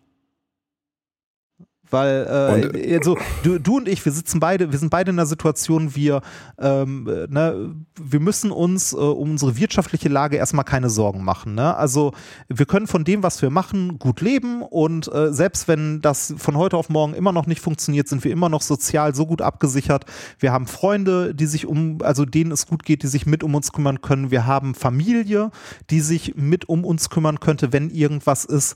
Weil 1.94 2.64
Und- 2.64 2.74
äh, 2.76 2.96
also, 2.96 3.16
du, 3.44 3.58
du 3.58 3.76
und 3.76 3.88
ich, 3.88 4.04
wir 4.04 4.12
sitzen 4.12 4.40
beide, 4.40 4.72
wir 4.72 4.78
sind 4.78 4.90
beide 4.90 5.10
in 5.12 5.18
einer 5.18 5.26
Situation, 5.26 5.94
wir, 5.94 6.20
ähm, 6.58 7.08
äh, 7.08 7.26
ne, 7.32 7.74
wir 8.02 8.20
müssen 8.20 8.50
uns 8.50 8.92
äh, 8.92 8.96
um 8.96 9.30
unsere 9.30 9.56
wirtschaftliche 9.56 10.08
Lage 10.08 10.36
erstmal 10.36 10.64
keine 10.64 10.90
Sorgen 10.90 11.22
machen. 11.24 11.54
Ne? 11.54 11.74
Also 11.76 12.12
wir 12.48 12.66
können 12.66 12.86
von 12.86 13.04
dem, 13.04 13.22
was 13.22 13.40
wir 13.42 13.50
machen, 13.50 13.98
gut 13.98 14.20
leben 14.20 14.62
und 14.62 15.12
äh, 15.12 15.32
selbst 15.32 15.68
wenn 15.68 16.00
das 16.00 16.34
von 16.36 16.56
heute 16.56 16.76
auf 16.76 16.88
morgen 16.88 17.14
immer 17.14 17.32
noch 17.32 17.46
nicht 17.46 17.60
funktioniert, 17.60 18.08
sind 18.08 18.24
wir 18.24 18.32
immer 18.32 18.48
noch 18.48 18.62
sozial 18.62 19.14
so 19.14 19.24
gut 19.26 19.40
abgesichert. 19.40 20.04
Wir 20.38 20.52
haben 20.52 20.66
Freunde, 20.66 21.34
die 21.34 21.46
sich 21.46 21.66
um, 21.66 21.98
also 22.02 22.24
denen 22.24 22.50
es 22.52 22.66
gut 22.66 22.84
geht, 22.84 23.02
die 23.04 23.06
sich 23.08 23.24
mit 23.26 23.42
um 23.44 23.54
uns 23.54 23.72
kümmern 23.72 24.00
können. 24.00 24.30
Wir 24.32 24.46
haben 24.46 24.74
Familie, 24.74 25.50
die 25.90 26.00
sich 26.00 26.34
mit 26.36 26.68
um 26.68 26.84
uns 26.84 27.08
kümmern 27.10 27.38
könnte, 27.40 27.72
wenn 27.72 27.90
irgendwas 27.90 28.44
ist. 28.44 28.74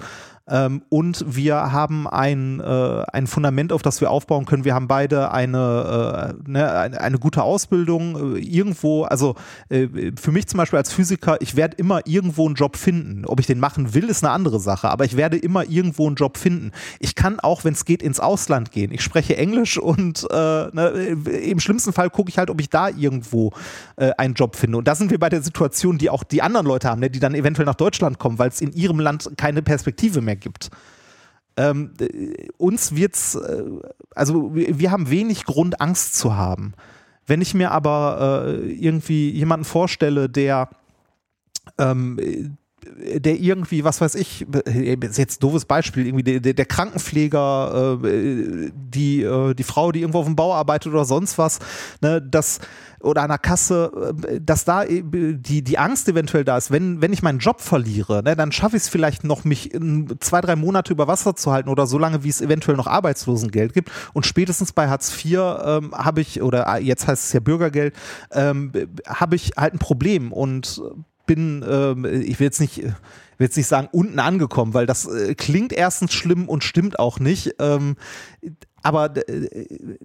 Ähm, 0.49 0.83
und 0.89 1.25
wir 1.29 1.73
haben 1.73 2.07
ein, 2.09 2.61
äh, 2.61 3.05
ein 3.13 3.27
Fundament, 3.27 3.73
auf 3.73 3.83
das 3.83 4.01
wir 4.01 4.11
aufbauen 4.11 4.47
können. 4.47 4.65
Wir 4.65 4.75
haben 4.75 4.89
beide 4.89 5.31
eine, 5.33 6.35
äh, 6.47 6.51
ne, 6.51 6.73
eine, 6.73 7.01
eine 7.01 7.19
gute 7.19 7.43
Ausbildung 7.43 8.37
äh, 8.37 8.39
irgendwo. 8.39 9.05
Also 9.05 9.35
äh, 9.69 9.89
für 10.19 10.33
mich 10.33 10.47
zum 10.47 10.59
Beispiel 10.59 10.79
als 10.79 10.93
Physiker, 10.93 11.37
ich 11.41 11.57
werde 11.57 11.77
immer 11.77 12.07
irgendwo 12.07 12.47
einen 12.47 12.55
Job 12.55 12.77
finden. 12.77 13.25
Ob 13.27 13.41
ich 13.41 13.47
den 13.47 13.61
machen 13.61 13.95
will, 13.95 14.05
ist 14.05 14.25
eine 14.25 14.33
andere 14.33 14.61
Sache. 14.61 14.89
Aber 14.89 15.05
ich 15.05 15.17
werde 15.17 15.37
immer 15.37 15.69
irgendwo 15.69 16.07
einen 16.07 16.17
Job 16.17 16.39
finden. 16.39 16.73
Ich 16.99 17.15
kann 17.15 17.41
auch, 17.41 17.65
wenn 17.65 17.75
es 17.75 17.85
geht, 17.85 18.03
ins 18.03 18.21
Ausland 18.21 18.73
gehen. 18.73 18.93
Ich 18.93 19.03
spreche 19.03 19.37
Englisch 19.37 19.79
und 19.79 20.27
äh, 20.31 20.35
ne, 20.35 20.89
im 21.43 21.61
schlimmsten 21.61 21.93
Fall 21.93 22.11
gucke 22.11 22.31
ich 22.31 22.39
halt, 22.39 22.51
ob 22.51 22.61
ich 22.61 22.71
da 22.71 22.89
irgendwo 22.89 23.53
äh, 23.97 24.13
einen 24.17 24.35
Job 24.35 24.57
finde. 24.57 24.79
Und 24.79 24.89
da 24.89 24.95
sind 24.95 25.11
wir 25.11 25.19
bei 25.19 25.29
der 25.29 25.43
Situation, 25.43 25.99
die 25.99 26.11
auch 26.11 26.25
die 26.25 26.43
anderen 26.43 26.67
Leute 26.67 26.89
haben, 26.89 27.01
ne, 27.01 27.11
die 27.11 27.21
dann 27.21 27.35
eventuell 27.35 27.67
nach 27.67 27.75
Deutschland 27.75 28.19
kommen, 28.19 28.39
weil 28.39 28.49
es 28.49 28.61
in 28.61 28.73
ihrem 28.73 29.01
Land 29.01 29.31
keine 29.37 29.63
Perspektive 29.63 30.21
mehr 30.21 30.38
gibt. 30.39 30.71
Ähm, 31.57 31.93
uns 32.57 32.95
wird's, 32.95 33.35
äh, 33.35 33.65
also 34.15 34.55
wir 34.55 34.91
haben 34.91 35.11
wenig 35.11 35.45
Grund, 35.45 35.81
Angst 35.81 36.15
zu 36.15 36.37
haben. 36.37 36.75
Wenn 37.27 37.43
ich 37.43 37.53
mir 37.53 37.73
aber 37.73 38.47
äh, 38.49 38.73
irgendwie 38.73 39.31
jemanden 39.31 39.65
vorstelle, 39.65 40.29
der 40.29 40.71
ähm, 41.79 42.57
der 42.97 43.39
irgendwie, 43.39 43.85
was 43.85 44.01
weiß 44.01 44.15
ich, 44.15 44.47
ist 44.49 45.19
jetzt 45.19 45.39
ein 45.39 45.41
doofes 45.41 45.65
Beispiel, 45.65 46.07
irgendwie 46.07 46.41
der, 46.41 46.55
der 46.55 46.65
Krankenpfleger, 46.65 47.99
äh, 48.03 48.71
die, 48.73 49.23
äh, 49.23 49.55
die 49.55 49.63
Frau, 49.63 49.93
die 49.93 50.01
irgendwo 50.01 50.21
auf 50.21 50.27
dem 50.27 50.37
Bau 50.37 50.55
arbeitet 50.55 50.93
oder 50.93 51.05
sonst 51.05 51.39
was, 51.39 51.59
ne, 52.01 52.23
das 52.23 52.61
oder 53.01 53.27
der 53.29 53.39
Kasse, 53.39 54.15
äh, 54.27 54.41
dass 54.41 54.65
da 54.65 54.85
die, 54.85 55.63
die 55.63 55.79
Angst 55.79 56.09
eventuell 56.09 56.45
da 56.45 56.57
ist, 56.57 56.71
wenn, 56.71 57.01
wenn 57.01 57.13
ich 57.13 57.23
meinen 57.23 57.39
Job 57.39 57.61
verliere, 57.61 58.23
ne, 58.23 58.37
dann 58.37 58.53
schaffe 58.53 58.77
ich 58.77 58.85
es 58.85 58.89
vielleicht 58.89 59.25
noch, 59.25 59.45
mich 59.45 59.71
zwei, 60.21 60.41
drei 60.41 60.57
Monate 60.57 60.93
über 60.93 61.07
Wasser 61.09 61.37
zu 61.37 61.53
halten 61.53 61.69
oder 61.69 61.87
so 61.87 61.99
lange, 61.99 62.25
wie 62.25 62.29
es 62.29 62.41
eventuell 62.41 62.77
noch 62.77 62.87
Arbeitslosengeld 62.87 63.73
gibt. 63.73 63.91
Und 64.13 64.27
spätestens 64.27 64.73
bei 64.73 64.89
Hartz 64.89 65.13
IV 65.13 65.39
ähm, 65.65 65.93
habe 65.93 66.21
ich, 66.21 66.43
oder 66.43 66.79
jetzt 66.81 67.07
heißt 67.07 67.27
es 67.27 67.33
ja 67.33 67.41
Bürgergeld, 67.41 67.95
ähm, 68.33 68.73
habe 69.07 69.37
ich 69.37 69.53
halt 69.57 69.75
ein 69.75 69.79
Problem 69.79 70.33
und 70.33 70.83
bin, 71.27 71.63
äh, 71.63 71.93
ich 72.19 72.41
will 72.41 72.47
jetzt 72.47 72.61
nicht, 72.61 72.79
will 72.83 72.95
jetzt 73.39 73.57
nicht 73.57 73.69
sagen, 73.69 73.89
unten 73.93 74.19
angekommen, 74.19 74.75
weil 74.75 74.87
das 74.87 75.07
äh, 75.07 75.37
klingt 75.37 75.73
erstens 75.73 76.13
schlimm 76.13 76.49
und 76.49 76.65
stimmt 76.65 76.99
auch 76.99 77.21
nicht. 77.21 77.55
Ähm, 77.61 77.97
aber 78.83 79.17
äh, 79.29 79.99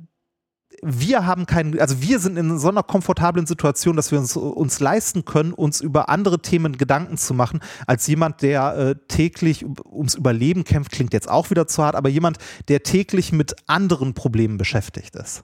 wir 0.81 1.25
haben 1.25 1.45
keinen, 1.45 1.79
also 1.79 2.01
wir 2.01 2.19
sind 2.19 2.37
in 2.37 2.57
so 2.57 2.69
einer 2.69 2.83
komfortablen 2.83 3.45
Situation, 3.45 3.95
dass 3.95 4.11
wir 4.11 4.19
uns, 4.19 4.35
uns 4.35 4.79
leisten 4.79 5.25
können, 5.25 5.53
uns 5.53 5.81
über 5.81 6.09
andere 6.09 6.41
Themen 6.41 6.77
Gedanken 6.77 7.17
zu 7.17 7.33
machen, 7.33 7.59
als 7.87 8.07
jemand, 8.07 8.41
der 8.41 8.77
äh, 8.77 8.95
täglich 9.07 9.65
ums 9.65 10.15
Überleben 10.15 10.63
kämpft, 10.63 10.91
klingt 10.91 11.13
jetzt 11.13 11.29
auch 11.29 11.49
wieder 11.49 11.67
zu 11.67 11.83
hart, 11.83 11.95
aber 11.95 12.09
jemand, 12.09 12.37
der 12.67 12.83
täglich 12.83 13.31
mit 13.31 13.55
anderen 13.67 14.13
Problemen 14.13 14.57
beschäftigt 14.57 15.15
ist. 15.15 15.43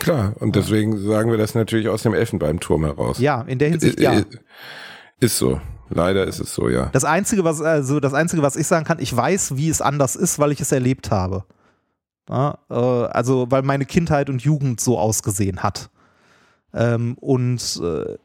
Klar, 0.00 0.34
und 0.40 0.56
deswegen 0.56 0.98
sagen 0.98 1.30
wir 1.30 1.38
das 1.38 1.54
natürlich 1.54 1.88
aus 1.88 2.02
dem 2.02 2.12
Elfenbeinturm 2.12 2.84
heraus. 2.84 3.18
Ja, 3.18 3.42
in 3.42 3.58
der 3.58 3.68
Hinsicht 3.68 4.00
ja. 4.00 4.22
Ist 5.20 5.38
so. 5.38 5.60
Leider 5.88 6.26
ist 6.26 6.40
es 6.40 6.52
so, 6.52 6.68
ja. 6.68 6.86
Das 6.92 7.04
einzige, 7.04 7.44
was 7.44 7.60
also 7.60 8.00
das 8.00 8.12
einzige, 8.12 8.42
was 8.42 8.56
ich 8.56 8.66
sagen 8.66 8.84
kann, 8.84 8.98
ich 8.98 9.16
weiß, 9.16 9.56
wie 9.56 9.68
es 9.68 9.80
anders 9.80 10.16
ist, 10.16 10.40
weil 10.40 10.50
ich 10.50 10.60
es 10.60 10.72
erlebt 10.72 11.12
habe. 11.12 11.44
Ja, 12.28 12.58
äh, 12.70 12.74
also 12.74 13.46
weil 13.50 13.62
meine 13.62 13.86
Kindheit 13.86 14.28
und 14.30 14.42
Jugend 14.42 14.80
so 14.80 14.98
ausgesehen 14.98 15.62
hat. 15.62 15.90
Ähm, 16.76 17.16
und 17.20 17.80
äh, 17.82 18.18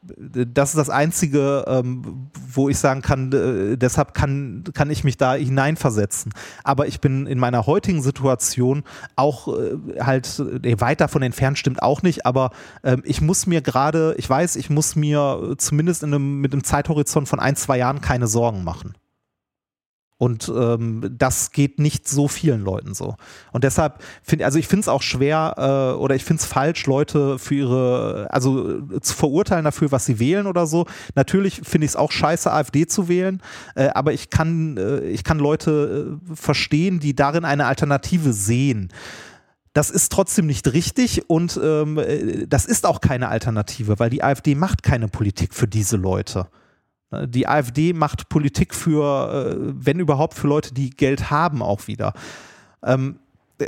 das 0.44 0.70
ist 0.70 0.76
das 0.76 0.90
Einzige, 0.90 1.64
ähm, 1.66 2.30
wo 2.52 2.68
ich 2.68 2.78
sagen 2.78 3.00
kann, 3.00 3.32
äh, 3.32 3.78
deshalb 3.78 4.12
kann, 4.12 4.64
kann 4.74 4.90
ich 4.90 5.04
mich 5.04 5.16
da 5.16 5.34
hineinversetzen. 5.34 6.32
Aber 6.62 6.86
ich 6.86 7.00
bin 7.00 7.26
in 7.26 7.38
meiner 7.38 7.66
heutigen 7.66 8.02
Situation 8.02 8.82
auch 9.16 9.48
äh, 9.48 10.00
halt 10.00 10.38
äh, 10.38 10.80
weit 10.80 11.00
davon 11.00 11.22
entfernt, 11.22 11.56
stimmt 11.56 11.82
auch 11.82 12.02
nicht, 12.02 12.26
aber 12.26 12.50
ähm, 12.84 13.02
ich 13.06 13.22
muss 13.22 13.46
mir 13.46 13.62
gerade, 13.62 14.14
ich 14.18 14.28
weiß, 14.28 14.56
ich 14.56 14.68
muss 14.68 14.96
mir 14.96 15.54
zumindest 15.56 16.04
einem, 16.04 16.40
mit 16.40 16.52
einem 16.52 16.62
Zeithorizont 16.62 17.28
von 17.28 17.40
ein, 17.40 17.56
zwei 17.56 17.78
Jahren 17.78 18.02
keine 18.02 18.26
Sorgen 18.26 18.64
machen. 18.64 18.94
Und 20.22 20.48
ähm, 20.56 21.16
das 21.18 21.50
geht 21.50 21.80
nicht 21.80 22.06
so 22.06 22.28
vielen 22.28 22.60
Leuten 22.60 22.94
so. 22.94 23.16
Und 23.50 23.64
deshalb 23.64 24.00
finde 24.22 24.44
also 24.44 24.56
ich 24.56 24.68
finde 24.68 24.82
es 24.82 24.88
auch 24.88 25.02
schwer 25.02 25.54
äh, 25.96 25.98
oder 25.98 26.14
ich 26.14 26.24
finde 26.24 26.40
es 26.40 26.46
falsch, 26.46 26.86
Leute 26.86 27.40
für 27.40 27.54
ihre, 27.56 28.28
also 28.30 28.78
äh, 28.78 29.00
zu 29.00 29.16
verurteilen 29.16 29.64
dafür, 29.64 29.90
was 29.90 30.06
sie 30.06 30.20
wählen 30.20 30.46
oder 30.46 30.68
so. 30.68 30.86
Natürlich 31.16 31.62
finde 31.64 31.86
ich 31.86 31.90
es 31.90 31.96
auch 31.96 32.12
scheiße, 32.12 32.52
AfD 32.52 32.86
zu 32.86 33.08
wählen, 33.08 33.42
äh, 33.74 33.88
aber 33.88 34.12
ich 34.12 34.30
kann, 34.30 34.76
äh, 34.76 35.00
ich 35.00 35.24
kann 35.24 35.40
Leute 35.40 36.20
äh, 36.30 36.36
verstehen, 36.36 37.00
die 37.00 37.16
darin 37.16 37.44
eine 37.44 37.66
Alternative 37.66 38.32
sehen. 38.32 38.92
Das 39.72 39.90
ist 39.90 40.12
trotzdem 40.12 40.46
nicht 40.46 40.72
richtig 40.72 41.28
und 41.28 41.58
ähm, 41.60 41.98
äh, 41.98 42.46
das 42.46 42.64
ist 42.64 42.86
auch 42.86 43.00
keine 43.00 43.28
Alternative, 43.28 43.98
weil 43.98 44.10
die 44.10 44.22
AfD 44.22 44.54
macht 44.54 44.84
keine 44.84 45.08
Politik 45.08 45.52
für 45.52 45.66
diese 45.66 45.96
Leute. 45.96 46.46
Die 47.26 47.46
AfD 47.46 47.92
macht 47.92 48.28
Politik 48.28 48.74
für, 48.74 49.50
äh, 49.52 49.56
wenn 49.58 49.98
überhaupt, 49.98 50.34
für 50.34 50.48
Leute, 50.48 50.74
die 50.74 50.90
Geld 50.90 51.30
haben, 51.30 51.62
auch 51.62 51.86
wieder. 51.86 52.14
Ähm, 52.82 53.18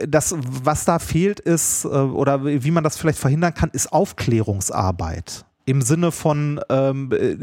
das, 0.09 0.35
was 0.39 0.85
da 0.85 0.99
fehlt, 0.99 1.41
ist, 1.41 1.85
äh, 1.85 1.89
oder 1.89 2.45
wie 2.45 2.71
man 2.71 2.85
das 2.85 2.97
vielleicht 2.97 3.19
verhindern 3.19 3.55
kann, 3.55 3.71
ist 3.71 3.93
Aufklärungsarbeit 3.93 5.45
im 5.67 5.83
Sinne 5.83 6.13
von 6.13 6.61
ähm, 6.69 7.11
äh, 7.13 7.37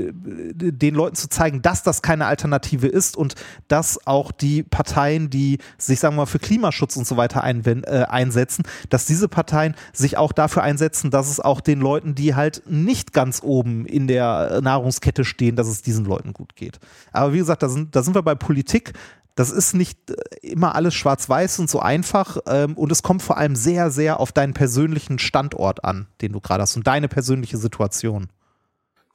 den 0.71 0.95
Leuten 0.95 1.15
zu 1.15 1.29
zeigen, 1.29 1.61
dass 1.61 1.83
das 1.83 2.01
keine 2.01 2.25
Alternative 2.25 2.87
ist 2.87 3.17
und 3.17 3.35
dass 3.67 4.05
auch 4.05 4.31
die 4.31 4.63
Parteien, 4.63 5.29
die 5.29 5.57
sich, 5.77 5.99
sagen 5.99 6.15
wir 6.15 6.21
mal, 6.21 6.25
für 6.27 6.39
Klimaschutz 6.39 6.95
und 6.97 7.07
so 7.07 7.17
weiter 7.17 7.43
ein, 7.43 7.63
äh, 7.65 8.05
einsetzen, 8.07 8.63
dass 8.89 9.05
diese 9.05 9.27
Parteien 9.27 9.75
sich 9.93 10.17
auch 10.17 10.31
dafür 10.31 10.63
einsetzen, 10.63 11.11
dass 11.11 11.29
es 11.29 11.39
auch 11.39 11.61
den 11.61 11.79
Leuten, 11.79 12.15
die 12.15 12.35
halt 12.35 12.63
nicht 12.67 13.13
ganz 13.13 13.41
oben 13.43 13.85
in 13.85 14.07
der 14.07 14.61
Nahrungskette 14.61 15.25
stehen, 15.25 15.55
dass 15.55 15.67
es 15.67 15.81
diesen 15.81 16.05
Leuten 16.05 16.33
gut 16.33 16.55
geht. 16.55 16.79
Aber 17.11 17.33
wie 17.33 17.39
gesagt, 17.39 17.63
da 17.63 17.69
sind, 17.69 17.95
da 17.95 18.03
sind 18.03 18.15
wir 18.15 18.21
bei 18.21 18.35
Politik 18.35 18.93
das 19.35 19.51
ist 19.51 19.73
nicht 19.73 20.11
äh, 20.11 20.15
immer 20.41 20.75
alles 20.75 20.93
schwarz-weiß 20.93 21.59
und 21.59 21.69
so 21.69 21.79
einfach 21.79 22.37
ähm, 22.47 22.77
und 22.77 22.91
es 22.91 23.03
kommt 23.03 23.21
vor 23.21 23.37
allem 23.37 23.55
sehr, 23.55 23.91
sehr 23.91 24.19
auf 24.19 24.31
deinen 24.31 24.53
persönlichen 24.53 25.19
Standort 25.19 25.83
an, 25.83 26.07
den 26.21 26.33
du 26.33 26.39
gerade 26.39 26.63
hast 26.63 26.75
und 26.75 26.87
deine 26.87 27.07
persönliche 27.07 27.57
Situation. 27.57 28.29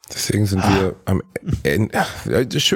Deswegen 0.08 0.46
sind 0.46 0.62
ah. 0.62 0.70
wir 0.70 0.96
am 1.04 1.22
Ende. 1.64 2.06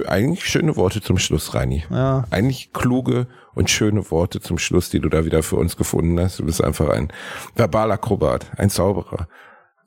Eigentlich 0.09 0.45
schöne 0.45 0.76
Worte 0.76 1.01
zum 1.01 1.18
Schluss, 1.18 1.55
Reini. 1.55 1.84
Ja. 1.88 2.24
Eigentlich 2.30 2.72
kluge 2.72 3.28
und 3.55 3.70
schöne 3.70 4.11
Worte 4.11 4.41
zum 4.41 4.59
Schluss, 4.59 4.91
die 4.91 5.01
du 5.01 5.09
da 5.09 5.24
wieder 5.24 5.43
für 5.43 5.57
uns 5.57 5.76
gefunden 5.76 6.18
hast. 6.18 6.41
Du 6.41 6.45
bist 6.45 6.62
einfach 6.62 6.88
ein 6.88 7.12
Verbalakrobat, 7.55 8.59
ein 8.59 8.68
Zauberer. 8.68 9.28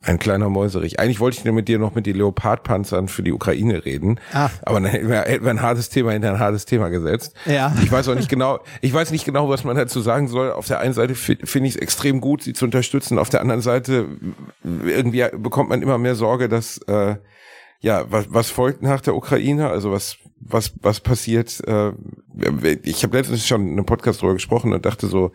Ein 0.05 0.19
kleiner 0.19 0.49
Mäuserich. 0.49 0.99
Eigentlich 0.99 1.21
wollte 1.21 1.37
ich 1.37 1.45
nur 1.45 1.53
mit 1.53 1.69
dir 1.69 1.79
noch 1.79 1.95
mit 1.95 2.05
den 2.05 2.17
Leopardpanzern 2.17 3.07
für 3.07 3.23
die 3.23 3.31
Ukraine 3.31 3.85
reden. 3.85 4.19
Ah. 4.33 4.49
Aber 4.63 4.81
dann 4.81 4.89
hätten 4.91 5.09
wir, 5.09 5.25
ein 5.25 5.61
hartes 5.61 5.89
Thema 5.89 6.11
hinter 6.11 6.29
ein 6.33 6.39
hartes 6.39 6.65
Thema 6.65 6.89
gesetzt. 6.89 7.33
Ja. 7.45 7.73
Ich 7.81 7.89
weiß 7.89 8.09
auch 8.09 8.15
nicht 8.15 8.27
genau, 8.27 8.59
ich 8.81 8.93
weiß 8.93 9.11
nicht 9.11 9.23
genau, 9.23 9.47
was 9.47 9.63
man 9.63 9.77
dazu 9.77 10.01
sagen 10.01 10.27
soll. 10.27 10.51
Auf 10.51 10.67
der 10.67 10.81
einen 10.81 10.93
Seite 10.93 11.15
finde 11.15 11.69
ich 11.69 11.75
es 11.75 11.81
extrem 11.81 12.19
gut, 12.19 12.43
sie 12.43 12.51
zu 12.51 12.65
unterstützen. 12.65 13.17
Auf 13.17 13.29
der 13.29 13.39
anderen 13.39 13.61
Seite 13.61 14.07
irgendwie 14.63 15.25
bekommt 15.37 15.69
man 15.69 15.81
immer 15.81 15.97
mehr 15.97 16.15
Sorge, 16.15 16.49
dass, 16.49 16.79
äh, 16.87 17.15
ja, 17.79 18.03
was, 18.09 18.25
was 18.27 18.49
folgt 18.49 18.83
nach 18.83 18.99
der 18.99 19.15
Ukraine? 19.15 19.69
Also 19.69 19.93
was, 19.93 20.17
was, 20.41 20.73
was 20.81 20.99
passiert? 20.99 21.65
Äh, 21.65 21.93
ich 22.83 23.03
habe 23.03 23.15
letztens 23.15 23.47
schon 23.47 23.67
in 23.67 23.73
einem 23.73 23.85
Podcast 23.85 24.19
darüber 24.19 24.33
gesprochen 24.33 24.73
und 24.73 24.85
dachte 24.85 25.07
so, 25.07 25.31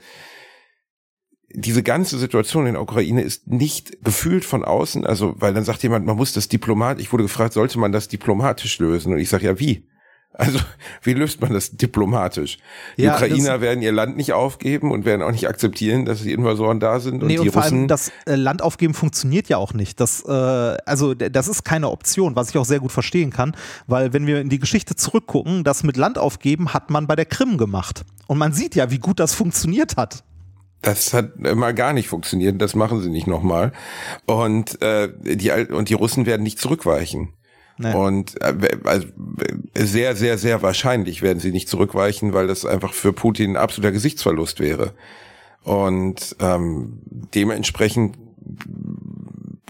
diese 1.51 1.83
ganze 1.83 2.19
Situation 2.19 2.67
in 2.67 2.75
der 2.75 2.83
Ukraine 2.83 3.23
ist 3.23 3.47
nicht 3.47 4.05
gefühlt 4.05 4.45
von 4.45 4.65
außen, 4.65 5.07
also 5.07 5.35
weil 5.39 5.55
dann 5.55 5.65
sagt 5.65 5.83
jemand, 5.83 6.05
man 6.05 6.17
muss 6.17 6.33
das 6.33 6.49
diplomatisch, 6.49 7.05
ich 7.05 7.13
wurde 7.13 7.25
gefragt, 7.25 7.55
sollte 7.55 7.79
man 7.79 7.93
das 7.93 8.09
diplomatisch 8.09 8.79
lösen? 8.79 9.13
Und 9.13 9.19
ich 9.19 9.31
sage, 9.31 9.47
ja, 9.47 9.59
wie? 9.59 9.87
Also, 10.35 10.59
wie 11.03 11.15
löst 11.15 11.41
man 11.41 11.55
das 11.55 11.71
diplomatisch? 11.71 12.59
Die 12.99 13.03
ja, 13.03 13.15
Ukrainer 13.15 13.63
werden 13.63 13.83
ihr 13.83 13.93
Land 13.93 14.19
nicht 14.19 14.35
aufgeben 14.35 14.93
und 14.93 15.07
werden 15.07 15.23
auch 15.23 15.33
nicht 15.33 15.49
akzeptieren, 15.49 16.05
dass 16.05 16.23
die 16.23 16.33
Invasoren 16.33 16.81
da 16.81 17.01
sind. 17.01 17.23
Und 17.23 17.29
nee, 17.29 17.35
die 17.35 17.41
und 17.41 17.53
vor 17.53 17.63
Russen 17.63 17.79
allem 17.79 17.89
das 17.89 18.13
äh, 18.27 18.35
Land 18.35 18.61
aufgeben 18.61 18.93
funktioniert 18.93 19.49
ja 19.49 19.57
auch 19.57 19.73
nicht. 19.73 20.01
Das, 20.01 20.23
äh, 20.27 20.31
also, 20.31 21.15
das 21.15 21.49
ist 21.49 21.65
keine 21.65 21.89
Option, 21.89 22.37
was 22.37 22.51
ich 22.51 22.59
auch 22.59 22.67
sehr 22.67 22.81
gut 22.81 22.93
verstehen 22.93 23.31
kann, 23.31 23.57
weil 23.87 24.13
wenn 24.13 24.27
wir 24.27 24.41
in 24.41 24.51
die 24.51 24.59
Geschichte 24.59 24.97
zurückgucken, 24.97 25.65
das 25.65 25.83
mit 25.83 25.97
Land 25.97 26.19
aufgeben 26.19 26.75
hat 26.75 26.91
man 26.91 27.07
bei 27.07 27.17
der 27.17 27.27
Krim 27.27 27.57
gemacht. 27.57 28.05
Und 28.27 28.37
man 28.37 28.53
sieht 28.53 28.75
ja, 28.75 28.91
wie 28.91 28.99
gut 28.99 29.19
das 29.19 29.35
funktioniert 29.35 29.97
hat. 29.97 30.25
Das 30.83 31.13
hat 31.13 31.37
immer 31.45 31.73
gar 31.73 31.93
nicht 31.93 32.09
funktioniert. 32.09 32.61
Das 32.63 32.75
machen 32.75 33.01
sie 33.01 33.11
nicht 33.11 33.27
nochmal. 33.27 33.73
Und 34.27 34.81
äh, 34.81 35.09
die 35.23 35.51
und 35.51 35.89
die 35.89 35.95
Russen 35.95 36.27
werden 36.27 36.43
nicht 36.43 36.61
zurückweichen. 36.61 37.35
Nee. 37.79 37.95
Und 37.95 38.41
äh, 38.41 38.55
also, 38.85 39.07
sehr, 39.75 40.17
sehr, 40.17 40.37
sehr 40.39 40.63
wahrscheinlich 40.63 41.23
werden 41.23 41.39
sie 41.39 41.53
nicht 41.53 41.69
zurückweichen, 41.69 42.33
weil 42.33 42.49
das 42.49 42.65
einfach 42.65 42.93
für 42.93 43.13
Putin 43.13 43.53
ein 43.53 43.57
absoluter 43.57 43.93
Gesichtsverlust 43.93 44.61
wäre. 44.61 44.95
Und 45.63 46.37
ähm, 46.41 47.01
dementsprechend 47.07 48.17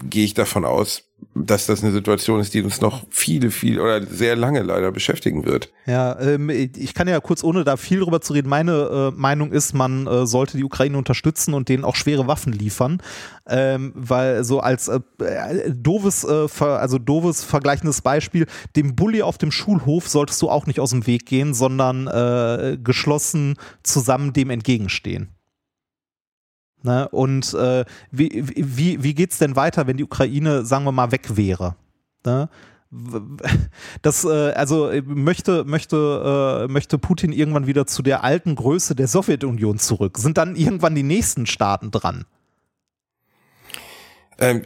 gehe 0.03 0.25
ich 0.25 0.33
davon 0.33 0.65
aus, 0.65 1.08
dass 1.35 1.67
das 1.67 1.83
eine 1.83 1.91
Situation 1.91 2.39
ist, 2.39 2.53
die 2.53 2.61
uns 2.63 2.81
noch 2.81 3.05
viele, 3.09 3.51
viel 3.51 3.79
oder 3.79 4.05
sehr 4.05 4.35
lange 4.35 4.61
leider 4.61 4.91
beschäftigen 4.91 5.45
wird. 5.45 5.71
Ja, 5.85 6.19
ähm, 6.19 6.49
ich 6.49 6.93
kann 6.93 7.07
ja 7.07 7.19
kurz, 7.19 7.43
ohne 7.43 7.63
da 7.63 7.77
viel 7.77 7.99
drüber 7.99 8.19
zu 8.21 8.33
reden, 8.33 8.49
meine 8.49 9.11
äh, 9.13 9.19
Meinung 9.19 9.51
ist, 9.51 9.73
man 9.73 10.07
äh, 10.07 10.25
sollte 10.25 10.57
die 10.57 10.63
Ukraine 10.63 10.97
unterstützen 10.97 11.53
und 11.53 11.69
denen 11.69 11.85
auch 11.85 11.95
schwere 11.95 12.27
Waffen 12.27 12.51
liefern, 12.51 13.01
ähm, 13.47 13.93
weil 13.95 14.43
so 14.43 14.59
als 14.59 14.87
äh, 14.87 14.99
äh 15.19 15.71
doofes, 15.71 16.23
äh, 16.23 16.47
also 16.63 16.97
doofes 16.97 17.43
vergleichendes 17.43 18.01
Beispiel, 18.01 18.47
dem 18.75 18.95
Bully 18.95 19.21
auf 19.21 19.37
dem 19.37 19.51
Schulhof 19.51 20.07
solltest 20.09 20.41
du 20.41 20.49
auch 20.49 20.65
nicht 20.65 20.79
aus 20.79 20.89
dem 20.89 21.05
Weg 21.05 21.25
gehen, 21.25 21.53
sondern 21.53 22.07
äh, 22.07 22.77
geschlossen 22.83 23.55
zusammen 23.83 24.33
dem 24.33 24.49
entgegenstehen. 24.49 25.29
Ne? 26.83 27.09
Und 27.09 27.53
äh, 27.53 27.85
wie, 28.11 28.43
wie, 28.55 29.03
wie 29.03 29.13
geht's 29.13 29.37
denn 29.37 29.55
weiter, 29.55 29.87
wenn 29.87 29.97
die 29.97 30.03
Ukraine, 30.03 30.65
sagen 30.65 30.85
wir 30.85 30.91
mal, 30.91 31.11
weg 31.11 31.35
wäre? 31.35 31.75
Ne? 32.25 32.49
das, 34.01 34.25
äh, 34.25 34.51
also 34.51 34.91
möchte, 35.05 35.63
möchte, 35.65 36.65
äh, 36.67 36.71
möchte 36.71 36.97
Putin 36.97 37.31
irgendwann 37.31 37.67
wieder 37.67 37.85
zu 37.85 38.01
der 38.01 38.23
alten 38.23 38.55
Größe 38.55 38.95
der 38.95 39.07
Sowjetunion 39.07 39.77
zurück? 39.77 40.17
Sind 40.17 40.37
dann 40.37 40.55
irgendwann 40.55 40.95
die 40.95 41.03
nächsten 41.03 41.45
Staaten 41.45 41.91
dran? 41.91 42.25
Ähm, 44.39 44.63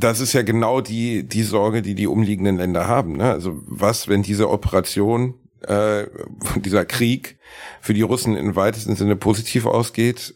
das 0.00 0.20
ist 0.20 0.32
ja 0.32 0.42
genau 0.42 0.80
die, 0.80 1.22
die 1.28 1.42
Sorge, 1.42 1.82
die 1.82 1.94
die 1.94 2.06
umliegenden 2.06 2.56
Länder 2.56 2.88
haben. 2.88 3.16
Ne? 3.16 3.30
Also 3.30 3.62
was, 3.66 4.08
wenn 4.08 4.22
diese 4.22 4.50
Operation, 4.50 5.34
äh, 5.62 6.06
dieser 6.56 6.84
Krieg 6.84 7.38
für 7.80 7.94
die 7.94 8.02
Russen 8.02 8.36
im 8.36 8.56
weitesten 8.56 8.96
Sinne 8.96 9.16
positiv 9.16 9.66
ausgeht, 9.66 10.34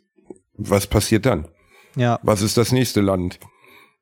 was 0.57 0.87
passiert 0.87 1.27
dann? 1.27 1.47
Ja. 1.97 2.19
Was 2.23 2.43
ist 2.43 2.57
das 2.57 2.73
nächste 2.73 3.01
Land? 3.01 3.39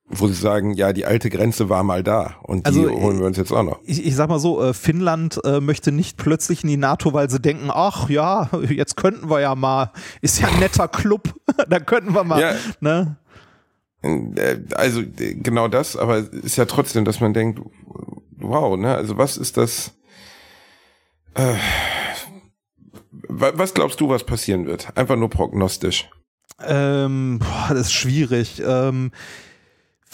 Wo 0.07 0.27
sie 0.27 0.35
sagen, 0.35 0.75
ja, 0.75 0.93
die 0.93 1.07
alte 1.07 1.31
Grenze 1.31 1.71
war 1.71 1.83
mal 1.83 2.03
da 2.03 2.37
und 2.43 2.67
die 2.67 2.67
Also, 2.67 2.91
holen 2.91 3.21
wir 3.21 3.27
uns 3.27 3.39
jetzt 3.39 3.53
auch 3.53 3.63
noch. 3.63 3.81
Ich, 3.85 4.05
ich 4.05 4.15
sag 4.15 4.29
mal 4.29 4.39
so, 4.39 4.63
äh, 4.63 4.75
Finnland 4.75 5.41
äh, 5.45 5.61
möchte 5.61 5.93
nicht 5.93 6.19
plötzlich 6.19 6.63
in 6.63 6.69
die 6.69 6.77
NATO, 6.77 7.15
weil 7.15 7.31
sie 7.31 7.41
denken, 7.41 7.71
ach 7.73 8.11
ja, 8.11 8.51
jetzt 8.69 8.97
könnten 8.99 9.31
wir 9.31 9.41
ja 9.41 9.55
mal, 9.55 9.93
ist 10.21 10.39
ja 10.41 10.49
ein 10.49 10.59
netter 10.61 10.89
Club, 10.89 11.33
da 11.71 11.81
könnten 11.81 12.15
wir 12.15 12.23
mal, 12.25 12.39
Ja. 12.41 12.55
ne? 12.81 13.17
Äh, 14.03 14.59
Also 14.75 15.03
genau 15.17 15.69
das, 15.69 15.97
aber 15.97 16.19
es 16.19 16.29
ist 16.29 16.57
ja 16.57 16.67
trotzdem, 16.67 17.07
dass 17.07 17.21
man 17.21 17.33
denkt, 17.33 17.61
wow, 18.37 18.77
ne? 18.77 18.95
Also 18.95 19.17
was 19.17 19.39
ist 19.39 19.57
das? 19.57 19.93
Äh, 21.35 21.55
wa- 23.29 23.53
was 23.55 23.73
glaubst 23.73 24.01
du, 24.03 24.11
was 24.11 24.25
passieren 24.25 24.67
wird? 24.67 24.95
Einfach 24.99 25.17
nur 25.17 25.31
prognostisch. 25.31 26.11
Ähm, 26.61 27.41
boah, 27.41 27.69
das 27.71 27.87
ist 27.89 27.93
schwierig. 27.93 28.63
Ähm, 28.65 29.11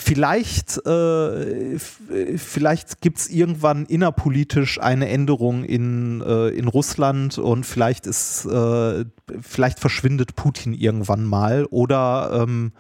vielleicht 0.01 0.85
äh, 0.87 1.79
vielleicht 1.79 3.01
gibt 3.03 3.19
es 3.19 3.29
irgendwann 3.29 3.85
innerpolitisch 3.85 4.81
eine 4.81 5.09
Änderung 5.09 5.65
in, 5.65 6.23
äh, 6.23 6.49
in 6.49 6.69
Russland 6.69 7.39
und 7.39 7.67
vielleicht 7.67 8.07
ist 8.07 8.47
äh, 8.47 9.05
vielleicht 9.41 9.79
verschwindet 9.79 10.37
Putin 10.37 10.73
irgendwann 10.73 11.25
mal 11.25 11.67
oder 11.67 12.47
ähm, 12.47 12.73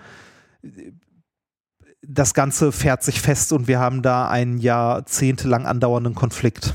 das 2.02 2.34
Ganze 2.34 2.72
fährt 2.72 3.02
sich 3.02 3.20
fest 3.20 3.52
und 3.52 3.68
wir 3.68 3.78
haben 3.78 4.02
da 4.02 4.28
einen 4.28 4.58
jahrzehntelang 4.58 5.66
andauernden 5.66 6.14
Konflikt. 6.14 6.74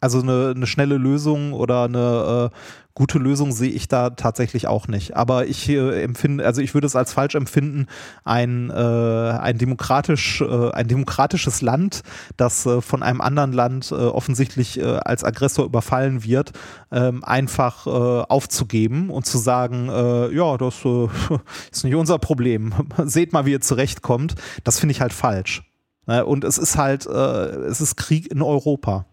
Also 0.00 0.20
eine, 0.20 0.52
eine 0.56 0.66
schnelle 0.66 0.96
Lösung 0.96 1.52
oder 1.52 1.84
eine 1.84 2.50
äh, 2.52 2.56
gute 3.00 3.18
Lösung 3.18 3.50
sehe 3.50 3.70
ich 3.70 3.88
da 3.88 4.10
tatsächlich 4.10 4.66
auch 4.66 4.86
nicht. 4.86 5.16
Aber 5.16 5.46
ich 5.46 5.66
äh, 5.70 6.02
empfinde, 6.02 6.44
also 6.44 6.60
ich 6.60 6.74
würde 6.74 6.86
es 6.86 6.94
als 6.94 7.14
falsch 7.14 7.34
empfinden, 7.34 7.86
ein, 8.24 8.68
äh, 8.68 8.74
ein, 8.74 9.56
demokratisch, 9.56 10.42
äh, 10.42 10.70
ein 10.72 10.86
demokratisches 10.86 11.62
Land, 11.62 12.02
das 12.36 12.66
äh, 12.66 12.82
von 12.82 13.02
einem 13.02 13.22
anderen 13.22 13.54
Land 13.54 13.90
äh, 13.90 13.94
offensichtlich 13.94 14.78
äh, 14.78 14.84
als 14.84 15.24
Aggressor 15.24 15.64
überfallen 15.64 16.24
wird, 16.24 16.52
ähm, 16.92 17.24
einfach 17.24 17.86
äh, 17.86 17.90
aufzugeben 17.90 19.08
und 19.08 19.24
zu 19.24 19.38
sagen, 19.38 19.88
äh, 19.88 20.34
ja, 20.34 20.58
das 20.58 20.84
äh, 20.84 21.08
ist 21.72 21.84
nicht 21.84 21.94
unser 21.94 22.18
Problem. 22.18 22.74
Seht 23.06 23.32
mal, 23.32 23.46
wie 23.46 23.52
ihr 23.52 23.62
zurechtkommt. 23.62 24.34
Das 24.62 24.78
finde 24.78 24.92
ich 24.92 25.00
halt 25.00 25.14
falsch. 25.14 25.62
Ne? 26.06 26.26
Und 26.26 26.44
es 26.44 26.58
ist 26.58 26.76
halt, 26.76 27.06
äh, 27.06 27.10
es 27.10 27.80
ist 27.80 27.96
Krieg 27.96 28.30
in 28.30 28.42
Europa. 28.42 29.06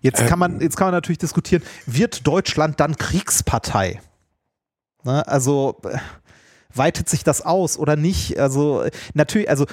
Jetzt 0.00 0.26
kann 0.26 0.38
man, 0.38 0.60
jetzt 0.60 0.76
kann 0.76 0.86
man 0.86 0.94
natürlich 0.94 1.18
diskutieren, 1.18 1.62
wird 1.86 2.26
Deutschland 2.26 2.80
dann 2.80 2.96
Kriegspartei? 2.96 4.00
Ne, 5.04 5.26
also 5.26 5.80
weitet 6.74 7.08
sich 7.08 7.24
das 7.24 7.42
aus 7.44 7.78
oder 7.78 7.96
nicht? 7.96 8.38
Also 8.38 8.84
natürlich, 9.14 9.48
also 9.48 9.66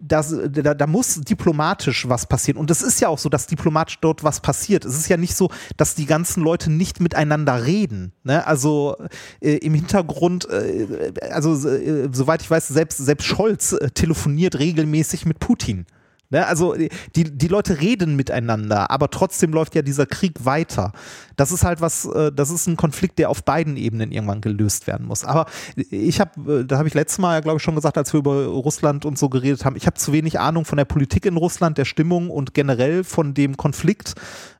das, 0.00 0.34
da, 0.50 0.74
da 0.74 0.86
muss 0.86 1.14
diplomatisch 1.16 2.08
was 2.08 2.26
passieren. 2.26 2.58
Und 2.58 2.70
es 2.70 2.82
ist 2.82 3.00
ja 3.00 3.08
auch 3.08 3.18
so, 3.18 3.28
dass 3.28 3.46
diplomatisch 3.46 3.98
dort 4.00 4.24
was 4.24 4.40
passiert. 4.40 4.84
Es 4.84 4.96
ist 4.96 5.08
ja 5.08 5.16
nicht 5.16 5.36
so, 5.36 5.50
dass 5.76 5.94
die 5.94 6.06
ganzen 6.06 6.42
Leute 6.42 6.70
nicht 6.70 7.00
miteinander 7.00 7.64
reden. 7.64 8.12
Ne? 8.22 8.46
Also 8.46 8.96
äh, 9.40 9.56
im 9.56 9.74
Hintergrund, 9.74 10.48
äh, 10.48 11.12
also 11.30 11.54
äh, 11.68 12.08
soweit 12.12 12.42
ich 12.42 12.50
weiß, 12.50 12.68
selbst, 12.68 12.98
selbst 12.98 13.26
Scholz 13.26 13.72
äh, 13.72 13.90
telefoniert 13.90 14.58
regelmäßig 14.58 15.26
mit 15.26 15.40
Putin. 15.40 15.86
Ne, 16.30 16.46
also 16.46 16.74
die, 17.16 17.24
die 17.24 17.48
Leute 17.48 17.80
reden 17.80 18.14
miteinander, 18.14 18.90
aber 18.90 19.08
trotzdem 19.08 19.50
läuft 19.50 19.74
ja 19.74 19.80
dieser 19.80 20.04
Krieg 20.04 20.44
weiter. 20.44 20.92
Das 21.36 21.52
ist 21.52 21.64
halt 21.64 21.80
was, 21.80 22.04
äh, 22.04 22.30
das 22.30 22.50
ist 22.50 22.66
ein 22.66 22.76
Konflikt, 22.76 23.18
der 23.18 23.30
auf 23.30 23.44
beiden 23.44 23.78
Ebenen 23.78 24.12
irgendwann 24.12 24.42
gelöst 24.42 24.86
werden 24.86 25.06
muss. 25.06 25.24
Aber 25.24 25.46
ich 25.76 26.20
habe, 26.20 26.66
da 26.66 26.76
habe 26.76 26.86
ich 26.86 26.92
letztes 26.92 27.18
Mal 27.18 27.36
ja 27.36 27.40
glaube 27.40 27.56
ich 27.56 27.62
schon 27.62 27.76
gesagt, 27.76 27.96
als 27.96 28.12
wir 28.12 28.18
über 28.18 28.44
Russland 28.44 29.06
und 29.06 29.18
so 29.18 29.30
geredet 29.30 29.64
haben, 29.64 29.74
ich 29.74 29.86
habe 29.86 29.96
zu 29.96 30.12
wenig 30.12 30.38
Ahnung 30.38 30.66
von 30.66 30.76
der 30.76 30.84
Politik 30.84 31.24
in 31.24 31.38
Russland, 31.38 31.78
der 31.78 31.86
Stimmung 31.86 32.28
und 32.28 32.52
generell 32.52 33.04
von 33.04 33.32
dem 33.32 33.56
Konflikt. 33.56 34.12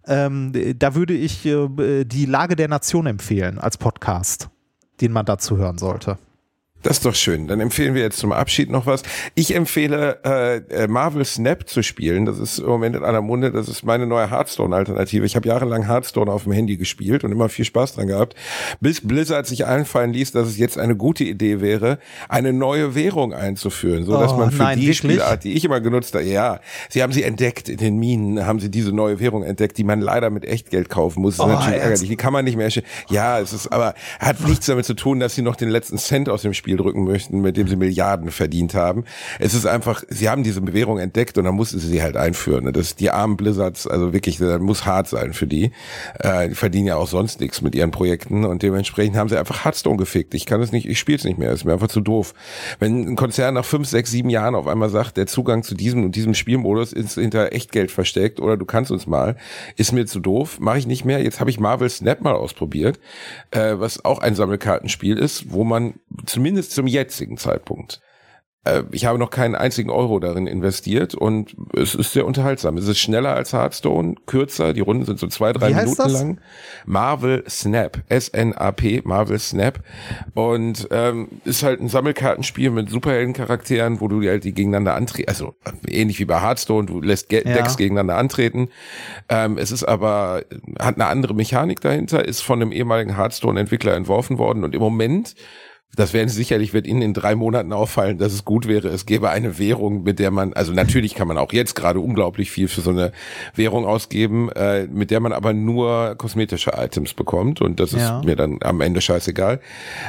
Ähm, 0.06 0.52
da 0.78 0.94
würde 0.94 1.12
ich 1.12 1.44
äh, 1.44 2.04
die 2.06 2.24
Lage 2.24 2.56
der 2.56 2.68
Nation 2.68 3.04
empfehlen 3.04 3.58
als 3.58 3.76
Podcast, 3.76 4.48
den 5.02 5.12
man 5.12 5.26
dazu 5.26 5.58
hören 5.58 5.76
sollte. 5.76 6.16
Das 6.82 6.98
ist 6.98 7.04
doch 7.06 7.14
schön. 7.14 7.48
Dann 7.48 7.58
empfehlen 7.60 7.94
wir 7.94 8.02
jetzt 8.02 8.18
zum 8.18 8.30
Abschied 8.32 8.70
noch 8.70 8.86
was. 8.86 9.02
Ich 9.34 9.54
empfehle 9.54 10.18
äh, 10.24 10.56
äh, 10.84 10.86
Marvel 10.86 11.24
Snap 11.24 11.68
zu 11.68 11.82
spielen. 11.82 12.24
Das 12.24 12.38
ist 12.38 12.60
im 12.60 12.66
Moment 12.66 12.94
in 12.94 13.02
aller 13.04 13.20
Munde. 13.20 13.50
Das 13.50 13.68
ist 13.68 13.82
meine 13.84 14.06
neue 14.06 14.30
Hearthstone-Alternative. 14.30 15.26
Ich 15.26 15.34
habe 15.34 15.48
jahrelang 15.48 15.86
Hearthstone 15.88 16.30
auf 16.30 16.44
dem 16.44 16.52
Handy 16.52 16.76
gespielt 16.76 17.24
und 17.24 17.32
immer 17.32 17.48
viel 17.48 17.64
Spaß 17.64 17.94
dran 17.96 18.06
gehabt, 18.06 18.36
bis 18.80 19.00
Blizzard 19.00 19.46
sich 19.48 19.66
einfallen 19.66 20.12
ließ, 20.12 20.30
dass 20.32 20.46
es 20.46 20.56
jetzt 20.56 20.78
eine 20.78 20.94
gute 20.94 21.24
Idee 21.24 21.60
wäre, 21.60 21.98
eine 22.28 22.52
neue 22.52 22.94
Währung 22.94 23.32
einzuführen, 23.34 24.04
so 24.04 24.12
dass 24.18 24.32
Oh, 24.32 24.36
man 24.36 24.52
für 24.52 24.62
nein, 24.62 24.78
die? 24.78 24.94
Spielart, 24.94 25.42
die 25.44 25.54
ich 25.54 25.64
immer 25.64 25.80
genutzt 25.80 26.14
habe, 26.14 26.24
ja, 26.24 26.60
sie 26.90 27.02
haben 27.02 27.12
sie 27.12 27.24
entdeckt 27.24 27.68
in 27.68 27.78
den 27.78 27.96
Minen, 27.98 28.46
haben 28.46 28.60
sie 28.60 28.70
diese 28.70 28.92
neue 28.92 29.18
Währung 29.18 29.42
entdeckt, 29.42 29.78
die 29.78 29.84
man 29.84 30.00
leider 30.00 30.30
mit 30.30 30.44
Echtgeld 30.44 30.88
kaufen 30.88 31.22
muss. 31.22 31.38
Das 31.38 31.46
ist 31.46 31.52
Oh, 31.52 31.54
natürlich 31.54 31.72
ernst? 31.74 31.84
ärgerlich. 31.86 32.08
Die 32.10 32.16
kann 32.16 32.32
man 32.32 32.44
nicht 32.44 32.56
mehr. 32.56 32.68
Ja, 33.10 33.40
es 33.40 33.52
ist 33.52 33.66
aber 33.72 33.94
hat 34.20 34.46
nichts 34.46 34.66
damit 34.66 34.84
zu 34.84 34.94
tun, 34.94 35.18
dass 35.18 35.34
sie 35.34 35.42
noch 35.42 35.56
den 35.56 35.70
letzten 35.70 35.98
Cent 35.98 36.28
aus 36.28 36.42
dem 36.42 36.54
Spiel 36.54 36.67
drücken 36.76 37.04
möchten, 37.04 37.40
mit 37.40 37.56
dem 37.56 37.68
sie 37.68 37.76
Milliarden 37.76 38.30
verdient 38.30 38.74
haben. 38.74 39.04
Es 39.38 39.54
ist 39.54 39.66
einfach, 39.66 40.02
sie 40.08 40.28
haben 40.28 40.42
diese 40.42 40.60
Währung 40.72 40.98
entdeckt 40.98 41.38
und 41.38 41.44
dann 41.44 41.54
mussten 41.54 41.78
sie 41.78 41.88
sie 41.88 42.02
halt 42.02 42.16
einführen. 42.16 42.72
Das 42.72 42.94
die 42.96 43.10
armen 43.10 43.36
Blizzards, 43.36 43.86
also 43.86 44.12
wirklich, 44.12 44.38
das 44.38 44.60
muss 44.60 44.86
hart 44.86 45.08
sein 45.08 45.32
für 45.32 45.46
die. 45.46 45.72
Äh, 46.18 46.50
die 46.50 46.54
verdienen 46.54 46.86
ja 46.86 46.96
auch 46.96 47.08
sonst 47.08 47.40
nichts 47.40 47.62
mit 47.62 47.74
ihren 47.74 47.90
Projekten 47.90 48.44
und 48.44 48.62
dementsprechend 48.62 49.16
haben 49.16 49.28
sie 49.28 49.38
einfach 49.38 49.64
Hearthstone 49.64 49.96
gefickt. 49.96 50.34
Ich 50.34 50.46
kann 50.46 50.60
es 50.60 50.72
nicht, 50.72 50.88
ich 50.88 50.98
spiele 50.98 51.18
es 51.18 51.24
nicht 51.24 51.38
mehr, 51.38 51.52
ist 51.52 51.64
mir 51.64 51.72
einfach 51.72 51.88
zu 51.88 52.00
doof. 52.00 52.34
Wenn 52.78 53.08
ein 53.08 53.16
Konzern 53.16 53.54
nach 53.54 53.64
fünf, 53.64 53.88
sechs, 53.88 54.10
sieben 54.10 54.30
Jahren 54.30 54.54
auf 54.54 54.66
einmal 54.66 54.88
sagt, 54.88 55.16
der 55.16 55.26
Zugang 55.26 55.62
zu 55.62 55.74
diesem 55.74 56.04
und 56.04 56.16
diesem 56.16 56.34
Spielmodus 56.34 56.92
ist 56.92 57.14
hinter 57.14 57.52
Echtgeld 57.52 57.90
versteckt 57.90 58.40
oder 58.40 58.56
du 58.56 58.64
kannst 58.64 58.90
uns 58.90 59.06
mal, 59.06 59.36
ist 59.76 59.92
mir 59.92 60.06
zu 60.06 60.20
doof, 60.20 60.58
mache 60.60 60.78
ich 60.78 60.86
nicht 60.86 61.04
mehr. 61.04 61.22
Jetzt 61.22 61.40
habe 61.40 61.50
ich 61.50 61.60
Marvel 61.60 61.88
Snap 61.88 62.20
mal 62.20 62.34
ausprobiert, 62.34 62.98
äh, 63.50 63.74
was 63.78 64.04
auch 64.04 64.18
ein 64.18 64.34
Sammelkartenspiel 64.34 65.16
ist, 65.16 65.52
wo 65.52 65.64
man 65.64 65.94
zumindest 66.26 66.57
zum 66.62 66.86
jetzigen 66.86 67.36
Zeitpunkt 67.36 68.00
äh, 68.68 68.84
ich 68.90 69.04
habe 69.04 69.18
noch 69.18 69.30
keinen 69.30 69.54
einzigen 69.54 69.90
Euro 69.90 70.18
darin 70.18 70.46
investiert 70.46 71.14
und 71.14 71.56
es 71.74 71.94
ist 71.94 72.12
sehr 72.12 72.26
unterhaltsam. 72.26 72.76
Es 72.76 72.86
ist 72.86 72.98
schneller 72.98 73.34
als 73.34 73.52
Hearthstone, 73.52 74.16
kürzer, 74.26 74.72
die 74.72 74.80
Runden 74.80 75.04
sind 75.04 75.18
so 75.18 75.26
zwei, 75.28 75.52
drei 75.52 75.70
Wie 75.70 75.74
Minuten 75.74 76.10
lang. 76.10 76.40
Marvel 76.86 77.44
Snap, 77.48 78.02
S-N-A-P, 78.08 79.02
Marvel 79.04 79.38
Snap. 79.38 79.80
Und 80.34 80.88
ähm, 80.90 81.28
ist 81.44 81.62
halt 81.62 81.80
ein 81.80 81.88
Sammelkartenspiel 81.88 82.70
mit 82.70 82.90
Superheldencharakteren, 82.90 84.00
wo 84.00 84.08
du 84.08 84.22
halt 84.22 84.44
die 84.44 84.52
gegeneinander 84.52 84.94
antreten, 84.94 85.28
also 85.28 85.54
äh, 85.64 86.00
ähnlich 86.00 86.18
wie 86.18 86.24
bei 86.24 86.40
Hearthstone, 86.40 86.86
du 86.86 87.00
lässt 87.00 87.28
Ge 87.28 87.42
Ja. 87.46 87.54
Decks 87.54 87.76
gegeneinander 87.76 88.16
antreten. 88.16 88.68
Ähm, 89.28 89.58
es 89.58 89.70
ist 89.70 89.84
aber, 89.84 90.42
hat 90.78 90.96
eine 90.96 91.06
andere 91.06 91.34
Mechanik 91.34 91.80
dahinter, 91.80 92.24
ist 92.24 92.40
von 92.40 92.60
einem 92.60 92.72
ehemaligen 92.72 93.16
Hearthstone-Entwickler 93.16 93.94
entworfen 93.94 94.38
worden 94.38 94.64
und 94.64 94.74
im 94.74 94.80
Moment 94.80 95.34
das 95.96 96.12
werden 96.12 96.28
sicherlich 96.28 96.72
wird 96.74 96.86
Ihnen 96.86 97.02
in 97.02 97.14
drei 97.14 97.34
Monaten 97.34 97.72
auffallen, 97.72 98.18
dass 98.18 98.32
es 98.32 98.44
gut 98.44 98.68
wäre. 98.68 98.88
Es 98.88 99.04
gäbe 99.06 99.30
eine 99.30 99.58
Währung, 99.58 100.04
mit 100.04 100.18
der 100.18 100.30
man, 100.30 100.52
also 100.52 100.72
natürlich 100.72 101.14
kann 101.14 101.26
man 101.26 101.38
auch 101.38 101.52
jetzt 101.52 101.74
gerade 101.74 101.98
unglaublich 101.98 102.50
viel 102.50 102.68
für 102.68 102.82
so 102.82 102.90
eine 102.90 103.10
Währung 103.54 103.84
ausgeben, 103.84 104.48
äh, 104.52 104.86
mit 104.86 105.10
der 105.10 105.20
man 105.20 105.32
aber 105.32 105.52
nur 105.52 106.14
kosmetische 106.16 106.72
Items 106.76 107.14
bekommt 107.14 107.60
und 107.60 107.80
das 107.80 107.92
Ja. 107.92 108.18
ist 108.18 108.24
mir 108.26 108.36
dann 108.36 108.58
am 108.62 108.80
Ende 108.80 109.00
scheißegal. 109.00 109.60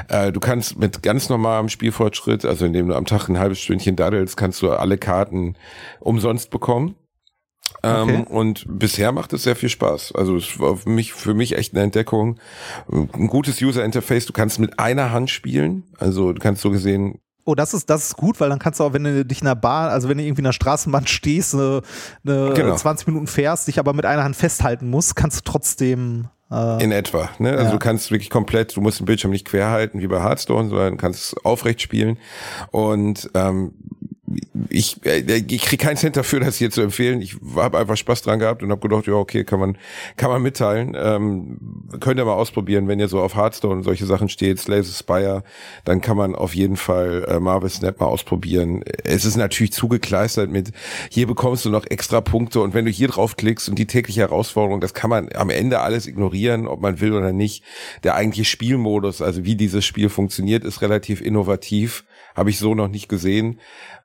Äh, 0.09 0.32
du 0.32 0.39
kannst 0.39 0.77
mit 0.77 1.01
ganz 1.01 1.30
normalem 1.30 1.69
Spielfortschritt, 1.69 2.45
also 2.45 2.65
indem 2.65 2.88
du 2.89 2.95
am 2.95 3.05
Tag 3.05 3.27
ein 3.30 3.39
halbes 3.39 3.59
Stündchen 3.59 3.95
daddelst, 3.95 4.38
kannst 4.38 4.61
du 4.61 4.69
alle 4.71 4.97
Karten 4.97 5.55
umsonst 5.99 6.51
bekommen. 6.51 6.95
Okay. 7.82 8.13
Ähm, 8.15 8.23
und 8.23 8.65
bisher 8.67 9.11
macht 9.11 9.32
es 9.34 9.43
sehr 9.43 9.55
viel 9.55 9.69
Spaß. 9.69 10.13
Also 10.15 10.36
es 10.36 10.59
war 10.59 10.75
für 10.77 10.89
mich, 10.89 11.13
für 11.13 11.34
mich 11.34 11.57
echt 11.57 11.73
eine 11.73 11.84
Entdeckung. 11.84 12.39
Ein 12.91 13.27
gutes 13.27 13.61
User 13.61 13.84
Interface. 13.86 14.25
Du 14.25 14.34
kannst 14.34 14.59
mit 14.59 14.80
einer 14.80 15.11
Hand 15.11 15.30
spielen. 15.30 15.84
Also 15.97 16.34
du 16.34 16.39
kannst 16.39 16.61
so 16.61 16.71
gesehen 16.71 17.19
Oh, 17.45 17.55
das 17.55 17.73
ist, 17.73 17.89
das 17.89 18.03
ist 18.09 18.15
gut, 18.17 18.39
weil 18.39 18.49
dann 18.49 18.59
kannst 18.59 18.80
du 18.80 18.84
auch, 18.84 18.93
wenn 18.93 19.03
du 19.05 19.25
dich 19.25 19.39
in 19.41 19.45
der 19.45 19.55
Bahn, 19.55 19.89
also 19.89 20.07
wenn 20.07 20.19
du 20.19 20.23
irgendwie 20.23 20.41
in 20.41 20.45
der 20.45 20.51
Straßenbahn 20.51 21.07
stehst, 21.07 21.55
eine, 21.55 21.82
eine 22.23 22.53
Genau. 22.53 22.75
20 22.75 23.07
Minuten 23.07 23.25
fährst, 23.25 23.67
dich 23.67 23.80
aber 23.80 23.93
mit 23.93 24.05
einer 24.05 24.23
Hand 24.23 24.36
festhalten 24.36 24.88
musst, 24.89 25.15
kannst 25.15 25.39
du 25.39 25.51
trotzdem. 25.51 26.27
Äh, 26.51 26.84
in 26.84 26.91
etwa. 26.91 27.30
Ne? 27.39 27.51
Also 27.51 27.63
Ja. 27.65 27.71
du 27.71 27.80
kannst 27.80 28.11
wirklich 28.11 28.30
komplett, 28.30 28.75
du 28.75 28.82
musst 28.82 28.99
den 28.99 29.05
Bildschirm 29.05 29.32
nicht 29.32 29.47
quer 29.47 29.71
halten 29.71 29.99
wie 29.99 30.07
bei 30.07 30.21
Hearthstone, 30.21 30.69
sondern 30.69 30.97
kannst 30.97 31.43
aufrecht 31.43 31.82
spielen. 31.82 32.19
Und 32.69 33.32
ähm, 33.34 33.73
ich, 34.69 35.05
äh, 35.05 35.19
ich 35.19 35.61
kriege 35.61 35.84
keinen 35.84 35.97
Cent 35.97 36.17
dafür, 36.17 36.39
das 36.39 36.57
hier 36.57 36.71
zu 36.71 36.82
empfehlen. 36.82 37.21
Ich 37.21 37.38
habe 37.55 37.77
einfach 37.77 37.97
Spaß 37.97 38.21
dran 38.21 38.39
gehabt 38.39 38.63
und 38.63 38.71
habe 38.71 38.88
gedacht, 38.88 39.07
ja, 39.07 39.13
okay, 39.13 39.43
kann 39.43 39.59
man, 39.59 39.77
kann 40.17 40.30
man 40.30 40.41
mitteilen. 40.41 40.95
Ähm, 40.99 41.57
könnt 41.99 42.19
ihr 42.19 42.25
mal 42.25 42.34
ausprobieren, 42.34 42.88
wenn 42.88 42.99
ihr 42.99 43.07
so 43.07 43.19
auf 43.21 43.36
Hearthstone 43.36 43.75
und 43.75 43.84
solche 43.84 44.05
Sachen 44.05 44.30
steht, 44.30 44.59
Slay 44.59 44.84
the 44.84 44.93
Spire, 44.93 45.43
dann 45.86 46.01
kann 46.01 46.17
man 46.17 46.36
auf 46.36 46.55
jeden 46.55 46.77
Fall 46.77 47.25
äh, 47.27 47.39
Marvel 47.39 47.70
Snap 47.70 47.99
mal 47.99 48.08
ausprobieren. 48.08 48.83
Es 49.04 49.25
ist 49.25 49.37
natürlich 49.37 49.74
zugekleistert 49.74 50.49
mit, 50.49 50.71
hier 51.09 51.28
bekommst 51.28 51.66
du 51.66 51.70
noch 51.70 51.86
extra 51.86 52.21
Punkte 52.21 52.62
und 52.62 52.74
wenn 52.74 52.86
du 52.86 52.91
hier 52.91 53.08
drauf 53.08 53.36
klickst 53.36 53.70
und 53.70 53.79
die 53.79 53.87
tägliche 53.87 54.21
Herausforderung, 54.21 54.82
das 54.82 54.93
kann 54.93 55.09
man 55.09 55.29
am 55.33 55.49
Ende 55.49 55.79
alles 55.79 56.08
ignorieren, 56.08 56.67
ob 56.67 56.82
man 56.82 56.99
will 57.01 57.13
oder 57.13 57.32
nicht. 57.32 57.63
Der 58.04 58.16
eigentliche 58.16 58.45
Spielmodus, 58.45 59.21
also 59.21 59.45
wie 59.45 59.55
dieses 59.55 59.86
Spiel 59.86 60.09
funktioniert, 60.09 60.63
ist 60.63 60.82
relativ 60.82 61.21
innovativ. 61.21 62.04
Habe 62.39 62.49
ich 62.49 62.57
so 62.57 62.74
noch 62.74 62.87
nicht 62.87 63.09
gesehen. 63.09 63.59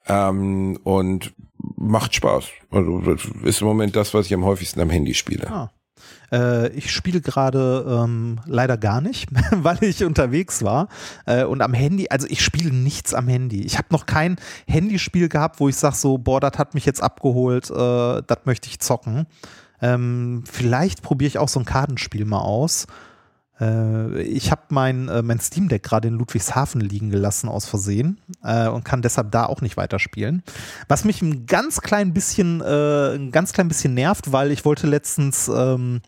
Ähm, 0.07 0.79
und 0.83 1.33
macht 1.77 2.15
Spaß. 2.15 2.47
Also 2.71 3.01
das 3.01 3.23
ist 3.45 3.61
im 3.61 3.67
Moment 3.67 3.97
das, 3.97 4.13
was 4.13 4.27
ich 4.27 4.35
am 4.35 4.45
häufigsten 4.45 4.81
am 4.81 4.91
Handy 4.91 5.15
spiele. 5.15 5.51
Ah. 5.51 5.71
Äh, 6.33 6.69
ich 6.71 6.91
spiele 6.91 7.21
gerade 7.21 7.85
ähm, 7.89 8.41
leider 8.47 8.77
gar 8.77 9.01
nicht, 9.01 9.29
weil 9.51 9.83
ich 9.83 10.05
unterwegs 10.05 10.63
war. 10.65 10.89
Äh, 11.27 11.45
und 11.45 11.63
am 11.63 11.73
Handy, 11.75 12.09
also 12.11 12.27
ich 12.29 12.43
spiele 12.43 12.75
nichts 12.75 13.15
am 13.15 13.29
Handy. 13.29 13.63
Ich 13.63 13.79
habe 13.79 13.89
noch 13.91 14.07
kein 14.07 14.37
Handyspiel 14.67 15.29
gehabt, 15.29 15.61
wo 15.61 15.69
ich 15.69 15.77
sage 15.77 15.97
so, 15.97 16.19
boah, 16.19 16.41
das 16.41 16.59
hat 16.59 16.75
mich 16.75 16.85
jetzt 16.85 17.03
abgeholt, 17.03 17.71
äh, 17.71 18.23
das 18.27 18.39
möchte 18.45 18.69
ich 18.69 18.81
zocken. 18.81 19.27
Ähm, 19.81 20.45
vielleicht 20.51 21.03
probiere 21.03 21.29
ich 21.29 21.39
auch 21.39 21.49
so 21.49 21.61
ein 21.61 21.67
Kartenspiel 21.67 22.25
mal 22.25 22.41
aus. 22.41 22.87
Äh, 23.61 24.23
ich 24.23 24.51
habe 24.51 24.63
mein, 24.71 25.09
äh, 25.09 25.23
mein 25.23 25.41
Steam 25.41 25.69
Deck 25.69 25.83
gerade 25.83 26.09
in 26.09 26.15
Ludwigshafen 26.15 26.81
liegen 26.81 27.11
gelassen 27.11 27.49
aus 27.49 27.67
Versehen 27.67 28.19
äh, 28.43 28.69
und 28.69 28.85
kann 28.85 29.03
deshalb 29.03 29.31
da 29.31 29.47
auch 29.47 29.61
nicht 29.61 29.77
weiterspielen. 29.77 30.43
Was 30.89 31.05
mich 31.05 31.23
ein 31.23 31.47
ganz 31.47 31.81
klein 31.81 32.13
bisschen, 32.13 32.61
äh, 32.61 33.15
ein 33.15 33.31
ganz 33.31 33.53
klein 33.53 33.69
bisschen 33.69 33.95
nervt, 33.95 34.33
weil 34.33 34.51
ich 34.51 34.65
wollte 34.65 34.87
letztens 34.87 35.49
ähm, 35.49 36.01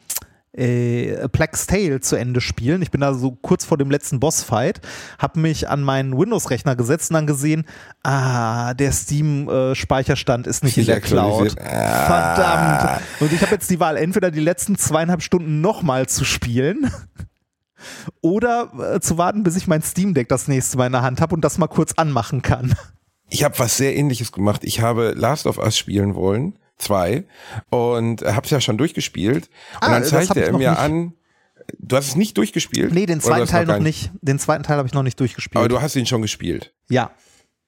äh, 0.52 1.28
Plague's 1.28 1.66
Tale 1.66 2.00
zu 2.00 2.16
Ende 2.16 2.40
spielen. 2.40 2.82
Ich 2.82 2.90
bin 2.90 3.02
da 3.02 3.14
so 3.14 3.32
kurz 3.32 3.64
vor 3.64 3.76
dem 3.76 3.90
letzten 3.90 4.20
Bossfight, 4.20 4.80
habe 5.18 5.38
mich 5.40 5.68
an 5.68 5.82
meinen 5.82 6.16
Windows-Rechner 6.16 6.76
gesetzt 6.76 7.10
und 7.10 7.14
dann 7.14 7.26
gesehen, 7.26 7.64
ah, 8.02 8.72
der 8.74 8.90
Steam-Speicherstand 8.90 10.46
ist 10.46 10.64
nicht 10.64 10.78
in 10.78 10.86
der 10.86 11.00
Cloud. 11.00 11.52
Verdammt. 11.52 13.02
Und 13.20 13.32
ich 13.32 13.42
habe 13.42 13.52
jetzt 13.52 13.68
die 13.70 13.80
Wahl, 13.80 13.98
entweder 13.98 14.30
die 14.30 14.40
letzten 14.40 14.78
zweieinhalb 14.78 15.22
Stunden 15.22 15.60
nochmal 15.60 16.06
zu 16.06 16.24
spielen 16.24 16.90
oder 18.20 18.94
äh, 18.94 19.00
zu 19.00 19.18
warten, 19.18 19.42
bis 19.42 19.56
ich 19.56 19.66
mein 19.66 19.82
Steam 19.82 20.14
Deck 20.14 20.28
das 20.28 20.48
nächste 20.48 20.76
Mal 20.78 20.86
in 20.86 20.92
der 20.92 21.02
Hand 21.02 21.20
habe 21.20 21.34
und 21.34 21.42
das 21.42 21.58
mal 21.58 21.66
kurz 21.68 21.92
anmachen 21.94 22.42
kann. 22.42 22.74
Ich 23.28 23.42
habe 23.44 23.58
was 23.58 23.76
sehr 23.76 23.96
ähnliches 23.96 24.30
gemacht. 24.32 24.62
Ich 24.64 24.80
habe 24.80 25.12
Last 25.16 25.46
of 25.46 25.58
Us 25.58 25.76
spielen 25.76 26.14
wollen, 26.14 26.58
zwei, 26.78 27.24
und 27.70 28.22
habe 28.22 28.44
es 28.44 28.50
ja 28.50 28.60
schon 28.60 28.78
durchgespielt. 28.78 29.48
Und 29.74 29.82
Ah, 29.82 29.90
dann 29.90 30.04
zeigte 30.04 30.28
hab 30.30 30.36
ich 30.36 30.42
er 30.44 30.52
noch 30.52 30.58
mir 30.58 30.70
nicht. 30.70 30.78
an, 30.80 31.12
du 31.78 31.96
hast 31.96 32.06
es 32.08 32.16
nicht 32.16 32.36
durchgespielt? 32.38 32.94
Nee, 32.94 33.06
den 33.06 33.20
zweiten 33.20 33.46
Teil 33.48 33.66
gar 33.66 33.78
noch 33.78 33.82
nicht. 33.82 34.10
Den 34.22 34.38
zweiten 34.38 34.62
Teil 34.62 34.76
habe 34.78 34.86
ich 34.86 34.94
noch 34.94 35.02
nicht 35.02 35.18
durchgespielt. 35.18 35.56
Aber 35.58 35.68
du 35.68 35.80
hast 35.82 35.96
ihn 35.96 36.06
schon 36.06 36.22
gespielt. 36.22 36.72
ja. 36.88 37.10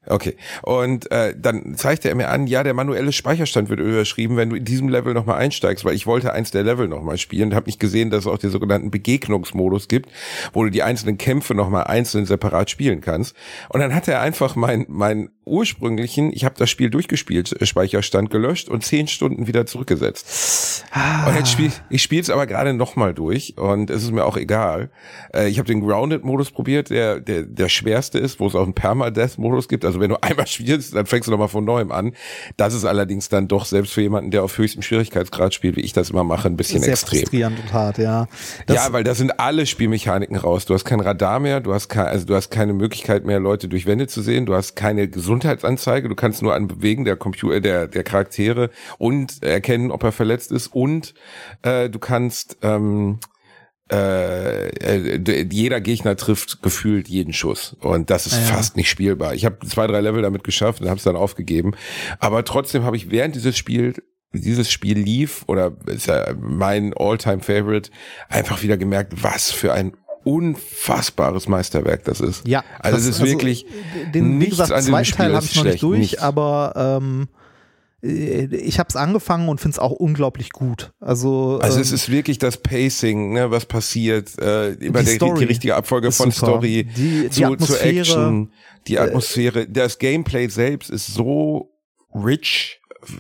Okay. 0.07 0.37
Und 0.63 1.11
äh, 1.11 1.35
dann 1.37 1.75
zeigte 1.75 2.09
er 2.09 2.15
mir 2.15 2.29
an, 2.29 2.47
ja, 2.47 2.63
der 2.63 2.73
manuelle 2.73 3.13
Speicherstand 3.13 3.69
wird 3.69 3.81
überschrieben, 3.81 4.37
wenn 4.37 4.49
du 4.49 4.57
in 4.57 4.65
diesem 4.65 4.89
Level 4.89 5.13
nochmal 5.13 5.39
einsteigst, 5.39 5.85
weil 5.85 5.95
ich 5.95 6.07
wollte 6.07 6.33
eins 6.33 6.51
der 6.51 6.63
Level 6.63 6.89
nochmal 6.89 7.19
spielen, 7.19 7.55
habe 7.55 7.67
nicht 7.67 7.81
gesehen, 7.81 8.11
dass 8.11 8.21
es 8.21 8.27
auch 8.27 8.39
den 8.39 8.51
sogenannten 8.51 8.91
Begegnungsmodus 8.91 9.89
gibt, 9.89 10.11
wo 10.53 10.65
du 10.65 10.71
die 10.71 10.83
einzelnen 10.83 11.19
Kämpfe 11.19 11.55
nochmal 11.55 11.85
einzeln 11.85 12.27
separat 12.27 12.71
spielen 12.71 13.01
kannst. 13.01 13.37
Und 13.69 13.81
dann 13.81 13.95
hat 13.95 14.09
er 14.09 14.21
einfach 14.21 14.57
mein, 14.57 14.87
mein 14.89 15.31
ursprünglichen, 15.49 16.33
ich 16.33 16.45
habe 16.45 16.55
das 16.59 16.71
Spiel 16.71 16.91
durchgespielt, 16.91 17.61
äh, 17.61 17.67
Speicherstand 17.67 18.31
gelöscht 18.31 18.69
und 18.69 18.85
zehn 18.85 19.09
Stunden 19.09 19.47
wieder 19.47 19.67
zurückgesetzt. 19.67 20.85
Und 21.27 21.35
jetzt 21.35 21.51
spiel, 21.51 21.73
ich 21.91 22.03
spiele 22.03 22.23
es 22.23 22.31
aber 22.31 22.47
gerade 22.47 22.75
nochmal 22.75 23.15
durch 23.15 23.57
und 23.57 23.91
es 23.91 24.03
ist 24.03 24.13
mir 24.13 24.25
auch 24.25 24.37
egal. 24.37 24.91
Äh, 25.35 25.49
ich 25.49 25.59
habe 25.59 25.67
den 25.67 25.81
Grounded-Modus 25.81 26.51
probiert, 26.51 26.91
der, 26.91 27.21
der 27.21 27.43
der 27.43 27.69
schwerste 27.69 28.19
ist, 28.19 28.41
wo 28.41 28.47
es 28.47 28.55
auch 28.55 28.63
einen 28.63 28.75
Permadeath-Modus 28.75 29.69
gibt. 29.69 29.85
Also 29.85 30.01
wenn 30.01 30.11
du 30.11 30.17
einmal 30.23 30.47
spielst, 30.47 30.95
dann 30.95 31.07
fängst 31.07 31.27
du 31.27 31.31
nochmal 31.31 31.49
von 31.49 31.65
neuem 31.65 31.93
an. 31.93 32.13
Das 32.57 32.75
ist 32.75 32.85
allerdings 32.85 33.29
dann 33.29 33.49
doch 33.49 33.65
selbst 33.65 33.93
für 33.93 34.03
jemanden, 34.03 34.31
der 34.31 34.45
auf 34.45 34.57
höchstem 34.59 34.83
Schwierigkeitsgrad 34.83 35.55
spielt, 35.55 35.77
wie 35.77 35.81
ich 35.81 35.93
das 35.93 36.11
immer 36.11 36.25
mache, 36.25 36.49
ein 36.49 36.57
bisschen 36.57 36.81
Sehr 36.81 36.93
extrem. 36.93 37.21
frustrierend 37.21 37.59
und 37.61 37.73
hart, 37.73 37.99
ja. 37.99 38.27
Das, 38.67 38.77
ja, 38.77 38.93
weil 38.93 39.05
da 39.05 39.15
sind 39.15 39.39
alle 39.41 39.67
Spielmechaniken 39.67 40.37
raus. 40.37 40.67
Du 40.67 40.75
hast 40.75 40.85
kein 40.85 41.01
Radar 41.01 41.41
mehr, 41.41 41.61
du 41.61 41.75
hast 41.75 41.89
kein, 41.89 42.07
also 42.07 42.27
du 42.27 42.35
hast 42.35 42.51
keine 42.51 42.73
Möglichkeit 42.73 43.25
mehr, 43.25 43.41
Leute 43.41 43.69
durch 43.69 43.87
Wände 43.87 44.07
zu 44.07 44.23
sehen, 44.23 44.47
du 44.47 44.55
hast 44.55 44.77
keine 44.77 45.09
Gesundheitsanzeige, 45.39 46.09
du 46.09 46.15
kannst 46.15 46.43
nur 46.43 46.55
an 46.55 46.67
Bewegen 46.69 47.05
der 47.05 47.17
Computer, 47.17 47.61
der, 47.61 47.87
der 47.87 48.03
Charaktere 48.05 48.71
und 48.99 49.43
erkennen, 49.43 49.91
ob 49.91 50.03
er 50.03 50.13
verletzt 50.13 50.51
ist 50.53 50.69
und 50.69 51.15
äh, 51.63 51.89
du 51.89 51.99
kannst 51.99 52.59
ähm, 52.63 53.21
äh, 53.91 54.69
äh, 54.69 55.47
jeder 55.51 55.81
Gegner 55.81 56.17
trifft 56.17 56.61
gefühlt 56.63 57.09
jeden 57.09 57.33
Schuss 57.33 57.77
und 57.81 58.11
das 58.11 58.27
ist 58.27 58.35
Ja. 58.35 58.55
fast 58.57 58.77
nicht 58.77 58.91
spielbar. 58.91 59.35
Ich 59.35 59.45
habe 59.45 59.67
zwei, 59.67 59.87
drei 59.87 60.01
Level 60.01 60.23
damit 60.23 60.45
geschafft 60.45 60.81
und 60.83 60.89
habe 60.89 60.99
es 60.99 61.05
dann 61.05 61.17
aufgegeben, 61.17 61.73
aber 62.19 62.45
trotzdem 62.45 62.85
habe 62.85 62.97
ich 62.97 63.11
während 63.11 63.35
dieses 63.35 63.57
Spiel 63.57 63.95
dieses 64.35 64.71
Spiel 64.71 64.99
lief 64.99 65.45
oder 65.47 65.73
ist 65.87 66.07
ja 66.07 66.35
mein 66.39 66.93
All-Time 66.95 67.41
Favorite 67.41 67.91
einfach 68.29 68.63
wieder 68.63 68.77
gemerkt, 68.77 69.23
was 69.23 69.51
für 69.51 69.73
ein 69.73 69.97
unfassbares 70.29 71.49
Meisterwerk 71.49 72.05
das 72.05 72.21
ist. 72.21 72.47
Ja, 72.47 72.65
also 72.81 72.97
das- 72.97 73.07
es 73.07 73.17
ist 73.17 73.25
wirklich 73.25 73.67
den, 74.15 74.25
wie 74.35 74.37
nichts 74.39 74.59
gesagt, 74.59 74.73
an 74.73 75.05
Spiel 75.05 75.17
Teil 75.17 75.35
habe 75.35 75.45
ich 75.47 75.57
noch 75.57 75.65
nicht 75.65 75.83
durch, 75.83 75.99
nichts. 75.99 76.19
aber 76.19 76.99
ähm, 77.01 77.29
äh, 78.03 78.45
ich 78.57 78.79
habe 78.79 78.89
es 78.89 78.97
angefangen 78.97 79.49
und 79.49 79.61
finde 79.61 79.75
es 79.75 79.79
auch 79.79 79.93
unglaublich 79.93 80.51
gut. 80.51 80.93
Also, 81.01 81.59
Also 81.63 81.77
ähm, 81.77 81.83
es 81.83 81.93
ist 81.93 82.09
wirklich 82.11 82.39
das 82.39 82.57
Pacing, 82.59 83.33
ne, 83.33 83.51
was 83.51 83.67
passiert, 83.67 84.39
äh, 84.41 84.73
immer 84.75 85.01
Die 85.01 85.07
der, 85.07 85.15
Story 85.17 85.39
die 85.41 85.45
richtige 85.47 85.75
Abfolge 85.75 86.13
von 86.13 86.31
super. 86.31 86.47
Story 86.53 86.85
Die- 86.85 87.29
die 87.29 87.31
zu, 87.31 87.57
zu 87.57 87.77
äh, 87.81 87.99
Action, 87.99 88.53
die 88.87 88.99
Atmosphäre, 88.99 89.67
das 89.69 89.99
Gameplay 89.99 90.49
selbst 90.49 90.91
ist 90.91 91.07
so 91.09 91.71
rich, 92.15 92.78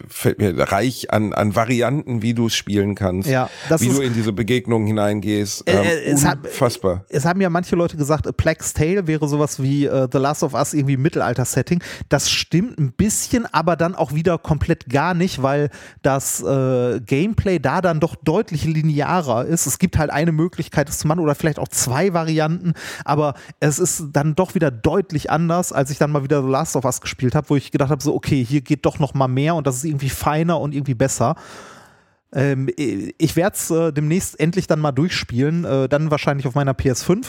fällt 0.08 0.38
mir 0.38 0.56
reich 0.58 1.12
an, 1.12 1.32
an 1.32 1.54
Varianten, 1.54 2.20
wie 2.22 2.34
du 2.34 2.46
es 2.46 2.54
spielen 2.54 2.94
kannst, 2.94 3.28
Ja, 3.28 3.48
das 3.68 3.80
wie 3.80 3.88
ist- 3.88 3.96
du 3.98 4.02
in 4.02 4.12
diese 4.14 4.32
Begegnungen 4.32 4.86
hineingehst. 4.86 5.68
Äh, 5.68 5.72
Ähm, 5.76 5.84
äh, 5.84 6.04
es 6.12 6.24
hat- 6.24 6.44
unfassbar. 6.44 7.04
es 7.08 7.24
haben 7.24 7.40
ja 7.40 7.48
manche 7.50 7.76
Leute 7.76 7.96
gesagt, 7.96 8.26
A 8.26 8.32
Plague's 8.32 8.72
Tale 8.74 9.06
wäre 9.06 9.28
sowas 9.28 9.62
wie 9.62 9.86
äh, 9.86 10.08
The 10.10 10.18
Last 10.18 10.42
of 10.42 10.54
Us 10.54 10.74
irgendwie 10.74 10.96
Mittelalter-Setting. 10.96 11.82
Das 12.08 12.30
stimmt 12.30 12.78
ein 12.78 12.92
bisschen, 12.92 13.46
aber 13.46 13.76
dann 13.76 13.94
auch 13.94 14.12
wieder 14.14 14.38
komplett 14.38 14.88
gar 14.88 15.14
nicht, 15.14 15.42
weil 15.42 15.70
das 16.02 16.42
äh, 16.42 17.00
Gameplay 17.00 17.58
da 17.58 17.80
dann 17.80 18.00
doch 18.00 18.16
deutlich 18.16 18.64
linearer 18.64 19.44
ist. 19.46 19.66
Es 19.66 19.78
gibt 19.78 19.96
halt 19.98 20.10
eine 20.10 20.32
Möglichkeit, 20.32 20.88
das 20.88 20.98
zu 20.98 21.06
machen 21.08 21.20
oder 21.20 21.34
vielleicht 21.34 21.58
auch 21.58 21.68
zwei 21.68 22.12
Varianten, 22.12 22.72
aber 23.04 23.34
es 23.60 23.78
ist 23.78 24.06
dann 24.12 24.34
doch 24.34 24.54
wieder 24.54 24.70
deutlich 24.70 25.30
anders, 25.30 25.72
als 25.72 25.90
ich 25.90 25.98
dann 25.98 26.10
mal 26.10 26.24
wieder 26.24 26.42
The 26.42 26.48
Last 26.48 26.74
of 26.76 26.84
Us 26.84 27.00
gespielt 27.00 27.34
habe, 27.34 27.48
wo 27.50 27.56
ich 27.56 27.70
gedacht 27.70 27.90
habe, 27.90 28.02
so 28.02 28.14
okay, 28.14 28.44
hier 28.44 28.60
geht 28.60 28.84
doch 28.84 28.98
noch 28.98 29.14
mal 29.14 29.28
mehr 29.28 29.54
und 29.54 29.67
das 29.68 29.76
ist 29.76 29.84
irgendwie 29.84 30.10
feiner 30.10 30.60
und 30.60 30.74
irgendwie 30.74 30.94
besser. 30.94 31.36
Ähm, 32.32 32.68
ich 32.76 33.36
werde 33.36 33.56
es 33.56 33.70
äh, 33.70 33.92
demnächst 33.92 34.38
endlich 34.38 34.66
dann 34.66 34.80
mal 34.80 34.92
durchspielen, 34.92 35.64
äh, 35.64 35.88
dann 35.88 36.10
wahrscheinlich 36.10 36.46
auf 36.46 36.54
meiner 36.54 36.72
PS5. 36.72 37.24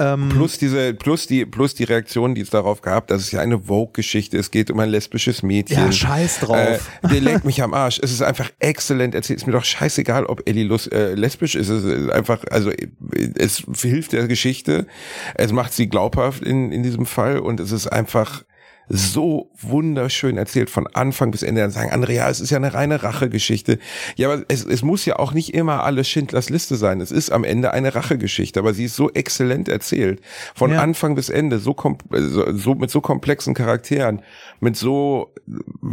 Ähm, 0.00 0.30
Plus 0.30 0.56
diese, 0.56 0.94
plus 0.94 1.26
die, 1.26 1.44
plus 1.44 1.74
die 1.74 1.84
Reaktion, 1.84 2.34
die 2.34 2.40
es 2.40 2.48
darauf 2.48 2.80
gab, 2.80 3.08
dass 3.08 3.20
es 3.20 3.32
ja 3.32 3.40
eine 3.40 3.60
Vogue-Geschichte, 3.60 4.38
es 4.38 4.50
geht 4.50 4.70
um 4.70 4.80
ein 4.80 4.88
lesbisches 4.88 5.42
Mädchen. 5.42 5.76
Ja, 5.76 5.92
scheiß 5.92 6.40
drauf. 6.40 6.56
Äh, 6.56 6.78
der 7.08 7.20
legt 7.20 7.44
mich 7.44 7.62
am 7.62 7.74
Arsch. 7.74 8.00
Es 8.02 8.10
ist 8.10 8.22
einfach 8.22 8.50
exzellent 8.60 9.14
erzählt. 9.14 9.38
Es 9.38 9.42
ist 9.42 9.46
mir 9.46 9.52
doch 9.52 9.64
scheißegal, 9.64 10.24
ob 10.24 10.48
Ellie 10.48 10.64
Lus 10.64 10.86
äh, 10.86 11.14
lesbisch 11.14 11.54
ist. 11.54 11.68
Es 11.68 11.84
ist 11.84 12.10
einfach, 12.10 12.44
also 12.50 12.70
äh, 12.70 12.88
es 13.36 13.62
hilft 13.76 14.12
der 14.12 14.26
Geschichte. 14.26 14.86
Es 15.34 15.52
macht 15.52 15.74
sie 15.74 15.88
glaubhaft 15.88 16.42
in, 16.42 16.72
in 16.72 16.82
diesem 16.82 17.04
Fall 17.04 17.38
und 17.38 17.60
es 17.60 17.70
ist 17.70 17.86
einfach 17.86 18.44
so 18.92 19.50
wunderschön 19.60 20.36
erzählt 20.36 20.68
von 20.68 20.88
Anfang 20.88 21.30
bis 21.30 21.44
Ende. 21.44 21.60
Dann 21.60 21.70
sagen 21.70 21.92
andere, 21.92 22.12
ja, 22.12 22.28
es 22.28 22.40
ist 22.40 22.50
ja 22.50 22.56
eine 22.56 22.74
reine 22.74 23.04
Rachegeschichte. 23.04 23.78
Ja, 24.16 24.32
aber 24.32 24.44
es, 24.48 24.64
es 24.64 24.82
muss 24.82 25.04
ja 25.06 25.16
auch 25.20 25.32
nicht 25.32 25.54
immer 25.54 25.84
alles 25.84 26.08
Schindlers 26.08 26.50
Liste 26.50 26.74
sein. 26.74 27.00
Es 27.00 27.12
ist 27.12 27.30
am 27.30 27.44
Ende 27.44 27.72
eine 27.72 27.94
Rachegeschichte, 27.94 28.58
aber 28.58 28.74
sie 28.74 28.86
ist 28.86 28.96
so 28.96 29.08
exzellent 29.12 29.68
erzählt. 29.68 30.20
Von 30.56 30.72
Ja. 30.72 30.82
Anfang 30.82 31.14
bis 31.14 31.28
Ende, 31.28 31.60
so, 31.60 31.76
so, 32.10 32.52
so 32.56 32.74
mit 32.74 32.90
so 32.90 33.00
komplexen 33.00 33.54
Charakteren, 33.54 34.22
mit 34.58 34.76
so 34.76 35.32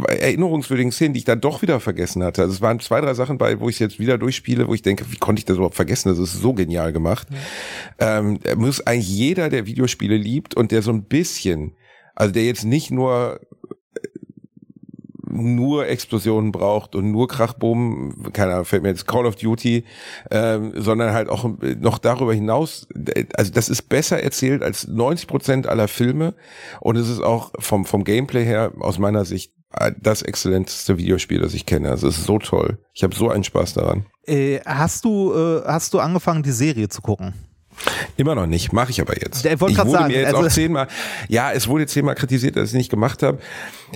erinnerungswürdigen 0.08 0.90
Szenen, 0.90 1.14
die 1.14 1.18
ich 1.18 1.24
dann 1.24 1.40
doch 1.40 1.62
wieder 1.62 1.78
vergessen 1.78 2.24
hatte. 2.24 2.42
Also 2.42 2.54
es 2.54 2.60
waren 2.60 2.80
zwei, 2.80 3.00
drei 3.00 3.14
Sachen 3.14 3.38
bei, 3.38 3.60
wo 3.60 3.68
ich 3.68 3.78
jetzt 3.78 4.00
wieder 4.00 4.18
durchspiele, 4.18 4.66
wo 4.66 4.74
ich 4.74 4.82
denke, 4.82 5.04
wie 5.10 5.18
konnte 5.18 5.38
ich 5.38 5.44
das 5.44 5.56
überhaupt 5.56 5.76
vergessen? 5.76 6.08
Das 6.08 6.18
ist 6.18 6.32
so 6.32 6.52
genial 6.52 6.92
gemacht. 6.92 7.28
Ähm, 8.00 8.40
muss 8.56 8.84
eigentlich 8.84 9.08
jeder, 9.08 9.48
der 9.50 9.66
Videospiele 9.66 10.16
liebt 10.16 10.56
und 10.56 10.72
der 10.72 10.82
so 10.82 10.90
ein 10.90 11.04
bisschen, 11.04 11.74
also 12.18 12.32
der 12.32 12.44
jetzt 12.44 12.64
nicht 12.64 12.90
nur 12.90 13.40
nur 15.30 15.86
Explosionen 15.86 16.50
braucht 16.50 16.96
und 16.96 17.12
nur 17.12 17.28
Krachboom, 17.28 18.32
keine 18.32 18.54
Ahnung, 18.54 18.64
fällt 18.64 18.82
mir 18.82 18.88
jetzt 18.88 19.06
Call 19.06 19.24
of 19.24 19.36
Duty, 19.36 19.84
ähm, 20.30 20.72
sondern 20.74 21.12
halt 21.12 21.28
auch 21.28 21.48
noch 21.78 21.98
darüber 21.98 22.34
hinaus, 22.34 22.88
also 23.34 23.52
das 23.52 23.68
ist 23.68 23.82
besser 23.82 24.20
erzählt 24.20 24.62
als 24.62 24.88
90 24.88 25.28
Prozent 25.28 25.66
aller 25.68 25.86
Filme 25.86 26.34
und 26.80 26.96
es 26.96 27.08
ist 27.08 27.20
auch 27.20 27.52
vom, 27.58 27.84
vom 27.84 28.02
Gameplay 28.02 28.44
her 28.44 28.72
aus 28.80 28.98
meiner 28.98 29.24
Sicht 29.24 29.52
das 30.00 30.22
exzellenteste 30.22 30.96
Videospiel, 30.96 31.40
das 31.40 31.52
ich 31.52 31.66
kenne. 31.66 31.90
Also 31.90 32.08
es 32.08 32.16
ist 32.16 32.24
so 32.24 32.38
toll. 32.38 32.78
Ich 32.94 33.04
habe 33.04 33.14
so 33.14 33.28
einen 33.28 33.44
Spaß 33.44 33.74
daran. 33.74 34.06
Äh, 34.26 34.60
hast 34.64 35.04
du 35.04 35.34
äh, 35.34 35.62
hast 35.66 35.92
du 35.92 36.00
angefangen, 36.00 36.42
die 36.42 36.52
Serie 36.52 36.88
zu 36.88 37.02
gucken? 37.02 37.34
Immer 38.16 38.34
noch 38.34 38.46
nicht, 38.46 38.72
mache 38.72 38.90
ich 38.90 39.00
aber 39.00 39.20
jetzt. 39.20 39.44
Ich 39.44 39.60
wurde 39.60 39.74
sagen, 39.74 40.08
mir 40.08 40.20
jetzt 40.20 40.34
also 40.34 40.46
auch 40.46 40.50
zehnmal, 40.50 40.88
ja, 41.28 41.52
es 41.52 41.68
wurde 41.68 41.86
zehnmal 41.86 42.14
kritisiert, 42.14 42.56
dass 42.56 42.64
ich 42.64 42.70
es 42.70 42.74
nicht 42.74 42.90
gemacht 42.90 43.22
habe. 43.22 43.38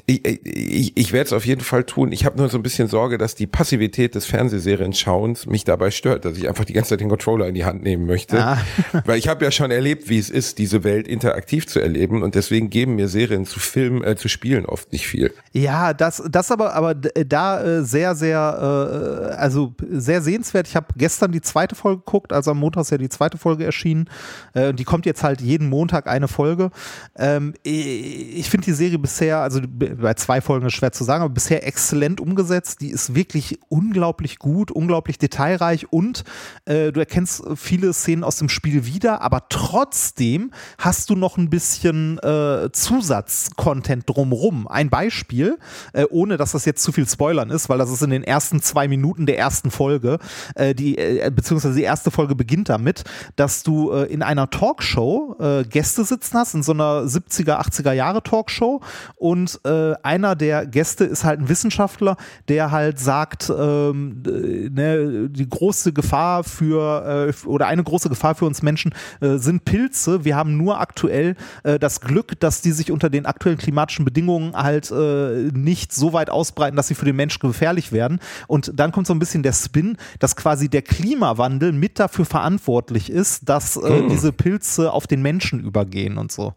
Ich, 0.06 0.24
ich, 0.24 0.96
ich 0.96 1.12
werde 1.12 1.26
es 1.26 1.32
auf 1.32 1.44
jeden 1.44 1.60
Fall 1.60 1.84
tun. 1.84 2.12
Ich 2.12 2.24
habe 2.24 2.38
nur 2.38 2.48
so 2.48 2.59
ein 2.59 2.62
bisschen 2.62 2.88
Sorge, 2.88 3.18
dass 3.18 3.34
die 3.34 3.46
Passivität 3.46 4.14
des 4.14 4.26
Fernsehserien-Schauens 4.26 5.46
mich 5.46 5.64
dabei 5.64 5.90
stört, 5.90 6.24
dass 6.24 6.38
ich 6.38 6.48
einfach 6.48 6.64
die 6.64 6.72
ganze 6.72 6.90
Zeit 6.90 7.00
den 7.00 7.09
Controller 7.09 7.46
in 7.46 7.54
die 7.54 7.64
Hand 7.64 7.82
nehmen 7.82 8.06
möchte. 8.06 8.42
Ah. 8.42 8.59
Weil 9.04 9.18
ich 9.18 9.28
habe 9.28 9.44
ja 9.44 9.50
schon 9.50 9.70
erlebt, 9.70 10.09
wie 10.09 10.18
es 10.18 10.30
ist, 10.30 10.59
diese 10.59 10.84
Welt 10.84 11.06
interaktiv 11.09 11.66
zu 11.66 11.80
erleben 11.80 12.22
und 12.22 12.34
deswegen 12.34 12.70
geben 12.70 12.96
mir 12.96 13.09
Serien 13.09 13.44
zu 13.44 13.60
Filmen, 13.60 14.02
äh, 14.04 14.16
zu 14.16 14.28
Spielen 14.28 14.66
oft 14.66 14.92
nicht 14.92 15.06
viel. 15.06 15.32
Ja, 15.52 15.92
das, 15.92 16.22
das 16.30 16.50
aber, 16.50 16.74
aber 16.74 16.94
da 16.94 17.62
äh, 17.62 17.84
sehr, 17.84 18.14
sehr, 18.14 19.30
äh, 19.30 19.34
also 19.34 19.74
sehr 19.90 20.22
sehenswert. 20.22 20.68
Ich 20.68 20.76
habe 20.76 20.86
gestern 20.96 21.32
die 21.32 21.40
zweite 21.40 21.74
Folge 21.74 21.98
geguckt, 21.98 22.32
also 22.32 22.52
am 22.52 22.59
Montag 22.59 22.82
ist 22.82 22.90
ja 22.90 22.98
die 22.98 23.09
zweite 23.09 23.38
Folge 23.38 23.64
erschienen. 23.72 24.08
Äh, 24.52 24.74
die 24.74 24.84
kommt 24.84 25.06
jetzt 25.06 25.24
halt 25.24 25.40
jeden 25.40 25.68
Montag 25.68 26.06
eine 26.06 26.28
Folge. 26.28 26.70
Ähm, 27.16 27.54
ich 27.62 28.48
finde 28.50 28.66
die 28.66 28.72
Serie 28.72 28.98
bisher, 28.98 29.38
also 29.38 29.60
bei 29.66 30.14
zwei 30.14 30.40
Folgen 30.40 30.66
ist 30.66 30.74
schwer 30.74 30.92
zu 30.92 31.04
sagen, 31.04 31.24
aber 31.24 31.34
bisher 31.34 31.66
exzellent 31.66 32.20
umgesetzt. 32.20 32.80
Die 32.80 32.90
ist 32.90 33.14
wirklich 33.14 33.58
unglaublich 33.68 34.38
gut, 34.38 34.70
unglaublich 34.70 35.18
detailreich 35.18 35.92
und 35.92 36.24
äh, 36.66 36.92
du 36.92 37.00
erkennst 37.00 37.42
viele 37.56 37.92
Szenen 37.92 38.24
aus 38.24 38.36
dem 38.36 38.48
Spiel 38.48 38.86
wieder, 38.86 39.22
aber 39.22 39.48
trotzdem 39.48 40.52
hast 40.78 41.10
du 41.10 41.16
noch 41.16 41.38
ein 41.38 41.50
bisschen 41.50 42.18
äh, 42.18 42.70
Zusatzcontent 42.72 44.08
drumrum. 44.08 44.68
Ein 44.68 44.90
Beispiel, 44.90 45.58
äh, 45.92 46.04
ohne 46.10 46.36
dass 46.36 46.52
das 46.52 46.64
jetzt 46.64 46.82
zu 46.82 46.92
viel 46.92 47.08
Spoilern 47.08 47.50
ist, 47.50 47.68
weil 47.68 47.78
das 47.78 47.90
ist 47.90 48.02
in 48.02 48.10
den 48.10 48.24
ersten 48.24 48.60
zwei 48.60 48.88
Minuten 48.88 49.26
der 49.26 49.38
ersten 49.38 49.70
Folge, 49.70 50.18
äh, 50.54 50.74
die, 50.74 50.98
äh, 50.98 51.30
beziehungsweise 51.34 51.74
die 51.74 51.82
erste 51.82 52.10
Folge 52.10 52.34
beginnt 52.34 52.68
damit, 52.68 53.04
dass 53.36 53.61
du 53.62 53.93
äh, 53.93 54.05
in 54.05 54.22
einer 54.22 54.51
Talkshow 54.51 55.36
äh, 55.39 55.64
Gäste 55.64 56.05
sitzen 56.05 56.39
hast, 56.39 56.55
in 56.55 56.62
so 56.62 56.72
einer 56.72 57.02
70er, 57.02 57.60
80er 57.60 57.93
Jahre 57.93 58.22
Talkshow 58.22 58.80
und 59.16 59.60
äh, 59.64 59.94
einer 60.02 60.36
der 60.36 60.66
Gäste 60.66 61.05
ist 61.05 61.24
halt 61.24 61.40
ein 61.40 61.48
Wissenschaftler, 61.48 62.16
der 62.48 62.70
halt 62.70 62.98
sagt, 62.98 63.51
ähm, 63.51 64.22
ne, 64.24 65.28
die 65.28 65.48
große 65.48 65.93
Gefahr 65.93 66.44
für 66.44 67.30
äh, 67.30 67.47
oder 67.47 67.66
eine 67.66 67.82
große 67.82 68.09
Gefahr 68.09 68.34
für 68.34 68.47
uns 68.47 68.62
Menschen 68.62 68.94
äh, 69.20 69.36
sind 69.36 69.64
Pilze. 69.64 70.24
Wir 70.24 70.36
haben 70.36 70.56
nur 70.56 70.80
aktuell 70.80 71.36
äh, 71.62 71.78
das 71.78 72.01
Glück, 72.01 72.39
dass 72.40 72.60
die 72.60 72.72
sich 72.72 72.90
unter 72.90 73.10
den 73.10 73.26
aktuellen 73.26 73.59
klimatischen 73.59 74.05
Bedingungen 74.05 74.55
halt 74.55 74.93
nicht 74.93 75.93
so 75.93 76.12
weit 76.12 76.30
ausbreiten, 76.30 76.76
dass 76.76 76.89
sie 76.89 76.94
für 76.94 77.05
den 77.05 77.16
Menschen 77.16 77.40
gefährlich 77.40 77.93
werden. 77.93 78.20
Und 78.47 78.72
dann 78.74 78.93
kommt 78.93 79.06
so 79.06 79.14
ein 79.14 79.18
bisschen 79.18 79.43
der 79.43 79.52
Spin, 79.52 79.97
dass 80.18 80.36
quasi 80.36 80.68
der 80.68 80.82
Klimawandel 80.82 81.72
mit 81.72 81.98
dafür 81.98 82.24
verantwortlich 82.24 83.10
ist, 83.10 83.48
dass 83.52 83.76
äh, 83.76 84.00
hm. 84.00 84.08
diese 84.08 84.32
Pilze 84.32 84.92
auf 84.92 85.06
den 85.06 85.20
Menschen 85.20 85.60
übergehen 85.60 86.16
und 86.16 86.32
so. 86.32 86.54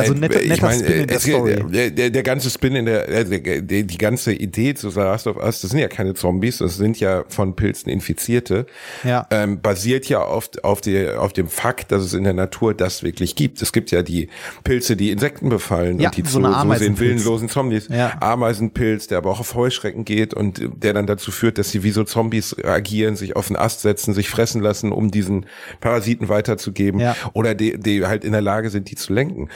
Also 0.00 0.14
netter, 0.14 0.38
netter 0.40 0.54
ich 0.54 0.62
mein, 0.62 0.78
Spin 0.78 1.00
in 1.00 1.06
der 1.06 1.20
Story. 1.20 1.64
Der, 1.70 1.90
der, 1.90 2.10
der, 2.10 2.22
ganze 2.22 2.50
Spin 2.50 2.76
in 2.76 2.86
der, 2.86 3.08
äh, 3.08 3.24
der, 3.24 3.62
der, 3.62 3.82
die 3.82 3.98
ganze 3.98 4.32
Idee 4.32 4.74
zu 4.74 4.90
The 4.90 5.00
Last 5.00 5.26
of 5.26 5.36
Us, 5.36 5.60
das 5.60 5.70
sind 5.70 5.80
ja 5.80 5.88
keine 5.88 6.14
Zombies, 6.14 6.58
das 6.58 6.76
sind 6.76 7.00
ja 7.00 7.24
von 7.28 7.56
Pilzen 7.56 7.90
Infizierte, 7.90 8.66
ja. 9.04 9.26
ähm, 9.30 9.60
basiert 9.60 10.08
ja 10.08 10.22
auf, 10.22 10.50
auf, 10.62 10.80
die, 10.80 11.08
auf 11.08 11.32
dem 11.32 11.48
Fakt, 11.48 11.92
dass 11.92 12.02
es 12.02 12.12
in 12.12 12.24
der 12.24 12.32
Natur 12.32 12.74
das 12.74 13.02
wirklich 13.02 13.36
gibt. 13.36 13.60
Es 13.62 13.72
gibt 13.72 13.90
ja 13.90 14.02
die 14.02 14.28
Pilze, 14.64 14.96
die 14.96 15.10
Insekten 15.10 15.48
befallen 15.48 16.00
ja, 16.00 16.08
und 16.08 16.16
die 16.16 16.22
so, 16.22 16.40
zu, 16.40 16.62
so 16.62 16.74
sehen 16.74 16.98
willenlosen 16.98 17.48
Zombies. 17.48 17.88
Ja. 17.88 18.16
Ameisenpilz, 18.20 19.06
der 19.08 19.18
aber 19.18 19.30
auch 19.30 19.40
auf 19.40 19.54
Heuschrecken 19.54 20.04
geht 20.04 20.34
und 20.34 20.60
der 20.82 20.94
dann 20.94 21.06
dazu 21.06 21.30
führt, 21.30 21.58
dass 21.58 21.70
sie 21.70 21.82
wie 21.82 21.90
so 21.90 22.04
Zombies 22.04 22.56
agieren, 22.64 23.16
sich 23.16 23.36
auf 23.36 23.48
den 23.48 23.56
Ast 23.56 23.82
setzen, 23.82 24.14
sich 24.14 24.28
fressen 24.28 24.60
lassen, 24.60 24.92
um 24.92 25.10
diesen 25.10 25.46
Parasiten 25.80 26.28
weiterzugeben 26.28 27.00
ja. 27.00 27.16
oder 27.32 27.54
die, 27.54 27.78
die 27.78 28.06
halt 28.06 28.24
in 28.24 28.32
der 28.32 28.40
Lage 28.40 28.70
sind, 28.70 28.90
die 28.90 28.96
zu 28.96 29.12
lenken. 29.12 29.48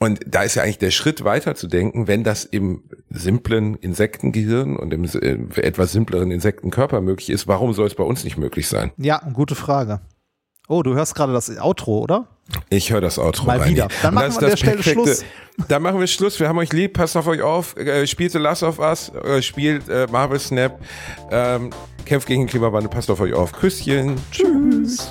Und 0.00 0.20
da 0.26 0.42
ist 0.42 0.54
ja 0.54 0.62
eigentlich 0.62 0.78
der 0.78 0.92
Schritt 0.92 1.24
weiter 1.24 1.56
zu 1.56 1.66
denken, 1.66 2.06
wenn 2.06 2.22
das 2.22 2.44
im 2.44 2.84
simplen 3.10 3.74
Insektengehirn 3.74 4.76
und 4.76 4.92
im 4.92 5.04
äh, 5.04 5.60
etwas 5.60 5.92
simpleren 5.92 6.30
Insektenkörper 6.30 7.00
möglich 7.00 7.30
ist, 7.30 7.48
warum 7.48 7.72
soll 7.72 7.88
es 7.88 7.94
bei 7.94 8.04
uns 8.04 8.22
nicht 8.22 8.36
möglich 8.36 8.68
sein? 8.68 8.92
Ja, 8.96 9.20
gute 9.32 9.56
Frage. 9.56 10.00
Oh, 10.68 10.82
du 10.82 10.94
hörst 10.94 11.14
gerade 11.14 11.32
das 11.32 11.50
Outro, 11.58 11.98
oder? 11.98 12.28
Ich 12.68 12.92
höre 12.92 13.00
das 13.00 13.18
Outro. 13.18 13.46
Mal 13.46 13.58
rein. 13.58 13.70
wieder. 13.70 13.88
Dann 14.02 14.14
machen 14.14 14.32
wir 14.32 14.38
an 14.38 14.50
der 14.50 14.56
Stelle 14.56 14.82
Schluss. 14.82 15.24
Dann 15.68 15.82
machen 15.82 15.98
wir 15.98 16.06
Schluss. 16.06 16.38
Wir 16.38 16.48
haben 16.48 16.58
euch 16.58 16.72
lieb. 16.72 16.92
Passt 16.92 17.16
auf 17.16 17.26
euch 17.26 17.40
auf. 17.40 17.76
Äh, 17.76 18.06
spielt 18.06 18.32
The 18.32 18.38
Last 18.38 18.62
of 18.62 18.78
Us. 18.78 19.10
Äh, 19.24 19.42
spielt 19.42 19.88
äh, 19.88 20.06
Marvel 20.10 20.38
Snap. 20.38 20.78
Ähm, 21.30 21.70
kämpft 22.04 22.28
gegen 22.28 22.42
den 22.42 22.48
Klimawandel. 22.48 22.90
Passt 22.90 23.10
auf 23.10 23.20
euch 23.20 23.32
auf. 23.32 23.52
Küsschen. 23.52 24.16
Tschüss. 24.30 25.10